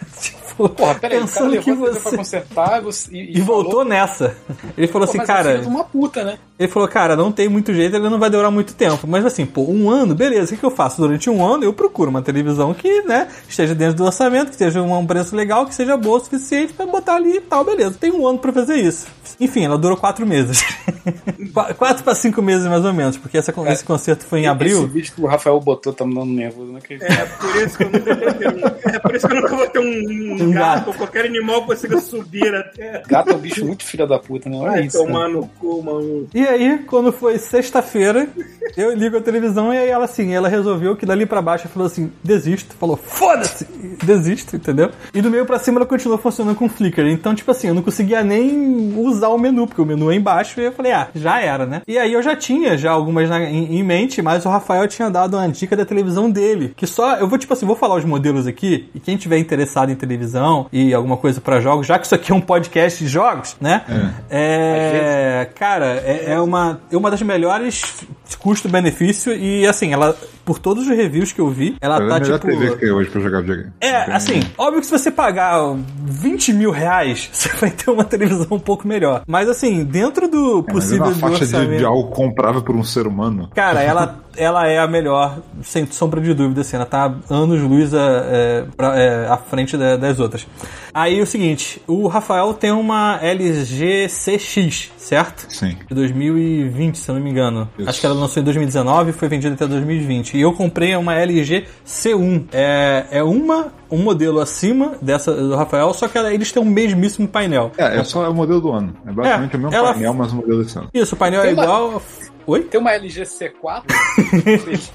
tipo, 0.56 0.68
Porra, 0.70 0.94
peraí, 0.94 1.18
o 1.18 1.20
cara 1.20 1.32
pensando 1.32 1.50
levou 1.50 1.64
que 1.64 1.70
TV 1.72 1.90
pra 2.00 2.10
você. 2.10 2.16
consertar 2.16 2.80
você- 2.82 3.14
e, 3.14 3.38
E 3.38 3.40
voltou 3.40 3.84
nessa. 3.84 4.36
Ele 4.76 4.86
falou 4.86 5.08
assim, 5.08 5.18
mas 5.18 5.26
cara. 5.26 5.50
É 5.52 5.66
uma 5.66 5.84
puta, 5.84 6.24
né? 6.24 6.38
Ele 6.58 6.68
falou, 6.72 6.88
cara, 6.88 7.14
não 7.14 7.30
tem 7.30 7.48
muito 7.50 7.72
jeito, 7.74 7.94
ele 7.96 8.08
não 8.08 8.18
vai 8.18 8.30
durar 8.30 8.50
muito 8.50 8.74
tempo. 8.74 9.06
Mas 9.06 9.26
assim, 9.26 9.44
pô, 9.44 9.62
um 9.62 9.90
ano, 9.90 10.14
beleza, 10.14 10.54
o 10.54 10.56
que, 10.58 10.64
eu 10.64 10.70
faço? 10.70 11.00
Durante 11.02 11.28
um 11.28 11.44
ano 11.44 11.64
eu 11.64 11.72
procuro 11.72 12.08
uma 12.08 12.22
televisão 12.22 12.72
que, 12.72 13.02
né, 13.02 13.28
esteja 13.46 13.74
dentro 13.74 13.96
do 13.96 14.04
orçamento, 14.04 14.46
que 14.46 14.52
esteja 14.52 14.80
um 14.82 15.06
preço 15.06 15.36
legal, 15.36 15.66
que 15.66 15.74
seja 15.74 15.96
boa 15.98 16.16
o 16.16 16.24
suficiente 16.24 16.72
pra 16.72 16.86
botar 16.86 17.16
ali 17.16 17.36
e 17.36 17.40
tal, 17.42 17.62
beleza. 17.64 17.96
Tem 18.00 18.10
um 18.10 18.26
ano 18.26 18.38
pra 18.38 18.52
fazer 18.52 18.76
isso. 18.76 19.06
Enfim, 19.38 19.64
ela 19.66 19.76
durou 19.76 19.98
quatro 19.98 20.26
meses. 20.26 20.64
Qu- 21.52 21.74
quatro 21.74 22.02
pra 22.02 22.14
cinco 22.14 22.40
meses 22.40 22.66
mais 22.66 22.84
ou 22.86 22.92
menos, 22.92 23.18
porque 23.18 23.36
essa, 23.36 23.52
esse 23.70 23.84
concerto 23.84 24.24
foi 24.24 24.38
em 24.40 24.42
Esse 24.42 24.50
abril. 24.50 24.86
vídeo 24.88 25.12
que 25.14 25.20
o 25.20 25.26
Rafael 25.26 25.60
botou 25.60 25.92
tá 25.92 26.06
me 26.06 26.14
dando 26.14 26.26
nervoso, 26.32 26.70
não 26.72 26.78
acredito. 26.78 27.06
É 27.10 27.26
por 27.26 27.56
isso 27.56 27.76
que 27.76 27.84
eu 27.84 27.90
nunca 27.90 28.14
vou 28.14 28.32
ter 28.34 28.48
um, 28.48 28.66
é 28.94 28.98
por 28.98 29.14
isso 29.14 29.26
que 29.28 29.32
eu 29.34 29.40
nunca 29.42 29.56
vou 29.56 29.66
ter 29.68 29.78
um, 29.78 30.42
Um 30.42 30.45
gato 30.52 30.76
gato. 30.76 30.88
ou 30.88 30.94
qualquer 30.94 31.26
animal 31.26 31.60
que 31.62 31.66
consiga 31.68 32.00
subir 32.00 32.54
até. 32.54 33.02
Gato 33.06 33.30
é 33.30 33.34
um 33.34 33.38
bicho 33.38 33.64
muito 33.64 33.84
filho 33.84 34.06
da 34.06 34.18
puta, 34.18 34.48
né? 34.48 34.56
Olha 34.56 34.70
Vai 34.72 34.86
isso. 34.86 34.98
né? 34.98 35.04
tomar 35.06 35.28
no 35.28 35.46
cu, 35.60 35.82
mano. 35.82 36.28
E 36.34 36.46
aí, 36.46 36.78
quando 36.86 37.12
foi 37.12 37.38
sexta-feira, 37.38 38.28
eu 38.76 38.94
ligo 38.94 39.16
a 39.16 39.20
televisão 39.20 39.72
e 39.72 39.78
aí 39.78 39.88
ela 39.88 40.04
assim, 40.04 40.32
ela 40.34 40.48
resolveu 40.48 40.96
que 40.96 41.06
dali 41.06 41.26
pra 41.26 41.42
baixo 41.42 41.64
ela 41.66 41.72
falou 41.74 41.86
assim, 41.86 42.12
desisto. 42.22 42.74
Falou, 42.78 42.96
foda-se! 42.96 43.64
Desisto, 44.04 44.56
entendeu? 44.56 44.90
E 45.14 45.20
do 45.22 45.30
meio 45.30 45.46
pra 45.46 45.58
cima 45.58 45.78
ela 45.78 45.86
continuou 45.86 46.18
funcionando 46.18 46.56
com 46.56 46.68
Flickr. 46.68 47.02
Então, 47.06 47.34
tipo 47.34 47.50
assim, 47.50 47.68
eu 47.68 47.74
não 47.74 47.82
conseguia 47.82 48.22
nem 48.22 48.94
usar 48.98 49.28
o 49.28 49.38
menu, 49.38 49.66
porque 49.66 49.80
o 49.80 49.86
menu 49.86 50.10
é 50.10 50.14
embaixo, 50.14 50.60
e 50.60 50.64
eu 50.64 50.72
falei, 50.72 50.92
ah, 50.92 51.08
já 51.14 51.40
era, 51.40 51.66
né? 51.66 51.82
E 51.86 51.98
aí 51.98 52.12
eu 52.12 52.22
já 52.22 52.36
tinha 52.36 52.76
já 52.76 52.90
algumas 52.90 53.28
na- 53.28 53.42
em, 53.42 53.78
em 53.78 53.82
mente, 53.82 54.20
mas 54.22 54.44
o 54.44 54.48
Rafael 54.48 54.86
tinha 54.88 55.10
dado 55.10 55.36
uma 55.36 55.48
dica 55.48 55.76
da 55.76 55.84
televisão 55.84 56.30
dele. 56.30 56.72
Que 56.76 56.86
só, 56.86 57.16
eu 57.16 57.28
vou 57.28 57.38
tipo 57.38 57.52
assim, 57.52 57.66
vou 57.66 57.76
falar 57.76 57.96
os 57.96 58.04
modelos 58.04 58.46
aqui, 58.46 58.88
e 58.94 59.00
quem 59.00 59.16
tiver 59.16 59.38
interessado 59.38 59.90
em 59.90 59.94
televisão 59.96 60.35
e 60.72 60.92
alguma 60.94 61.16
coisa 61.16 61.40
pra 61.40 61.60
jogos, 61.60 61.86
já 61.86 61.98
que 61.98 62.06
isso 62.06 62.14
aqui 62.14 62.32
é 62.32 62.34
um 62.34 62.40
podcast 62.40 63.02
de 63.02 63.08
jogos, 63.08 63.56
né? 63.60 63.82
É, 64.30 65.48
cara, 65.54 66.02
é, 66.04 66.32
é 66.32 66.40
uma, 66.40 66.80
é 66.90 66.96
uma 66.96 67.10
das 67.10 67.22
melhores 67.22 68.04
custo-benefício 68.38 69.32
e 69.32 69.66
assim, 69.66 69.92
ela 69.92 70.16
por 70.46 70.58
todos 70.58 70.84
os 70.88 70.96
reviews 70.96 71.32
que 71.32 71.40
eu 71.40 71.50
vi, 71.50 71.76
ela 71.80 71.96
é 72.02 72.08
tá 72.08 72.20
tipo. 72.20 72.38
TV 72.38 72.70
que 72.70 72.76
tem 72.78 72.90
hoje 72.92 73.10
pra 73.10 73.20
jogar 73.20 73.40
videogame. 73.40 73.72
É, 73.80 73.96
assim, 74.12 74.40
óbvio 74.56 74.80
que 74.80 74.86
se 74.86 74.92
você 74.98 75.10
pagar 75.10 75.60
20 76.04 76.52
mil 76.54 76.70
reais, 76.70 77.28
você 77.34 77.48
vai 77.56 77.70
ter 77.70 77.90
uma 77.90 78.04
televisão 78.04 78.46
um 78.52 78.58
pouco 78.58 78.86
melhor. 78.88 79.22
Mas 79.26 79.48
assim, 79.48 79.84
dentro 79.84 80.28
do 80.28 80.60
É, 80.60 80.62
mas 80.62 80.68
é 80.68 80.72
possível 80.72 81.06
uma 81.06 81.14
faixa 81.14 81.44
de, 81.46 81.54
orçamento. 81.56 81.78
de 81.78 81.84
algo 81.84 82.04
comprável 82.10 82.62
por 82.62 82.74
um 82.76 82.84
ser 82.84 83.06
humano. 83.06 83.50
Cara, 83.54 83.82
ela, 83.82 84.20
ela 84.36 84.66
é 84.68 84.78
a 84.78 84.86
melhor, 84.86 85.38
sem 85.62 85.84
sombra 85.86 86.20
de 86.20 86.32
dúvida, 86.32 86.60
assim, 86.60 86.76
ela 86.76 86.86
tá 86.86 87.12
anos 87.28 87.60
luz 87.60 87.92
a, 87.92 87.98
é, 88.26 88.64
pra- 88.76 88.96
é, 88.98 89.26
à 89.26 89.36
frente 89.36 89.76
da- 89.76 89.96
das 89.96 90.20
outras. 90.20 90.46
Aí 90.94 91.20
o 91.20 91.26
seguinte, 91.26 91.82
o 91.86 92.06
Rafael 92.06 92.54
tem 92.54 92.70
uma 92.70 93.18
LG 93.20 94.06
CX, 94.08 94.90
certo? 94.96 95.46
Sim. 95.52 95.76
De 95.88 95.94
2020, 95.94 96.96
se 96.98 97.08
eu 97.10 97.14
não 97.16 97.22
me 97.22 97.30
engano. 97.30 97.68
Isso. 97.78 97.88
Acho 97.88 98.00
que 98.00 98.06
ela 98.06 98.14
lançou 98.14 98.40
em 98.40 98.44
2019 98.44 99.10
e 99.10 99.12
foi 99.12 99.28
vendida 99.28 99.54
até 99.54 99.66
2020. 99.66 100.35
E 100.36 100.42
eu 100.42 100.52
comprei 100.52 100.94
uma 100.96 101.14
LG 101.14 101.64
C1. 101.86 102.44
É, 102.52 103.06
é 103.10 103.22
uma, 103.22 103.72
um 103.90 103.98
modelo 103.98 104.40
acima 104.40 104.92
dessa 105.00 105.32
do 105.34 105.54
Rafael, 105.56 105.92
só 105.94 106.06
que 106.08 106.16
ela- 106.18 106.32
eles 106.32 106.52
têm 106.52 106.62
o 106.62 106.66
mesmíssimo 106.66 107.26
painel. 107.26 107.72
É, 107.78 107.98
é 107.98 108.04
só 108.04 108.30
o 108.30 108.34
modelo 108.34 108.60
do 108.60 108.72
ano. 108.72 108.94
É 109.06 109.12
basicamente 109.12 109.54
É, 109.54 109.56
o 109.56 109.60
mesmo 109.60 109.74
ela- 109.76 109.92
painel, 109.92 110.14
mas 110.14 110.32
o 110.32 110.36
modelo 110.36 110.62
desse 110.62 110.78
ano. 110.78 110.88
Isso, 110.92 111.14
o 111.14 111.18
painel 111.18 111.40
é 111.40 111.44
Tem 111.46 111.54
uma- 111.54 111.62
igual. 111.64 112.02
Oi? 112.46 112.62
Tem 112.62 112.80
uma 112.80 112.92
LG 112.92 113.22
C4. 113.22 113.82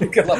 aquela... 0.00 0.36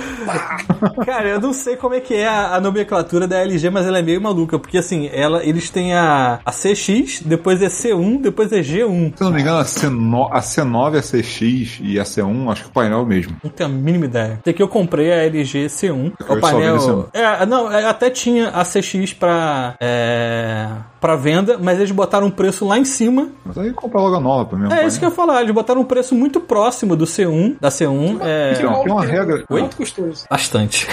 Cara, 1.05 1.29
eu 1.29 1.41
não 1.41 1.53
sei 1.53 1.77
como 1.77 1.95
é 1.95 2.01
que 2.01 2.15
é 2.15 2.27
a, 2.27 2.55
a 2.55 2.61
nomenclatura 2.61 3.29
da 3.29 3.39
LG, 3.41 3.69
mas 3.71 3.87
ela 3.87 3.99
é 3.99 4.03
meio 4.03 4.21
maluca, 4.21 4.59
porque 4.59 4.79
assim, 4.79 5.11
ela, 5.13 5.45
eles 5.45 5.69
têm 5.69 5.95
a, 5.95 6.41
a 6.45 6.51
CX, 6.51 7.23
depois 7.23 7.61
é 7.63 7.69
C1, 7.69 8.23
depois 8.23 8.51
é 8.53 8.61
G1. 8.61 9.17
Se 9.17 9.23
eu 9.23 9.27
não 9.27 9.33
me 9.33 9.43
engano, 9.43 9.59
a, 9.59 9.65
C9, 9.65 10.29
a 10.33 10.41
C9, 10.41 10.99
a 10.99 11.03
CX 11.03 11.81
e 11.83 12.01
a 12.01 12.05
C1, 12.05 12.51
acho 12.51 12.63
que 12.65 12.69
o 12.71 12.73
painel 12.73 12.99
é 12.99 13.03
o 13.03 13.07
mesmo. 13.07 13.37
Não 13.45 13.51
tenho 13.51 13.69
a 13.69 13.73
mínima 13.73 14.07
ideia. 14.07 14.35
Até 14.35 14.53
que 14.53 14.63
eu 14.63 14.69
comprei 14.69 15.13
a 15.13 15.25
LG 15.25 15.67
C1. 15.67 16.13
Eu 16.19 16.37
o 16.37 16.41
painel. 16.41 17.09
É, 17.13 17.45
não, 17.45 17.71
é, 17.71 17.85
até 17.87 18.09
tinha 18.09 18.49
a 18.49 18.65
CX 18.65 19.13
pra. 19.13 19.77
É, 19.81 20.69
pra 21.03 21.17
venda, 21.17 21.59
mas 21.61 21.79
eles 21.79 21.91
botaram 21.91 22.29
um 22.29 22.31
preço 22.31 22.65
lá 22.67 22.79
em 22.79 22.85
cima. 22.85 23.29
Mas 23.45 23.59
aí 23.59 23.73
compra 23.73 24.01
logo 24.01 24.15
a 24.17 24.21
nova 24.21 24.45
pra 24.47 24.57
mim. 24.59 24.73
É 24.73 24.87
isso 24.87 24.99
que 24.99 25.05
eu 25.05 25.09
ia 25.11 25.15
falar, 25.15 25.43
eles 25.43 25.53
botaram 25.53 25.81
um 25.81 25.85
preço 25.85 26.15
muito 26.15 26.41
próximo 26.41 26.95
do 26.97 27.05
C1, 27.05 27.57
da 27.61 27.69
C1. 27.69 28.19
É. 28.23 28.55
Tem 28.55 28.65
uma- 28.67 28.83
tem 28.85 28.93
uma 28.93 29.05
regra. 29.05 29.45
Muito 29.51 29.77
custoso. 29.77 30.25
Bastante. 30.31 30.87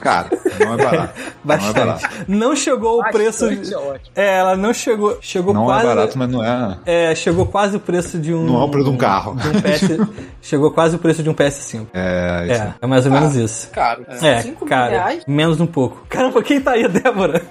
Cara, 0.00 0.30
não 0.58 0.74
é 0.74 0.76
barato. 0.84 1.14
Não 1.20 1.26
é 1.26 1.32
Bastante. 1.44 1.74
barato. 1.74 2.08
Não 2.26 2.56
chegou 2.56 3.00
o 3.00 3.04
preço. 3.10 3.46
Bastante 3.48 3.74
é. 4.16 4.24
É, 4.24 4.38
ela 4.38 4.56
não 4.56 4.72
chegou. 4.72 5.18
Chegou 5.20 5.52
Não 5.52 5.66
quase. 5.66 5.84
é 5.84 5.88
barato, 5.88 6.18
mas 6.18 6.30
não 6.30 6.42
é. 6.44 6.78
É, 6.86 7.14
chegou 7.14 7.44
quase 7.46 7.76
o 7.76 7.80
preço 7.80 8.18
de 8.18 8.32
um. 8.32 8.44
Não 8.44 8.60
é 8.62 8.64
o 8.64 8.68
preço 8.70 8.86
de 8.88 8.90
um 8.94 8.96
carro. 8.96 9.36
de 9.36 9.48
um 9.48 9.52
PS, 9.60 10.08
chegou 10.40 10.70
quase 10.70 10.96
o 10.96 10.98
preço 10.98 11.22
de 11.22 11.28
um 11.28 11.34
PS5. 11.34 11.86
É, 11.92 12.46
isso. 12.50 12.62
É, 12.62 12.74
é 12.80 12.86
mais 12.86 13.04
ou 13.04 13.12
menos 13.12 13.36
isso. 13.36 13.70
Caro. 13.72 14.04
É, 14.08 14.40
Cinco 14.40 14.64
mil 14.64 14.68
cara, 14.68 14.90
reais? 14.90 15.22
menos 15.26 15.60
um 15.60 15.66
pouco. 15.66 16.04
Caramba, 16.08 16.42
quem 16.42 16.60
tá 16.60 16.72
aí, 16.72 16.88
Débora? 16.88 17.42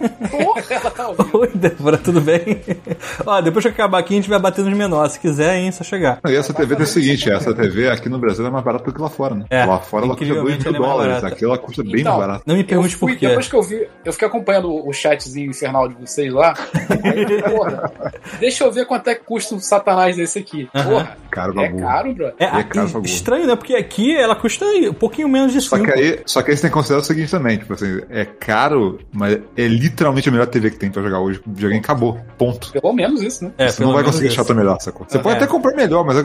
Ela 0.69 0.89
tá. 0.91 1.07
Oi, 1.33 1.47
Débora, 1.53 1.66
tudo 2.03 2.21
bem? 2.21 2.61
Ó, 3.25 3.41
depois 3.41 3.63
que 3.63 3.69
eu 3.69 3.73
acabar 3.73 3.99
aqui, 3.99 4.13
a 4.13 4.17
gente 4.17 4.29
vai 4.29 4.39
bater 4.39 4.63
nos 4.63 4.75
menores. 4.77 5.13
Se 5.13 5.19
quiser, 5.19 5.55
hein, 5.57 5.67
é 5.69 5.71
só 5.71 5.83
chegar. 5.83 6.19
E 6.27 6.35
essa 6.35 6.53
TV 6.53 6.75
é 6.75 6.77
o 6.79 6.85
seguinte, 6.85 7.29
essa 7.31 7.53
TV 7.53 7.89
aqui 7.89 8.09
no 8.09 8.19
Brasil 8.19 8.45
é 8.45 8.49
mais 8.49 8.63
barata 8.63 8.85
do 8.85 8.93
que 8.93 9.01
lá 9.01 9.09
fora, 9.09 9.35
né? 9.35 9.45
É, 9.49 9.65
lá 9.65 9.79
fora 9.79 10.05
ela 10.05 10.15
custa 10.15 10.33
2 10.33 10.39
incrivelmente 10.55 10.65
mil 10.71 10.75
é 10.75 10.87
dólares, 10.87 11.23
aqui 11.23 11.45
ela 11.45 11.57
custa 11.57 11.83
bem 11.83 12.01
Então, 12.01 12.17
mais 12.17 12.27
barata. 12.27 12.43
Não 12.45 12.55
me 12.55 12.63
pergunte 12.63 12.95
fui, 12.95 13.13
por 13.13 13.19
quê. 13.19 13.27
depois 13.27 13.47
que 13.47 13.55
eu 13.55 13.63
vi, 13.63 13.87
eu 14.03 14.13
fiquei 14.13 14.27
acompanhando 14.27 14.69
o 14.87 14.91
chatzinho 14.93 15.49
infernal 15.49 15.87
de 15.87 15.95
vocês 15.95 16.31
lá. 16.33 16.53
Aí, 17.03 17.41
porra, 17.43 17.91
deixa 18.39 18.63
eu 18.63 18.71
ver 18.71 18.85
quanto 18.85 19.09
é 19.09 19.15
que 19.15 19.23
custa 19.23 19.55
um 19.55 19.59
satanás 19.59 20.15
desse 20.15 20.39
aqui. 20.39 20.69
Porra, 20.71 21.17
Caro 21.29 21.53
pra 21.53 21.63
é 21.63 21.71
caro, 21.71 22.13
bro. 22.13 22.27
É, 22.39 22.45
E 22.45 22.59
é 22.59 22.63
caro 22.63 22.89
burro. 22.89 23.05
estranho, 23.05 23.47
né? 23.47 23.55
Porque 23.55 23.75
aqui 23.75 24.15
ela 24.15 24.35
custa 24.35 24.65
um 24.65 24.93
pouquinho 24.93 25.29
menos 25.29 25.51
de 25.53 25.61
Só 25.61 25.77
5. 25.77 25.85
que, 25.91 25.99
aí, 25.99 26.19
só 26.25 26.41
que 26.41 26.51
aí 26.51 26.57
você 26.57 26.61
tem 26.63 26.69
que 26.71 26.73
considerar 26.73 27.01
o 27.01 27.03
seguinte 27.03 27.29
também, 27.31 27.57
tipo 27.57 27.73
assim, 27.73 28.01
é 28.09 28.25
caro, 28.25 28.99
mas 29.11 29.39
é 29.55 29.67
literalmente 29.67 30.29
a 30.29 30.31
melhor 30.31 30.47
TV 30.47 30.71
que 30.71 30.77
tem 30.77 30.89
pra 30.89 31.01
jogar 31.03 31.19
hoje. 31.19 31.41
Videogame 31.57 31.81
acabou. 31.83 32.17
Ponto. 32.37 32.71
Pelo 32.71 32.93
menos 32.93 33.21
isso, 33.21 33.43
né? 33.43 33.51
É, 33.57 33.69
você 33.69 33.83
não 33.83 33.93
vai 33.93 34.03
conseguir 34.03 34.27
achar 34.27 34.53
melhor, 34.53 34.77
sacou? 34.79 35.05
Você 35.09 35.17
pode 35.19 35.35
É. 35.35 35.37
até 35.39 35.47
comprar 35.47 35.75
melhor, 35.75 36.05
mas 36.05 36.17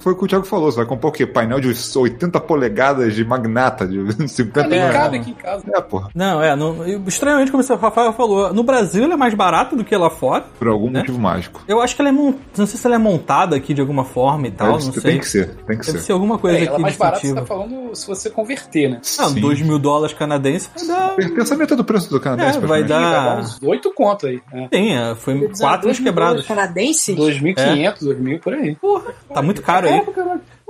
foi 0.00 0.12
o 0.14 0.16
que 0.16 0.24
o 0.24 0.26
Thiago 0.26 0.46
falou. 0.46 0.70
Você 0.72 0.78
vai 0.78 0.86
comprar 0.86 1.08
o 1.10 1.12
quê? 1.12 1.26
Painel 1.26 1.60
de 1.60 1.72
80 1.96 2.40
polegadas 2.40 3.14
de 3.14 3.24
magnata, 3.24 3.86
de 3.86 4.28
50 4.28 4.66
Nem 4.68 4.80
É. 4.80 4.90
cabe 4.90 5.18
aqui 5.18 5.30
em 5.30 5.34
casa. 5.34 5.64
É, 5.74 5.80
porra. 5.80 6.08
Não, 6.14 6.42
é, 6.42 6.56
não, 6.56 6.86
estranhamente, 7.06 7.50
como 7.50 7.62
o 7.62 7.76
Rafael 7.76 8.12
falou, 8.14 8.52
no 8.52 8.62
Brasil 8.62 9.04
ela 9.04 9.14
é 9.14 9.16
mais 9.16 9.34
barata 9.34 9.76
do 9.76 9.84
que 9.84 9.94
lá 9.96 10.08
fora. 10.10 10.44
Por 10.58 10.68
algum 10.68 10.90
Né? 10.90 11.00
motivo 11.00 11.18
mágico. 11.18 11.62
Eu 11.68 11.80
acho 11.82 11.94
que 11.94 12.00
ela 12.02 12.08
é 12.08 12.12
montada, 12.12 12.38
não 12.56 12.66
sei 12.66 12.78
se 12.80 12.86
ela 12.86 12.96
é 12.96 12.98
montada 12.98 13.54
aqui 13.56 13.74
de 13.74 13.80
alguma 13.80 14.04
forma 14.04 14.46
e 14.48 14.50
tal, 14.50 14.72
não 14.72 14.80
ser- 14.80 15.00
sei. 15.00 15.10
tem 15.12 15.20
que 15.20 15.28
ser, 15.28 15.46
tem 15.66 15.78
que 15.78 15.86
Deve 15.86 15.98
ser. 15.98 16.06
ser 16.06 16.12
alguma 16.12 16.38
coisa 16.38 16.56
É, 16.56 16.60
ela 16.62 16.70
aqui 16.72 16.78
é 16.80 16.82
mais 16.82 16.96
barata, 16.96 17.20
você 17.26 17.34
tá 17.34 17.44
falando 17.44 17.94
se 17.94 18.06
você 18.06 18.30
converter, 18.30 18.88
né? 18.88 19.00
Ah, 19.18 19.28
Sim. 19.28 19.40
2 19.40 19.60
mil 19.60 19.78
dólares 19.78 20.14
canadenses 20.16 20.70
vai 20.74 20.86
dar. 20.86 21.14
Pensa 21.16 21.56
metade 21.56 21.76
do 21.76 21.84
preço 21.84 22.08
do 22.10 22.18
canadense, 22.18 22.56
É, 22.58 22.60
vai 22.60 22.82
dar- 22.84 22.98
Vai 22.98 23.12
dar 23.36 23.38
uns 23.40 23.58
8 23.62 23.92
conto 23.92 24.26
aí. 24.26 24.40
Né? 24.52 24.68
Tem, 24.78 24.96
é, 24.96 25.14
foi 25.16 25.50
quatro 25.58 25.90
uns 25.90 25.98
quebrados. 25.98 26.46
Canadense? 26.46 27.16
2.500, 27.16 27.98
2.000 27.98 28.40
por 28.40 28.54
aí. 28.54 28.76
Porra, 28.76 29.12
tá 29.34 29.42
muito 29.42 29.60
caro 29.60 29.88
aí. 29.88 30.02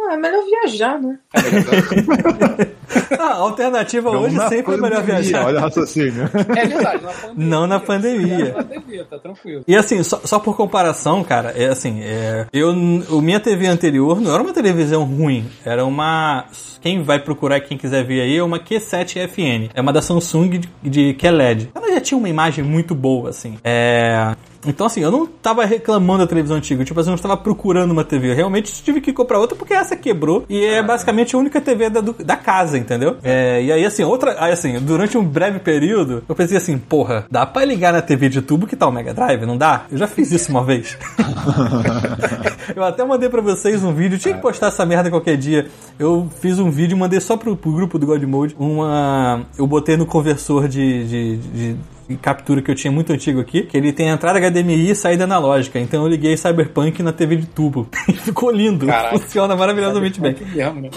Ah, 0.00 0.14
é 0.14 0.16
melhor 0.16 0.44
viajar, 0.44 1.00
né? 1.00 1.18
Ah, 3.18 3.32
a 3.32 3.36
alternativa 3.36 4.10
Vamos 4.10 4.34
hoje 4.34 4.48
sempre 4.48 4.74
é 4.74 4.76
melhor 4.78 5.02
viajar. 5.02 5.46
Olha 5.46 5.58
o 5.58 5.60
raciocínio. 5.60 6.24
É 6.56 6.66
verdade, 6.66 7.02
na 7.02 7.12
pandemia. 7.12 7.34
Não 7.36 7.66
na 7.66 7.80
pandemia. 7.80 8.44
Na 8.52 8.62
pandemia, 8.62 9.04
tá 9.04 9.18
tranquilo. 9.18 9.64
E 9.66 9.76
assim, 9.76 10.02
só, 10.02 10.20
só 10.24 10.38
por 10.38 10.56
comparação, 10.56 11.22
cara, 11.22 11.50
é 11.50 11.68
assim, 11.68 12.00
é, 12.02 12.46
eu, 12.52 12.70
o 12.70 13.20
minha 13.20 13.40
TV 13.40 13.66
anterior 13.66 14.20
não 14.20 14.32
era 14.32 14.42
uma 14.42 14.52
televisão 14.52 15.04
ruim, 15.04 15.46
era 15.64 15.84
uma, 15.84 16.46
quem 16.80 17.02
vai 17.02 17.18
procurar, 17.18 17.60
quem 17.60 17.76
quiser 17.76 18.04
ver 18.04 18.22
aí, 18.22 18.36
é 18.36 18.42
uma 18.42 18.58
Q7 18.58 19.28
FN, 19.28 19.70
é 19.74 19.80
uma 19.80 19.92
da 19.92 20.00
Samsung 20.00 20.58
de, 20.58 20.68
de 20.82 21.14
QLED. 21.14 21.70
Ela 21.74 21.92
já 21.92 22.00
tinha 22.00 22.18
uma 22.18 22.28
imagem 22.28 22.64
muito 22.64 22.94
boa, 22.94 23.30
assim, 23.30 23.58
é... 23.64 24.34
Então, 24.66 24.86
assim, 24.86 25.00
eu 25.00 25.10
não 25.10 25.24
tava 25.26 25.64
reclamando 25.64 26.24
da 26.24 26.26
televisão 26.26 26.56
antiga, 26.56 26.84
tipo 26.84 26.98
assim, 26.98 27.08
eu 27.08 27.12
não 27.12 27.16
estava 27.16 27.36
procurando 27.36 27.92
uma 27.92 28.04
TV. 28.04 28.30
Eu 28.32 28.34
realmente 28.36 28.72
tive 28.82 29.00
que 29.00 29.12
comprar 29.12 29.38
outra 29.38 29.56
porque 29.56 29.72
essa 29.72 29.94
quebrou 29.96 30.44
e 30.48 30.64
é 30.64 30.82
basicamente 30.82 31.34
a 31.36 31.38
única 31.38 31.60
TV 31.60 31.88
da, 31.88 32.00
do- 32.00 32.12
da 32.24 32.36
casa, 32.36 32.76
entendeu? 32.76 33.16
É, 33.22 33.62
e 33.62 33.70
aí, 33.70 33.84
assim, 33.84 34.02
outra. 34.02 34.36
Aí, 34.42 34.50
assim, 34.52 34.80
durante 34.80 35.16
um 35.16 35.24
breve 35.24 35.60
período, 35.60 36.24
eu 36.28 36.34
pensei 36.34 36.56
assim, 36.56 36.76
porra, 36.76 37.24
dá 37.30 37.46
pra 37.46 37.64
ligar 37.64 37.92
na 37.92 38.02
TV 38.02 38.28
de 38.28 38.42
tubo 38.42 38.66
que 38.66 38.74
tá 38.76 38.86
o 38.86 38.90
Mega 38.92 39.14
Drive? 39.14 39.46
Não 39.46 39.56
dá? 39.56 39.84
Eu 39.92 39.96
já 39.98 40.06
fiz 40.08 40.32
isso 40.32 40.50
uma 40.50 40.64
vez. 40.64 40.98
eu 42.74 42.82
até 42.84 43.04
mandei 43.04 43.28
pra 43.28 43.40
vocês 43.40 43.82
um 43.84 43.92
vídeo, 43.92 44.18
tinha 44.18 44.34
que 44.34 44.40
postar 44.42 44.68
essa 44.68 44.84
merda 44.84 45.10
qualquer 45.10 45.36
dia. 45.36 45.68
Eu 45.98 46.28
fiz 46.40 46.58
um 46.58 46.70
vídeo 46.70 46.96
mandei 46.98 47.20
só 47.20 47.36
pro, 47.36 47.56
pro 47.56 47.72
grupo 47.72 47.98
do 47.98 48.06
God 48.06 48.22
Mode 48.24 48.56
uma. 48.58 49.42
Eu 49.56 49.66
botei 49.66 49.96
no 49.96 50.06
conversor 50.06 50.68
de- 50.68 51.06
de 51.06 51.36
de 51.36 51.76
captura 52.16 52.62
que 52.62 52.70
eu 52.70 52.74
tinha 52.74 52.90
muito 52.90 53.12
antigo 53.12 53.40
aqui, 53.40 53.62
que 53.62 53.76
ele 53.76 53.92
tem 53.92 54.08
entrada 54.08 54.38
HDMI 54.40 54.90
e 54.90 54.94
saída 54.94 55.24
analógica. 55.24 55.78
Então 55.78 56.02
eu 56.02 56.08
liguei 56.08 56.36
Cyberpunk 56.36 57.02
na 57.02 57.12
TV 57.12 57.36
de 57.36 57.46
tubo. 57.46 57.88
E 58.08 58.12
ficou 58.16 58.50
lindo. 58.50 58.86
Caralho. 58.86 59.18
Funciona 59.18 59.54
maravilhosamente 59.56 60.20
bem. 60.20 60.34
Mesmo, 60.54 60.80
né? 60.80 60.90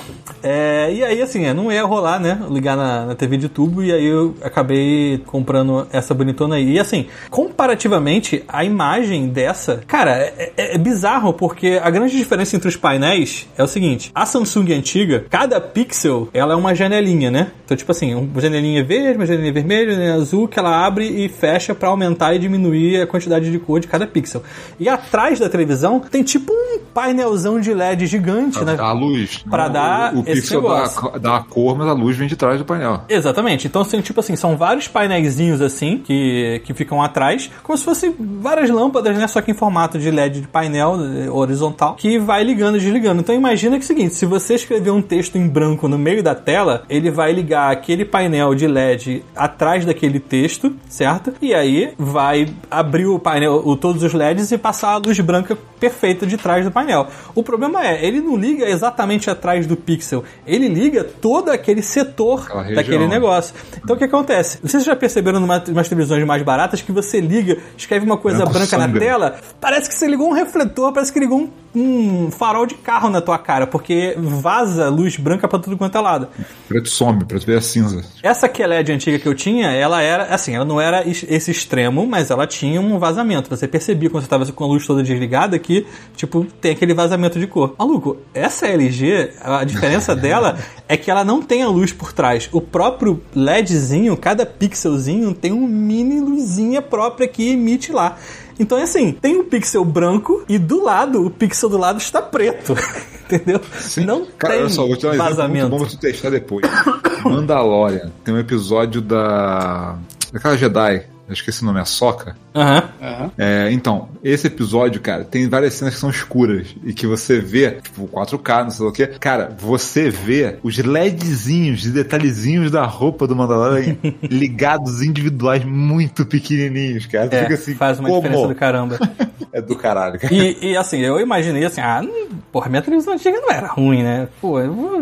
É, 0.43 0.91
e 0.93 1.03
aí, 1.03 1.21
assim, 1.21 1.45
é, 1.45 1.53
não 1.53 1.71
ia 1.71 1.83
rolar, 1.83 2.19
né? 2.19 2.39
Ligar 2.49 2.75
na, 2.75 3.05
na 3.07 3.15
TV 3.15 3.37
de 3.37 3.49
tubo, 3.49 3.83
e 3.83 3.91
aí 3.91 4.05
eu 4.05 4.35
acabei 4.41 5.21
comprando 5.25 5.87
essa 5.91 6.13
bonitona 6.13 6.55
aí. 6.55 6.73
E 6.73 6.79
assim, 6.79 7.05
comparativamente, 7.29 8.43
a 8.47 8.63
imagem 8.63 9.27
dessa, 9.27 9.81
cara, 9.87 10.11
é, 10.17 10.51
é- 10.57 10.75
é 10.75 10.77
bizarro, 10.77 11.33
porque 11.33 11.79
a 11.83 11.89
grande 11.89 12.15
diferença 12.15 12.55
entre 12.55 12.67
os 12.69 12.75
painéis 12.75 13.47
é 13.57 13.63
o 13.63 13.67
seguinte: 13.67 14.11
a 14.15 14.25
Samsung 14.25 14.73
antiga, 14.73 15.25
cada 15.29 15.59
pixel, 15.59 16.29
ela 16.33 16.53
é 16.53 16.55
uma 16.55 16.73
janelinha, 16.73 17.29
né? 17.29 17.51
Então, 17.65 17.75
tipo 17.77 17.91
assim, 17.91 18.13
uma 18.15 18.41
janelinha 18.41 18.83
verde, 18.83 19.17
uma 19.17 19.25
janelinha 19.25 19.53
vermelha, 19.53 19.89
uma 19.89 19.93
janelinha 19.93 20.15
azul, 20.15 20.47
que 20.47 20.57
ela 20.57 20.85
abre 20.85 21.00
e 21.03 21.29
fecha 21.29 21.73
pra 21.73 21.89
aumentar 21.89 22.33
e 22.33 22.39
diminuir 22.39 23.01
a 23.01 23.07
quantidade 23.07 23.51
de 23.51 23.59
cor 23.59 23.79
de 23.79 23.87
cada 23.87 24.07
pixel. 24.07 24.43
E 24.79 24.87
atrás 24.87 25.39
da 25.39 25.49
televisão 25.49 25.99
tem 25.99 26.23
tipo 26.23 26.51
um 26.53 26.79
painelzão 26.93 27.59
de 27.59 27.73
LED 27.73 28.05
gigante, 28.05 28.63
né? 28.63 28.75
A 28.79 28.91
luz. 28.91 29.43
Pra 29.49 29.65
não, 29.65 29.73
dar 29.73 30.15
o, 30.15 30.19
o 30.19 30.23
pixel 30.23 30.61
dá, 30.61 30.67
negócio. 30.69 31.19
dá 31.19 31.37
a 31.37 31.43
cor, 31.43 31.77
mas 31.77 31.87
a 31.87 31.93
luz 31.93 32.17
vem 32.17 32.27
de 32.27 32.35
trás 32.35 32.59
do 32.59 32.65
painel. 32.65 33.01
Exatamente. 33.09 33.67
Então, 33.67 33.81
assim, 33.81 34.01
tipo 34.01 34.19
assim, 34.19 34.35
são 34.35 34.57
vários 34.57 34.87
painéisinhos 34.87 35.61
assim 35.61 35.97
que, 35.97 36.61
que 36.65 36.73
ficam 36.73 37.01
atrás, 37.01 37.49
como 37.63 37.77
se 37.77 37.83
fossem 37.83 38.13
várias 38.41 38.69
lâmpadas, 38.69 39.17
né? 39.17 39.27
Só 39.27 39.41
que 39.41 39.51
em 39.51 39.53
formato 39.53 39.97
de 39.97 40.11
LED 40.11 40.41
de 40.41 40.47
painel 40.47 40.97
eh, 41.01 41.29
horizontal, 41.29 41.95
que 41.95 42.19
vai 42.19 42.43
ligando 42.43 42.77
e 42.77 42.79
desligando. 42.79 43.21
Então 43.21 43.33
imagina 43.33 43.77
que 43.77 43.83
é 43.83 43.85
o 43.85 43.87
seguinte: 43.87 44.15
se 44.15 44.25
você 44.25 44.55
escrever 44.55 44.91
um 44.91 45.01
texto 45.01 45.37
em 45.37 45.47
branco 45.47 45.87
no 45.87 45.97
meio 45.97 46.21
da 46.21 46.35
tela, 46.35 46.83
ele 46.89 47.11
vai 47.11 47.31
ligar 47.31 47.71
aquele 47.71 48.05
painel 48.05 48.53
de 48.55 48.67
LED 48.67 49.23
atrás 49.35 49.85
daquele 49.85 50.19
texto 50.19 50.73
certo? 50.91 51.33
E 51.41 51.53
aí 51.53 51.93
vai 51.97 52.53
abrir 52.69 53.05
o 53.05 53.17
painel, 53.17 53.61
o, 53.65 53.77
todos 53.77 54.03
os 54.03 54.13
LEDs 54.13 54.51
e 54.51 54.57
passar 54.57 54.91
a 54.91 54.97
luz 54.97 55.17
branca 55.21 55.57
perfeita 55.79 56.27
de 56.27 56.37
trás 56.37 56.65
do 56.65 56.69
painel. 56.69 57.07
O 57.33 57.41
problema 57.41 57.83
é, 57.83 58.05
ele 58.05 58.19
não 58.19 58.35
liga 58.35 58.69
exatamente 58.69 59.29
atrás 59.29 59.65
do 59.65 59.77
pixel, 59.77 60.23
ele 60.45 60.67
liga 60.67 61.03
todo 61.03 61.49
aquele 61.49 61.81
setor 61.81 62.41
Aquela 62.43 62.61
região. 62.63 62.75
daquele 62.75 63.07
negócio. 63.07 63.55
Então 63.81 63.95
o 63.95 63.99
que 63.99 64.03
acontece? 64.05 64.59
Vocês 64.61 64.83
já 64.83 64.95
perceberam 64.95 65.39
numa, 65.39 65.63
umas 65.69 65.87
televisões 65.87 66.23
mais 66.25 66.43
baratas 66.43 66.81
que 66.81 66.91
você 66.91 67.21
liga, 67.21 67.57
escreve 67.77 68.05
uma 68.05 68.17
coisa 68.17 68.45
branca 68.45 68.77
na 68.77 68.85
sangra. 68.85 68.99
tela, 68.99 69.35
parece 69.61 69.89
que 69.89 69.95
você 69.95 70.07
ligou 70.07 70.29
um 70.29 70.33
refletor, 70.33 70.91
parece 70.91 71.11
que 71.13 71.19
ligou 71.19 71.39
um, 71.39 71.49
um 71.73 72.31
farol 72.31 72.65
de 72.65 72.75
carro 72.75 73.09
na 73.09 73.21
tua 73.21 73.39
cara, 73.39 73.65
porque 73.65 74.13
vaza 74.17 74.89
luz 74.89 75.15
branca 75.15 75.47
pra 75.47 75.57
tudo 75.57 75.77
quanto 75.77 75.97
é 75.97 76.01
lado. 76.01 76.27
Preto 76.67 76.89
some, 76.89 77.23
preto 77.23 77.45
vira 77.45 77.61
cinza. 77.61 78.03
Essa 78.21 78.49
QLED 78.49 78.91
antiga 78.91 79.17
que 79.17 79.27
eu 79.27 79.33
tinha, 79.33 79.71
ela 79.71 80.01
era, 80.01 80.25
assim, 80.25 80.53
ela 80.53 80.65
não 80.65 80.80
era 80.81 81.07
es- 81.07 81.25
esse 81.29 81.51
extremo, 81.51 82.05
mas 82.07 82.29
ela 82.31 82.45
tinha 82.47 82.81
um 82.81 82.97
vazamento. 82.99 83.49
Você 83.49 83.67
percebia 83.67 84.09
quando 84.09 84.23
você 84.23 84.29
tava 84.29 84.45
com 84.51 84.63
a 84.63 84.67
luz 84.67 84.85
toda 84.85 85.01
desligada 85.03 85.57
que, 85.59 85.85
tipo, 86.15 86.45
tem 86.59 86.71
aquele 86.71 86.93
vazamento 86.93 87.39
de 87.39 87.47
cor. 87.47 87.75
Maluco, 87.77 88.17
essa 88.33 88.67
LG, 88.67 89.31
a 89.41 89.63
diferença 89.63 90.13
dela 90.17 90.57
é 90.87 90.97
que 90.97 91.09
ela 91.11 91.23
não 91.23 91.41
tem 91.41 91.63
a 91.63 91.67
luz 91.69 91.93
por 91.93 92.11
trás. 92.11 92.49
O 92.51 92.59
próprio 92.59 93.21
LEDzinho, 93.35 94.17
cada 94.17 94.45
pixelzinho 94.45 95.33
tem 95.33 95.51
um 95.53 95.67
mini 95.67 96.19
luzinha 96.19 96.81
própria 96.81 97.27
que 97.27 97.49
emite 97.51 97.91
lá. 97.91 98.17
Então 98.59 98.77
é 98.77 98.83
assim, 98.83 99.13
tem 99.13 99.37
um 99.39 99.43
pixel 99.43 99.83
branco 99.83 100.43
e 100.47 100.57
do 100.59 100.83
lado, 100.83 101.25
o 101.25 101.29
pixel 101.31 101.67
do 101.69 101.77
lado 101.77 101.99
está 101.99 102.21
preto. 102.21 102.75
Entendeu? 103.31 103.61
Sim. 103.79 104.03
Não 104.05 104.25
Cara, 104.37 104.57
tem 104.57 104.69
só, 104.69 104.85
vou 104.85 104.97
te 104.97 105.03
dar 105.03 105.13
um 105.13 105.17
vazamento. 105.17 105.69
muito 105.69 105.71
bom 105.71 105.77
pra 105.85 105.87
tu 105.87 105.97
testar 105.97 106.29
depois. 106.29 106.65
Mandalorian. 107.23 108.11
Tem 108.25 108.33
um 108.33 108.37
episódio 108.37 109.01
da. 109.01 109.95
Daquela 110.31 110.57
Jedi. 110.57 111.10
Eu 111.31 111.35
esqueci 111.35 111.63
o 111.63 111.65
nome, 111.65 111.79
a 111.79 111.85
Soca. 111.85 112.35
Aham. 112.53 112.83
Aham. 113.01 113.31
É, 113.37 113.69
então, 113.71 114.09
esse 114.23 114.47
episódio, 114.47 114.99
cara, 114.99 115.23
tem 115.23 115.47
várias 115.47 115.73
cenas 115.75 115.93
que 115.93 115.99
são 115.99 116.09
escuras 116.09 116.67
e 116.83 116.93
que 116.93 117.07
você 117.07 117.39
vê, 117.39 117.71
tipo, 117.81 118.05
4K, 118.07 118.63
não 118.65 118.69
sei 118.71 118.85
o 118.85 118.91
que. 118.91 119.07
Cara, 119.07 119.55
você 119.57 120.09
vê 120.09 120.57
os 120.61 120.77
LEDzinhos 120.77 121.85
e 121.85 121.89
detalhezinhos 121.91 122.69
da 122.71 122.85
roupa 122.85 123.25
do 123.25 123.35
Mandalorian 123.35 123.95
ligados 124.23 125.01
individuais 125.01 125.63
muito 125.63 126.25
pequenininhos, 126.25 127.05
cara. 127.05 127.29
É, 127.31 127.43
fica 127.43 127.53
assim, 127.53 127.75
faz 127.75 127.99
uma 127.99 128.09
como? 128.09 128.21
diferença 128.21 128.47
do 128.47 128.55
caramba. 128.55 128.99
É 129.53 129.61
do 129.61 129.75
caralho, 129.75 130.17
cara. 130.17 130.33
E, 130.33 130.71
e, 130.71 130.77
assim, 130.77 130.99
eu 130.99 131.19
imaginei 131.19 131.65
assim, 131.65 131.81
ah, 131.81 132.01
não- 132.01 132.29
porra, 132.53 132.69
minha 132.69 132.81
televisão 132.81 133.13
antiga 133.15 133.37
não 133.41 133.51
era 133.51 133.67
ruim, 133.67 134.01
né? 134.01 134.29
Pô, 134.39 134.53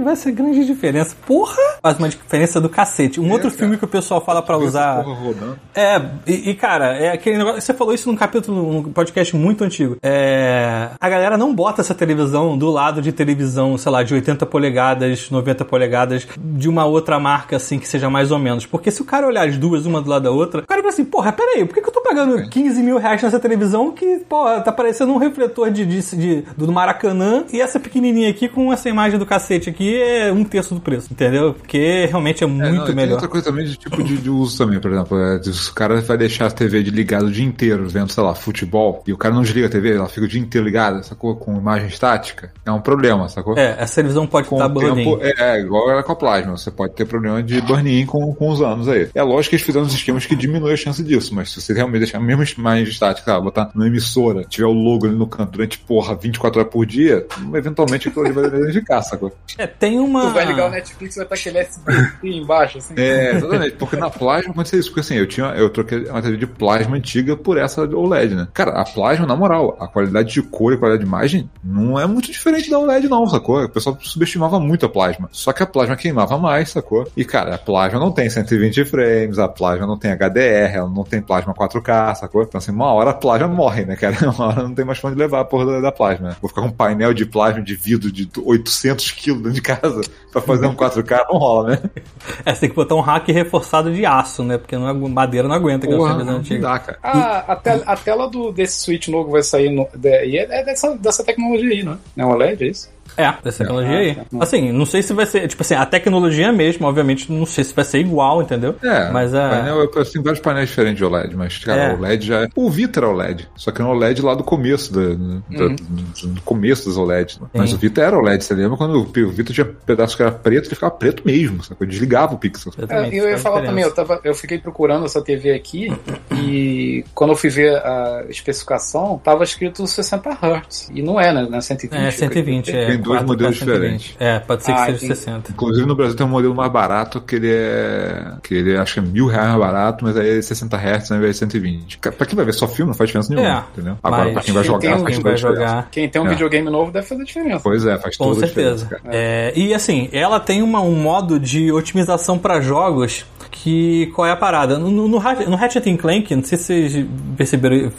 vai 0.03 0.15
ser 0.15 0.31
grande 0.31 0.65
diferença. 0.65 1.15
Porra! 1.27 1.55
Faz 1.83 1.99
uma 1.99 2.09
diferença 2.09 2.59
do 2.59 2.67
cacete. 2.67 3.19
Um 3.19 3.29
outro 3.31 3.49
cara. 3.49 3.59
filme 3.59 3.77
que 3.77 3.85
o 3.85 3.87
pessoal 3.87 4.25
fala 4.25 4.41
pra 4.41 4.55
Essa 4.55 4.65
usar. 4.65 5.03
porra 5.03 5.19
rodando. 5.19 5.59
É, 5.75 6.01
e, 6.27 6.49
e, 6.51 6.53
cara, 6.55 6.95
é 6.97 7.11
aquele 7.11 7.37
negócio. 7.37 7.61
Você 7.61 7.73
falou 7.73 7.93
isso 7.93 8.09
num 8.09 8.15
capítulo, 8.15 8.73
num 8.73 8.83
podcast 8.91 9.35
muito 9.35 9.63
antigo. 9.63 9.97
É. 10.01 10.89
A 10.99 11.09
galera 11.09 11.37
não 11.37 11.53
bota 11.53 11.81
essa 11.81 11.93
televisão 11.95 12.57
do 12.57 12.69
lado 12.69 13.01
de 13.01 13.11
televisão, 13.11 13.77
sei 13.77 13.91
lá, 13.91 14.03
de 14.03 14.13
80 14.13 14.45
polegadas, 14.45 15.29
90 15.29 15.65
polegadas, 15.65 16.27
de 16.37 16.67
uma 16.69 16.85
outra 16.85 17.19
marca, 17.19 17.55
assim, 17.57 17.79
que 17.79 17.87
seja 17.87 18.09
mais 18.09 18.31
ou 18.31 18.39
menos. 18.39 18.65
Porque 18.65 18.91
se 18.91 19.01
o 19.01 19.05
cara 19.05 19.27
olhar 19.27 19.47
as 19.47 19.57
duas, 19.57 19.85
uma 19.85 20.01
do 20.01 20.09
lado 20.09 20.23
da 20.23 20.31
outra, 20.31 20.61
o 20.61 20.67
cara 20.67 20.81
fala 20.81 20.93
assim, 20.93 21.05
porra, 21.05 21.31
peraí, 21.31 21.65
por 21.65 21.73
que, 21.73 21.81
que 21.81 21.87
eu 21.89 21.93
tô 21.93 22.01
pagando 22.01 22.49
15 22.49 22.81
mil 22.83 22.97
reais 22.97 23.21
nessa 23.21 23.39
televisão 23.39 23.91
que, 23.91 24.19
porra, 24.27 24.61
tá 24.61 24.71
parecendo 24.71 25.11
um 25.13 25.17
refletor 25.17 25.69
de, 25.71 25.85
de, 25.85 26.15
de- 26.15 26.43
do 26.57 26.71
Maracanã 26.71 27.43
e 27.51 27.61
essa 27.61 27.79
pequenininha 27.79 28.29
aqui 28.29 28.47
com 28.49 28.71
essa 28.71 28.89
imagem 28.89 29.17
do 29.19 29.25
cacete 29.25 29.69
aqui 29.69 29.95
é 30.01 30.31
um 30.31 30.43
terço 30.43 30.73
do 30.73 30.81
preço, 30.81 31.07
entendeu? 31.11 31.53
Porque 31.53 32.05
realmente 32.07 32.43
é 32.43 32.47
É, 32.47 32.49
muito 32.49 32.63
não, 32.75 32.83
e 32.83 32.85
Tem 32.87 32.95
melhor. 32.95 33.13
outra 33.13 33.27
coisa 33.27 33.45
também 33.45 33.65
de 33.65 33.77
tipo 33.77 34.01
de, 34.03 34.17
de 34.17 34.29
uso 34.29 34.57
também, 34.57 34.79
por 34.79 34.91
exemplo. 34.91 35.17
É, 35.19 35.41
se 35.43 35.69
o 35.71 35.73
cara 35.73 36.01
vai 36.09 36.17
deixar 36.17 36.47
a 36.47 36.51
TV 36.51 36.83
de 36.83 36.91
ligado 36.91 37.27
o 37.27 37.31
dia 37.31 37.45
inteiro, 37.45 37.87
vendo, 37.87 38.11
sei 38.11 38.23
lá, 38.23 38.35
futebol, 38.35 39.03
e 39.07 39.13
o 39.13 39.17
cara 39.17 39.33
não 39.33 39.41
desliga 39.41 39.67
a 39.67 39.69
TV, 39.69 39.95
ela 39.95 40.09
fica 40.09 40.25
o 40.25 40.27
dia 40.27 40.41
inteiro 40.41 40.65
ligada, 40.65 41.01
sacou? 41.03 41.35
Com 41.35 41.55
imagem 41.55 41.87
estática, 41.87 42.51
é 42.65 42.71
um 42.71 42.81
problema, 42.81 43.29
sacou? 43.29 43.57
É, 43.57 43.75
essa 43.79 43.95
televisão 43.95 44.27
pode 44.27 44.47
Com 44.47 44.55
estar 44.55 44.67
o 44.67 44.79
tempo, 44.79 45.17
burning. 45.17 45.33
é, 45.37 45.57
é, 45.57 45.59
igual 45.61 45.89
era 45.89 46.03
com 46.03 46.11
a 46.11 46.15
plasma. 46.15 46.57
Você 46.57 46.71
pode 46.71 46.93
ter 46.93 47.05
problema 47.05 47.41
de 47.41 47.61
burn-in 47.61 48.05
com, 48.05 48.33
com 48.33 48.49
os 48.49 48.61
anos 48.61 48.87
aí. 48.87 49.09
É 49.13 49.23
lógico 49.23 49.51
que 49.51 49.55
eles 49.55 49.65
fizeram 49.65 49.85
uns 49.85 49.93
esquemas 49.93 50.25
que 50.25 50.35
diminuem 50.35 50.73
a 50.73 50.77
chance 50.77 51.01
disso, 51.03 51.33
mas 51.33 51.51
se 51.51 51.61
você 51.61 51.73
realmente 51.73 51.99
deixar 51.99 52.17
a 52.17 52.21
mesma 52.21 52.43
imagem 52.57 52.83
estática, 52.83 53.33
lá, 53.33 53.41
botar 53.41 53.69
na 53.75 53.87
emissora, 53.87 54.43
tiver 54.43 54.65
o 54.65 54.73
logo 54.73 55.05
ali 55.05 55.15
no 55.15 55.27
canto 55.27 55.51
durante, 55.51 55.77
porra, 55.79 56.15
24 56.15 56.59
horas 56.59 56.71
por 56.71 56.85
dia, 56.85 57.25
eventualmente 57.53 58.07
aquilo 58.09 58.25
ali 58.25 58.33
vai 58.33 58.49
danificar, 58.49 59.03
sacou? 59.03 59.31
É, 59.57 59.67
tem 59.67 59.99
uma. 59.99 60.21
Tu 60.27 60.33
vai 60.33 60.45
ligar 60.45 60.67
o 60.67 60.71
Netflix 60.71 61.15
e 61.15 61.19
vai 61.19 61.25
estar 61.25 61.35
aquele 61.35 61.57
SBT 61.59 62.27
embaixo, 62.27 62.77
assim. 62.77 62.93
É, 62.97 63.35
exatamente. 63.35 63.75
Porque 63.75 63.95
na 63.95 64.09
plasma 64.09 64.51
aconteceu 64.51 64.79
isso. 64.79 64.89
Porque 64.89 65.01
assim, 65.01 65.15
eu 65.15 65.27
tinha, 65.27 65.47
eu 65.47 65.69
troquei 65.69 65.88
uma 65.95 66.21
TV 66.21 66.37
de 66.37 66.47
plasma 66.47 66.95
antiga 66.95 67.35
por 67.35 67.57
essa 67.57 67.83
OLED, 67.83 68.35
né? 68.35 68.47
Cara, 68.53 68.79
a 68.79 68.83
plasma, 68.83 69.25
na 69.25 69.35
moral, 69.35 69.77
a 69.79 69.87
qualidade 69.87 70.33
de 70.33 70.41
cor 70.41 70.73
e 70.73 70.77
qualidade 70.77 71.03
de 71.03 71.07
imagem 71.07 71.49
não 71.63 71.99
é 71.99 72.05
muito 72.05 72.31
diferente 72.31 72.69
da 72.69 72.79
OLED, 72.79 73.07
não, 73.07 73.27
sacou? 73.27 73.63
O 73.63 73.69
pessoal 73.69 73.97
subestimava 74.01 74.59
muito 74.59 74.85
a 74.85 74.89
plasma. 74.89 75.29
Só 75.31 75.53
que 75.53 75.63
a 75.63 75.67
plasma 75.67 75.95
queimava 75.95 76.37
mais, 76.37 76.69
sacou? 76.69 77.07
E, 77.15 77.25
cara, 77.25 77.55
a 77.55 77.57
plasma 77.57 77.99
não 77.99 78.11
tem 78.11 78.29
120 78.29 78.85
frames, 78.85 79.39
a 79.39 79.47
plasma 79.47 79.85
não 79.85 79.97
tem 79.97 80.11
HDR, 80.11 80.75
ela 80.75 80.89
não 80.89 81.03
tem 81.03 81.21
plasma 81.21 81.53
4K, 81.53 82.15
sacou? 82.15 82.43
Então, 82.43 82.57
assim, 82.57 82.71
uma 82.71 82.91
hora 82.93 83.11
a 83.11 83.13
plasma 83.13 83.47
morre, 83.47 83.85
né, 83.85 83.95
cara? 83.95 84.17
Uma 84.29 84.47
hora 84.47 84.63
não 84.63 84.73
tem 84.73 84.85
mais 84.85 85.03
onde 85.03 85.17
levar 85.17 85.41
a 85.41 85.45
porra 85.45 85.81
da, 85.81 85.91
plasma. 85.91 86.29
né? 86.29 86.35
Vou 86.41 86.49
ficar 86.49 86.61
com 86.61 86.67
um 86.67 86.71
painel 86.71 87.13
de 87.13 87.25
plasma 87.25 87.61
de 87.61 87.75
vidro 87.75 88.11
de 88.11 88.29
800 88.37 89.11
quilos 89.11 89.41
dentro 89.41 89.53
de 89.53 89.61
casa 89.61 90.01
pra 90.31 90.41
fazer 90.41 90.67
um 90.67 90.75
4K, 90.75 91.25
não 91.29 91.37
rola, 91.39 91.69
né? 91.71 91.81
É, 92.45 92.53
você 92.53 92.61
tem 92.61 92.69
que 92.69 92.75
botar 92.75 92.95
um 92.95 93.01
hack 93.01 93.27
reforçado 93.29 93.91
de 93.93 94.05
aço, 94.05 94.43
né? 94.43 94.57
Porque 94.57 94.77
não, 94.77 94.87
agu- 94.87 95.09
madeira 95.09 95.47
não 95.47 95.55
aguenta 95.55 95.85
aquela 95.85 95.99
Porra, 95.99 96.11
televisão 96.11 96.33
não 96.33 96.39
antiga. 96.41 96.61
dá, 96.67 96.79
cara. 96.79 96.99
A, 97.01 97.53
a, 97.53 97.55
tel- 97.55 97.83
a 97.85 97.95
tela 97.97 98.29
do, 98.29 98.51
desse 98.51 98.79
Switch 98.81 99.07
novo 99.07 99.31
vai 99.31 99.41
sair 99.41 99.69
no, 99.69 99.87
de- 99.95 100.25
e 100.25 100.37
é, 100.37 100.47
é 100.59 100.63
dessa, 100.63 100.95
dessa 100.97 101.23
tecnologia 101.23 101.69
aí, 101.71 101.83
não 101.83 101.93
é? 101.93 101.97
Não 102.15 102.25
é 102.25 102.27
um 102.27 102.31
OLED, 102.35 102.63
é 102.63 102.67
isso? 102.67 102.89
É, 103.17 103.33
dessa 103.43 103.59
tecnologia 103.63 103.97
aí. 103.97 104.15
tá. 104.15 104.23
Assim, 104.41 104.71
não 104.71 104.85
sei 104.85 105.01
se 105.01 105.13
vai 105.13 105.25
ser. 105.25 105.47
Tipo 105.47 105.61
assim, 105.61 105.75
a 105.75 105.85
tecnologia 105.85 106.51
mesmo, 106.51 106.87
obviamente, 106.87 107.31
não 107.31 107.45
sei 107.45 107.63
se 107.63 107.73
vai 107.73 107.83
ser 107.85 107.99
igual, 107.99 108.41
entendeu? 108.41 108.75
É, 108.83 109.09
Mas 109.11 109.33
a. 109.33 109.49
painel, 109.49 109.79
eu 109.81 109.87
tenho 110.05 110.23
vários 110.23 110.41
painéis 110.41 110.69
diferentes 110.69 110.97
de 110.97 111.05
OLED, 111.05 111.35
mas, 111.35 111.57
cara, 111.59 111.81
É. 111.83 111.93
o 111.93 111.97
OLED 111.97 112.25
já 112.25 112.43
é. 112.43 112.47
O 112.55 112.69
Vita 112.69 112.99
era 112.99 113.09
OLED, 113.09 113.47
só 113.55 113.71
que 113.71 113.81
era 113.81 113.89
um 113.89 113.93
OLED 113.93 114.21
lá 114.21 114.35
do 114.35 114.43
começo, 114.43 114.93
da, 114.93 115.01
da- 115.01 115.13
Uhum. 115.13 115.75
do, 116.21 116.27
do 116.29 116.41
começo 116.41 116.87
das 116.87 116.97
OLEDs. 116.97 117.39
né? 117.39 117.47
Mas 117.53 117.73
o 117.73 117.77
Vita 117.77 118.01
era 118.01 118.17
OLED, 118.17 118.43
você 118.43 118.53
lembra 118.53 118.77
quando 118.77 118.95
o 119.01 119.31
Vita 119.31 119.51
tinha 119.53 119.65
pedaço 119.65 120.15
que 120.15 120.21
era 120.23 120.31
preto, 120.31 120.67
ele 120.67 120.75
ficava 120.75 120.91
preto 120.93 121.23
mesmo, 121.25 121.63
sacou? 121.63 121.85
Desligava 121.87 122.33
o 122.35 122.37
pixel. 122.37 122.71
É, 122.89 123.07
eu 123.07 123.29
ia 123.29 123.37
falar 123.37 123.61
diferença. 123.61 123.65
também, 123.65 123.83
eu, 123.83 123.91
tava, 123.93 124.19
eu 124.23 124.33
fiquei 124.33 124.57
procurando 124.57 125.05
essa 125.05 125.21
TV 125.21 125.51
aqui 125.53 125.91
e 126.31 127.03
quando 127.13 127.31
eu 127.31 127.35
fui 127.35 127.49
ver 127.49 127.75
a 127.77 128.23
especificação, 128.29 129.19
tava 129.23 129.43
escrito 129.43 129.85
60 129.85 130.29
Hz. 130.29 130.89
E 130.93 131.01
não 131.01 131.19
é, 131.19 131.33
né? 131.33 131.47
Não 131.49 131.57
é 131.57 131.61
120. 131.61 131.99
É, 131.99 132.11
120, 132.11 132.71
é. 132.75 132.85
Tem 132.99 133.03
dois 133.03 133.21
4K 133.21 133.25
modelos 133.27 133.57
120. 133.59 133.75
diferentes. 133.77 134.15
É, 134.19 134.39
pode 134.39 134.63
ser 134.63 134.73
que 134.73 134.77
Ah, 134.79 134.85
seja 134.85 134.97
entendi. 134.97 135.15
60. 135.15 135.51
Inclusive 135.51 135.87
no 135.87 135.95
Brasil 135.95 136.15
tem 136.15 136.25
um 136.25 136.29
modelo 136.29 136.55
mais 136.55 136.71
barato 136.71 137.21
que 137.21 137.35
ele 137.35 137.49
é. 137.51 138.33
que 138.43 138.53
ele 138.55 138.77
acho 138.77 138.93
que 138.95 138.99
é 138.99 139.03
mil 139.03 139.27
reais 139.27 139.47
mais 139.49 139.59
barato, 139.59 140.03
mas 140.05 140.17
aí 140.17 140.37
é 140.37 140.41
60 140.41 140.77
Hz 140.77 141.11
ao 141.11 141.17
invés 141.17 141.33
de 141.35 141.39
120. 141.39 141.97
Ca- 141.99 142.11
Pra 142.11 142.25
quem 142.25 142.35
vai 142.35 142.45
ver 142.45 142.53
só 142.53 142.67
filme, 142.67 142.89
não 142.89 142.95
faz 142.97 143.09
diferença 143.09 143.33
nenhuma, 143.33 143.59
É, 143.59 143.63
entendeu? 143.73 143.97
Agora, 144.03 144.23
mas 144.25 144.33
pra 144.33 144.41
quem 144.43 144.53
vai 144.53 144.63
quem 144.63 144.67
jogar, 144.71 144.79
tem- 144.79 144.89
faz 144.91 145.03
Quem 145.15 145.23
vai 145.23 145.31
a 145.31 145.35
diferença. 145.35 145.59
jogar. 145.61 145.87
Quem 145.91 146.09
tem 146.09 146.21
um 146.21 146.25
É. 146.25 146.29
videogame 146.29 146.69
novo 146.69 146.91
deve 146.91 147.05
fazer 147.07 147.23
diferença. 147.23 147.61
Pois 147.63 147.85
é, 147.85 147.97
faz 147.97 148.17
Com 148.17 148.25
toda 148.25 148.37
a 148.45 148.47
certeza. 148.47 148.89
É, 149.05 149.53
e 149.55 149.73
assim, 149.73 150.09
ela 150.11 150.39
tem 150.39 150.61
uma- 150.61 150.81
um 150.81 150.95
modo 150.95 151.39
de 151.39 151.71
otimização 151.71 152.37
para 152.37 152.59
jogos 152.61 153.25
que 153.51 154.07
qual 154.15 154.27
é 154.27 154.31
a 154.31 154.35
parada? 154.35 154.77
No, 154.77 154.89
no, 154.91 155.07
no, 155.07 155.17
Ratchet- 155.17 155.97
Clank, 155.97 156.35
não 156.35 156.43
sei 156.43 156.57
se 156.57 156.63
vocês 156.89 157.05
perceberam, 157.35 157.91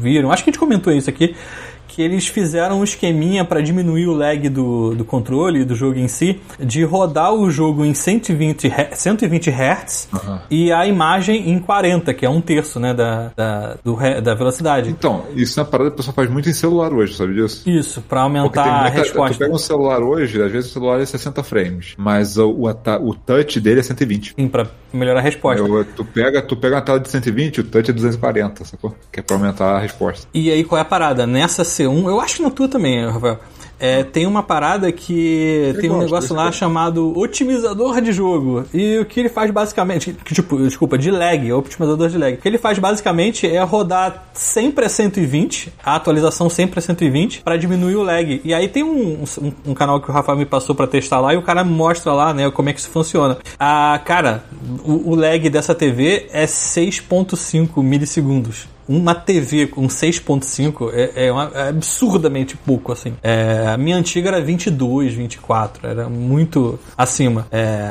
viram, 0.00 0.30
acho 0.30 0.44
que 0.44 0.50
a 0.50 0.52
gente 0.52 0.58
comentou 0.60 0.92
isso 0.92 1.08
aqui, 1.08 1.34
que 1.98 2.02
eles 2.02 2.28
fizeram 2.28 2.78
um 2.78 2.84
esqueminha 2.84 3.44
para 3.44 3.60
diminuir 3.60 4.06
o 4.06 4.14
lag 4.14 4.48
do, 4.48 4.94
do 4.94 5.04
controle, 5.04 5.64
do 5.64 5.74
jogo 5.74 5.98
em 5.98 6.06
si, 6.06 6.40
de 6.60 6.84
rodar 6.84 7.34
o 7.34 7.50
jogo 7.50 7.84
em 7.84 7.92
120, 7.92 8.68
Hz- 8.68 8.96
120 9.00 9.50
Hz 9.50 10.08
Aham. 10.14 10.42
e 10.48 10.70
a 10.70 10.86
imagem 10.86 11.50
em 11.50 11.58
40, 11.58 12.14
que 12.14 12.24
é 12.24 12.30
um 12.30 12.40
terço 12.40 12.78
né, 12.78 12.94
da, 12.94 13.32
da, 13.36 13.76
do 13.82 13.96
da 14.22 14.32
velocidade. 14.36 14.88
Então, 14.90 15.24
isso 15.34 15.58
é 15.58 15.62
uma 15.64 15.68
parada 15.68 15.90
que 15.90 15.94
o 15.94 15.96
pessoal 15.96 16.14
faz 16.14 16.30
muito 16.30 16.48
em 16.48 16.52
celular 16.52 16.92
hoje, 16.92 17.16
sabe 17.16 17.34
disso? 17.34 17.68
Isso, 17.68 18.00
para 18.02 18.20
aumentar 18.20 18.62
tem 18.62 18.72
a 18.72 18.76
muita, 18.82 18.92
tu 18.94 18.98
resposta. 18.98 19.38
pega 19.38 19.52
um 19.54 19.58
celular 19.58 20.00
hoje, 20.00 20.40
às 20.40 20.52
vezes 20.52 20.70
o 20.70 20.74
celular 20.74 21.00
é 21.00 21.04
60 21.04 21.42
frames, 21.42 21.94
mas 21.98 22.36
o, 22.38 22.48
o, 22.48 22.68
o 22.68 23.14
touch 23.14 23.58
dele 23.58 23.80
é 23.80 23.82
120. 23.82 24.34
Sim, 24.38 24.46
para 24.46 24.68
melhorar 24.92 25.18
a 25.18 25.22
resposta. 25.22 25.60
Eu- 25.66 25.84
tu, 25.84 26.04
pega, 26.04 26.40
tu 26.42 26.56
pega 26.56 26.76
uma 26.76 26.82
tela 26.82 27.00
de 27.00 27.10
120, 27.10 27.60
o 27.60 27.64
touch 27.64 27.90
é 27.90 27.92
240, 27.92 28.64
sacou? 28.64 28.94
Que 29.10 29.18
é 29.18 29.22
pra 29.24 29.34
aumentar 29.34 29.74
a 29.74 29.80
resposta. 29.80 30.28
E 30.32 30.48
aí, 30.48 30.62
qual 30.62 30.78
é 30.78 30.82
a 30.82 30.84
parada? 30.84 31.26
Nessa 31.26 31.64
C1, 31.88 32.08
eu 32.08 32.20
acho 32.20 32.36
que 32.36 32.42
na 32.42 32.50
tua 32.50 32.68
também, 32.68 33.04
Rafael. 33.06 33.38
é, 33.80 34.02
tem 34.02 34.26
uma 34.26 34.42
parada 34.42 34.90
que 34.90 35.74
tem 35.80 35.90
um 35.90 35.98
negócio 35.98 36.32
eu 36.32 36.36
lá 36.36 36.50
chamado 36.50 37.16
otimizador 37.16 38.00
de 38.00 38.12
jogo. 38.12 38.64
E 38.74 38.98
o 38.98 39.04
que 39.04 39.20
ele 39.20 39.28
faz 39.28 39.50
basicamente, 39.50 40.12
que, 40.12 40.34
tipo, 40.34 40.58
desculpa, 40.58 40.98
de 40.98 41.10
lag, 41.10 41.52
otimizador 41.52 42.08
de 42.08 42.18
lag. 42.18 42.34
O 42.34 42.38
que 42.38 42.48
ele 42.48 42.58
faz 42.58 42.78
basicamente 42.78 43.46
é 43.46 43.62
rodar 43.62 44.28
sempre 44.32 44.84
a 44.84 44.88
120, 44.88 45.72
a 45.84 45.94
atualização 45.94 46.50
sempre 46.50 46.78
a 46.78 46.82
120, 46.82 47.42
pra 47.42 47.56
diminuir 47.56 47.96
o 47.96 48.02
lag. 48.02 48.40
E 48.44 48.52
aí 48.52 48.68
tem 48.68 48.82
um, 48.82 49.24
um, 49.40 49.52
um 49.66 49.74
canal 49.74 50.00
que 50.00 50.10
o 50.10 50.12
Rafael 50.12 50.36
me 50.36 50.46
passou 50.46 50.74
pra 50.74 50.86
testar 50.86 51.20
lá 51.20 51.34
e 51.34 51.36
o 51.36 51.42
cara 51.42 51.62
mostra 51.62 52.12
lá, 52.12 52.34
né, 52.34 52.50
como 52.50 52.68
é 52.68 52.72
que 52.72 52.80
isso 52.80 52.90
funciona. 52.90 53.38
Ah, 53.58 54.00
cara, 54.04 54.44
o, 54.84 55.12
o 55.12 55.14
lag 55.14 55.48
dessa 55.48 55.74
TV 55.74 56.26
é 56.32 56.46
6.5 56.46 57.82
milissegundos 57.82 58.66
uma 58.88 59.14
TV 59.14 59.66
com 59.66 59.86
6.5 59.88 60.90
é, 60.92 61.26
é, 61.26 61.32
uma- 61.32 61.50
é 61.54 61.68
absurdamente 61.68 62.56
pouco, 62.56 62.92
assim. 62.92 63.14
É, 63.22 63.66
a 63.68 63.76
minha 63.76 63.96
antiga 63.96 64.28
era 64.28 64.40
22, 64.40 65.14
24, 65.14 65.86
era 65.86 66.08
muito 66.08 66.78
acima. 66.96 67.46
É, 67.52 67.88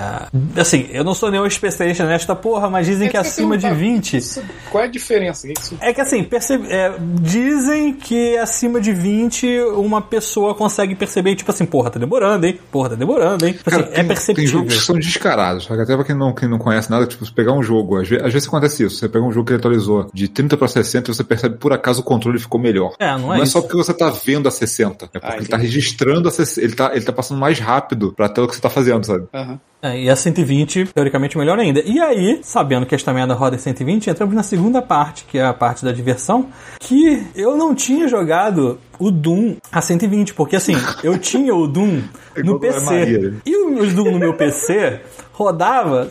assim, 0.59 0.87
eu 0.91 1.03
não 1.03 1.13
sou 1.13 1.29
nenhum 1.31 1.45
especialista 1.45 2.05
nesta 2.05 2.35
porra, 2.35 2.69
mas 2.69 2.85
dizem 2.87 3.07
É 3.07 3.11
que 3.11 3.17
acima 3.17 3.57
de 3.57 3.63
perguntar. 3.67 3.83
20... 3.83 4.17
Isso- 4.17 4.41
qual 4.71 4.83
é 4.83 4.87
a 4.87 4.89
diferença? 4.89 5.47
Isso- 5.51 5.77
É 5.79 5.93
que 5.93 6.01
assim, 6.01 6.23
percebe, 6.23 6.67
é, 6.69 6.93
dizem 7.21 7.93
que 7.93 8.37
acima 8.37 8.79
de 8.81 8.93
20 8.93 9.47
uma 9.75 10.01
pessoa 10.01 10.55
consegue 10.55 10.95
perceber, 10.95 11.35
tipo 11.35 11.51
assim, 11.51 11.65
porra, 11.65 11.89
tá 11.89 11.99
demorando, 11.99 12.45
hein? 12.45 12.59
Porra, 12.71 12.89
tá 12.89 12.95
demorando, 12.95 13.45
hein? 13.45 13.53
Tipo 13.53 13.69
Cara, 13.69 13.83
assim, 13.83 13.91
tem, 13.93 14.03
é 14.03 14.07
perceptível. 14.07 14.35
tem 14.51 14.59
jogos 14.61 14.77
que 14.79 14.83
são 14.85 14.95
descarados, 14.95 15.65
sabe? 15.65 15.81
Até 15.81 15.95
pra 15.95 16.03
quem 16.05 16.15
não, 16.15 16.33
quem 16.33 16.49
não 16.49 16.57
conhece 16.57 16.89
nada, 16.89 17.05
tipo, 17.05 17.29
pegar 17.33 17.53
um 17.53 17.61
jogo, 17.61 17.97
às 18.01 18.07
vezes, 18.07 18.25
às 18.25 18.33
vezes 18.33 18.47
acontece 18.47 18.83
isso, 18.83 18.95
você 18.97 19.07
pega 19.09 19.23
um 19.25 19.31
jogo 19.31 19.45
que 19.45 19.53
ele 19.53 19.59
atualizou 19.59 20.07
de 20.13 20.27
30 20.27 20.57
pra 20.57 20.67
60 20.67 20.86
e 21.11 21.13
você 21.15 21.23
percebe 21.23 21.57
por 21.57 21.73
acaso 21.73 22.01
o 22.01 22.03
controle 22.03 22.39
ficou 22.39 22.59
melhor. 22.59 22.93
É, 22.99 23.07
não 23.11 23.15
é 23.15 23.19
Não 23.19 23.33
é 23.35 23.43
isso. 23.43 23.53
só 23.53 23.61
porque 23.61 23.75
você 23.77 23.93
tá 23.93 24.09
vendo 24.09 24.47
a 24.47 24.51
60, 24.51 25.05
é 25.05 25.07
porque 25.19 25.27
Ah, 25.27 25.37
ele 25.37 25.47
tá 25.47 25.57
registrando 25.57 26.27
a 26.27 26.31
60, 26.31 26.65
ele 26.65 26.75
tá, 26.75 26.91
ele 26.95 27.05
tá 27.05 27.11
passando 27.13 27.39
mais 27.39 27.59
rápido 27.59 28.13
pra 28.13 28.29
tela 28.29 28.47
que 28.47 28.55
você 28.55 28.61
tá 28.61 28.69
fazendo, 28.69 29.05
sabe? 29.05 29.25
Aham. 29.33 29.59
É, 29.79 30.01
e 30.01 30.09
a 30.09 30.15
120, 30.15 30.87
teoricamente, 30.87 31.37
melhor 31.37 31.59
ainda. 31.59 31.79
E 31.85 31.99
aí, 31.99 32.39
sabendo 32.41 32.85
que 32.87 32.95
esta 32.95 33.13
merda 33.13 33.35
roda 33.35 33.55
em 33.55 33.59
120, 33.59 34.09
entramos 34.09 34.33
na 34.33 34.41
segunda 34.41 34.81
parte, 34.81 35.23
que 35.29 35.37
é 35.37 35.45
a 35.45 35.53
parte 35.53 35.85
da 35.85 35.91
diversão, 35.91 36.47
que 36.79 37.23
eu 37.35 37.55
não 37.55 37.75
tinha 37.75 38.07
jogado 38.07 38.79
o 38.97 39.11
Doom 39.11 39.57
a 39.71 39.79
120, 39.79 40.33
porque 40.33 40.55
assim, 40.55 40.73
eu 41.03 41.15
tinha 41.19 41.53
o 41.53 41.67
Doom 41.67 42.01
no 42.43 42.59
PC. 42.59 43.35
E 43.45 43.55
o 43.55 43.85
Doom 43.93 44.11
no 44.13 44.19
meu 44.19 44.33
PC 44.33 44.99
rodava 45.31 46.09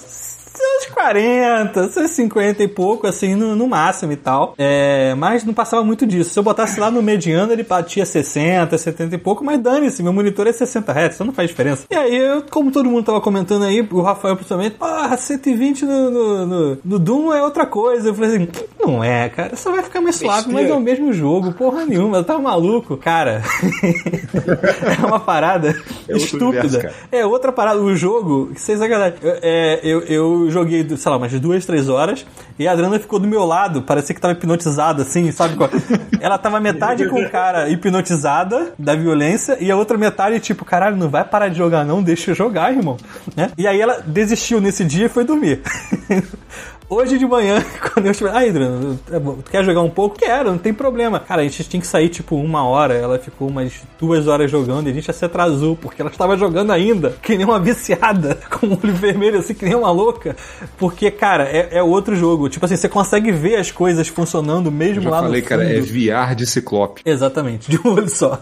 seus 0.57 0.93
40, 0.93 1.89
seus 1.91 2.11
50 2.13 2.63
e 2.63 2.69
pouco, 2.69 3.07
assim, 3.07 3.35
no, 3.35 3.55
no 3.55 3.67
máximo 3.67 4.13
e 4.13 4.17
tal. 4.17 4.55
É, 4.59 5.15
mas 5.15 5.45
não 5.45 5.55
passava 5.55 5.85
muito 5.85 6.07
disso. 6.07 6.31
Se 6.31 6.39
eu 6.39 6.43
botasse 6.43 6.79
lá 6.81 6.91
no 6.91 7.03
mediano, 7.03 7.53
ele 7.53 7.63
batia 7.63 8.05
60, 8.07 8.77
70 8.77 9.15
e 9.15 9.19
pouco, 9.19 9.45
mas 9.45 9.61
dane-se, 9.61 10.03
meu 10.03 10.13
monitor 10.13 10.47
é 10.47 10.53
60 10.53 10.93
Hz, 10.93 11.15
então 11.15 11.27
não 11.27 11.35
faz 11.35 11.49
diferença. 11.49 11.85
E 11.91 11.95
aí, 11.95 12.17
eu, 12.17 12.43
como 12.51 12.71
todo 12.71 12.89
mundo 12.89 13.05
tava 13.05 13.21
comentando 13.21 13.65
aí, 13.65 13.87
o 13.91 14.01
Rafael 14.01 14.37
principalmente, 14.37 14.77
porra, 14.77 15.17
120 15.17 15.85
no, 15.85 16.11
no, 16.11 16.47
no, 16.47 16.79
no 16.85 16.99
Doom 16.99 17.33
é 17.33 17.43
outra 17.43 17.67
coisa. 17.67 18.09
Eu 18.09 18.15
falei 18.15 18.37
assim, 18.37 18.49
não 18.81 19.03
é, 19.03 19.29
cara, 19.29 19.57
só 19.57 19.71
vai 19.71 19.83
ficar 19.83 20.01
mais 20.01 20.17
suave, 20.17 20.53
mas 20.53 20.69
é 20.69 20.75
o 20.75 20.81
mesmo 20.81 21.13
jogo, 21.13 21.53
porra 21.53 21.85
nenhuma, 21.85 22.23
tá 22.25 22.39
maluco. 22.39 22.97
Cara, 22.97 23.43
é 25.03 25.07
uma 25.07 25.21
parada 25.21 25.77
É 26.09 26.17
estúpida. 26.17 26.61
universo. 26.67 26.97
É, 27.11 27.27
outra 27.27 27.53
parada, 27.53 27.81
o 27.81 27.95
jogo, 27.95 28.51
que 28.55 28.61
vocês 28.61 28.79
sacanagem. 28.79 29.19
Eu, 29.23 29.39
é, 29.43 29.81
eu, 29.83 30.46
eu 30.47 30.51
joguei, 30.51 30.87
sei 30.97 31.11
lá, 31.11 31.17
umas 31.17 31.33
duas, 31.41 31.67
três 31.67 31.89
horas, 31.89 32.27
e 32.59 32.67
a 32.67 32.73
Adriana 32.73 32.99
ficou 32.99 33.19
do 33.19 33.29
meu 33.29 33.45
lado, 33.45 33.83
parecia 33.83 34.15
que 34.15 34.21
tava 34.21 34.35
hipnotizada, 34.35 35.03
assim, 35.03 35.31
sabe? 35.31 35.57
Ela 36.21 36.39
tava 36.39 36.61
metade 36.61 37.09
com 37.09 37.21
o 37.21 37.31
cara 37.31 37.69
hipnotizada 37.69 38.73
da 38.79 38.95
violência, 38.95 39.57
e 39.61 39.71
a 39.71 39.77
outra 39.77 39.99
metade, 39.99 40.41
tipo, 40.41 40.65
caralho, 40.65 40.97
não 40.97 41.09
vai 41.09 41.25
parar 41.25 41.49
de 41.49 41.59
jogar 41.59 41.85
não, 41.85 42.03
deixa 42.03 42.31
eu 42.31 42.35
jogar, 42.35 42.73
irmão. 42.73 42.97
Né? 43.37 43.51
E 43.57 43.67
aí 43.67 43.81
ela 43.81 44.03
desistiu 44.07 44.61
nesse 44.61 44.85
dia 44.85 45.07
e 45.07 45.09
foi 45.09 45.25
dormir. 45.25 45.61
Hoje 46.89 47.19
de 47.19 47.27
manhã, 47.27 47.61
quando 47.93 48.07
eu 48.07 48.13
estiver. 48.13 48.31
Ah, 48.31 48.39
Adriano, 48.49 48.97
tu 49.45 49.51
quer 49.51 49.65
jogar 49.65 49.81
um 49.83 49.91
pouco? 49.91 50.17
Quero, 50.17 50.53
não 50.53 50.59
tem 50.59 50.73
problema. 50.73 51.19
Cara, 51.19 51.41
a 51.43 51.45
gente 51.45 51.65
tinha 51.65 51.81
que 51.81 51.87
sair 51.87 52.09
tipo 52.09 52.37
uma 52.37 52.65
hora. 52.65 52.95
Ela 52.95 53.19
ficou 53.19 53.49
umas 53.49 53.73
duas 53.99 54.29
horas 54.29 54.49
jogando 54.49 54.87
e 54.87 54.91
a 54.91 54.95
gente 54.95 55.05
já 55.07 55.13
se 55.13 55.25
atrasou, 55.25 55.75
porque 55.77 56.01
ela 56.01 56.11
estava 56.13 56.37
jogando 56.37 56.71
ainda, 56.71 57.11
que 57.21 57.37
nem 57.37 57.45
uma 57.45 57.59
viciada, 57.59 58.39
com 58.49 58.67
o 58.69 58.79
olho 58.81 58.95
vermelho, 58.95 59.41
assim, 59.41 59.53
que 59.53 59.65
nem 59.65 59.75
uma 59.75 59.91
louca. 59.91 60.37
Porque, 60.79 61.11
cara, 61.11 61.43
é, 61.49 61.71
é 61.79 61.83
outro 61.83 62.15
jogo. 62.15 62.49
Tipo 62.49 62.65
assim, 62.67 62.77
você 62.77 62.89
consegue 62.89 63.33
ver 63.33 63.57
as 63.57 63.73
coisas 63.73 64.07
funcionando 64.07 64.71
mesmo 64.71 65.03
já 65.03 65.11
lá 65.11 65.23
falei, 65.23 65.41
no 65.41 65.47
cara, 65.49 65.65
é 65.65 65.83
fundo. 65.83 65.87
VR 65.93 66.35
de 66.37 66.47
ciclope. 66.47 67.03
Exatamente, 67.05 67.69
de 67.69 67.81
um 67.85 67.95
olho 67.95 68.09
só. 68.09 68.41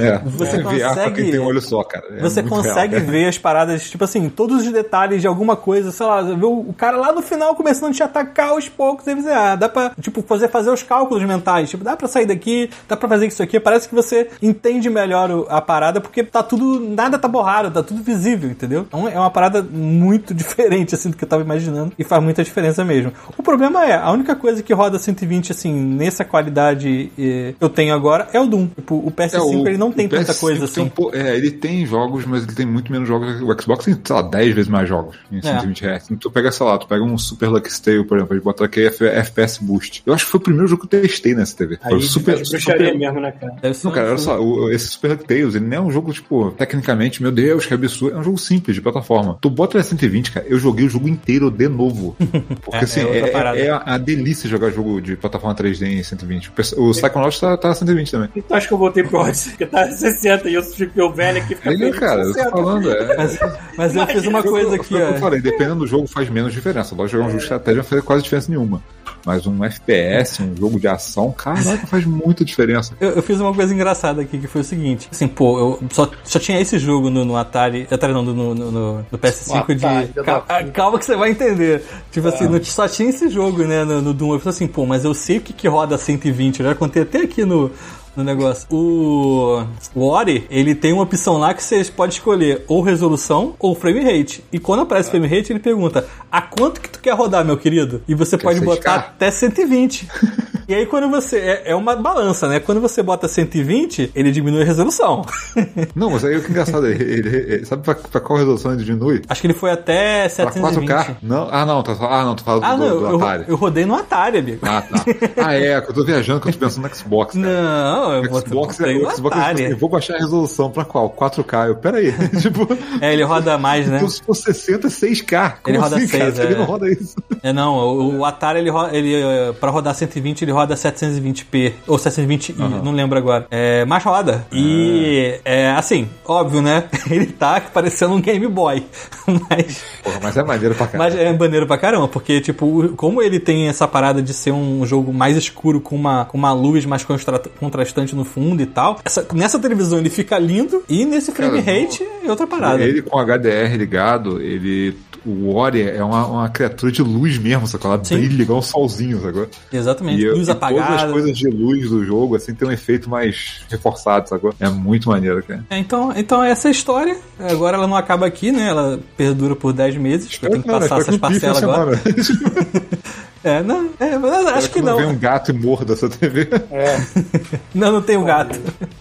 É, 0.00 0.18
Você 0.26 0.56
é 0.56 0.62
VR 0.62 0.62
pra 0.78 0.88
consegue- 0.88 1.22
quem 1.22 1.30
tem 1.30 1.38
um 1.38 1.46
olho 1.46 1.60
só, 1.62 1.84
cara. 1.84 2.06
É 2.10 2.20
Você 2.20 2.42
consegue 2.42 2.94
real, 2.96 3.04
cara. 3.06 3.12
ver 3.12 3.28
as 3.28 3.38
paradas, 3.38 3.88
tipo 3.88 4.02
assim, 4.02 4.28
todos 4.28 4.66
os 4.66 4.72
detalhes 4.72 5.20
de 5.20 5.28
alguma 5.28 5.54
coisa, 5.54 5.92
sei 5.92 6.04
lá, 6.06 6.22
o 6.22 6.74
cara 6.76 6.96
lá 6.96 7.12
no 7.12 7.22
final 7.22 7.54
começando 7.54 7.83
a 7.86 7.92
te 7.92 8.02
atacar 8.02 8.50
aos 8.50 8.68
poucos, 8.68 9.06
e 9.06 9.14
você, 9.14 9.30
ah, 9.30 9.56
dá 9.56 9.68
pra, 9.68 9.92
tipo, 10.00 10.22
fazer, 10.22 10.48
fazer 10.48 10.70
os 10.70 10.82
cálculos 10.82 11.22
mentais, 11.24 11.70
tipo, 11.70 11.84
dá 11.84 11.96
pra 11.96 12.08
sair 12.08 12.26
daqui, 12.26 12.70
dá 12.88 12.96
pra 12.96 13.08
fazer 13.08 13.26
isso 13.26 13.42
aqui, 13.42 13.58
parece 13.60 13.88
que 13.88 13.94
você 13.94 14.28
entende 14.42 14.88
melhor 14.90 15.46
a 15.48 15.60
parada, 15.60 16.00
porque 16.00 16.22
tá 16.22 16.42
tudo, 16.42 16.80
nada 16.80 17.18
tá 17.18 17.28
borrado, 17.28 17.70
tá 17.70 17.82
tudo 17.82 18.02
visível, 18.02 18.50
entendeu? 18.50 18.84
Então 18.88 19.08
é 19.08 19.18
uma 19.18 19.30
parada 19.30 19.62
muito 19.62 20.32
diferente, 20.34 20.94
assim, 20.94 21.10
do 21.10 21.16
que 21.16 21.24
eu 21.24 21.28
tava 21.28 21.42
imaginando, 21.42 21.92
e 21.98 22.04
faz 22.04 22.22
muita 22.22 22.42
diferença 22.44 22.84
mesmo. 22.84 23.12
O 23.36 23.42
problema 23.42 23.84
é, 23.84 23.94
a 23.96 24.10
única 24.10 24.34
coisa 24.36 24.62
que 24.62 24.72
roda 24.72 24.98
120, 24.98 25.52
assim, 25.52 25.72
nessa 25.74 26.24
qualidade 26.24 27.10
eh, 27.18 27.54
que 27.58 27.64
eu 27.64 27.68
tenho 27.68 27.94
agora 27.94 28.28
é 28.32 28.40
o 28.40 28.46
Doom. 28.46 28.66
Tipo, 28.68 28.96
o 28.96 29.10
PS5, 29.10 29.34
É, 29.34 29.40
o- 29.40 29.66
ele 29.68 29.76
não 29.78 29.90
tem 29.92 30.08
tanta 30.08 30.32
PS5 30.32 30.40
coisa 30.40 30.60
um 30.62 30.64
assim. 30.64 30.92
é, 31.12 31.36
ele 31.36 31.50
tem 31.50 31.84
jogos, 31.86 32.24
mas 32.26 32.44
ele 32.44 32.54
tem 32.54 32.66
muito 32.66 32.90
menos 32.92 33.08
jogos. 33.08 33.40
O 33.42 33.60
Xbox 33.60 33.84
tem, 33.84 33.94
sei 34.04 34.16
lá, 34.16 34.22
10 34.22 34.54
vezes 34.54 34.70
mais 34.70 34.88
jogos 34.88 35.16
em 35.30 35.40
120 35.42 35.84
Hz. 35.86 36.04
Então, 36.06 36.16
tu 36.16 36.30
pega, 36.30 36.50
sei 36.52 36.66
lá, 36.66 36.78
tu 36.78 36.86
pega 36.86 37.02
um 37.04 37.16
Super 37.18 37.48
Lucky 37.48 37.68
Tale, 37.82 38.04
por 38.04 38.16
exemplo, 38.16 38.32
a 38.32 38.36
gente 38.36 38.44
bota 38.44 38.64
aqui 38.64 38.86
FPS 38.86 39.58
Boost. 39.62 40.02
Eu 40.06 40.14
acho 40.14 40.24
que 40.24 40.30
foi 40.30 40.38
o 40.38 40.42
primeiro 40.42 40.66
jogo 40.68 40.86
que 40.86 40.96
eu 40.96 41.00
testei 41.02 41.34
nessa 41.34 41.56
TV. 41.56 41.78
Foi 41.82 41.92
Aí 41.92 41.98
o 41.98 42.00
Super, 42.02 42.44
super, 42.46 42.96
mesmo, 42.96 43.20
né, 43.20 43.32
cara? 43.32 43.54
Não, 43.82 43.90
cara, 43.92 44.08
olha 44.08 44.18
só, 44.18 44.40
o- 44.40 44.70
esse 44.70 44.88
Super 44.88 45.10
DuckTales, 45.16 45.54
ele 45.54 45.64
não 45.66 45.76
é 45.76 45.80
um 45.80 45.90
jogo, 45.90 46.12
tipo, 46.12 46.50
tecnicamente, 46.52 47.22
meu 47.22 47.32
Deus, 47.32 47.66
que 47.66 47.74
absurdo. 47.74 48.16
É 48.16 48.18
um 48.20 48.22
jogo 48.22 48.38
simples, 48.38 48.74
de 48.76 48.82
plataforma. 48.82 49.38
Tu 49.40 49.50
bota 49.50 49.76
ele 49.76 49.82
a 49.82 49.84
120, 49.84 50.30
cara, 50.30 50.46
eu 50.48 50.58
joguei 50.58 50.86
o 50.86 50.88
jogo 50.88 51.08
inteiro 51.08 51.50
de 51.50 51.68
novo. 51.68 52.16
Porque, 52.64 52.76
É, 52.76 52.80
assim, 52.84 53.00
é 53.00 53.18
é, 53.18 53.66
é 53.66 53.70
a, 53.70 53.98
delícia 53.98 54.48
jogar 54.48 54.70
jogo 54.70 55.00
de 55.00 55.16
plataforma 55.16 55.54
3D 55.54 55.82
em 55.86 56.02
120. 56.02 56.50
O 56.76 56.84
O 56.88 56.90
Psychonauts 56.92 57.40
tá, 57.40 57.56
tá 57.56 57.70
a 57.70 57.74
120 57.74 58.10
também. 58.10 58.28
Então 58.36 58.56
acho 58.56 58.68
que 58.68 58.74
eu 58.74 58.78
voltei 58.78 59.02
pro 59.02 59.18
Odyssey, 59.18 59.50
porque 59.52 59.66
tá 59.66 59.90
60 59.90 60.48
e 60.50 60.54
eu 60.54 60.62
fiquei 60.62 61.02
o 61.02 61.12
velho 61.12 61.38
aqui 61.38 61.54
fica 61.54 61.70
Aí, 61.70 61.92
cara, 61.92 62.22
eu 62.22 62.28
tô 62.28 62.32
60. 62.34 62.50
falando, 62.50 62.90
é. 62.92 63.16
Mas, 63.16 63.38
mas 63.76 63.96
eu 63.96 64.06
fiz 64.06 64.26
uma 64.26 64.42
Foi 64.42 64.50
o 64.50 64.52
coisa 64.54 64.76
aqui, 64.76 64.84
foi 64.88 65.02
o 65.02 65.06
que 65.06 65.12
eu 65.12 65.16
ó. 65.16 65.20
falei, 65.20 65.40
dependendo 65.40 65.76
do 65.76 65.86
jogo 65.86 66.06
faz 66.06 66.28
menos 66.30 66.52
diferença. 66.52 66.94
Lógico, 66.94 67.18
jogar 67.18 67.28
um 67.28 67.30
jogo 67.38 67.42
de 67.72 67.80
estratégia 67.80 67.82
não 67.82 67.84
faz 67.84 68.02
quase 68.04 68.22
diferença 68.22 68.50
nenhuma. 68.50 68.82
Mas 69.26 69.46
um 69.46 69.64
FPS, 69.64 70.42
um 70.42 70.54
jogo 70.54 70.78
de 70.78 70.86
ação, 70.86 71.32
caraca, 71.32 71.86
faz 71.86 72.04
muita 72.04 72.44
diferença. 72.44 72.92
Eu, 73.00 73.10
eu 73.12 73.22
fiz 73.22 73.40
uma 73.40 73.54
coisa 73.54 73.72
engraçada 73.72 74.20
aqui, 74.20 74.36
que 74.38 74.46
foi 74.46 74.60
o 74.60 74.64
seguinte. 74.64 75.08
Assim, 75.10 75.26
pô, 75.26 75.58
eu 75.58 75.82
só, 75.90 76.10
só 76.22 76.38
tinha 76.38 76.60
esse 76.60 76.78
jogo 76.78 77.08
no, 77.08 77.24
no 77.24 77.34
Atari. 77.34 77.88
Atari 77.90 78.12
não, 78.12 78.22
no, 78.22 78.34
no, 78.34 78.54
no- 78.54 79.06
no 79.10 79.18
PS5 79.18 79.48
No 79.48 79.56
Atari, 79.56 80.06
de. 80.08 80.12
da 80.12 80.24
Calma, 80.24 80.40
puta. 80.42 80.70
calma 80.72 80.98
que 80.98 81.04
você 81.06 81.16
vai 81.16 81.30
entender. 81.30 81.82
Tipo 82.12 82.28
assim, 82.28 82.46
não, 82.46 82.62
só 82.62 82.86
tinha 82.86 83.08
esse 83.08 83.30
jogo, 83.30 83.62
né, 83.64 83.82
no, 83.82 84.02
no 84.02 84.12
Doom. 84.12 84.34
Eu 84.34 84.40
falei 84.40 84.54
assim, 84.56 84.66
pô, 84.66 84.84
mas 84.84 85.04
eu 85.06 85.14
sei 85.14 85.38
o 85.38 85.40
que, 85.40 85.54
que 85.54 85.66
roda 85.68 85.96
120. 85.96 86.60
Eu 86.60 86.66
já 86.66 86.74
contei 86.74 87.02
até 87.02 87.20
aqui 87.22 87.46
no. 87.46 87.70
No 88.16 88.22
negócio. 88.22 88.66
O, 88.70 89.64
o 89.94 90.06
Ori, 90.06 90.46
ele 90.50 90.74
tem 90.74 90.92
uma 90.92 91.02
opção 91.02 91.36
lá 91.38 91.52
que 91.52 91.62
você 91.62 91.84
pode 91.84 92.14
escolher 92.14 92.64
ou 92.68 92.80
resolução 92.80 93.54
ou 93.58 93.74
frame 93.74 94.00
rate. 94.00 94.44
E 94.52 94.58
quando 94.58 94.80
aparece 94.80 95.10
frame 95.10 95.26
rate, 95.26 95.52
ele 95.52 95.60
pergunta: 95.60 96.06
a 96.30 96.40
quanto 96.40 96.80
que 96.80 96.88
tu 96.88 97.00
quer 97.00 97.14
rodar, 97.14 97.44
meu 97.44 97.56
querido? 97.56 98.02
E 98.06 98.14
você 98.14 98.38
pode 98.38 98.60
6K? 98.60 98.64
botar 98.64 98.94
até 98.94 99.30
120. 99.30 100.08
e 100.68 100.74
aí 100.74 100.86
quando 100.86 101.08
você. 101.10 101.38
É, 101.38 101.62
é 101.72 101.74
uma 101.74 101.94
balança, 101.96 102.48
né? 102.48 102.60
Quando 102.60 102.80
você 102.80 103.02
bota 103.02 103.28
120, 103.28 104.10
ele 104.14 104.30
diminui 104.30 104.62
a 104.62 104.64
resolução. 104.64 105.24
Não, 105.94 106.10
mas 106.10 106.24
aí 106.24 106.36
o 106.36 106.40
que 106.40 106.46
é 106.48 106.50
engraçado, 106.50 106.86
ele, 106.86 107.02
ele- 107.02 107.36
ele- 107.54 107.64
sabe 107.64 107.82
pra, 107.82 107.94
pra 107.94 108.20
qual 108.20 108.38
resolução 108.38 108.72
ele 108.72 108.84
diminui? 108.84 109.22
Acho 109.28 109.40
que 109.40 109.46
ele 109.46 109.54
foi 109.54 109.70
até 109.70 110.20
Pra 110.28 110.50
720. 110.50 110.88
4K? 110.88 111.16
Não, 111.22 111.48
ah, 111.50 111.64
não, 111.66 111.82
tá, 111.82 111.96
ah, 112.00 112.24
não, 112.24 112.34
tu 112.34 112.44
fala 112.44 112.60
Ah, 112.66 112.74
do, 112.74 112.84
não, 112.84 112.98
do 112.98 113.06
eu, 113.06 113.16
Atari. 113.16 113.44
eu 113.48 113.56
rodei 113.56 113.84
no 113.84 113.94
Atari, 113.94 114.38
amigo. 114.38 114.60
Ah, 114.62 114.82
tá. 114.82 115.04
Ah, 115.44 115.54
é, 115.54 115.80
que 115.80 115.90
eu 115.90 115.94
tô 115.94 116.04
viajando 116.04 116.40
que 116.40 116.48
eu 116.48 116.52
tô 116.52 116.58
pensando 116.58 116.88
no 116.88 116.94
Xbox, 116.94 117.34
cara. 117.34 117.46
Não, 117.62 118.12
eu 118.14 118.24
Xbox, 118.40 118.80
é, 118.80 118.92
no 118.94 119.06
o 119.08 119.10
Xbox 119.10 119.12
é 119.12 119.14
tipo 119.16 119.28
assim, 119.28 119.40
Atari. 119.40 119.70
eu 119.70 119.76
vou 119.76 119.88
baixar 119.88 120.14
a 120.14 120.18
resolução 120.18 120.70
pra 120.70 120.84
qual? 120.84 121.10
4K. 121.10 121.68
Eu, 121.68 121.76
pera 121.76 121.98
aí. 121.98 122.12
tipo, 122.40 122.66
É, 123.00 123.12
ele 123.12 123.22
roda 123.24 123.58
mais, 123.58 123.86
né? 123.86 123.96
então 123.96 124.08
se 124.08 124.22
for 124.22 124.34
60, 124.34 124.88
6K. 124.88 125.56
Como 125.62 125.76
Ele 125.76 125.78
roda 125.82 125.96
assim, 125.96 126.08
cara? 126.08 126.24
6, 126.32 126.38
Ele 126.38 126.54
é. 126.54 126.58
não 126.58 126.64
roda 126.64 126.90
isso. 126.90 127.14
É, 127.42 127.52
não, 127.52 127.74
o, 127.76 128.18
o 128.18 128.24
Atari, 128.24 128.60
ele, 128.60 128.70
ele, 128.92 129.14
eh, 129.14 129.52
pra 129.60 129.70
rodar 129.70 129.94
120, 129.94 130.42
ele 130.42 130.52
roda 130.54 130.74
720p 130.74 131.72
ou 131.86 131.96
720i, 131.98 132.54
não 132.56 132.92
lembro 132.92 133.18
agora. 133.18 133.46
É, 133.50 133.84
mas 133.84 134.02
roda. 134.02 134.46
E 134.52 135.38
é 135.44 135.70
assim, 135.72 136.08
óbvio, 136.24 136.62
né? 136.62 136.84
Ele 137.10 137.26
tá 137.26 137.60
parecendo 137.60 138.14
um 138.14 138.20
Game 138.20 138.46
Boy. 138.46 138.84
Mas, 139.50 139.82
Porra, 140.02 140.18
mas 140.22 140.36
é 140.36 140.42
maneiro 140.44 140.74
pra 140.74 140.86
caralho. 140.86 141.14
mas 141.14 141.20
é 141.24 141.32
maneiro 141.36 141.66
pra 141.66 141.78
caramba, 141.78 142.06
porque, 142.08 142.40
tipo, 142.42 142.90
como 142.94 143.22
ele 143.22 143.40
tem 143.40 143.68
essa 143.68 143.88
parada 143.88 144.20
de 144.20 144.34
ser 144.34 144.52
um 144.52 144.84
jogo 144.84 145.14
mais 145.14 145.34
escuro 145.36 145.80
com 145.80 145.96
uma, 145.96 146.26
com 146.26 146.36
uma 146.36 146.52
luz 146.52 146.84
mais 146.84 147.02
constra- 147.04 147.38
contrastante 147.58 148.14
no 148.14 148.22
fundo 148.24 148.62
e 148.62 148.66
tal, 148.66 149.00
essa- 149.02 149.26
nessa 149.32 149.58
televisão 149.58 149.98
ele 149.98 150.10
fica 150.10 150.38
lindo 150.38 150.84
e 150.90 151.06
nesse 151.06 151.32
frame 151.32 151.62
Cara, 151.62 151.80
rate 151.80 152.06
é 152.22 152.30
outra 152.30 152.46
parada. 152.46 152.82
Ele 152.82 153.00
com 153.00 153.18
HDR 153.18 153.76
ligado, 153.76 154.40
ele. 154.42 154.94
O 155.26 155.54
Ori 155.54 155.82
é 155.82 156.02
uma, 156.04 156.26
uma 156.26 156.48
criatura 156.48 156.92
de 156.92 157.02
luz 157.02 157.38
mesmo, 157.38 157.66
sacou? 157.66 157.92
Ela 157.92 158.04
Sim. 158.04 158.16
brilha 158.16 158.42
igual 158.42 158.58
um 158.58 158.62
solzinho, 158.62 159.20
sacou? 159.20 159.48
Exatamente. 159.72 160.22
E, 160.22 160.30
luz 160.30 160.48
e 160.48 160.50
apagada. 160.50 160.86
todas 160.86 161.02
as 161.02 161.10
coisas 161.12 161.36
de 161.36 161.48
luz 161.48 161.88
do 161.88 162.04
jogo, 162.04 162.36
assim, 162.36 162.54
tem 162.54 162.68
um 162.68 162.72
efeito 162.72 163.08
mais 163.08 163.64
reforçado, 163.70 164.28
sacou? 164.28 164.54
É 164.60 164.68
muito 164.68 165.08
maneiro, 165.08 165.42
cara. 165.42 165.64
É, 165.70 165.78
então, 165.78 166.12
então 166.14 166.42
essa 166.42 166.68
é 166.68 166.70
a 166.70 166.72
história. 166.72 167.16
Agora 167.38 167.76
ela 167.76 167.86
não 167.86 167.96
acaba 167.96 168.26
aqui, 168.26 168.52
né? 168.52 168.68
Ela 168.68 169.00
perdura 169.16 169.56
por 169.56 169.72
10 169.72 169.96
meses. 169.96 170.38
Eu 170.42 170.50
tenho 170.50 170.62
que 170.62 170.68
passar 170.68 170.98
Espero 170.98 171.00
essas 171.00 171.16
parcelas 171.16 171.62
agora. 171.62 172.00
É, 173.44 173.62
não, 173.62 173.90
é, 174.00 174.16
mas 174.16 174.46
acho 174.46 174.70
que 174.70 174.80
não 174.80 174.92
não. 174.92 174.96
vem 174.96 175.06
um 175.06 175.18
gato 175.18 175.50
e 175.50 175.54
morda 175.54 175.92
essa 175.92 176.08
TV. 176.08 176.48
É. 176.70 176.96
Não, 177.74 177.90
não 177.90 178.00
tem 178.00 178.16
o 178.16 178.24
gato. 178.24 178.58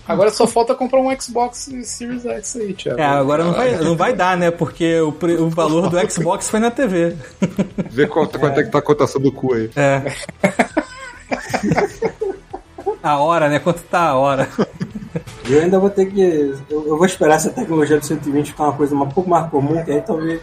Agora 0.08 0.32
só 0.32 0.48
falta 0.48 0.74
comprar 0.74 1.00
um 1.00 1.22
Xbox 1.22 1.70
Series 1.84 2.26
X 2.26 2.56
aí, 2.56 2.74
Thiago. 2.74 3.00
É, 3.00 3.06
agora 3.06 3.44
não 3.44 3.54
vai, 3.54 3.76
não 3.78 3.96
vai 3.96 4.14
dar, 4.14 4.36
né? 4.36 4.50
Porque 4.50 5.00
o, 5.00 5.16
o 5.40 5.50
valor 5.50 5.90
do 5.90 6.12
Xbox 6.12 6.50
foi 6.50 6.60
na 6.60 6.72
TV. 6.72 7.16
Vê 7.92 8.08
quanto, 8.08 8.40
quanto 8.40 8.60
é 8.60 8.64
que 8.64 8.72
tá 8.72 8.80
a 8.80 8.82
cotação 8.82 9.22
do 9.22 9.32
cu 9.32 9.54
aí. 9.54 9.70
É. 9.76 10.02
A 13.04 13.18
hora, 13.18 13.50
né? 13.50 13.60
Quanto 13.60 13.82
tá 13.84 14.00
a 14.08 14.16
hora? 14.16 14.48
Eu 15.50 15.62
ainda 15.62 15.80
vou 15.80 15.90
ter 15.90 16.06
que. 16.08 16.22
Eu, 16.70 16.88
eu 16.88 16.98
vou 16.98 17.06
esperar 17.06 17.36
essa 17.36 17.50
tecnologia 17.50 18.00
do 18.00 18.06
120 18.06 18.48
ficar 18.48 18.64
uma 18.66 18.74
coisa 18.74 18.96
um 18.96 19.10
pouco 19.10 19.30
mais 19.30 19.50
comum, 19.50 19.84
que 19.84 19.92
aí 19.92 20.02
talvez. 20.02 20.42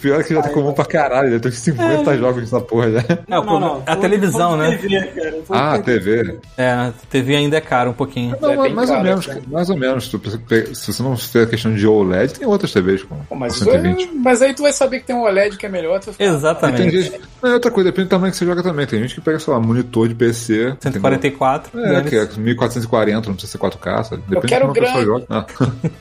Pior 0.00 0.20
é 0.20 0.22
que 0.24 0.34
já 0.34 0.42
tá 0.42 0.50
comum 0.50 0.72
pra 0.72 0.84
caralho, 0.84 1.32
já 1.32 1.40
tem 1.40 1.50
50 1.52 2.16
jogos 2.18 2.42
nessa 2.42 2.60
porra 2.60 2.90
já. 2.92 2.98
É, 3.28 3.38
o 3.38 3.42
problema- 3.42 3.82
a 3.86 3.96
televisão, 3.96 4.56
né? 4.56 4.76
TV, 4.76 5.00
cara. 5.06 5.32
Tô 5.46 5.54
de 5.54 5.60
Ah, 5.60 5.78
TV. 5.78 6.16
TV. 6.24 6.38
É, 6.56 6.70
a 6.70 6.92
TV 7.10 7.36
ainda 7.36 7.56
é 7.56 7.60
caro 7.60 7.90
um 7.90 7.94
pouquinho. 7.94 8.36
Não, 8.40 8.64
É 8.64 8.68
mais 8.68 8.88
ou 8.90 8.96
caro, 8.96 9.08
menos, 9.08 9.26
cara. 9.26 9.42
mais 9.46 9.70
ou 9.70 9.76
menos. 9.76 10.10
Se 10.74 10.92
você 10.92 11.02
não 11.02 11.16
fizer 11.16 11.42
a 11.42 11.46
questão 11.46 11.74
de 11.74 11.86
OLED, 11.86 12.34
tem 12.34 12.46
outras 12.46 12.72
TVs 12.72 13.02
com, 13.02 13.16
Pô, 13.28 13.34
mas, 13.34 13.58
com 13.58 13.64
120. 13.70 14.10
mas 14.16 14.42
aí 14.42 14.54
tu 14.54 14.62
vai 14.62 14.72
saber 14.72 15.00
que 15.00 15.06
tem 15.06 15.16
um 15.16 15.22
OLED 15.22 15.56
que 15.56 15.66
é 15.66 15.68
melhor. 15.68 15.98
Tu 16.00 16.06
vai 16.06 16.14
Tem 16.16 16.26
Exatamente. 16.28 17.02
gente, 17.02 17.20
não, 17.42 17.50
é 17.50 17.54
outra 17.54 17.70
coisa, 17.70 17.90
depende 17.90 18.08
do 18.08 18.10
tamanho 18.10 18.30
que 18.32 18.38
você 18.38 18.44
joga 18.46 18.62
também. 18.62 18.86
Tem 18.86 19.00
gente 19.00 19.14
que 19.14 19.20
pega, 19.20 19.38
sei 19.38 19.52
lá, 19.52 19.58
monitor 19.60 20.08
de 20.08 20.14
PC. 20.14 20.74
144. 20.80 21.78
entendeu? 21.78 21.98
É, 21.98 22.02
que 22.02 22.16
é 22.16 22.26
1440, 22.36 23.28
não 23.28 23.34
precisa 23.36 23.52
ser 23.52 23.58
4K, 23.58 23.95
sabe? 24.04 24.22
Depende 24.28 24.46
quero 24.46 24.72
de 24.72 24.74
como 24.74 24.86
a 24.86 24.90
pessoa 24.90 25.04
grande. 25.04 25.26
joga. 25.26 25.26
Ah. 25.28 25.46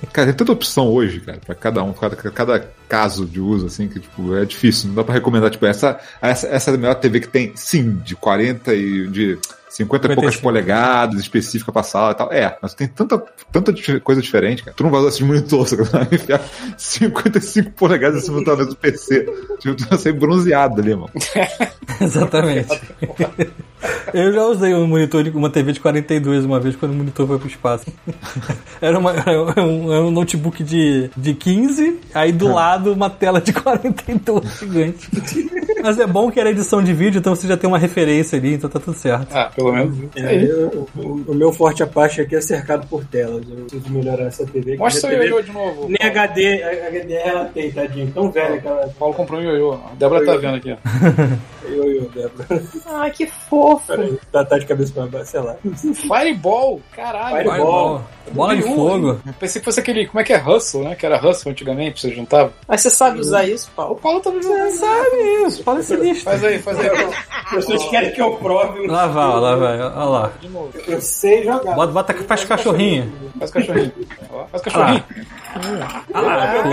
cara, 0.13 0.27
tem 0.27 0.35
tanta 0.35 0.51
opção 0.51 0.87
hoje, 0.87 1.19
cara, 1.19 1.39
pra 1.45 1.55
cada 1.55 1.83
um, 1.83 1.93
cada, 1.93 2.15
cada 2.15 2.67
caso 2.87 3.25
de 3.25 3.39
uso, 3.39 3.67
assim, 3.67 3.87
que, 3.87 3.99
tipo, 3.99 4.35
é 4.35 4.45
difícil. 4.45 4.89
Não 4.89 4.95
dá 4.95 5.03
pra 5.03 5.13
recomendar, 5.13 5.49
tipo, 5.49 5.65
essa, 5.65 5.99
essa, 6.21 6.47
essa 6.47 6.71
é 6.71 6.73
a 6.73 6.77
melhor 6.77 6.95
TV 6.95 7.19
que 7.19 7.27
tem, 7.27 7.51
sim, 7.55 7.95
de 8.03 8.15
40 8.15 8.73
e 8.73 9.07
de 9.07 9.39
50 9.75 10.05
e 10.05 10.15
poucas 10.15 10.35
55. 10.35 10.41
polegadas, 10.41 11.19
específica 11.19 11.71
pra 11.71 11.83
sala 11.83 12.11
e 12.11 12.15
tal. 12.15 12.31
É, 12.31 12.57
mas 12.61 12.73
tem 12.73 12.87
tanta, 12.87 13.21
tanta 13.51 13.73
coisa 13.99 14.21
diferente, 14.21 14.63
cara. 14.63 14.75
Tu 14.75 14.83
não 14.83 14.89
vai 14.89 15.01
usar 15.01 15.09
esse 15.09 15.23
monitor, 15.23 15.67
você 15.67 15.75
vai 15.75 16.07
enfiar 16.11 16.41
55 16.77 17.71
polegadas 17.71 18.23
em 18.23 18.25
cima 18.25 18.41
do 18.41 18.75
PC. 18.75 19.25
Tipo, 19.59 19.75
tu 19.75 19.85
vai 19.87 19.99
sair 19.99 20.13
bronzeado 20.13 20.79
ali, 20.79 20.95
mano. 20.95 21.11
Exatamente. 21.99 22.81
Eu 24.13 24.31
já 24.33 24.43
usei 24.45 24.73
um 24.73 24.87
monitor 24.87 25.23
de 25.23 25.29
uma 25.31 25.49
TV 25.49 25.73
de 25.73 25.79
42 25.79 26.45
uma 26.45 26.59
vez 26.59 26.75
quando 26.75 26.91
o 26.91 26.95
monitor 26.95 27.27
foi 27.27 27.37
pro 27.37 27.47
espaço. 27.47 27.85
Era, 28.81 28.99
uma, 28.99 29.11
era 29.11 29.41
um, 29.65 29.91
era 29.93 30.03
um 30.03 30.11
notebook 30.11 30.63
de, 30.63 31.09
de 31.15 31.33
15, 31.33 31.99
aí 32.13 32.31
do 32.31 32.51
lado 32.53 32.91
uma 32.93 33.09
tela 33.09 33.39
de 33.41 33.51
42 33.53 34.59
gigante. 34.59 35.09
Mas 35.81 35.97
é 35.99 36.05
bom 36.05 36.29
que 36.29 36.39
era 36.39 36.51
edição 36.51 36.83
de 36.83 36.93
vídeo, 36.93 37.19
então 37.19 37.33
você 37.35 37.47
já 37.47 37.55
tem 37.57 37.67
uma 37.67 37.77
referência 37.77 38.37
ali, 38.37 38.53
então 38.53 38.69
tá 38.69 38.79
tudo 38.79 38.95
certo. 38.97 39.27
Ah, 39.33 39.49
pelo 39.55 39.71
menos. 39.71 39.97
É, 40.15 40.35
eu- 40.43 40.87
o, 40.95 41.23
o 41.31 41.33
meu 41.33 41.51
forte 41.53 41.81
Apache 41.83 42.21
aqui 42.21 42.35
é 42.35 42.41
cercado 42.41 42.85
por 42.87 43.03
telas. 43.05 43.43
Eu 43.49 43.55
preciso 43.65 43.91
melhorar 43.91 44.25
essa 44.25 44.45
TV. 44.45 44.75
Mostra 44.77 45.09
o 45.09 45.13
ioiô 45.13 45.41
de 45.41 45.51
novo. 45.51 45.87
Nem 45.87 46.09
HD, 46.09 46.63
a 46.63 46.87
HD 46.87 47.13
ela 47.13 47.45
tem, 47.45 47.71
tadinho. 47.71 48.11
Tão 48.11 48.29
velha 48.29 48.59
que 48.59 48.67
ela. 48.67 48.85
O 48.87 48.93
Paulo 48.93 49.13
comprou 49.15 49.39
um 49.39 49.43
ioiô. 49.43 49.73
A 49.73 49.95
Débora 49.97 50.25
tá 50.25 50.35
vendo 50.37 50.55
aqui. 50.57 50.75
Eu, 51.67 51.83
eu, 51.91 52.09
Débora. 52.09 52.63
Ai, 52.85 53.11
que 53.11 53.25
fofo. 53.27 53.87
Peraí, 53.87 54.17
tá, 54.31 54.45
tá 54.45 54.57
de 54.57 54.65
cabeça 54.65 54.93
pra 54.93 55.05
baixo, 55.07 55.31
sei 55.31 55.39
lá. 55.39 55.55
Fireball, 55.95 56.81
caralho. 56.95 57.37
Fireball. 57.49 58.01
Bola 58.31 58.55
de 58.55 58.63
fogo. 58.63 59.11
hein? 59.25 59.33
Pensei 59.39 59.59
que 59.61 59.65
fosse 59.65 59.79
aquele. 59.79 60.07
Como 60.07 60.19
é 60.19 60.23
que 60.23 60.33
é 60.33 60.43
Hustle, 60.43 60.83
né? 60.83 60.95
Que 60.95 61.05
era 61.05 61.17
Hustle 61.23 61.51
antigamente, 61.51 62.01
você 62.01 62.11
juntava. 62.13 62.51
Mas 62.67 62.81
você 62.81 62.89
sabe 62.89 63.19
usar 63.19 63.43
isso, 63.45 63.69
O 63.71 63.75
Paulo? 63.75 63.95
Paulo 63.97 64.19
tá 64.19 64.31
me 64.31 64.41
jogando. 64.41 64.71
Sabe 64.71 65.17
isso, 65.45 65.63
fala 65.63 65.81
sinistro. 65.83 66.23
Faz 66.23 66.43
aí, 66.43 66.59
faz 66.59 66.79
aí. 66.79 66.89
Vocês 67.53 67.83
querem 67.89 68.11
que 68.11 68.21
eu 68.21 68.35
prove? 68.37 68.87
Lá 68.87 69.07
vai, 69.07 69.25
ó, 69.25 69.35
lá 69.39 69.55
vai, 69.55 69.81
ó 69.81 70.09
lá. 70.09 70.31
De 70.41 70.49
novo. 70.49 70.71
Eu 70.87 70.99
sei 70.99 71.43
jogar. 71.43 71.75
Bota, 71.75 71.91
bota, 71.91 72.13
faz 72.23 72.43
cachorrinho. 72.45 73.11
Faz 73.37 73.51
cachorrinho. 73.51 73.91
Faz 74.51 74.63
cachorrinho. 74.63 75.03
Ah, 75.55 76.03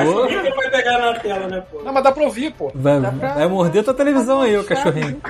pô. 0.04 0.26
Quem 0.26 0.54
vai 0.54 0.70
pegar 0.70 0.98
na 0.98 1.14
tela, 1.20 1.46
né, 1.48 1.62
pô? 1.70 1.82
Não, 1.82 1.92
mas 1.92 2.02
dá 2.02 2.10
pra 2.12 2.24
ouvir, 2.24 2.52
pô. 2.52 2.70
Vai, 2.74 3.00
vai 3.00 3.46
morder 3.48 3.84
tua 3.84 3.94
televisão 3.94 4.40
aí, 4.42 4.56
o 4.56 4.64
cachorrinho. 4.64 5.20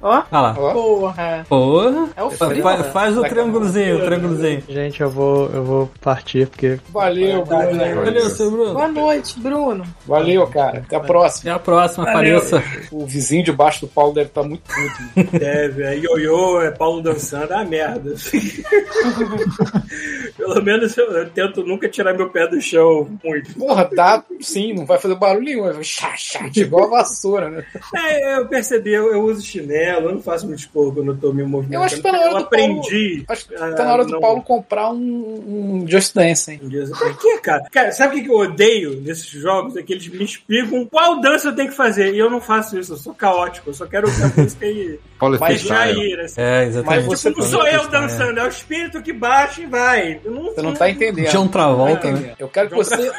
Ó. 0.00 0.22
Olha 0.30 0.40
lá. 0.40 0.54
Porra. 0.54 1.46
Porra. 1.48 2.08
É 2.16 2.22
o 2.22 2.30
frio, 2.30 2.62
fa- 2.62 2.76
né? 2.76 2.84
faz 2.84 3.18
o 3.18 3.22
triângulozinho, 3.22 3.98
o 3.98 4.04
triângulozinho. 4.04 4.62
Gente, 4.68 5.00
eu 5.00 5.10
vou, 5.10 5.50
eu 5.50 5.64
vou 5.64 5.90
partir 6.00 6.46
porque 6.46 6.78
Valeu, 6.90 7.44
Bruno. 7.44 7.94
Valeu, 8.04 8.30
seu 8.30 8.50
Bruno. 8.50 8.72
Boa 8.74 8.88
noite, 8.88 9.40
Bruno. 9.40 9.84
Valeu, 10.06 10.46
cara. 10.46 10.78
Até 10.78 10.96
a 10.96 11.00
próxima. 11.00 11.50
Até 11.50 11.56
a 11.56 11.64
próxima, 11.64 12.08
apareça. 12.08 12.62
O 12.92 13.04
vizinho 13.06 13.42
debaixo 13.44 13.80
do 13.82 13.88
Paulo 13.88 14.12
deve 14.14 14.28
estar 14.28 14.42
muito 14.42 14.62
puto. 14.62 15.38
Deve, 15.38 15.82
é 15.82 15.98
ioiô, 15.98 16.60
é 16.62 16.70
Paulo 16.70 17.02
dançando, 17.02 17.52
ah, 17.52 17.64
merda. 17.64 18.14
Pelo 20.36 20.62
menos 20.62 20.96
eu, 20.96 21.06
eu 21.12 21.30
tento 21.30 21.64
nunca 21.64 21.88
tirar 21.88 22.14
meu 22.14 22.30
pé 22.30 22.46
do 22.46 22.60
chão 22.60 23.08
muito. 23.24 23.54
Porra, 23.54 23.84
tá 23.84 24.22
sim, 24.40 24.72
não 24.74 24.86
vai 24.86 24.98
fazer 24.98 25.14
barulho 25.16 25.44
nenhum. 25.44 25.72
Vai 25.72 25.82
chá, 25.84 26.14
chá, 26.16 26.48
igual 26.54 26.84
a 26.86 26.98
vassoura, 27.02 27.50
né? 27.50 27.64
É, 27.94 28.38
eu 28.38 28.46
percebi, 28.46 28.92
eu, 28.92 29.12
eu 29.12 29.22
uso 29.24 29.42
chinelo, 29.42 29.87
eu 29.94 30.12
não 30.12 30.20
faço 30.22 30.46
muito 30.46 30.60
esporro 30.60 30.92
quando 30.92 31.12
eu 31.12 31.16
tô 31.16 31.32
me 31.32 31.42
movimentando. 31.42 31.74
Eu 31.74 31.82
acho 31.82 31.96
que 31.96 32.02
tá 32.02 32.12
na 32.12 32.18
hora 32.20 32.28
eu 32.28 32.32
do 32.38 32.44
aprendi. 32.44 33.24
Acho 33.28 33.48
que 33.48 33.54
tá 33.54 33.84
na 33.84 33.92
hora 33.92 34.04
do 34.04 34.12
não- 34.12 34.20
Paulo 34.20 34.42
comprar 34.42 34.90
um, 34.90 35.82
um 35.82 35.84
Just 35.88 36.14
Dance, 36.14 36.50
hein? 36.52 36.60
Pra 36.98 37.14
quê, 37.14 37.38
cara? 37.42 37.64
Cara, 37.70 37.92
sabe 37.92 38.20
o 38.20 38.22
que 38.22 38.28
eu 38.30 38.36
odeio 38.38 39.00
nesses 39.00 39.26
jogos? 39.26 39.76
É 39.76 39.82
que 39.82 39.92
eles 39.92 40.06
me 40.08 40.24
explicam 40.24 40.84
qual 40.86 41.20
dança 41.20 41.48
eu 41.48 41.54
tenho 41.54 41.68
que 41.70 41.76
fazer. 41.76 42.14
E 42.14 42.18
eu 42.18 42.30
não 42.30 42.40
faço 42.40 42.78
isso, 42.78 42.92
eu 42.92 42.96
sou 42.96 43.14
caótico. 43.14 43.70
Eu 43.70 43.74
só 43.74 43.86
quero 43.86 44.06
ouvir 44.08 44.22
a 44.24 44.32
música 44.40 44.66
e 44.66 44.98
Paulo 45.18 45.34
é 45.36 45.38
freestyle. 45.38 46.00
ir. 46.00 46.20
Assim. 46.20 46.40
É, 46.40 46.64
exatamente. 46.64 46.96
Mas 46.96 47.04
você 47.06 47.28
Tipo, 47.30 47.40
não 47.42 47.48
sou 47.48 47.66
eu 47.66 47.88
dançando, 47.88 48.38
é 48.40 48.44
o 48.44 48.48
espírito 48.48 49.02
que 49.02 49.12
baixa 49.12 49.60
e 49.62 49.66
vai. 49.66 50.20
Eu 50.24 50.30
não, 50.32 50.42
Você 50.44 50.62
não 50.62 50.74
tá 50.74 50.88
entendendo. 50.90 51.30
John 51.30 51.48
Travolta, 51.48 52.02
tá 52.08 52.12
né? 52.12 52.34
Eu 52.38 52.48
quero 52.48 52.68
que 52.70 52.74
você. 52.76 53.10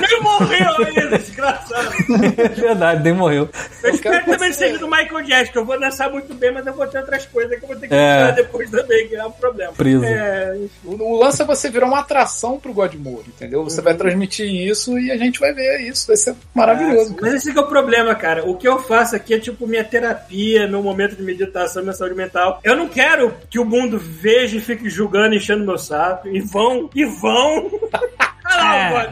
Nem 0.00 0.20
morreu 0.22 0.86
ainda, 0.86 1.18
desgraçado. 1.18 1.88
É 2.36 2.48
verdade, 2.48 3.02
nem 3.02 3.12
morreu. 3.12 3.48
Eu 3.84 3.90
Eu 3.90 3.94
espero 3.94 4.24
também 4.24 4.52
seja 4.52 4.78
do 4.78 4.86
Michael 4.88 5.22
Jackson, 5.24 5.52
que 5.52 5.58
eu 5.58 5.64
vou 5.64 5.78
dançar 5.78 6.10
muito 6.10 6.32
bem, 6.34 6.52
mas 6.52 6.66
eu 6.66 6.72
vou 6.74 6.86
ter 6.86 6.98
outras 6.98 7.26
coisas 7.26 7.58
que 7.58 7.64
eu 7.64 7.68
vou 7.68 7.76
ter 7.76 7.88
que 7.88 7.94
É. 7.94 8.16
tirar 8.18 8.30
depois 8.32 8.70
também, 8.70 9.08
que 9.08 9.14
é 9.16 9.24
um 9.26 9.30
problema. 9.30 9.72
Preso. 9.72 10.04
É, 10.04 10.56
O, 10.84 10.90
o 10.94 11.18
lance 11.18 11.42
é 11.42 11.44
você 11.44 11.68
virar 11.70 11.86
uma 11.86 12.00
atração 12.00 12.58
pro 12.58 12.72
Godmode, 12.72 13.28
entendeu? 13.28 13.62
Você 13.64 13.80
vai 13.82 13.94
transmitir 13.94 14.46
isso 14.46 14.98
e 14.98 15.10
a 15.10 15.16
gente 15.16 15.38
vai 15.38 15.52
ver 15.52 15.80
isso. 15.82 16.06
Vai 16.06 16.16
ser 16.16 16.34
maravilhoso. 16.54 17.14
Mas 17.20 17.34
esse 17.34 17.52
que 17.52 17.58
é 17.58 17.62
o 17.62 17.66
problema, 17.66 18.14
cara. 18.14 18.44
O 18.48 18.56
que 18.56 18.66
eu 18.66 18.78
faço 18.78 19.14
aqui 19.16 19.34
é 19.34 19.38
tipo 19.38 19.66
minha 19.66 19.84
terapia, 19.84 20.66
meu 20.66 20.82
momento 20.82 21.14
de 21.16 21.22
meditação, 21.22 21.82
minha 21.82 21.94
saúde 21.94 22.14
mental. 22.14 22.60
Eu 22.64 22.76
não 22.76 22.88
quero 22.88 23.34
que 23.50 23.58
o 23.58 23.64
mundo 23.64 23.98
veja 23.98 24.56
e 24.56 24.60
fique 24.60 24.88
julgando, 24.88 25.34
enchendo 25.34 25.64
meu 25.64 25.78
saco. 25.78 26.28
E 26.28 26.40
vão, 26.40 26.88
e 26.94 27.04
vão. 27.04 27.70
É. 28.56 28.92
vai 28.92 29.08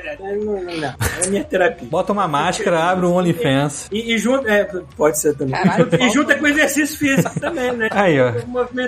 dançar. 0.00 0.18
Não, 0.20 0.36
não, 0.36 0.62
não. 0.62 0.94
É 1.22 1.26
minha 1.28 1.44
terapia. 1.44 1.88
Bota 1.88 2.12
uma 2.12 2.28
máscara, 2.28 2.84
abre 2.84 3.06
um 3.06 3.14
OnlyFans. 3.14 3.88
E, 3.90 4.14
e 4.14 4.18
junto. 4.18 4.48
É, 4.48 4.64
pode 4.96 5.18
ser 5.18 5.36
também. 5.36 5.54
Caralho, 5.54 5.88
e 5.92 5.98
junta, 5.98 6.10
junta 6.12 6.34
com 6.36 6.46
exercício 6.46 6.98
físico 6.98 7.40
também, 7.40 7.72
né? 7.72 7.88
Aí, 7.92 8.20
ó. 8.20 8.32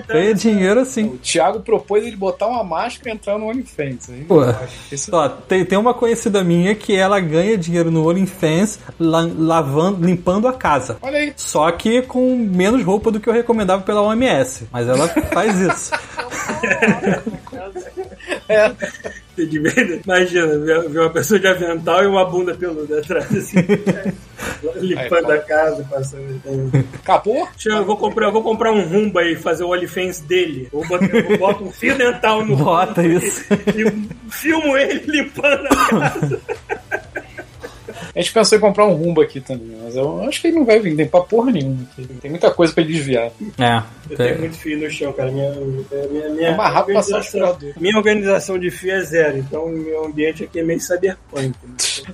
Ganha 0.08 0.34
dinheiro 0.34 0.80
assim. 0.80 1.04
O 1.06 1.18
Thiago 1.18 1.60
propôs 1.60 2.04
ele 2.04 2.16
botar 2.16 2.46
uma 2.46 2.62
máscara 2.64 3.10
e 3.10 3.12
entrar 3.12 3.38
no 3.38 3.46
OnlyFans. 3.48 4.08
Hein? 4.08 4.24
Pô, 4.28 4.42
Isso- 4.90 5.14
ó, 5.14 5.28
tem, 5.28 5.64
tem 5.64 5.78
uma 5.78 5.94
conhecida 5.94 6.42
minha 6.44 6.74
que 6.74 6.96
ela 6.96 7.18
ganha 7.20 7.56
dinheiro 7.56 7.90
no 7.90 8.08
OnlyFans 8.08 8.78
la- 8.98 9.28
lavando, 9.36 10.04
limpando 10.06 10.46
a 10.48 10.52
casa. 10.52 10.96
Olha 11.02 11.18
aí. 11.18 11.32
Só 11.36 11.70
que 11.72 12.02
com 12.02 12.36
menos 12.36 12.82
roupa 12.84 13.10
do 13.10 13.20
que 13.20 13.28
eu 13.28 13.32
recomendava 13.32 13.82
pela 13.82 14.02
OMS. 14.02 14.68
Mas 14.72 14.88
ela 14.88 15.08
faz 15.08 15.58
isso. 15.58 15.90
De 19.36 19.58
ver- 19.58 20.00
Imagina, 20.04 20.58
ver 20.58 20.98
uma 21.00 21.10
pessoa 21.10 21.38
de 21.38 21.46
avental 21.46 22.02
e 22.02 22.06
uma 22.06 22.24
bunda 22.24 22.54
peluda 22.54 22.98
atrás. 23.00 23.26
Assim. 23.36 23.56
limpando 24.80 25.30
Aí, 25.30 25.38
a 25.38 25.42
casa, 25.42 25.84
passando. 25.90 26.40
Acabou? 27.02 27.46
Chama, 27.58 27.78
eu 27.80 27.84
vou 27.84 27.96
comprar, 27.98 28.28
eu 28.28 28.32
vou 28.32 28.42
comprar 28.42 28.72
um 28.72 28.82
rumba 28.88 29.22
e 29.24 29.36
fazer 29.36 29.64
o 29.64 29.72
OnlyFans 29.72 30.20
dele. 30.20 30.68
Eu 30.72 30.80
boto, 30.88 31.04
eu 31.04 31.38
boto 31.38 31.64
um 31.64 31.70
fio 31.70 31.96
dental 31.98 32.44
no 32.46 32.56
Bota 32.56 33.06
isso. 33.06 33.44
E, 33.76 33.82
e 33.82 34.30
filmo 34.30 34.76
ele 34.76 35.04
limpando 35.06 35.66
a 35.66 35.86
casa. 35.90 36.40
A 38.16 38.20
gente 38.22 38.32
pensou 38.32 38.56
em 38.56 38.60
comprar 38.62 38.86
um 38.86 38.94
rumbo 38.94 39.20
aqui 39.20 39.42
também, 39.42 39.76
mas 39.84 39.94
eu 39.94 40.22
acho 40.22 40.40
que 40.40 40.46
ele 40.46 40.56
não 40.56 40.64
vai 40.64 40.78
vender 40.80 41.06
pra 41.10 41.20
porra 41.20 41.52
nenhuma. 41.52 41.86
aqui. 41.92 42.06
Tem 42.14 42.30
muita 42.30 42.50
coisa 42.50 42.72
pra 42.72 42.82
ele 42.82 42.94
desviar. 42.94 43.30
É. 43.58 43.82
Eu 44.10 44.16
tenho 44.16 44.38
muito 44.38 44.56
fio 44.56 44.78
no 44.78 44.90
chão, 44.90 45.12
cara. 45.12 45.30
Minha, 45.30 45.50
minha, 45.50 46.28
minha, 46.30 46.48
É 46.48 46.56
mais 46.56 46.72
rápido 46.72 46.94
passar 46.94 47.16
o 47.16 47.20
aspirador. 47.20 47.72
minha 47.78 47.96
organização 47.96 48.58
de 48.58 48.70
fio 48.70 48.92
é 48.92 49.02
zero, 49.02 49.36
então 49.36 49.66
o 49.66 49.68
meu 49.70 50.06
ambiente 50.06 50.44
aqui 50.44 50.60
é 50.60 50.62
meio 50.62 50.80
cyberpunk. 50.80 51.52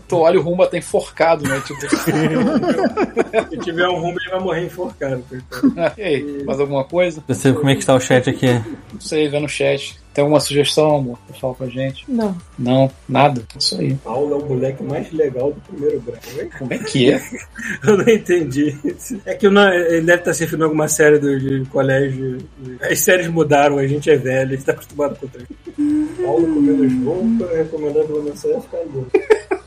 Tu 0.09 0.17
olha 0.17 0.41
o 0.41 0.43
rumbo 0.43 0.63
até 0.63 0.79
enforcado, 0.79 1.47
né? 1.47 1.63
Tipo, 1.67 1.81
Se 3.51 3.59
tiver 3.59 3.87
um 3.89 4.01
rumba, 4.01 4.19
ele 4.23 4.31
vai 4.31 4.41
morrer 4.41 4.65
enforcado. 4.65 5.23
coitado. 5.29 5.93
e 6.01 6.03
aí, 6.03 6.45
mais 6.45 6.59
alguma 6.59 6.83
coisa? 6.83 7.23
Você 7.29 7.53
como 7.53 7.69
é 7.71 7.75
que 7.75 7.81
está 7.81 7.95
o 7.95 8.01
chat 8.01 8.29
aqui? 8.29 8.47
Não 8.93 9.01
sei, 9.01 9.29
vê 9.29 9.39
no 9.39 9.49
chat. 9.49 10.02
Tem 10.15 10.23
alguma 10.23 10.41
sugestão, 10.41 10.97
amor? 10.97 11.19
Pra 11.27 11.35
falar 11.37 11.55
com 11.55 11.65
a 11.65 11.69
gente? 11.69 12.05
Não. 12.07 12.37
Não, 12.59 12.91
nada. 13.09 13.43
Isso 13.59 13.81
aí. 13.81 13.95
Paulo 13.95 14.35
é 14.35 14.37
o 14.37 14.47
moleque 14.47 14.83
mais 14.83 15.11
legal 15.11 15.53
do 15.53 15.61
primeiro 15.63 16.01
grau. 16.03 16.19
hein? 16.39 16.51
Como 16.59 16.73
é 16.75 16.79
que 16.79 17.11
é? 17.13 17.21
Eu 17.87 17.97
não 17.97 18.07
entendi. 18.09 18.77
É 19.25 19.35
que 19.35 19.49
não- 19.49 19.73
ele 19.73 20.03
deve 20.05 20.19
estar 20.21 20.35
se 20.35 20.41
referindo 20.41 20.65
a 20.65 20.67
alguma 20.67 20.87
série 20.89 21.19
do, 21.19 21.39
de 21.41 21.65
colégio. 21.71 22.39
As 22.83 22.99
séries 23.01 23.29
mudaram, 23.29 23.79
a 23.79 23.87
gente 23.87 24.11
é 24.11 24.17
velho, 24.17 24.51
a 24.53 24.55
gente 24.55 24.65
tá 24.67 24.73
acostumado 24.73 25.17
com 25.19 25.25
o 25.27 25.29
trem. 25.31 25.47
Paulo 26.23 26.47
comendo 26.47 27.05
roupa, 27.05 27.57
recomendando 27.57 28.15
uma 28.15 28.23
mensagem 28.31 28.61
ficar 28.61 28.79
louco. 28.93 29.11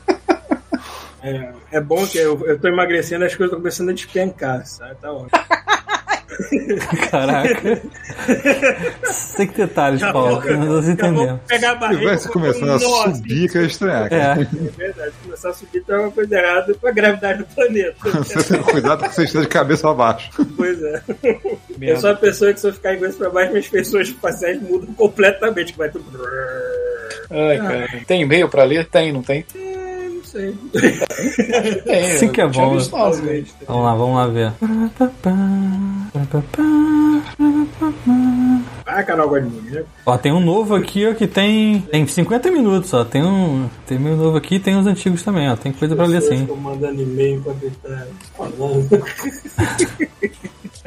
É, 1.22 1.52
é 1.72 1.80
bom 1.80 2.06
que 2.06 2.18
eu, 2.18 2.38
eu 2.46 2.56
tô 2.56 2.68
emagrecendo, 2.68 3.24
as 3.24 3.34
coisas 3.34 3.46
estão 3.50 3.58
começando 3.58 3.88
a 3.88 3.92
despencar, 3.92 4.64
sabe? 4.64 4.94
Tá 5.00 5.12
ótimo. 5.12 5.30
Caraca. 7.10 7.82
Tem 9.36 9.46
que 9.46 9.56
detalhes, 9.56 10.00
Paulo. 10.00 10.36
Nós 10.36 10.46
Eu 10.46 10.58
vou 10.66 10.90
entendemos. 10.92 11.40
pegar 11.46 11.70
a 11.70 11.74
Se 11.74 11.80
barriga. 11.80 12.00
tivesse 12.00 12.24
vou 12.24 12.32
começando 12.32 12.70
a 12.70 12.78
nó, 12.78 13.02
assim. 13.02 13.14
subir, 13.16 13.50
que 13.50 13.58
ia 13.58 13.64
estranhar. 13.66 14.12
É. 14.12 14.16
É 14.16 14.34
verdade, 14.76 15.10
se 15.12 15.24
começar 15.24 15.50
a 15.50 15.52
subir, 15.54 15.80
tem 15.84 15.96
uma 15.96 16.10
coisa 16.10 16.38
errada 16.38 16.74
com 16.74 16.86
a 16.86 16.90
gravidade 16.90 17.38
do 17.40 17.46
planeta. 17.46 17.96
Você 18.10 18.42
tem 18.54 18.62
cuidado 18.62 19.02
que 19.08 19.14
você 19.14 19.24
esteja 19.24 19.42
de 19.44 19.48
cabeça 19.48 19.90
abaixo. 19.90 20.30
Pois 20.56 20.82
é. 20.82 21.02
Eu 21.80 21.96
sou 22.00 22.10
a 22.10 22.14
pessoa 22.14 22.52
que 22.52 22.60
se 22.60 22.66
eu 22.66 22.72
ficar 22.72 22.94
em 22.94 23.00
cabeça 23.00 23.18
pra 23.18 23.30
baixo, 23.30 23.50
minhas 23.50 23.66
feições 23.66 24.08
faciais 24.10 24.60
mudam 24.60 24.92
completamente, 24.94 25.74
vai 25.76 25.90
tudo. 25.90 26.04
Ai, 27.30 27.58
cara. 27.58 27.88
Tem 28.06 28.22
e-mail 28.22 28.48
pra 28.48 28.64
ler? 28.64 28.86
Tem, 28.86 29.12
não 29.12 29.22
tem? 29.22 29.44
É, 29.54 29.58
não 29.58 29.75
sei. 30.36 30.54
Tem. 31.84 32.18
Sim 32.18 32.28
que 32.32 32.40
é 32.40 32.46
bom, 32.46 32.76
visto 32.76 32.96
nós, 32.96 33.20
né? 33.20 33.44
Vamos 33.66 33.84
lá, 33.84 33.94
vamos 33.94 34.16
lá 34.16 34.26
ver. 34.28 34.52
Ah, 38.86 39.02
canal 39.02 39.28
Godmode, 39.28 39.68
né? 39.68 39.84
Ó, 40.06 40.16
tem 40.16 40.32
um 40.32 40.38
novo 40.38 40.76
aqui, 40.76 41.04
ó, 41.08 41.12
que 41.12 41.26
tem. 41.26 41.80
Tem 41.90 42.06
50 42.06 42.52
minutos, 42.52 42.94
ó. 42.94 43.04
Tem 43.04 43.20
um. 43.20 43.68
Tem 43.84 43.98
meio 43.98 44.16
novo 44.16 44.36
aqui 44.36 44.60
tem 44.60 44.78
os 44.78 44.86
antigos 44.86 45.24
também, 45.24 45.50
ó. 45.50 45.56
Tem 45.56 45.72
coisa 45.72 45.96
pra 45.96 46.06
ler 46.06 46.20
Pessoas 46.20 46.38
sim. 46.38 46.44
ficam 46.46 46.56
mandando 46.56 47.02
e-mail 47.02 47.38
enquanto 47.38 47.64
ele 47.64 47.74
tá 47.82 48.06
falando. 48.36 49.04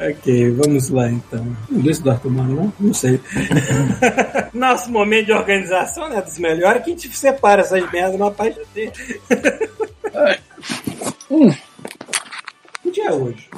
ok, 0.00 0.50
vamos 0.52 0.88
lá 0.88 1.10
então. 1.10 1.46
Não 1.68 1.82
do 1.82 2.10
Arthur 2.10 2.30
Mano, 2.30 2.56
não? 2.56 2.72
Não 2.80 2.94
sei. 2.94 3.20
Nosso 4.54 4.90
momento 4.90 5.26
de 5.26 5.32
organização, 5.32 6.08
né? 6.08 6.22
Dos 6.22 6.38
melhores, 6.38 6.82
que 6.82 6.90
a 6.90 6.94
gente 6.94 7.14
separa 7.14 7.60
essas 7.60 7.92
merdas 7.92 8.18
numa 8.18 8.30
página 8.30 8.64
dele. 8.74 8.92
Hum. 11.30 11.48
Que 12.82 12.90
dia 12.90 13.04
é 13.04 13.12
hoje? 13.12 13.48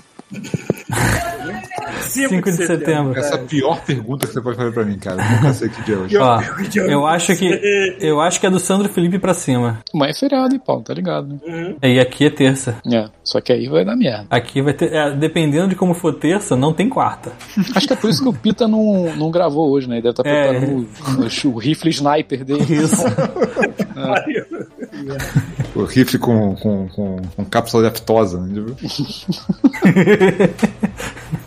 5 2.03 2.51
de 2.51 2.67
setembro. 2.67 3.19
Essa 3.19 3.37
é 3.37 3.37
a 3.37 3.43
pior 3.43 3.81
pergunta 3.85 4.27
que 4.27 4.33
você 4.33 4.41
pode 4.41 4.57
fazer 4.57 4.73
pra 4.73 4.85
mim, 4.85 4.99
cara. 4.99 5.23
Eu 5.23 5.37
nunca 5.37 5.53
sei 5.55 5.69
que 5.69 5.83
dia 5.83 5.95
é 5.95 5.99
hoje. 5.99 6.17
Ó, 6.17 6.41
eu 6.77 7.07
acho 7.07 7.37
que. 7.37 7.97
Eu 8.01 8.21
acho 8.21 8.41
que 8.41 8.47
é 8.47 8.51
do 8.51 8.59
Sandro 8.59 8.89
Felipe 8.89 9.19
pra 9.19 9.35
cima. 9.35 9.81
Amanhã 9.95 10.11
é 10.11 10.15
feriado, 10.15 10.55
hein, 10.55 10.61
Paulo? 10.65 10.83
Tá 10.83 10.95
ligado, 10.95 11.29
né? 11.29 11.39
Uhum. 11.47 11.77
E 11.83 12.01
aqui 12.01 12.27
é 12.27 12.31
terça. 12.31 12.77
É, 12.91 13.09
só 13.25 13.41
que 13.41 13.53
aí 13.53 13.67
vai 13.69 13.85
dar 13.85 13.97
merda. 13.97 14.27
Aqui 14.31 14.61
vai 14.61 14.75
ter. 14.75 14.93
é, 14.93 15.11
dependendo 15.13 15.69
de 15.69 15.75
como 15.75 15.95
for 15.95 16.13
terça, 16.15 16.57
não 16.57 16.73
tem 16.73 16.89
quarta. 16.89 17.33
Acho 17.75 17.87
que 17.87 17.93
é 17.93 17.97
por 17.97 18.11
isso 18.11 18.23
que 18.23 18.29
o 18.29 18.33
Pita 18.33 18.69
não, 18.69 19.15
não 19.17 19.31
gravou 19.31 19.71
hoje, 19.71 19.89
né? 19.89 19.97
Ele 19.97 20.03
deve 20.03 20.13
estar 20.13 20.27
É. 20.29 20.49
preparando 20.51 20.89
o, 21.47 21.55
o 21.55 21.59
rifle 21.59 21.91
sniper 21.91 22.45
dele. 22.45 22.65
Isso. 22.69 23.03
O 25.75 25.85
rifle 25.85 26.19
com, 26.19 26.55
com, 26.57 26.87
com, 26.89 27.17
com 27.35 27.45
cápsula 27.47 27.85
de 27.85 27.89
aftosa. 27.89 28.39
Né? 28.41 28.63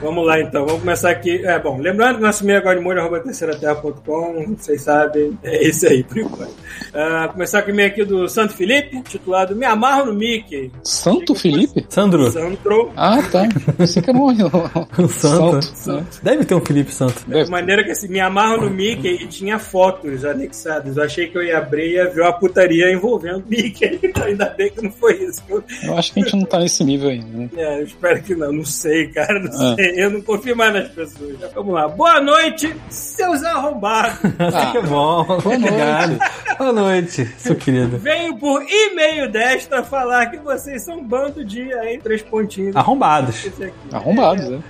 Vamos 0.00 0.26
lá 0.26 0.40
então, 0.40 0.64
vamos 0.64 0.80
começar 0.80 1.10
aqui. 1.10 1.44
É 1.44 1.58
bom, 1.58 1.78
lembrando 1.78 2.16
que 2.16 2.22
nosso 2.22 2.42
e-mail 2.42 2.58
é 2.58 2.62
godmolho.terceiraterra.com, 2.62 4.54
vocês 4.56 4.80
sabem, 4.82 5.38
é 5.42 5.66
esse 5.68 5.86
aí 5.86 6.02
por 6.02 6.16
enquanto. 6.18 6.54
Ah, 6.94 7.28
começar 7.30 7.60
com 7.62 7.68
o 7.68 7.70
e-mail 7.74 7.88
aqui 7.90 8.04
do 8.04 8.26
Santo 8.28 8.54
Felipe, 8.54 9.02
titulado 9.02 9.54
Me 9.54 9.66
Amarro 9.66 10.06
no 10.06 10.14
Mickey. 10.14 10.70
Santo 10.82 11.34
Felipe? 11.34 11.84
Sandro, 11.88 12.30
Sandro. 12.30 12.90
Ah, 12.96 13.22
tá. 13.30 13.46
Você 13.78 14.00
que 14.00 14.08
é 14.10 14.12
bom. 14.14 14.30
o 14.32 15.08
Santo. 15.08 15.66
né? 15.92 16.06
Deve 16.22 16.44
ter 16.46 16.54
um 16.54 16.64
Felipe 16.64 16.92
Santo. 16.94 17.22
De 17.28 17.50
maneira 17.50 17.84
que 17.84 17.90
assim, 17.90 18.08
me 18.08 18.20
amarro 18.20 18.62
no 18.62 18.70
Mickey 18.70 19.18
e 19.22 19.26
tinha 19.26 19.58
fotos 19.58 20.24
anexadas. 20.24 20.96
Eu 20.96 21.02
achei 21.02 21.26
que 21.28 21.36
eu 21.36 21.42
ia 21.42 21.58
abrir 21.58 21.90
e 21.90 21.94
ia 21.96 22.08
ver 22.08 22.22
uma 22.22 22.32
putaria 22.32 22.90
envolvendo 22.90 23.40
o 23.40 23.44
Mickey. 23.48 24.00
Ainda 24.24 24.46
bem 24.56 24.70
que 24.70 24.82
não 24.82 24.90
foi 24.92 25.14
isso. 25.24 25.42
Eu, 25.48 25.62
Eu 25.84 25.98
acho 25.98 26.12
que 26.12 26.20
a 26.20 26.22
gente 26.24 26.36
não 26.36 26.44
tá 26.44 26.58
nesse 26.58 26.82
nível 26.84 27.10
ainda, 27.10 27.26
né? 27.36 27.48
é, 27.56 27.80
eu 27.80 27.84
espero 27.84 28.22
que 28.22 28.34
não. 28.34 28.50
Não 28.52 28.64
sei, 28.64 29.08
cara. 29.08 29.38
Não 29.38 29.50
Ah. 29.50 29.74
sei. 29.76 29.89
Eu 29.94 30.10
não 30.10 30.20
confio 30.20 30.56
mais 30.56 30.72
nas 30.72 30.88
pessoas. 30.88 31.36
Vamos 31.54 31.74
lá. 31.74 31.88
Boa 31.88 32.20
noite, 32.20 32.74
seus 32.88 33.42
arrombados. 33.42 34.18
que 34.72 34.80
bom. 34.88 35.20
Obrigado. 35.28 36.18
Boa 36.58 36.72
noite, 36.72 37.26
seu 37.38 37.56
querido. 37.56 37.98
Venho 37.98 38.36
por 38.38 38.62
e-mail 38.62 39.30
desta 39.30 39.82
falar 39.82 40.26
que 40.26 40.38
vocês 40.38 40.82
são 40.84 40.98
um 40.98 41.04
bando 41.04 41.44
de 41.44 41.72
aí, 41.74 41.98
três 41.98 42.22
pontinhos. 42.22 42.76
Arrombados. 42.76 43.44
Esse 43.44 43.64
aqui. 43.64 43.74
Arrombados, 43.92 44.48
né? 44.48 44.62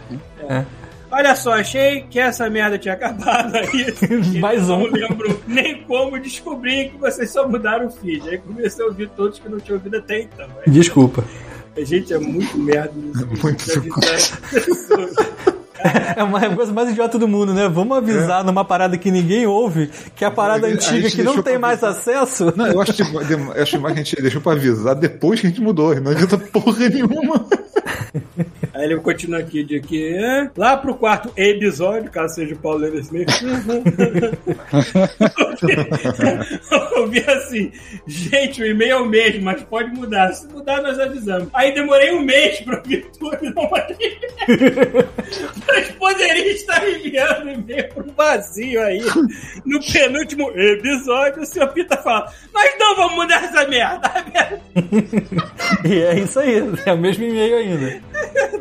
Olha 1.12 1.34
só, 1.34 1.54
achei 1.54 2.02
que 2.02 2.20
essa 2.20 2.48
merda 2.48 2.78
tinha 2.78 2.94
acabado 2.94 3.56
aí. 3.56 3.92
Mais 4.38 4.70
um. 4.70 4.84
Não 4.84 4.90
lembro 4.90 5.40
nem 5.46 5.82
como 5.82 6.20
descobri 6.20 6.90
que 6.90 6.98
vocês 6.98 7.32
só 7.32 7.48
mudaram 7.48 7.86
o 7.86 7.90
feed. 7.90 8.28
Aí 8.28 8.38
comecei 8.38 8.84
a 8.84 8.88
ouvir 8.88 9.08
todos 9.10 9.40
que 9.40 9.48
não 9.48 9.58
tinham 9.58 9.78
ouvido 9.78 9.96
até 9.96 10.20
então. 10.20 10.46
Aí, 10.64 10.72
Desculpa. 10.72 11.24
A 11.76 11.84
gente 11.84 12.12
é 12.12 12.18
muito 12.18 12.58
merda. 12.58 12.92
Muito. 13.42 13.64
Pessoas. 14.50 15.14
É 16.14 16.22
uma 16.22 16.38
é 16.44 16.46
a 16.46 16.54
coisa 16.54 16.72
mais 16.72 16.90
idiota 16.90 17.18
do 17.18 17.26
mundo, 17.26 17.54
né? 17.54 17.66
Vamos 17.66 17.96
avisar 17.96 18.44
numa 18.44 18.62
parada 18.64 18.98
que 18.98 19.10
ninguém 19.10 19.46
ouve, 19.46 19.90
que 20.14 20.24
é 20.24 20.26
a 20.26 20.30
parada 20.30 20.66
A 20.66 20.70
antiga 20.70 21.08
gente 21.08 21.16
que 21.16 21.22
não 21.22 21.42
tem 21.42 21.58
mais 21.58 21.82
acesso. 21.82 22.52
Não, 22.54 22.66
eu 22.66 22.80
acho 22.82 22.92
que, 22.92 23.00
eu 23.00 23.62
acho 23.62 23.80
mais 23.80 23.94
que 23.94 24.00
a 24.00 24.04
gente 24.04 24.20
deixou 24.20 24.42
pra 24.42 24.52
avisar 24.52 24.94
depois 24.94 25.40
que 25.40 25.46
a 25.46 25.50
gente 25.50 25.62
mudou. 25.62 25.98
Não 25.98 26.10
adianta 26.10 26.36
porra 26.36 26.86
nenhuma. 26.88 27.46
Aí 28.80 28.86
ele 28.86 28.96
continua 28.96 29.40
aqui 29.40 29.62
de 29.62 29.78
que 29.78 30.14
é, 30.14 30.50
lá 30.56 30.74
pro 30.74 30.94
quarto 30.94 31.30
episódio, 31.36 32.10
caso 32.10 32.36
seja 32.36 32.54
o 32.54 32.58
Paulo 32.58 32.86
esse 32.86 33.12
meio. 33.12 33.26
Eu 36.96 37.06
vi 37.08 37.20
assim, 37.20 37.70
gente, 38.06 38.62
o 38.62 38.66
e-mail 38.66 38.92
é 38.92 38.96
o 38.96 39.04
mesmo, 39.04 39.42
mas 39.42 39.62
pode 39.64 39.90
mudar. 39.90 40.32
Se 40.32 40.48
mudar, 40.48 40.80
nós 40.80 40.98
avisamos. 40.98 41.50
Aí 41.52 41.74
demorei 41.74 42.14
um 42.14 42.22
mês 42.22 42.60
pra 42.60 42.78
ouvir 42.78 43.06
tudo 43.18 43.36
não. 43.54 43.68
Mas 45.66 45.90
poderia 45.98 46.52
estar 46.52 46.88
enviando 46.88 47.50
e-mail 47.50 47.88
pro 47.88 48.10
vazio 48.16 48.80
aí. 48.82 49.02
No 49.66 49.78
penúltimo 49.92 50.50
episódio, 50.58 51.42
o 51.42 51.46
senhor 51.46 51.68
Pita 51.68 51.98
fala: 51.98 52.32
Nós 52.54 52.70
não 52.78 52.96
vamos 52.96 53.14
mudar 53.16 53.44
essa 53.44 53.68
merda. 53.68 54.10
E 55.84 56.02
é 56.02 56.18
isso 56.18 56.38
aí, 56.38 56.62
é 56.84 56.92
o 56.92 56.98
mesmo 56.98 57.24
e-mail 57.24 57.56
ainda. 57.56 58.02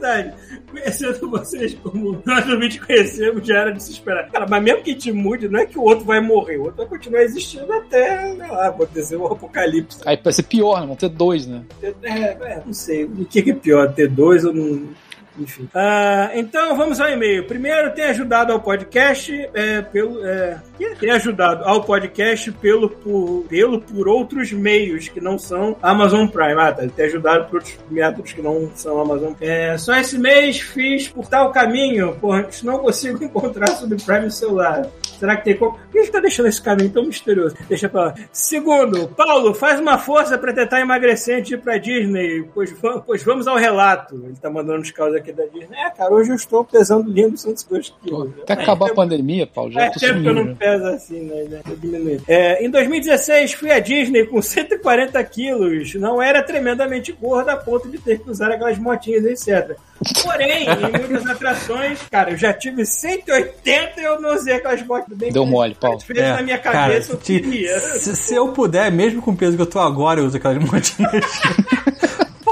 Verdade. 0.10 0.34
Conhecendo 0.70 1.30
vocês 1.30 1.74
como 1.76 2.22
nós 2.26 2.46
realmente 2.46 2.80
conhecemos, 2.80 3.46
já 3.46 3.60
era 3.60 3.72
de 3.72 3.84
se 3.84 3.92
esperar. 3.92 4.30
Cara, 4.30 4.48
mas 4.48 4.64
mesmo 4.64 4.84
que 4.84 4.96
te 4.96 5.12
mude, 5.12 5.48
não 5.48 5.60
é 5.60 5.66
que 5.66 5.78
o 5.78 5.84
outro 5.84 6.06
vai 6.06 6.20
morrer, 6.20 6.58
o 6.58 6.64
outro 6.64 6.78
vai 6.78 6.88
continuar 6.88 7.22
existindo 7.22 7.72
até, 7.72 8.36
sei 8.36 8.48
lá, 8.48 8.68
acontecer 8.68 9.16
o 9.16 9.28
apocalipse. 9.28 10.02
Aí 10.06 10.20
vai 10.22 10.34
ser 10.34 10.44
pior, 10.44 10.82
né? 10.82 10.88
Vão 10.88 10.96
ter 10.96 11.10
dois, 11.10 11.46
né? 11.46 11.64
É, 11.82 11.94
é, 12.04 12.64
não 12.66 12.74
sei. 12.74 13.06
O 13.06 13.26
que 13.26 13.50
é 13.50 13.54
pior, 13.54 13.94
ter 13.94 14.08
dois 14.08 14.44
ou 14.46 14.54
não. 14.54 14.90
Enfim. 15.40 15.70
Ah, 15.74 16.32
então 16.34 16.76
vamos 16.76 17.00
ao 17.00 17.10
e-mail. 17.10 17.46
Primeiro, 17.46 17.92
tem 17.94 18.06
ajudado 18.06 18.52
ao 18.52 18.60
podcast 18.60 19.50
é, 19.54 19.82
pelo. 19.82 20.26
É, 20.26 20.60
tem 21.00 21.12
ajudado 21.12 21.64
ao 21.64 21.84
podcast 21.84 22.52
pelo 22.54 22.90
por, 22.90 23.46
pelo 23.48 23.82
por 23.82 24.08
outros 24.08 24.52
meios 24.52 25.08
que 25.08 25.22
não 25.22 25.38
são 25.38 25.76
Amazon 25.82 26.28
Prime. 26.28 26.60
Ah, 26.60 26.72
tá. 26.72 26.88
Tem 26.88 27.06
ajudado 27.06 27.46
por 27.46 27.56
outros 27.56 27.78
métodos 27.90 28.34
que 28.34 28.42
não 28.42 28.70
são 28.76 29.00
Amazon 29.00 29.34
Prime. 29.34 29.52
É, 29.52 29.78
só 29.78 29.96
esse 29.96 30.18
mês 30.18 30.60
fiz 30.60 31.08
por 31.08 31.28
tal 31.28 31.52
caminho, 31.52 32.18
pois 32.20 32.62
não 32.64 32.80
consigo 32.80 33.24
encontrar 33.24 33.70
sobre 33.70 33.98
Prime 33.98 34.26
no 34.26 34.32
celular. 34.32 34.88
Será 35.20 35.36
que 35.36 35.44
tem 35.44 35.58
como? 35.58 35.74
Por 35.74 35.92
que 35.92 35.98
ele 35.98 36.08
tá 36.08 36.20
deixando 36.20 36.48
esse 36.48 36.62
caminho 36.62 36.90
tão 36.90 37.06
misterioso? 37.06 37.56
Deixa 37.68 37.90
pra 37.90 38.06
lá. 38.06 38.14
Segundo, 38.32 39.08
Paulo, 39.10 39.54
faz 39.54 39.80
uma 39.80 39.98
força 39.98 40.38
pra 40.38 40.54
tentar 40.54 40.80
emagrecer 40.80 41.38
antes 41.38 41.50
de 41.50 41.56
ir 41.56 41.58
pra 41.58 41.78
Disney, 41.78 42.44
pois, 42.54 42.74
pois 43.06 43.24
vamos 43.24 43.48
ao 43.48 43.58
relato. 43.58 44.16
Ele 44.24 44.36
tá 44.42 44.50
mandando 44.50 44.82
os 44.82 44.92
casos 44.92 45.16
aqui 45.16 45.34
da 45.34 45.44
Disney. 45.46 45.76
É, 45.78 45.90
cara, 45.90 46.14
hoje 46.14 46.30
eu 46.32 46.36
estou 46.36 46.64
pesando 46.64 47.12
lindo 47.12 47.38
102 47.38 47.94
quilos. 48.02 48.30
Até 48.42 48.54
acabar 48.54 48.92
a 48.92 48.94
pandemia, 48.94 49.46
Paulo, 49.46 49.72
já 49.72 49.82
É 49.82 49.90
tô 49.90 50.00
tempo 50.00 50.22
que 50.22 50.28
eu 50.28 50.34
não 50.34 50.56
peso 50.56 50.86
assim, 50.88 51.22
né? 51.22 51.62
Diminuindo. 51.78 52.24
É, 52.28 52.64
em 52.64 52.70
2016, 52.70 53.54
fui 53.54 53.72
à 53.72 53.80
Disney 53.80 54.26
com 54.26 54.42
140 54.42 55.22
quilos. 55.26 55.96
Não 55.96 56.22
era 56.22 56.42
tremendamente 56.42 57.12
gorda 57.12 57.54
a 57.54 57.58
ponto 57.58 57.90
de 57.90 57.98
ter 57.98 58.20
que 58.20 58.30
usar 58.30 58.52
aquelas 58.52 58.78
motinhas, 58.78 59.26
etc. 59.26 59.78
Porém, 60.24 60.66
em 60.66 61.08
muitas 61.10 61.28
atrações, 61.28 62.00
cara, 62.10 62.32
eu 62.32 62.38
já 62.38 62.54
tive 62.54 62.86
180 62.86 64.00
e 64.00 64.04
eu 64.04 64.22
não 64.22 64.34
usei 64.34 64.56
aquelas 64.56 64.82
motos 64.86 65.09
bem. 65.16 65.32
Deu 65.32 65.46
mole, 65.46 65.76
Paulo. 65.80 66.00
Fez 66.00 66.20
na 66.20 66.42
minha 66.42 66.58
cabeça, 66.58 67.14
eu 67.14 67.16
É, 67.18 67.20
se, 67.20 67.40
queria. 67.40 67.80
se, 67.80 68.16
se 68.16 68.36
eu 68.36 68.50
puder, 68.50 68.92
mesmo 68.92 69.22
com 69.22 69.32
o 69.32 69.36
peso 69.36 69.56
que 69.56 69.62
eu 69.62 69.66
tô 69.68 69.80
agora, 69.80 70.20
eu 70.20 70.26
uso 70.26 70.38
aquelas 70.38 70.58
montinhas. 70.64 71.26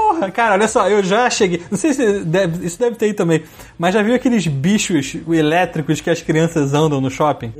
Porra, 0.08 0.30
cara, 0.30 0.54
olha 0.54 0.66
só, 0.68 0.88
eu 0.88 1.02
já 1.02 1.28
cheguei. 1.28 1.62
Não 1.70 1.76
sei 1.76 1.92
se 1.92 2.20
deve- 2.24 2.64
isso 2.66 2.78
deve 2.78 2.96
ter 2.96 3.06
aí 3.06 3.14
também, 3.14 3.42
mas 3.78 3.92
já 3.94 4.02
viu 4.02 4.14
aqueles 4.14 4.46
bichos 4.46 5.16
elétricos 5.30 6.00
que 6.00 6.08
as 6.08 6.22
crianças 6.22 6.72
andam 6.74 7.00
no 7.00 7.10
shopping? 7.10 7.52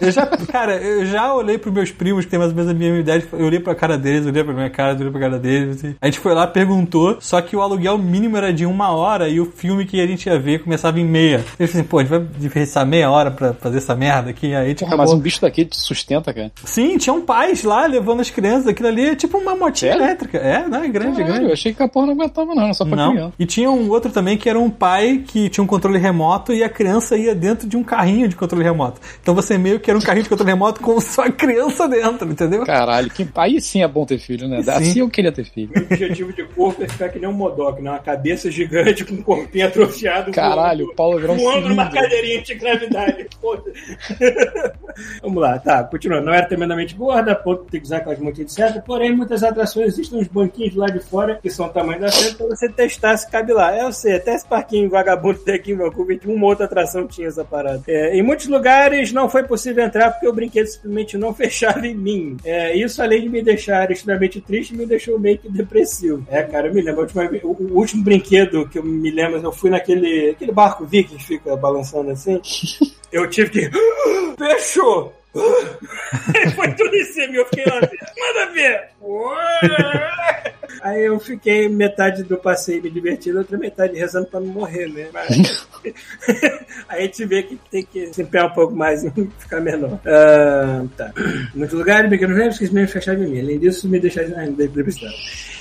Eu 0.00 0.10
já, 0.10 0.26
cara, 0.26 0.76
eu 0.76 1.06
já 1.06 1.32
olhei 1.32 1.58
pros 1.58 1.72
meus 1.72 1.90
primos 1.90 2.24
que 2.24 2.30
tem 2.30 2.38
mais 2.38 2.50
ou 2.50 2.56
menos 2.56 2.70
a 2.70 2.74
mesma 2.74 2.98
idade, 2.98 3.24
eu 3.32 3.46
olhei 3.46 3.60
pra 3.60 3.74
cara 3.74 3.96
deles, 3.96 4.26
olhei 4.26 4.42
pra 4.42 4.52
minha 4.52 4.68
cara, 4.70 4.96
olhei 4.98 5.10
pra 5.10 5.20
cara 5.20 5.38
deles. 5.38 5.82
e 5.84 5.96
A 6.00 6.06
gente 6.06 6.18
foi 6.18 6.34
lá, 6.34 6.46
perguntou, 6.46 7.18
só 7.20 7.40
que 7.40 7.54
o 7.56 7.62
aluguel 7.62 7.96
mínimo 7.98 8.36
era 8.36 8.52
de 8.52 8.66
uma 8.66 8.90
hora 8.90 9.28
e 9.28 9.40
o 9.40 9.46
filme 9.46 9.84
que 9.86 10.00
a 10.00 10.06
gente 10.06 10.26
ia 10.26 10.38
ver 10.38 10.62
começava 10.64 10.98
em 10.98 11.04
meia. 11.04 11.36
Eu 11.58 11.68
falei 11.68 11.72
assim, 11.72 11.82
pô, 11.84 11.98
a 11.98 12.02
gente 12.02 12.10
vai 12.10 12.20
desperdiçar 12.20 12.84
meia 12.86 13.10
hora 13.10 13.30
pra 13.30 13.54
fazer 13.54 13.78
essa 13.78 13.94
merda 13.94 14.30
aqui, 14.30 14.54
aí 14.54 14.68
gente 14.70 14.80
Porra, 14.80 14.94
acabou... 14.94 15.06
mas 15.06 15.14
um 15.14 15.20
bicho 15.22 15.40
daqui 15.40 15.64
te 15.64 15.76
sustenta, 15.76 16.32
cara. 16.34 16.50
Sim, 16.64 16.96
tinham 16.98 17.20
pais 17.20 17.62
lá 17.64 17.86
levando 17.86 18.20
as 18.20 18.30
crianças, 18.30 18.66
aquilo 18.66 18.88
ali 18.88 19.06
é 19.10 19.14
tipo 19.14 19.38
uma 19.38 19.54
motinha 19.54 19.92
Sério? 19.92 20.04
elétrica. 20.06 20.38
É, 20.38 20.66
não, 20.68 20.82
é 20.82 20.88
grande, 20.88 21.18
Caralho, 21.18 21.34
grande. 21.40 21.52
Achei 21.60 21.74
que 21.74 21.82
a 21.82 21.88
porra 21.88 22.06
não 22.06 22.14
aguentava, 22.14 22.54
não, 22.54 22.64
era 22.64 22.74
só 22.74 22.84
pra 22.84 22.96
Não. 22.96 23.12
criança. 23.12 23.34
E 23.38 23.46
tinha 23.46 23.70
um 23.70 23.90
outro 23.90 24.10
também 24.10 24.36
que 24.36 24.48
era 24.48 24.58
um 24.58 24.70
pai 24.70 25.22
que 25.26 25.48
tinha 25.50 25.62
um 25.62 25.66
controle 25.66 25.98
remoto 25.98 26.52
e 26.52 26.64
a 26.64 26.68
criança 26.68 27.16
ia 27.16 27.34
dentro 27.34 27.68
de 27.68 27.76
um 27.76 27.84
carrinho 27.84 28.28
de 28.28 28.34
controle 28.34 28.64
remoto. 28.64 29.00
Então 29.20 29.34
você 29.34 29.58
meio 29.58 29.78
que 29.78 29.90
era 29.90 29.98
um 29.98 30.02
carrinho 30.02 30.24
de 30.24 30.30
controle 30.30 30.50
remoto 30.50 30.80
com 30.80 30.98
só 31.00 31.22
a 31.22 31.30
criança 31.30 31.86
dentro, 31.86 32.28
entendeu? 32.28 32.64
Caralho, 32.64 33.10
que... 33.10 33.28
aí 33.36 33.60
sim 33.60 33.82
é 33.82 33.88
bom 33.88 34.04
ter 34.06 34.18
filho, 34.18 34.48
né? 34.48 34.62
Assim 34.66 35.00
eu 35.00 35.10
queria 35.10 35.32
ter 35.32 35.44
filho. 35.44 35.70
O 35.76 35.80
objetivo 35.80 36.32
de 36.32 36.44
corpo 36.44 36.82
é 36.82 36.88
ficar 36.88 37.08
que 37.10 37.18
nem 37.18 37.28
um 37.28 37.32
modoc, 37.32 37.80
né? 37.80 37.90
Uma 37.90 37.98
cabeça 37.98 38.50
gigante 38.50 39.04
com 39.04 39.14
um 39.14 39.22
corpinho 39.22 39.66
atrofiado. 39.66 40.32
Caralho, 40.32 40.86
o 40.86 40.94
Paulo 40.94 41.18
virou 41.18 41.36
um 41.36 41.38
voando 41.38 41.68
numa 41.68 41.90
cadeirinha 41.90 42.42
de 42.42 42.54
gravidade. 42.54 43.26
Vamos 45.22 45.40
lá, 45.42 45.58
tá, 45.58 45.84
continuando. 45.84 46.26
Não 46.26 46.34
era 46.34 46.46
tremendamente 46.46 46.94
gorda, 46.94 47.34
ponto 47.34 47.66
de 47.70 47.78
usar 47.78 47.98
aquelas 47.98 48.18
montinhas 48.18 48.56
etc. 48.56 48.82
Porém, 48.84 49.14
muitas 49.14 49.42
atrações 49.42 49.88
existem 49.88 50.18
uns 50.18 50.28
banquinhos 50.28 50.74
lá 50.74 50.86
de 50.86 51.00
fora 51.00 51.38
que 51.40 51.49
são 51.50 51.66
o 51.66 51.70
tamanho 51.70 52.00
da 52.00 52.10
frente 52.10 52.36
pra 52.36 52.46
você 52.46 52.68
testar 52.68 53.16
se 53.16 53.30
cabe 53.30 53.52
lá. 53.52 53.76
É, 53.76 53.84
eu 53.84 53.92
sei, 53.92 54.16
até 54.16 54.34
esse 54.34 54.46
parquinho 54.46 54.88
vagabundo 54.88 55.40
daqui 55.44 55.72
em 55.72 55.76
Vancouver, 55.76 56.18
uma 56.24 56.46
outra 56.46 56.64
atração 56.64 57.06
tinha 57.06 57.28
essa 57.28 57.44
parada. 57.44 57.82
É, 57.86 58.16
em 58.16 58.22
muitos 58.22 58.46
lugares 58.46 59.12
não 59.12 59.28
foi 59.28 59.42
possível 59.42 59.84
entrar 59.84 60.10
porque 60.10 60.28
o 60.28 60.32
brinquedo 60.32 60.66
simplesmente 60.66 61.18
não 61.18 61.32
fechava 61.34 61.86
em 61.86 61.94
mim. 61.94 62.36
É, 62.44 62.76
isso, 62.76 63.02
além 63.02 63.22
de 63.22 63.28
me 63.28 63.42
deixar 63.42 63.90
extremamente 63.90 64.40
triste, 64.40 64.74
me 64.74 64.86
deixou 64.86 65.18
meio 65.18 65.38
que 65.38 65.50
depressivo. 65.50 66.24
É, 66.30 66.42
cara, 66.42 66.68
eu 66.68 66.74
me 66.74 66.82
lembro, 66.82 67.02
última 67.02 67.28
o, 67.42 67.48
o 67.48 67.78
último 67.78 68.02
brinquedo 68.02 68.68
que 68.68 68.78
eu 68.78 68.84
me 68.84 69.10
lembro, 69.10 69.40
eu 69.40 69.52
fui 69.52 69.70
naquele 69.70 70.30
aquele 70.30 70.52
barco 70.52 70.84
viking 70.84 71.16
que 71.16 71.24
fica 71.24 71.56
balançando 71.56 72.10
assim. 72.10 72.40
Eu 73.12 73.28
tive 73.28 73.50
que. 73.50 73.70
Fechou! 74.38 75.19
Foi 76.56 76.74
tudo 76.74 76.94
em 76.94 77.04
cima, 77.04 77.34
eu 77.34 77.44
fiquei 77.46 77.64
lá, 77.64 77.80
manda 77.80 78.52
ver! 78.52 78.90
Aí 80.82 81.04
eu 81.04 81.20
fiquei 81.20 81.68
metade 81.68 82.22
do 82.22 82.36
passeio 82.38 82.82
me 82.82 82.90
divertindo, 82.90 83.38
outra 83.38 83.58
metade 83.58 83.98
rezando 83.98 84.26
pra 84.26 84.40
não 84.40 84.48
morrer, 84.48 84.88
né? 84.88 85.08
Mas... 85.12 85.66
Aí 86.88 87.02
a 87.02 87.02
gente 87.02 87.24
vê 87.26 87.42
que 87.42 87.58
tem 87.70 87.84
que 87.84 88.12
se 88.12 88.22
empenhar 88.22 88.46
um 88.46 88.54
pouco 88.54 88.74
mais 88.74 89.04
e 89.04 89.10
ficar 89.38 89.60
menor. 89.60 90.00
Ah, 90.06 90.84
tá. 90.96 91.12
Muitos 91.54 91.78
lugares, 91.78 92.10
pequenos 92.10 92.36
membros, 92.36 92.58
que 92.58 92.72
me 92.72 92.86
fecharam 92.86 93.22
em 93.22 93.28
mim. 93.28 93.40
Além 93.40 93.58
disso, 93.58 93.88
me 93.88 94.00
deixaram 94.00 94.32
ah, 94.36 94.46
depressivo. 94.46 95.12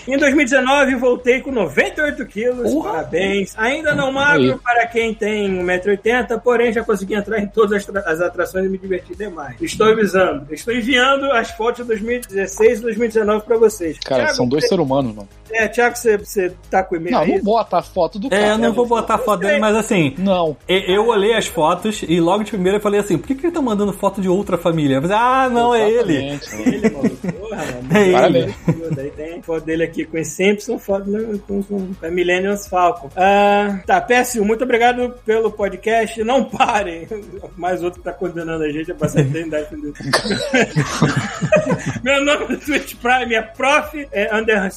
Em 0.09 0.17
2019, 0.17 0.95
voltei 0.95 1.39
com 1.39 1.51
98 1.51 2.25
quilos. 2.25 2.73
Parabéns. 2.83 3.53
Ainda 3.55 3.93
não 3.93 4.11
magro 4.11 4.53
Aí. 4.53 4.59
para 4.59 4.87
quem 4.87 5.13
tem 5.13 5.47
1,80m, 5.63 6.41
porém 6.41 6.73
já 6.73 6.83
consegui 6.83 7.13
entrar 7.13 7.39
em 7.39 7.45
todas 7.45 7.87
as, 7.87 7.95
as 8.07 8.19
atrações 8.19 8.65
e 8.65 8.69
me 8.69 8.79
divertir 8.79 9.15
demais. 9.15 9.55
Estou 9.61 9.87
avisando. 9.87 10.47
Estou 10.51 10.73
enviando 10.73 11.31
as 11.31 11.51
fotos 11.51 11.83
de 11.83 11.89
2016 11.89 12.79
e 12.79 12.81
2019 12.81 13.45
para 13.45 13.57
vocês. 13.57 13.99
Cara, 13.99 14.23
Thiago, 14.23 14.37
são 14.37 14.47
dois 14.47 14.67
seres 14.67 14.83
humanos, 14.83 15.15
mano. 15.15 15.29
É, 15.51 15.67
Thiago, 15.67 15.95
você, 15.95 16.17
você 16.17 16.53
tá 16.69 16.83
com 16.83 16.95
o 16.95 16.97
e-mail 16.97 17.15
Não, 17.15 17.21
aí? 17.21 17.35
não 17.35 17.43
bota 17.43 17.77
a 17.77 17.81
foto 17.81 18.19
do 18.19 18.27
É, 18.27 18.29
cara. 18.29 18.47
eu 18.47 18.57
não 18.57 18.73
vou 18.73 18.85
botar 18.85 19.17
foto 19.17 19.39
dele, 19.41 19.59
mas 19.59 19.75
assim, 19.75 20.13
Não. 20.17 20.55
eu 20.67 21.07
olhei 21.07 21.33
as 21.33 21.47
fotos 21.47 22.03
e 22.07 22.19
logo 22.19 22.43
de 22.43 22.51
primeira 22.51 22.77
eu 22.77 22.81
falei 22.81 22.99
assim, 22.99 23.17
por 23.17 23.27
que, 23.27 23.35
que 23.35 23.45
ele 23.45 23.53
tá 23.53 23.61
mandando 23.61 23.93
foto 23.93 24.21
de 24.21 24.29
outra 24.29 24.57
família? 24.57 24.95
Eu 24.95 25.01
falei, 25.01 25.17
ah, 25.17 25.49
não, 25.49 25.73
é 25.73 25.89
ele. 25.89 26.25
Exatamente. 26.33 26.69
Ele, 26.69 26.89
maluco. 26.89 27.31
Porra, 27.33 27.65
mano. 27.65 27.89
É 27.93 28.01
ele. 28.03 28.13
Parabéns. 28.13 28.55
Daí 28.95 29.11
tem 29.11 29.41
foto 29.41 29.65
dele 29.65 29.83
aqui 29.83 30.05
com 30.05 30.19
os 30.19 30.27
Simpsons, 30.27 30.83
foto 30.83 31.09
né, 31.09 31.39
com, 31.47 31.63
com, 31.63 31.89
a 32.01 32.09
Millennials 32.09 32.67
Falcon. 32.67 33.09
Ah, 33.15 33.79
tá, 33.85 34.01
PS1, 34.05 34.41
muito 34.41 34.63
obrigado 34.63 35.13
pelo 35.25 35.51
podcast. 35.51 36.23
Não 36.23 36.43
parem. 36.45 37.07
Mais 37.55 37.83
outro 37.83 37.99
que 37.99 38.05
tá 38.05 38.13
condenando 38.13 38.63
a 38.63 38.71
gente 38.71 38.91
a 38.91 38.95
passar 38.95 39.19
a 39.19 39.21
eternidade 39.21 39.67
com 39.69 39.79
Deus. 39.79 39.97
Meu 42.03 42.23
nome 42.23 42.47
do 42.47 42.57
Twitch 42.57 42.95
Prime 42.95 43.35
é 43.35 43.41
prof, 43.41 44.07
é 44.11 44.35
under, 44.35 44.69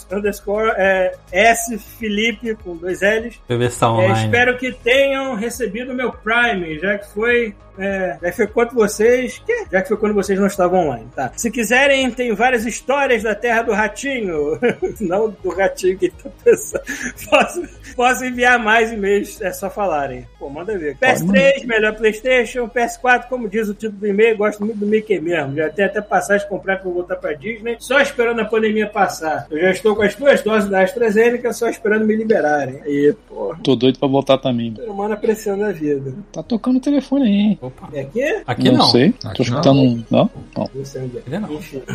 é 0.77 1.15
S 1.31 1.79
Felipe 1.79 2.55
com 2.57 2.77
dois 2.77 3.01
L's. 3.01 3.41
Tá 3.49 3.55
É, 4.01 4.25
espero 4.25 4.57
que 4.59 4.73
tenham 4.73 5.35
recebido 5.35 5.95
meu 5.95 6.13
Prime, 6.13 6.79
já 6.79 6.99
que 6.99 7.13
foi. 7.13 7.55
É, 7.79 8.19
já 8.23 8.31
que 8.31 8.37
foi 8.37 8.47
quando 8.47 8.73
vocês. 8.73 9.43
Que? 9.45 9.67
Já 9.71 9.83
que 9.83 9.89
foi 9.89 9.97
quando 9.97 10.15
vocês 10.15 10.39
não 10.39 10.47
estavam 10.47 10.87
online, 10.87 11.09
tá? 11.15 11.33
Se 11.37 11.51
quiserem, 11.51 12.11
tem 12.11 12.35
várias 12.35 12.67
histórias 12.67 13.23
da 13.23 13.35
Terra 13.35 13.63
do 13.63 13.73
Ratinho. 13.73 14.59
não 15.01 15.35
do 15.43 15.51
Ratinho 15.51 15.99
que 15.99 16.07
ele 16.07 16.15
tá 16.23 16.31
pensando. 16.45 16.83
Posso, 17.29 17.63
posso 17.97 18.25
enviar 18.25 18.59
mais 18.59 18.93
e-mails, 18.93 19.41
é 19.41 19.53
só 19.53 19.71
falarem. 19.71 20.27
Pô, 20.39 20.49
manda 20.49 20.77
ver. 20.77 20.97
PS3, 20.99 21.65
melhor 21.67 21.95
PlayStation. 21.97 22.69
PS4, 22.69 23.29
como 23.29 23.49
diz 23.49 23.69
o 23.69 23.75
título 23.75 24.01
do 24.01 24.07
e-mail, 24.07 24.37
gosto 24.37 24.65
muito 24.65 24.79
do 24.79 24.87
Mickey 24.87 25.21
mesmo. 25.21 25.57
Já 25.57 25.71
tem 25.71 25.85
até 25.85 26.01
passagem 26.01 26.49
comprar 26.49 26.79
pra 26.79 26.89
eu 26.89 26.95
voltar 26.95 27.17
pra 27.17 27.33
Disney. 27.33 27.77
Só 27.79 28.01
esperando 28.01 28.41
a 28.41 28.45
pandemia 28.45 28.89
passar. 28.89 29.47
Eu 29.51 29.61
já 29.61 29.71
estou 29.71 29.97
com 29.97 30.03
as 30.03 30.15
duas 30.15 30.43
doses 30.43 30.69
da 30.69 30.83
AstraZeneca, 30.83 31.53
só 31.53 31.69
esperando 31.69 32.05
me 32.05 32.17
liberarem. 32.17 32.81
Aí, 32.83 33.15
porra. 33.29 33.59
Tô 33.63 33.77
doido 33.77 33.99
pra 33.99 34.09
voltar 34.09 34.39
também. 34.39 34.75
Ser 34.75 34.89
humano 34.89 35.15
apreciando 35.15 35.65
a 35.65 35.73
vida. 35.73 36.13
Tá 36.33 36.43
tocando 36.43 36.77
o 36.77 36.81
telefone 36.81 37.25
aí, 37.25 37.33
hein? 37.33 37.59
É 37.93 38.01
aqui? 38.01 38.43
Aqui 38.47 38.71
não. 38.71 38.85
sei. 38.87 39.15
Aqui 39.25 39.37
Tô 39.37 39.43
escutando 39.43 39.81
um. 39.81 40.05
Não? 40.11 40.31
Não. 40.57 40.71
Não 40.75 40.85
sei 40.85 41.03
onde 41.03 41.19
é. 41.19 41.23
Ele 41.27 41.39
não. 41.39 41.53
Enfim. 41.53 41.83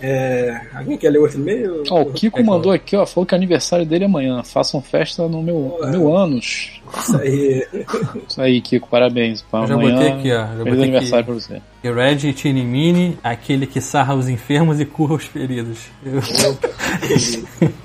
É, 0.00 0.60
alguém 0.74 0.96
quer 0.96 1.10
ler 1.10 1.18
outro 1.18 1.38
e-mail? 1.40 1.82
Ó, 1.90 2.02
o 2.02 2.12
Kiko 2.12 2.42
mandou 2.44 2.72
aqui, 2.72 2.96
ó, 2.96 3.04
falou 3.04 3.26
que 3.26 3.34
é 3.34 3.36
aniversário 3.38 3.84
dele 3.84 4.04
amanhã. 4.04 4.42
Façam 4.42 4.80
festa 4.80 5.26
no 5.28 5.42
meu, 5.42 5.78
no 5.80 5.88
meu 5.90 6.16
anos. 6.16 6.80
Isso 6.98 7.16
aí. 7.16 7.66
Isso 8.28 8.40
aí, 8.40 8.60
Kiko, 8.60 8.88
parabéns. 8.88 9.42
Pra 9.42 9.60
Eu 9.60 9.66
já 9.66 9.74
amanhã, 9.74 9.94
botei 9.94 10.08
aqui, 10.12 10.32
ó. 10.32 10.38
Já 10.38 10.46
Feliz 10.48 10.64
botei 10.64 10.82
aniversário 10.82 11.32
aqui. 11.32 11.48
pra 11.48 11.60
você. 11.82 11.94
Red 11.94 12.32
Tini 12.32 12.64
Mini, 12.64 13.18
aquele 13.22 13.66
que 13.66 13.80
sarra 13.80 14.14
os 14.14 14.28
enfermos 14.28 14.80
e 14.80 14.84
cura 14.84 15.14
os 15.14 15.24
feridos. 15.24 15.78
Eu... 16.04 16.20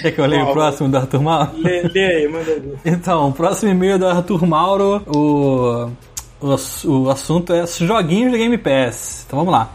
Quer 0.00 0.12
que 0.12 0.20
eu 0.20 0.26
leia 0.26 0.44
o 0.44 0.52
próximo 0.52 0.88
do 0.88 0.96
Arthur 0.96 1.22
Mauro? 1.22 1.50
lê, 1.56 1.82
lê 1.82 2.04
aí, 2.04 2.28
manda 2.28 2.44
ver. 2.44 2.78
Então, 2.84 3.30
o 3.30 3.32
próximo 3.32 3.70
e-mail 3.70 3.94
é 3.94 3.98
do 3.98 4.06
Arthur 4.06 4.46
Mauro. 4.46 5.02
O, 5.08 5.90
o, 6.40 6.52
ass- 6.52 6.84
o 6.84 7.08
assunto 7.10 7.52
é 7.52 7.66
joguinhos 7.66 8.32
de 8.32 8.38
Game 8.38 8.58
Pass. 8.58 9.24
Então 9.26 9.38
vamos 9.38 9.52
lá. 9.52 9.70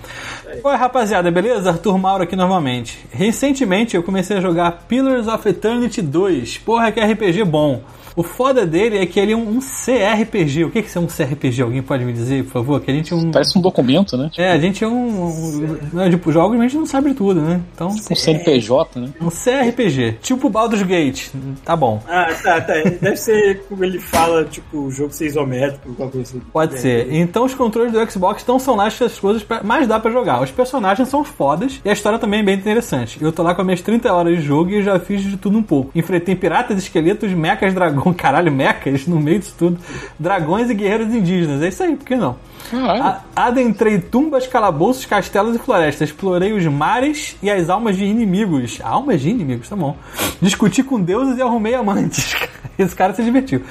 Oi, 0.63 0.75
rapaziada, 0.75 1.29
beleza? 1.31 1.71
Arthur 1.71 1.97
Mauro 1.97 2.23
aqui 2.23 2.35
novamente. 2.35 2.99
Recentemente 3.11 3.95
eu 3.95 4.03
comecei 4.03 4.37
a 4.37 4.41
jogar 4.41 4.83
Pillars 4.87 5.27
of 5.27 5.47
Eternity 5.49 6.01
2. 6.01 6.59
Porra, 6.59 6.91
que 6.91 6.99
RPG 6.99 7.43
bom. 7.43 7.81
O 8.15 8.23
foda 8.23 8.65
dele 8.65 8.97
é 8.97 9.05
que 9.05 9.19
ele 9.19 9.33
é 9.33 9.35
um, 9.35 9.57
um 9.57 9.59
CRPG. 9.59 10.65
O 10.65 10.69
que 10.71 10.81
que 10.81 10.97
é 10.97 11.01
um 11.01 11.07
CRPG? 11.07 11.61
Alguém 11.61 11.81
pode 11.81 12.03
me 12.05 12.13
dizer, 12.13 12.43
por 12.45 12.51
favor? 12.51 12.81
Que 12.81 12.91
a 12.91 12.93
gente 12.93 13.13
é 13.13 13.15
um. 13.15 13.31
Parece 13.31 13.57
um 13.57 13.61
documento, 13.61 14.15
né? 14.17 14.29
É, 14.37 14.51
a 14.51 14.59
gente 14.59 14.83
é 14.83 14.87
um. 14.87 15.25
um 15.27 15.77
não, 15.93 16.09
tipo, 16.09 16.31
jogos, 16.31 16.57
mas 16.57 16.65
a 16.65 16.69
gente 16.69 16.79
não 16.79 16.85
sabe 16.85 17.09
de 17.09 17.15
tudo, 17.15 17.41
né? 17.41 17.61
Então, 17.73 17.87
Um 17.89 17.97
CNPJ, 18.15 18.99
né? 18.99 19.09
um 19.21 19.29
CRPG. 19.29 20.17
Tipo 20.21 20.49
Baldur's 20.49 20.83
Gate. 20.83 21.29
Tá 21.65 21.75
bom. 21.75 22.01
Ah, 22.07 22.27
tá, 22.41 22.61
tá. 22.61 22.73
Deve 23.01 23.15
ser 23.17 23.63
como 23.67 23.83
ele 23.83 23.99
fala, 23.99 24.45
tipo, 24.45 24.77
o 24.77 24.91
jogo 24.91 25.11
ser 25.13 25.27
isométrico, 25.27 25.93
qualquer 25.95 26.13
coisa 26.17 26.29
assim. 26.37 26.41
Pode 26.51 26.75
É. 26.75 26.77
ser. 26.77 27.13
Então 27.13 27.45
os 27.45 27.53
controles 27.53 27.91
do 27.91 28.11
Xbox 28.11 28.45
não 28.47 28.59
são 28.59 28.75
lá 28.75 28.87
essas 28.87 29.19
coisas, 29.19 29.43
pra, 29.43 29.61
mas 29.63 29.87
dá 29.87 29.99
pra 29.99 30.11
jogar. 30.11 30.41
Os 30.41 30.51
personagens 30.51 31.07
são 31.09 31.23
fodas 31.23 31.79
e 31.83 31.89
a 31.89 31.93
história 31.93 32.19
também 32.19 32.41
é 32.41 32.43
bem 32.43 32.55
interessante. 32.55 33.17
Eu 33.21 33.31
tô 33.31 33.43
lá 33.43 33.53
com 33.55 33.61
as 33.61 33.65
minhas 33.65 33.81
30 33.81 34.11
horas 34.13 34.37
de 34.37 34.41
jogo 34.43 34.69
e 34.71 34.83
já 34.83 34.99
fiz 34.99 35.21
de 35.21 35.37
tudo 35.37 35.57
um 35.57 35.63
pouco. 35.63 35.91
Enfrentei 35.95 36.35
piratas, 36.35 36.77
esqueletos, 36.77 37.31
mechas, 37.31 37.73
dragões, 37.73 38.02
caralho, 38.15 38.51
mechas 38.51 39.05
no 39.07 39.19
meio 39.19 39.39
disso 39.39 39.53
tudo. 39.57 39.77
Dragões 40.19 40.69
e 40.69 40.73
guerreiros 40.73 41.13
indígenas. 41.13 41.61
É 41.61 41.67
isso 41.67 41.83
aí, 41.83 41.95
por 41.95 42.05
que 42.05 42.15
não? 42.15 42.35
Caralho. 42.71 43.03
A- 43.03 43.21
adentrei 43.35 43.99
tumbas, 43.99 44.47
calabouços, 44.47 45.05
castelos 45.05 45.55
e 45.55 45.59
florestas. 45.59 46.09
Explorei 46.09 46.53
os 46.53 46.65
mares 46.65 47.37
e 47.43 47.49
as 47.51 47.69
almas 47.69 47.95
de 47.95 48.05
inimigos. 48.05 48.79
Almas 48.83 49.21
de 49.21 49.29
inimigos, 49.29 49.69
tá 49.69 49.75
bom. 49.75 49.95
Discuti 50.41 50.81
com 50.83 50.99
deuses 50.99 51.37
e 51.37 51.41
arrumei 51.41 51.75
amantes. 51.75 52.35
Esse 52.79 52.95
cara 52.95 53.13
se 53.13 53.23
divertiu. 53.23 53.61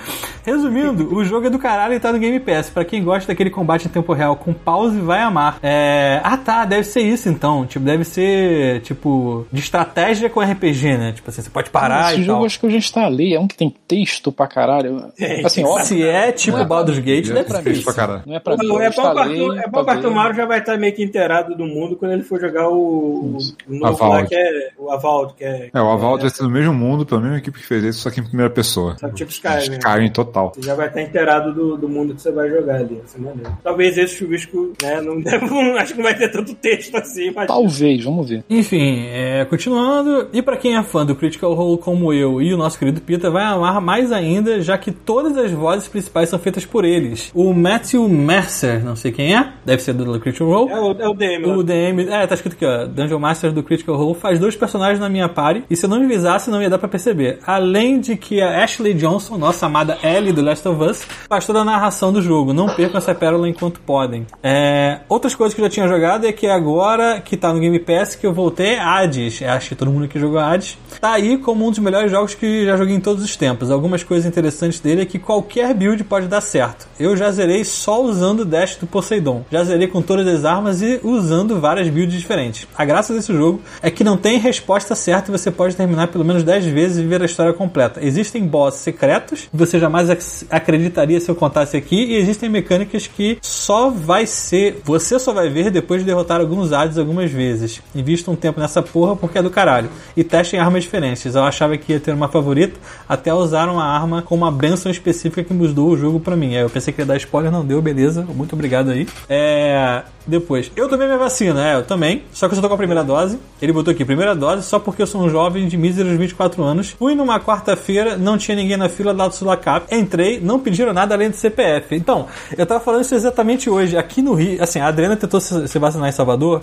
Resumindo, 0.46 1.12
o 1.12 1.24
jogo 1.24 1.48
é 1.48 1.50
do 1.50 1.58
caralho 1.58 1.94
e 1.94 1.98
tá 1.98 2.12
no 2.12 2.18
Game 2.20 2.38
Pass. 2.38 2.70
Pra 2.70 2.84
quem 2.84 3.02
gosta 3.02 3.26
daquele 3.32 3.50
combate 3.50 3.86
em 3.86 3.90
tempo 3.90 4.12
real 4.12 4.36
com 4.36 4.52
pause, 4.52 5.00
vai 5.00 5.20
amar. 5.20 5.58
É... 5.60 6.20
Ah 6.22 6.36
tá, 6.36 6.64
deve 6.64 6.84
ser 6.84 7.00
isso 7.00 7.28
então. 7.28 7.66
Tipo, 7.66 7.84
deve 7.84 8.04
ser, 8.04 8.80
tipo, 8.82 9.44
de 9.52 9.58
estratégia 9.60 10.30
com 10.30 10.40
RPG, 10.40 10.96
né? 10.98 11.12
Tipo 11.12 11.30
assim, 11.30 11.42
você 11.42 11.50
pode 11.50 11.70
parar 11.70 12.12
Esse 12.12 12.20
e 12.20 12.24
jogo 12.24 12.38
tal. 12.40 12.46
acho 12.46 12.60
que 12.60 12.66
eu 12.66 12.70
já 12.70 12.76
instalei. 12.78 13.34
É 13.34 13.40
um 13.40 13.48
que 13.48 13.56
tem 13.56 13.74
texto 13.88 14.21
pra 14.30 14.46
caralho. 14.46 15.10
Assim, 15.44 15.64
óbvio. 15.64 15.84
Se 15.86 16.02
é 16.02 16.30
tipo 16.30 16.56
Não 16.56 16.64
é 16.64 16.66
Baldur's 16.68 16.98
Gate, 16.98 17.30
É 17.30 17.42
difícil 17.42 17.72
isso. 17.72 17.84
pra 17.84 17.94
caralho. 17.94 18.22
Não 18.26 18.36
é 18.36 18.40
pra 18.40 18.56
mim. 18.56 18.68
Não, 18.68 18.80
é 18.80 18.90
bom 18.90 19.14
que 19.14 19.90
é 19.90 19.96
bom. 19.96 20.10
Mauro 20.10 20.34
já 20.34 20.44
vai 20.46 20.58
estar 20.58 20.76
meio 20.76 20.92
que 20.94 21.02
inteirado 21.02 21.56
do 21.56 21.64
mundo 21.64 21.96
quando 21.96 22.12
ele 22.12 22.22
for 22.22 22.38
jogar 22.40 22.68
o, 22.68 23.36
o 23.66 23.74
novo 23.74 23.86
Avald. 23.86 24.22
lá, 24.22 24.26
que 24.26 24.34
é 24.34 24.70
o 24.78 24.90
Avaldo, 24.90 25.34
que 25.34 25.44
é, 25.44 25.70
É, 25.72 25.80
o 25.80 25.88
Avald 25.88 26.20
vai 26.20 26.30
ser 26.30 26.42
no 26.42 26.50
mesmo 26.50 26.74
mundo, 26.74 27.06
pela 27.06 27.20
mesma 27.20 27.38
equipe 27.38 27.58
que 27.58 27.64
fez 27.66 27.82
isso, 27.82 28.00
só 28.00 28.10
que 28.10 28.20
em 28.20 28.24
primeira 28.24 28.50
pessoa. 28.50 28.96
Só 28.98 29.08
tipo 29.08 29.30
Skyrim, 29.30 29.70
né? 29.70 29.78
Skyrim 29.78 30.10
total. 30.10 30.52
Você 30.54 30.62
já 30.62 30.74
vai 30.74 30.88
estar 30.88 31.00
inteirado 31.00 31.52
do, 31.54 31.76
do 31.78 31.88
mundo 31.88 32.14
que 32.14 32.20
você 32.20 32.30
vai 32.30 32.48
jogar 32.50 32.76
ali. 32.76 33.00
Ser 33.06 33.20
maneiro. 33.20 33.56
Talvez 33.62 33.96
esse 33.96 34.16
chuvisco, 34.16 34.72
né? 34.82 35.00
Não 35.00 35.20
deve, 35.20 35.46
acho 35.78 35.92
que 35.92 35.98
não 35.98 36.04
vai 36.04 36.14
ter 36.16 36.28
tanto 36.30 36.54
texto 36.54 36.94
assim, 36.96 37.30
mas. 37.34 37.46
Talvez, 37.46 38.04
vamos 38.04 38.28
ver. 38.28 38.44
Enfim, 38.50 39.06
é, 39.08 39.44
continuando, 39.46 40.28
e 40.32 40.42
pra 40.42 40.56
quem 40.56 40.76
é 40.76 40.82
fã 40.82 41.06
do 41.06 41.14
Critical 41.16 41.54
Role 41.54 41.78
como 41.78 42.12
eu 42.12 42.40
e 42.42 42.52
o 42.52 42.56
nosso 42.58 42.78
querido 42.78 43.00
Pita, 43.00 43.30
vai 43.30 43.44
amar 43.44 43.80
mais 43.80 44.11
ainda, 44.12 44.60
já 44.60 44.76
que 44.78 44.92
todas 44.92 45.36
as 45.36 45.50
vozes 45.50 45.88
principais 45.88 46.28
são 46.28 46.38
feitas 46.38 46.64
por 46.64 46.84
eles. 46.84 47.30
O 47.34 47.52
Matthew 47.52 48.08
Mercer, 48.08 48.84
não 48.84 48.96
sei 48.96 49.12
quem 49.12 49.34
é, 49.34 49.52
deve 49.64 49.82
ser 49.82 49.92
do 49.92 50.20
Critical 50.20 50.48
Role. 50.48 50.70
É 50.70 50.80
o, 50.80 50.92
é 51.00 51.08
o 51.08 51.14
DM. 51.14 51.46
O 51.46 51.62
DM, 51.62 52.08
é, 52.08 52.26
tá 52.26 52.34
escrito 52.34 52.54
aqui, 52.54 52.66
ó. 52.66 52.86
Dungeon 52.86 53.18
Master 53.18 53.52
do 53.52 53.62
Critical 53.62 53.96
Role 53.96 54.14
faz 54.14 54.38
dois 54.38 54.56
personagens 54.56 54.98
na 54.98 55.08
minha 55.08 55.28
party, 55.28 55.64
e 55.70 55.76
se 55.76 55.86
eu 55.86 55.90
não 55.90 56.00
me 56.00 56.06
visasse, 56.06 56.50
não 56.50 56.62
ia 56.62 56.70
dar 56.70 56.78
pra 56.78 56.88
perceber. 56.88 57.38
Além 57.46 58.00
de 58.00 58.16
que 58.16 58.40
a 58.40 58.62
Ashley 58.62 58.94
Johnson, 58.94 59.36
nossa 59.38 59.66
amada 59.66 59.98
Ellie 60.02 60.32
do 60.32 60.42
Last 60.42 60.66
of 60.68 60.82
Us, 60.82 61.02
faz 61.28 61.46
toda 61.46 61.60
a 61.60 61.64
narração 61.64 62.12
do 62.12 62.20
jogo. 62.20 62.52
Não 62.52 62.68
percam 62.74 62.98
essa 62.98 63.14
pérola 63.14 63.48
enquanto 63.48 63.80
podem. 63.80 64.26
É, 64.42 65.00
outras 65.08 65.34
coisas 65.34 65.54
que 65.54 65.60
eu 65.60 65.64
já 65.64 65.70
tinha 65.70 65.88
jogado 65.88 66.26
é 66.26 66.32
que 66.32 66.46
agora 66.46 67.20
que 67.20 67.36
tá 67.36 67.52
no 67.52 67.60
Game 67.60 67.78
Pass, 67.78 68.14
que 68.14 68.26
eu 68.26 68.32
voltei, 68.32 68.78
Hades. 68.78 69.42
Acho 69.42 69.70
que 69.70 69.74
todo 69.74 69.90
mundo 69.90 70.04
aqui 70.04 70.18
jogou 70.18 70.38
Hades. 70.38 70.78
Tá 71.00 71.12
aí 71.12 71.38
como 71.38 71.66
um 71.66 71.70
dos 71.70 71.78
melhores 71.78 72.10
jogos 72.10 72.34
que 72.34 72.64
já 72.64 72.76
joguei 72.76 72.94
em 72.94 73.00
todos 73.00 73.22
os 73.24 73.36
tempos. 73.36 73.70
Algumas 73.70 74.01
coisas 74.02 74.26
interessantes 74.26 74.80
dele 74.80 75.02
é 75.02 75.06
que 75.06 75.18
qualquer 75.18 75.72
build 75.74 76.02
pode 76.04 76.26
dar 76.26 76.40
certo. 76.40 76.86
Eu 76.98 77.16
já 77.16 77.30
zerei 77.30 77.64
só 77.64 78.02
usando 78.02 78.40
o 78.40 78.44
dash 78.44 78.76
do 78.76 78.86
Poseidon. 78.86 79.44
Já 79.50 79.64
zerei 79.64 79.86
com 79.88 80.00
todas 80.02 80.26
as 80.26 80.44
armas 80.44 80.82
e 80.82 81.00
usando 81.02 81.60
várias 81.60 81.88
builds 81.88 82.18
diferentes. 82.18 82.66
A 82.76 82.84
graça 82.84 83.12
desse 83.14 83.32
jogo 83.32 83.60
é 83.82 83.90
que 83.90 84.04
não 84.04 84.16
tem 84.16 84.38
resposta 84.38 84.94
certa 84.94 85.30
e 85.30 85.36
você 85.38 85.50
pode 85.50 85.76
terminar 85.76 86.08
pelo 86.08 86.24
menos 86.24 86.42
10 86.42 86.66
vezes 86.66 86.98
e 86.98 87.06
ver 87.06 87.22
a 87.22 87.26
história 87.26 87.52
completa. 87.52 88.00
Existem 88.04 88.46
boss 88.46 88.74
secretos 88.76 89.48
você 89.52 89.78
jamais 89.78 90.10
ac- 90.10 90.46
acreditaria 90.50 91.20
se 91.20 91.28
eu 91.30 91.34
contasse 91.34 91.76
aqui 91.76 91.96
e 92.04 92.16
existem 92.16 92.48
mecânicas 92.48 93.06
que 93.06 93.38
só 93.42 93.90
vai 93.90 94.26
ser, 94.26 94.80
você 94.84 95.18
só 95.18 95.32
vai 95.32 95.48
ver 95.48 95.70
depois 95.70 96.00
de 96.00 96.06
derrotar 96.06 96.40
alguns 96.40 96.72
Hades 96.72 96.98
algumas 96.98 97.30
vezes. 97.30 97.80
Invista 97.94 98.30
um 98.30 98.36
tempo 98.36 98.60
nessa 98.60 98.82
porra 98.82 99.14
porque 99.16 99.38
é 99.38 99.42
do 99.42 99.50
caralho. 99.50 99.88
E 100.16 100.22
testem 100.24 100.58
armas 100.60 100.82
diferentes. 100.84 101.34
Eu 101.34 101.42
achava 101.44 101.76
que 101.76 101.92
ia 101.92 102.00
ter 102.00 102.12
uma 102.12 102.28
favorita 102.28 102.78
até 103.08 103.32
usar 103.32 103.68
uma 103.68 103.91
arma 103.92 104.22
com 104.22 104.34
uma 104.34 104.50
benção 104.50 104.90
específica 104.90 105.44
que 105.44 105.52
mudou 105.52 105.90
o 105.90 105.96
jogo 105.96 106.20
pra 106.20 106.36
mim. 106.36 106.54
Aí 106.54 106.62
eu 106.62 106.70
pensei 106.70 106.92
que 106.92 107.00
ia 107.00 107.06
dar 107.06 107.16
spoiler, 107.16 107.50
não 107.50 107.64
deu, 107.64 107.80
beleza. 107.80 108.22
Muito 108.22 108.54
obrigado 108.54 108.90
aí. 108.90 109.06
É. 109.28 110.02
Depois, 110.26 110.70
eu 110.76 110.88
tomei 110.88 111.06
minha 111.06 111.18
vacina, 111.18 111.68
é, 111.68 111.74
eu 111.74 111.82
também. 111.82 112.22
Só 112.32 112.46
que 112.46 112.52
eu 112.52 112.56
só 112.56 112.62
tô 112.62 112.68
com 112.68 112.74
a 112.74 112.78
primeira 112.78 113.02
dose. 113.02 113.38
Ele 113.60 113.72
botou 113.72 113.92
aqui, 113.92 114.04
primeira 114.04 114.34
dose, 114.34 114.62
só 114.62 114.78
porque 114.78 115.02
eu 115.02 115.06
sou 115.06 115.20
um 115.20 115.28
jovem 115.28 115.66
de 115.66 115.76
míseros 115.76 116.16
24 116.16 116.62
anos. 116.62 116.90
Fui 116.90 117.14
numa 117.14 117.40
quarta-feira, 117.40 118.16
não 118.16 118.38
tinha 118.38 118.56
ninguém 118.56 118.76
na 118.76 118.88
fila 118.88 119.12
da 119.12 119.30
Sulacap. 119.30 119.92
Entrei, 119.94 120.40
não 120.40 120.60
pediram 120.60 120.92
nada 120.92 121.14
além 121.14 121.30
do 121.30 121.36
CPF. 121.36 121.94
Então, 121.94 122.26
eu 122.56 122.64
tava 122.64 122.80
falando 122.80 123.02
isso 123.02 123.14
exatamente 123.14 123.68
hoje. 123.68 123.96
Aqui 123.96 124.22
no 124.22 124.34
Rio, 124.34 124.62
assim, 124.62 124.78
a 124.78 124.86
Adriana 124.86 125.16
tentou 125.16 125.40
se, 125.40 125.78
vacinar 125.78 126.08
em 126.08 126.12
Salvador. 126.12 126.60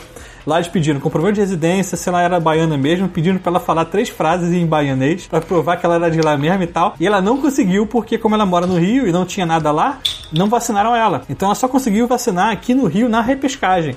Lá 0.47 0.55
eles 0.55 0.67
pediram 0.69 0.99
comprovante 0.99 1.35
de 1.35 1.41
residência, 1.41 1.97
se 1.97 2.07
ela 2.07 2.21
era 2.21 2.39
baiana 2.39 2.77
mesmo, 2.77 3.09
pediram 3.09 3.37
pra 3.37 3.51
ela 3.51 3.59
falar 3.59 3.85
três 3.85 4.09
frases 4.09 4.51
em 4.53 4.65
baianês 4.65 5.27
pra 5.27 5.41
provar 5.41 5.77
que 5.77 5.85
ela 5.85 5.95
era 5.95 6.09
de 6.09 6.21
lá 6.21 6.37
mesmo 6.37 6.63
e 6.63 6.67
tal. 6.67 6.95
E 6.99 7.05
ela 7.05 7.21
não 7.21 7.37
conseguiu 7.37 7.85
porque 7.85 8.17
como 8.17 8.35
ela 8.35 8.45
mora 8.45 8.65
no 8.65 8.79
Rio 8.79 9.07
e 9.07 9.11
não 9.11 9.25
tinha 9.25 9.45
nada 9.45 9.69
lá, 9.69 9.99
não 10.31 10.47
vacinaram 10.47 10.95
ela. 10.95 11.23
Então 11.29 11.47
ela 11.47 11.55
só 11.55 11.67
conseguiu 11.67 12.07
vacinar 12.07 12.51
aqui 12.51 12.73
no 12.73 12.85
Rio 12.85 13.09
na 13.09 13.21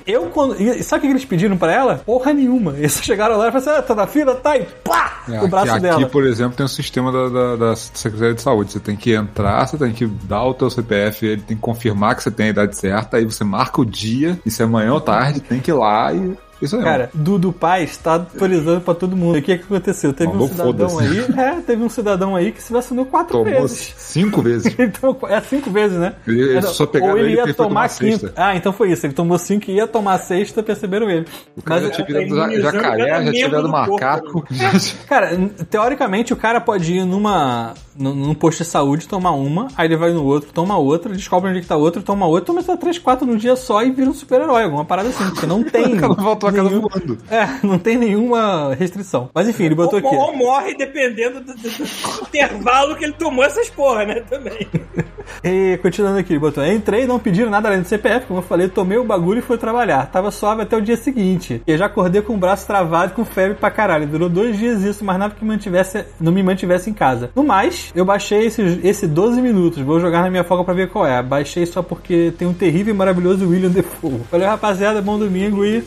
Eu 0.05 0.23
quando, 0.27 0.59
e 0.61 0.83
sabe 0.83 1.05
o 1.05 1.07
que 1.07 1.13
eles 1.13 1.25
pediram 1.25 1.57
pra 1.57 1.71
ela? 1.71 2.01
Porra 2.05 2.33
nenhuma. 2.33 2.73
Eles 2.77 2.99
chegaram 3.03 3.37
lá 3.37 3.47
e 3.47 3.51
falaram 3.51 3.71
assim: 3.71 3.79
"Ah, 3.79 3.81
tá 3.81 3.95
na 3.95 4.07
fila, 4.07 4.35
tá 4.35 4.57
e 4.57 4.65
pá, 4.83 5.23
É, 5.29 5.41
o 5.41 5.47
braço 5.47 5.71
aqui, 5.71 5.81
dela. 5.81 6.01
aqui, 6.01 6.11
por 6.11 6.25
exemplo, 6.25 6.55
tem 6.55 6.65
um 6.65 6.69
sistema 6.69 7.11
da, 7.11 7.29
da, 7.29 7.55
da 7.55 7.75
Secretaria 7.75 8.33
de 8.33 8.41
Saúde. 8.41 8.71
Você 8.71 8.79
tem 8.79 8.95
que 8.95 9.13
entrar, 9.13 9.67
você 9.67 9.77
tem 9.77 9.91
que 9.91 10.05
dar 10.05 10.43
o 10.43 10.53
teu 10.53 10.69
CPF, 10.69 11.25
ele 11.25 11.41
tem 11.41 11.55
que 11.55 11.61
confirmar 11.61 12.15
que 12.15 12.23
você 12.23 12.31
tem 12.31 12.47
a 12.47 12.49
idade 12.49 12.77
certa, 12.77 13.17
aí 13.17 13.25
você 13.25 13.43
marca 13.43 13.81
o 13.81 13.85
dia, 13.85 14.39
e 14.45 14.51
se 14.51 14.61
é 14.61 14.65
amanhã 14.65 14.93
ou 14.93 15.01
tarde, 15.01 15.39
tem 15.39 15.59
que 15.59 15.71
ir 15.71 15.75
lá 15.75 16.11
e. 16.13 16.37
Isso 16.63 16.77
aí. 16.77 16.83
Cara, 16.83 17.09
Dudu 17.13 17.51
Paz 17.51 17.97
tá 17.97 18.15
atualizando 18.15 18.81
pra 18.81 18.93
todo 18.93 19.15
mundo. 19.15 19.37
E 19.37 19.39
o 19.39 19.43
que 19.43 19.57
que 19.57 19.63
aconteceu? 19.63 20.13
Teve 20.13 20.31
um 20.31 20.33
Mandou 20.35 20.47
cidadão 20.49 20.99
aí, 20.99 21.19
é, 21.37 21.51
teve 21.61 21.83
um 21.83 21.89
cidadão 21.89 22.35
aí 22.35 22.51
que 22.51 22.61
se 22.63 22.71
vacinou 22.73 23.05
quatro 23.05 23.39
tomou 23.43 23.61
vezes. 23.61 23.93
cinco 23.97 24.41
vezes. 24.41 24.73
Então, 24.79 25.17
é 25.29 25.39
cinco 25.41 25.69
vezes, 25.71 25.97
né? 25.97 26.13
Ele- 26.27 26.41
eles 26.53 26.65
só 26.69 26.85
pegaram 26.85 27.13
Ou 27.13 27.19
ele 27.19 27.31
ele 27.33 27.35
ia 27.37 27.53
tomar 27.53 27.67
tomar 27.69 27.85
a 27.85 27.89
quinta. 27.89 28.33
Ah, 28.35 28.55
então 28.55 28.71
foi 28.73 28.91
isso. 28.91 29.05
Ele 29.05 29.13
tomou 29.13 29.37
cinco 29.37 29.69
e 29.71 29.75
ia 29.75 29.87
tomar 29.87 30.13
a 30.15 30.17
sexta, 30.19 30.61
perceberam 30.63 31.09
ele. 31.09 31.25
O 31.57 31.61
cara 31.61 31.81
Mas, 31.81 31.89
já 31.97 32.03
tinha 32.05 32.25
virado 32.25 32.61
jacaré, 32.61 33.23
já 33.25 33.31
tinha 33.31 33.47
virado 33.49 33.67
do 33.67 33.71
corpo, 33.73 33.91
macaco. 33.91 34.45
cara, 35.07 35.33
n- 35.33 35.49
teoricamente 35.69 36.33
o 36.33 36.35
cara 36.35 36.59
pode 36.61 36.93
ir 36.93 37.05
numa, 37.05 37.73
num, 37.97 38.13
num 38.13 38.33
posto 38.33 38.59
de 38.63 38.65
saúde, 38.69 39.07
tomar 39.07 39.31
uma, 39.31 39.67
aí 39.77 39.87
ele 39.87 39.97
vai 39.97 40.11
no 40.13 40.23
outro, 40.23 40.51
toma 40.53 40.77
outra, 40.77 41.13
descobre 41.13 41.49
onde 41.49 41.61
que 41.61 41.67
tá 41.67 41.75
outro, 41.75 42.01
toma 42.01 42.25
outra, 42.25 42.45
toma 42.45 42.61
só 42.61 42.75
três, 42.77 42.97
quatro 42.97 43.25
no 43.25 43.37
dia 43.37 43.55
só 43.55 43.81
e 43.83 43.91
vira 43.91 44.09
um 44.09 44.13
super-herói, 44.13 44.63
alguma 44.63 44.85
parada 44.85 45.09
assim, 45.09 45.23
porque 45.29 45.45
não 45.45 45.63
tem. 45.65 45.95
Voltou 45.97 46.49
a 46.49 46.53
casa 46.53 46.69
nenhum- 46.69 46.81
voando. 46.81 47.17
É, 47.29 47.47
não 47.65 47.77
tem 47.79 47.97
nenhuma 47.97 48.73
restrição. 48.75 49.29
Mas 49.33 49.47
enfim, 49.47 49.65
ele 49.65 49.75
botou 49.75 49.99
Ou, 50.01 50.07
aqui. 50.07 50.15
ou 50.15 50.35
morre 50.35 50.75
dependendo 50.75 51.39
do, 51.41 51.53
do- 51.53 51.61
do 51.61 52.27
intervalo 52.27 52.95
que 52.95 53.03
ele 53.05 53.13
tomou 53.13 53.43
essas 53.43 53.69
porra, 53.69 54.05
né? 54.05 54.21
Também. 54.29 54.67
E 55.43 55.77
continuando 55.81 56.19
aqui, 56.19 56.33
ele 56.33 56.39
botou: 56.39 56.65
entrei, 56.65 57.05
não 57.07 57.17
pediram 57.17 57.49
nada 57.49 57.69
além 57.69 57.81
do 57.81 57.87
CPF, 57.87 58.27
como 58.27 58.39
eu 58.39 58.43
falei, 58.43 58.67
tomei 58.67 58.97
o 58.97 59.03
bagulho 59.05 59.39
e 59.39 59.41
fui 59.41 59.57
trabalhar. 59.57 60.05
Tava 60.11 60.31
suave 60.31 60.61
até 60.63 60.75
o 60.75 60.81
dia 60.81 60.97
seguinte. 60.97 61.61
E 61.65 61.71
eu 61.71 61.77
já 61.77 61.85
acordei 61.85 62.21
com 62.21 62.33
o 62.33 62.37
braço 62.37 62.67
travado 62.67 63.13
com 63.13 63.23
febre 63.23 63.55
pra 63.57 63.71
caralho. 63.71 64.05
Durou 64.05 64.27
dois 64.29 64.57
dias 64.57 64.81
isso, 64.81 65.03
mas 65.03 65.17
nada 65.17 65.33
que 65.33 65.43
mantivesse, 65.45 66.03
não 66.19 66.31
me 66.31 66.43
mantivesse 66.43 66.89
em 66.89 66.93
casa. 66.93 67.31
No 67.35 67.43
mais, 67.43 67.82
eu 67.95 68.05
baixei 68.05 68.45
esse, 68.47 68.79
esse 68.83 69.07
12 69.07 69.41
minutos. 69.41 69.81
Vou 69.83 69.99
jogar 69.99 70.21
na 70.23 70.29
minha 70.29 70.43
folga 70.43 70.63
pra 70.63 70.73
ver 70.73 70.89
qual 70.89 71.05
é. 71.05 71.21
Baixei 71.21 71.65
só 71.65 71.81
porque 71.81 72.33
tem 72.37 72.47
um 72.47 72.53
terrível 72.53 72.93
e 72.93 72.97
maravilhoso 72.97 73.47
William 73.47 73.69
Defoe. 73.69 74.21
Valeu, 74.31 74.47
rapaziada, 74.47 75.01
bom 75.01 75.17
domingo 75.19 75.65
e 75.65 75.83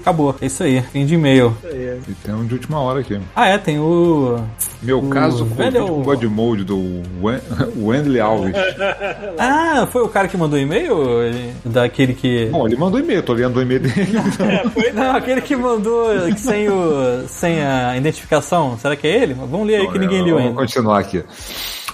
acabou. 0.00 0.34
É 0.40 0.46
isso 0.46 0.62
aí, 0.62 0.80
fim 0.82 1.04
de 1.06 1.14
e-mail. 1.14 1.56
E 1.64 2.12
tem 2.24 2.34
um 2.34 2.44
de 2.46 2.54
última 2.54 2.80
hora 2.80 3.00
aqui. 3.00 3.18
Ah, 3.34 3.46
é, 3.48 3.58
tem 3.58 3.78
o. 3.78 4.38
Meu 4.82 4.98
O 5.00 5.08
caso 5.08 5.44
com 5.44 5.52
o 5.52 5.56
velho- 5.56 5.86
com 5.86 6.02
God 6.02 6.22
Mode 6.24 6.64
do 6.64 6.78
Wen- 7.20 7.40
Wendley 7.76 8.20
Alves. 8.20 8.54
Ah, 9.38 9.86
foi 9.90 10.02
o 10.02 10.08
cara 10.08 10.28
que 10.28 10.36
mandou 10.36 10.58
e-mail? 10.58 11.22
Ele- 11.22 11.52
Daquele 11.64 12.14
que. 12.14 12.46
Bom, 12.46 12.66
ele 12.66 12.76
mandou 12.76 13.00
e-mail, 13.00 13.22
tô 13.22 13.32
lendo 13.32 13.56
o 13.56 13.62
e-mail 13.62 13.80
dele. 13.80 14.08
Não, 14.94 15.16
aquele 15.16 15.40
que 15.40 15.56
mandou 15.56 16.06
sem, 16.36 16.68
o, 16.68 17.24
sem 17.28 17.60
a 17.60 17.96
identificação. 17.96 18.76
Será 18.78 18.94
que 18.96 19.06
é 19.06 19.22
ele? 19.22 19.34
Vamos 19.34 19.66
ler 19.66 19.76
aí 19.76 19.88
que 19.90 19.98
ninguém 19.98 20.22
leu 20.22 20.34
Vamos 20.36 20.48
ainda. 20.50 20.60
continuar 20.60 20.98
aqui. 21.00 21.22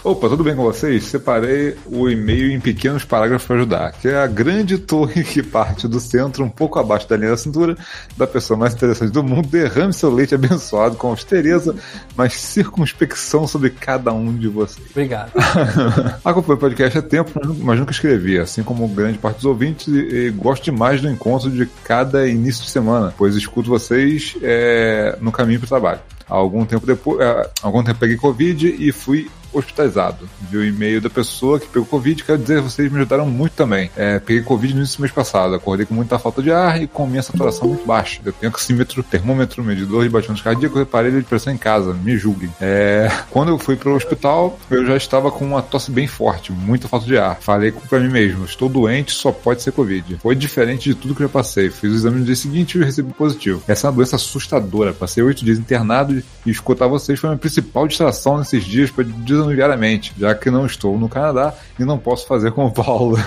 Opa, 0.03 0.29
tudo 0.29 0.45
bem 0.45 0.55
com 0.55 0.63
vocês? 0.65 1.05
Separei 1.05 1.79
o 1.87 2.11
e-mail 2.11 2.51
em 2.53 2.61
pequenos 2.61 3.07
parágrafos 3.07 3.47
para 3.47 3.57
ajudar, 3.57 3.93
que 3.93 4.07
é 4.09 4.19
a 4.19 4.27
grande 4.27 4.77
torre 4.77 5.25
que 5.25 5.43
parte 5.43 5.89
do 5.89 5.99
centro, 5.99 6.45
um 6.45 6.49
pouco 6.51 6.79
abaixo 6.79 7.09
da 7.09 7.17
linha 7.17 7.31
da 7.31 7.39
cintura, 7.39 7.75
da 8.15 8.27
pessoa 8.27 8.59
mais 8.59 8.75
interessante 8.75 9.11
do 9.11 9.25
mundo. 9.25 9.49
Derrame 9.49 9.95
seu 9.95 10.13
leite 10.13 10.35
abençoado 10.35 10.97
com 10.97 11.09
austereza, 11.09 11.75
mas 12.15 12.35
circunspecção 12.35 13.49
sobre 13.49 13.71
cada 13.71 14.13
um 14.13 14.37
de 14.37 14.47
vocês. 14.47 14.87
Obrigado. 14.91 15.33
Acompanho 16.23 16.57
o 16.59 16.61
podcast 16.61 16.99
há 16.99 17.03
tempo, 17.03 17.31
mas 17.35 17.47
nu- 17.49 17.57
mas 17.65 17.79
nunca 17.79 17.93
escrevi, 17.93 18.39
assim 18.39 18.63
como 18.63 18.87
grande 18.89 19.17
parte 19.17 19.37
dos 19.37 19.47
ouvintes, 19.47 19.87
e, 19.89 20.27
e 20.27 20.31
gosto 20.33 20.65
demais 20.65 21.01
do 21.01 21.09
encontro 21.09 21.51
de 21.51 21.65
cada 21.83 22.29
início 22.29 22.63
de 22.63 22.69
semana, 22.71 23.15
pois 23.17 23.35
escuto 23.37 23.71
vocês 23.71 24.37
é, 24.43 25.17
no 25.23 25.33
caminho 25.33 25.61
para 25.61 25.65
o 25.65 25.69
trabalho. 25.69 26.01
Algum 26.35 26.65
tempo 26.65 26.85
depois, 26.85 27.21
é, 27.21 27.51
algum 27.63 27.83
tempo 27.85 28.01
peguei 28.01 28.17
Covid 28.17 28.67
e 28.67 28.91
fui 28.91 29.31
hospitalizado. 29.55 30.29
Viu 30.51 30.61
o 30.61 30.65
e-mail 30.65 31.01
da 31.01 31.11
pessoa 31.11 31.61
que 31.61 31.69
pegou 31.69 31.87
Covid, 31.87 32.23
quero 32.25 32.39
dizer, 32.39 32.61
vocês 32.61 32.91
me 32.91 32.99
ajudaram 32.99 33.27
muito 33.27 33.53
também. 33.53 33.91
É, 33.97 34.19
peguei 34.19 34.43
Covid 34.43 34.75
no 34.75 34.81
início 34.81 34.99
do 34.99 35.03
mês 35.03 35.13
passado, 35.13 35.55
acordei 35.55 35.87
com 35.87 35.95
muita 35.95 36.19
falta 36.19 36.43
de 36.43 36.51
ar 36.51 36.83
e 36.83 36.87
com 36.87 37.07
minha 37.07 37.23
saturação 37.23 37.69
muito 37.69 37.87
baixa. 37.87 38.21
Eu 38.25 38.33
tenho 38.33 38.53
oxímetro, 38.53 39.03
termômetro, 39.03 39.63
medidor 39.63 40.05
de 40.05 40.11
batimentos 40.11 40.43
cardíacos 40.43 40.79
e 40.79 40.83
aparelho 40.83 41.21
de 41.21 41.27
pressão 41.27 41.53
em 41.53 41.59
casa, 41.59 41.95
me 41.95 42.17
julguem. 42.17 42.51
É, 42.61 43.11
quando 43.31 43.49
eu 43.49 43.59
fui 43.59 43.77
pro 43.77 43.95
hospital, 43.95 44.59
eu 44.71 44.87
já 44.87 44.97
estava 44.97 45.31
com 45.31 45.45
uma 45.45 45.63
tosse 45.63 45.91
bem 45.91 46.07
forte, 46.07 46.53
muita 46.53 46.89
falta 46.89 47.07
de 47.07 47.17
ar. 47.17 47.39
Falei 47.41 47.73
pra 47.73 48.01
mim 48.01 48.09
mesmo, 48.09 48.45
estou 48.45 48.69
doente, 48.69 49.13
só 49.13 49.33
pode 49.33 49.63
ser 49.63 49.73
Covid. 49.73 50.19
Foi 50.21 50.35
diferente 50.35 50.89
de 50.89 50.95
tudo 50.95 51.15
que 51.15 51.23
eu 51.23 51.29
passei. 51.29 51.71
Fiz 51.71 51.93
o 51.93 51.95
exame 51.95 52.19
no 52.21 52.25
dia 52.25 52.37
seguinte 52.37 52.79
e 52.79 52.85
recebi 52.85 53.13
positivo. 53.13 53.63
Essa 53.67 53.87
é 53.87 53.91
uma 53.91 53.97
doença 53.97 54.17
assustadora. 54.17 54.93
Passei 54.93 55.23
oito 55.23 55.45
dias 55.45 55.59
internado 55.59 56.23
e 56.47 56.51
escutar 56.51 56.87
vocês 56.87 57.19
foi 57.19 57.29
a 57.29 57.33
minha 57.33 57.41
principal 57.41 57.87
distração 57.87 58.39
nesses 58.39 58.65
dias 58.65 58.91
para 58.91 59.05
a 59.51 59.77
mente, 59.77 60.13
já 60.19 60.35
que 60.35 60.51
não 60.51 60.67
estou 60.67 60.99
no 60.99 61.09
Canadá 61.09 61.55
e 61.79 61.85
não 61.85 61.99
posso 61.99 62.27
fazer 62.27 62.53
como 62.53 62.69
o 62.69 62.73
Paulo. 62.73 63.17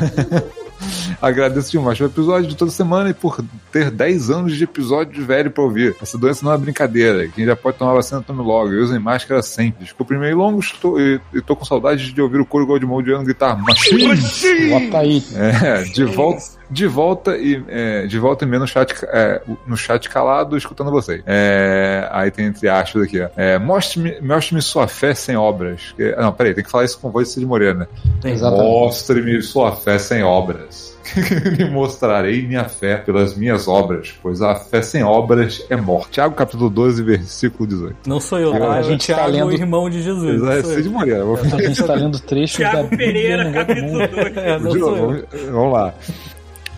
Agradeço 1.21 1.71
demais 1.71 1.97
pelo 1.97 2.09
episódio 2.09 2.49
de 2.49 2.55
toda 2.55 2.69
semana 2.71 3.09
e 3.09 3.13
por 3.13 3.43
ter 3.71 3.89
10 3.89 4.29
anos 4.29 4.55
de 4.55 4.63
episódio 4.63 5.25
velho 5.25 5.49
pra 5.49 5.63
ouvir. 5.63 5.95
Essa 6.01 6.17
doença 6.17 6.45
não 6.45 6.53
é 6.53 6.57
brincadeira. 6.57 7.27
Quem 7.29 7.45
já 7.45 7.55
pode 7.55 7.77
tomar 7.77 7.93
vacina, 7.93 8.21
tome 8.21 8.43
logo. 8.43 8.73
E 8.73 8.77
usem 8.77 8.99
máscara 8.99 9.41
sempre. 9.41 9.83
Desculpa 9.83 10.13
o 10.13 10.17
e-mail 10.17 10.37
longo 10.37 10.59
estou, 10.59 10.99
e, 10.99 11.19
e 11.33 11.41
tô 11.41 11.55
com 11.55 11.65
saudade 11.65 12.13
de 12.13 12.21
ouvir 12.21 12.39
o 12.39 12.45
coro 12.45 12.67
Goldmold 12.67 13.23
gritar 13.23 13.57
Machine! 13.57 14.69
Bota 14.69 14.99
aí. 14.99 15.23
É, 15.35 15.83
de 15.83 16.05
volta. 16.05 16.56
De 16.69 16.85
volta 16.87 17.37
e 17.37 17.63
é, 17.67 18.05
de 18.07 18.19
volta 18.19 18.43
e 18.43 18.47
meio 18.47 18.59
no 18.61 18.67
chat, 18.67 18.93
é, 19.05 19.41
no 19.65 19.77
chat 19.77 20.09
calado, 20.09 20.57
escutando 20.57 20.91
vocês. 20.91 21.21
É, 21.25 22.07
aí 22.11 22.29
tem 22.29 22.45
entre 22.45 22.67
aspas 22.67 23.03
aqui, 23.03 23.21
ó. 23.21 23.29
É, 23.37 23.57
Mostre-me 23.57 24.19
mostre 24.21 24.61
sua 24.61 24.87
fé 24.87 25.13
sem 25.13 25.35
obras. 25.37 25.93
Que- 25.95 26.15
não, 26.15 26.31
peraí, 26.33 26.53
tem 26.53 26.63
que 26.63 26.69
falar 26.69 26.83
isso 26.85 26.99
com 26.99 27.09
voz 27.09 27.27
de 27.29 27.33
Cid 27.35 27.45
Moreira, 27.45 27.73
né? 27.73 27.87
Exatamente. 28.25 28.67
Mostre-me 28.69 29.41
sua 29.41 29.71
fé 29.75 29.97
sem 29.97 30.23
obras. 30.23 30.95
Me 31.57 31.69
mostrarei 31.69 32.45
minha 32.45 32.65
fé 32.65 32.97
pelas 32.97 33.33
minhas 33.33 33.65
obras, 33.65 34.13
pois 34.21 34.41
a 34.41 34.55
fé 34.55 34.81
sem 34.81 35.03
obras 35.05 35.65
é 35.69 35.77
morte. 35.77 36.09
Tiago 36.11 36.35
capítulo 36.35 36.69
12, 36.69 37.01
versículo 37.01 37.65
18. 37.65 37.95
Não 38.09 38.19
sou 38.19 38.37
eu, 38.39 38.51
tá? 38.51 38.73
a 38.73 38.77
É 38.77 38.79
o 38.81 38.83
gente 38.83 39.07
tá 39.07 39.13
Thiago, 39.15 39.31
lendo- 39.31 39.47
o 39.47 39.53
irmão 39.53 39.89
de 39.89 40.01
Jesus. 40.01 40.43
É 40.43 40.61
Sou 40.61 40.71
eu. 40.71 40.75
Cid 40.75 40.89
Moreira. 40.89 41.23
Vou... 41.23 41.37
A 41.37 41.61
gente 41.61 41.81
tá 41.81 41.93
lendo 41.95 42.19
trechos 42.19 42.59
da 42.59 42.71
Thiago 42.71 42.89
Bíblia 42.89 43.07
Pereira, 43.13 43.51
capítulo 43.53 43.91
Moon. 43.91 44.07
2. 44.09 45.23
É, 45.31 45.49
vamos 45.49 45.73
lá. 45.73 45.93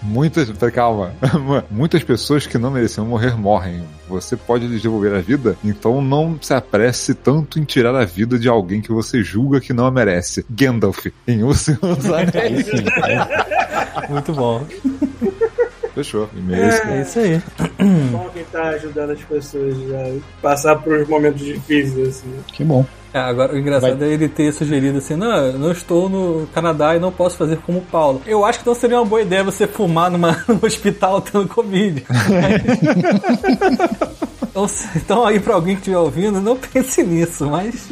Muitas, 0.02 0.50
pera, 0.50 0.72
calma. 0.72 1.14
Muitas 1.70 2.04
pessoas 2.04 2.48
que 2.48 2.58
não 2.58 2.72
mereciam 2.72 3.06
morrer 3.06 3.36
morrem. 3.36 3.84
Você 4.08 4.36
pode 4.36 4.68
lhes 4.68 4.82
devolver 4.82 5.14
a 5.14 5.22
vida, 5.22 5.56
então 5.64 6.02
não 6.02 6.38
se 6.42 6.54
apresse 6.54 7.14
tanto 7.14 7.60
em 7.60 7.64
tirar 7.64 7.96
a 7.96 8.06
vida 8.06 8.40
de 8.40 8.50
alguém 8.50 8.82
que 8.82 8.92
você 8.92 9.24
julga 9.24 9.60
que 9.60 9.74
não 9.74 9.86
a 9.86 9.92
merece. 9.92 10.46
Gandalf, 10.50 11.08
em 11.28 11.44
O 11.44 11.54
Senhor 11.54 11.96
dos 11.96 12.06
Anéis. 12.06 12.68
Muito 14.10 14.34
bom. 14.34 14.66
Fechou. 15.94 16.30
E-mail. 16.36 16.64
É 16.64 17.02
isso 17.02 17.20
aí. 17.20 17.42
Bom 18.12 18.30
quem 18.34 18.44
tá 18.46 18.70
ajudando 18.70 19.12
as 19.12 19.22
pessoas 19.22 19.76
a 19.94 20.42
passar 20.42 20.76
por 20.78 21.08
momentos 21.08 21.44
difíceis, 21.44 22.08
assim. 22.08 22.34
Que 22.54 22.64
bom. 22.64 22.86
É, 23.14 23.20
agora, 23.20 23.54
o 23.54 23.58
engraçado 23.58 24.04
é 24.04 24.08
ele 24.08 24.30
ter 24.30 24.54
sugerido 24.54 25.00
assim: 25.00 25.16
não, 25.16 25.32
eu 25.32 25.58
não 25.58 25.72
estou 25.72 26.08
no 26.08 26.48
Canadá 26.54 26.96
e 26.96 27.00
não 27.00 27.12
posso 27.12 27.38
fazer 27.38 27.58
como 27.58 27.80
o 27.80 27.84
Paulo. 27.84 28.22
Eu 28.26 28.46
acho 28.46 28.60
que 28.60 28.64
então 28.64 28.76
seria 28.76 29.00
uma 29.00 29.06
boa 29.06 29.22
ideia 29.22 29.44
você 29.44 29.66
fumar 29.66 30.12
numa, 30.12 30.32
num 30.48 30.60
hospital 30.62 31.22
tendo 31.22 31.48
Covid. 31.48 32.06
então, 34.50 34.66
então, 34.96 35.26
aí 35.26 35.40
pra 35.40 35.56
alguém 35.56 35.76
que 35.76 35.82
estiver 35.82 35.98
ouvindo, 35.98 36.40
não 36.40 36.56
pense 36.56 37.04
nisso, 37.04 37.48
mas. 37.48 37.90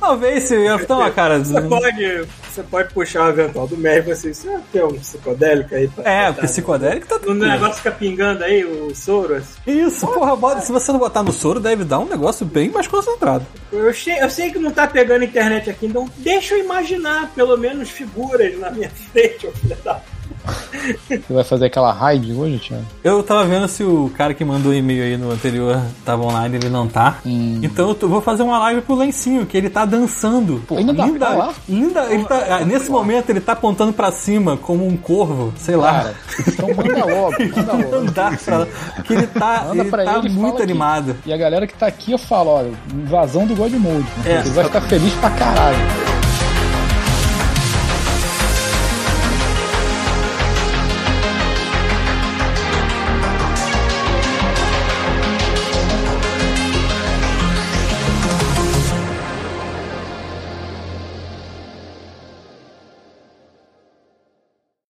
Talvez 0.00 0.44
se. 0.44 0.56
Então, 0.66 1.00
ah, 1.02 1.10
cara. 1.10 1.38
Você 1.38 1.60
pode, 1.60 2.26
você 2.50 2.62
pode 2.62 2.94
puxar 2.94 3.20
o 3.20 3.28
avental 3.28 3.66
do 3.68 3.76
médico 3.76 4.10
assim, 4.12 4.32
você 4.32 4.58
tem 4.72 4.82
um 4.82 4.94
psicodélico 4.98 5.74
aí? 5.74 5.88
pra 5.88 6.10
É, 6.10 6.32
botar 6.32 6.42
psicodélico 6.46 7.06
tá 7.06 7.18
tudo. 7.18 7.30
O 7.30 7.34
negócio 7.34 7.74
fica 7.76 7.90
pingando 7.92 8.42
aí, 8.42 8.64
o 8.64 8.94
soro, 8.94 9.34
assim. 9.36 9.54
Isso, 9.66 10.06
porra, 10.06 10.34
bota- 10.34 10.60
se 10.62 10.72
você 10.72 10.90
não 10.90 10.98
botar 10.98 11.22
no 11.22 11.32
soro, 11.32 11.60
deve 11.60 11.84
dar 11.84 11.98
um 11.98 12.06
negócio 12.06 12.44
bem 12.46 12.70
mais 12.70 12.86
concentrado. 12.88 13.46
Eu 13.70 13.92
sei, 13.94 14.20
eu 14.22 14.30
sei 14.30 14.50
que 14.50 14.58
não 14.58 14.70
tá 14.70 14.86
pegando 14.86 15.22
internet 15.24 15.68
aqui, 15.70 15.86
então 15.86 16.08
deixa 16.16 16.54
eu 16.54 16.64
imaginar 16.64 17.30
pelo 17.34 17.56
menos 17.56 17.90
figuras 17.90 18.58
na 18.58 18.70
minha 18.70 18.90
frente, 19.12 19.46
ô 19.46 19.52
filho 19.52 19.76
da 19.84 20.00
Você 21.08 21.32
vai 21.32 21.44
fazer 21.44 21.66
aquela 21.66 21.92
raid 21.92 22.32
hoje, 22.32 22.58
Thiago? 22.58 22.84
Eu 23.04 23.22
tava 23.22 23.44
vendo 23.44 23.68
se 23.68 23.82
o 23.84 24.10
cara 24.16 24.32
que 24.34 24.44
mandou 24.44 24.72
e-mail 24.74 25.02
aí 25.02 25.16
no 25.16 25.30
anterior 25.30 25.80
tava 26.04 26.22
online, 26.24 26.56
ele 26.56 26.68
não 26.68 26.88
tá. 26.88 27.18
Hum. 27.24 27.60
Então 27.62 27.96
eu 28.00 28.08
vou 28.08 28.20
fazer 28.20 28.42
uma 28.42 28.58
live 28.58 28.80
pro 28.80 28.94
Lencinho, 28.94 29.44
que 29.46 29.56
ele 29.56 29.68
tá 29.70 29.84
dançando. 29.84 30.62
Pô, 30.66 30.76
ainda 30.76 30.92
dá 30.92 31.06
pra 31.08 31.28
lá? 31.30 31.54
Ainda, 31.68 32.04
ele 32.12 32.24
tá, 32.24 32.60
nesse 32.64 32.90
momento 32.90 33.30
ele 33.30 33.40
tá 33.40 33.52
apontando 33.52 33.92
pra 33.92 34.10
cima 34.10 34.56
como 34.56 34.86
um 34.86 34.96
corvo, 34.96 35.52
sei 35.56 35.76
lá. 35.76 35.92
Cara, 35.92 36.14
então 36.48 36.68
manda 36.74 37.04
logo, 37.04 37.34
manda 37.56 37.72
logo. 37.96 38.12
Pra 38.44 38.58
lá. 38.58 38.66
Que 39.04 39.12
ele 39.14 39.26
tá, 39.26 39.64
Manda 39.68 39.82
ele 39.82 39.90
tá 39.90 40.18
ele 40.18 40.28
muito 40.30 40.56
que- 40.56 40.62
animado. 40.62 41.16
E 41.26 41.32
a 41.32 41.36
galera 41.36 41.66
que 41.66 41.74
tá 41.74 41.86
aqui, 41.86 42.12
eu 42.12 42.18
falo, 42.18 42.50
olha, 42.50 42.70
invasão 42.94 43.46
do 43.46 43.54
God 43.54 43.72
Mode. 43.74 44.06
É. 44.24 44.40
Ele 44.40 44.50
vai 44.50 44.64
ficar 44.64 44.80
feliz 44.82 45.12
pra 45.14 45.30
caralho. 45.30 46.19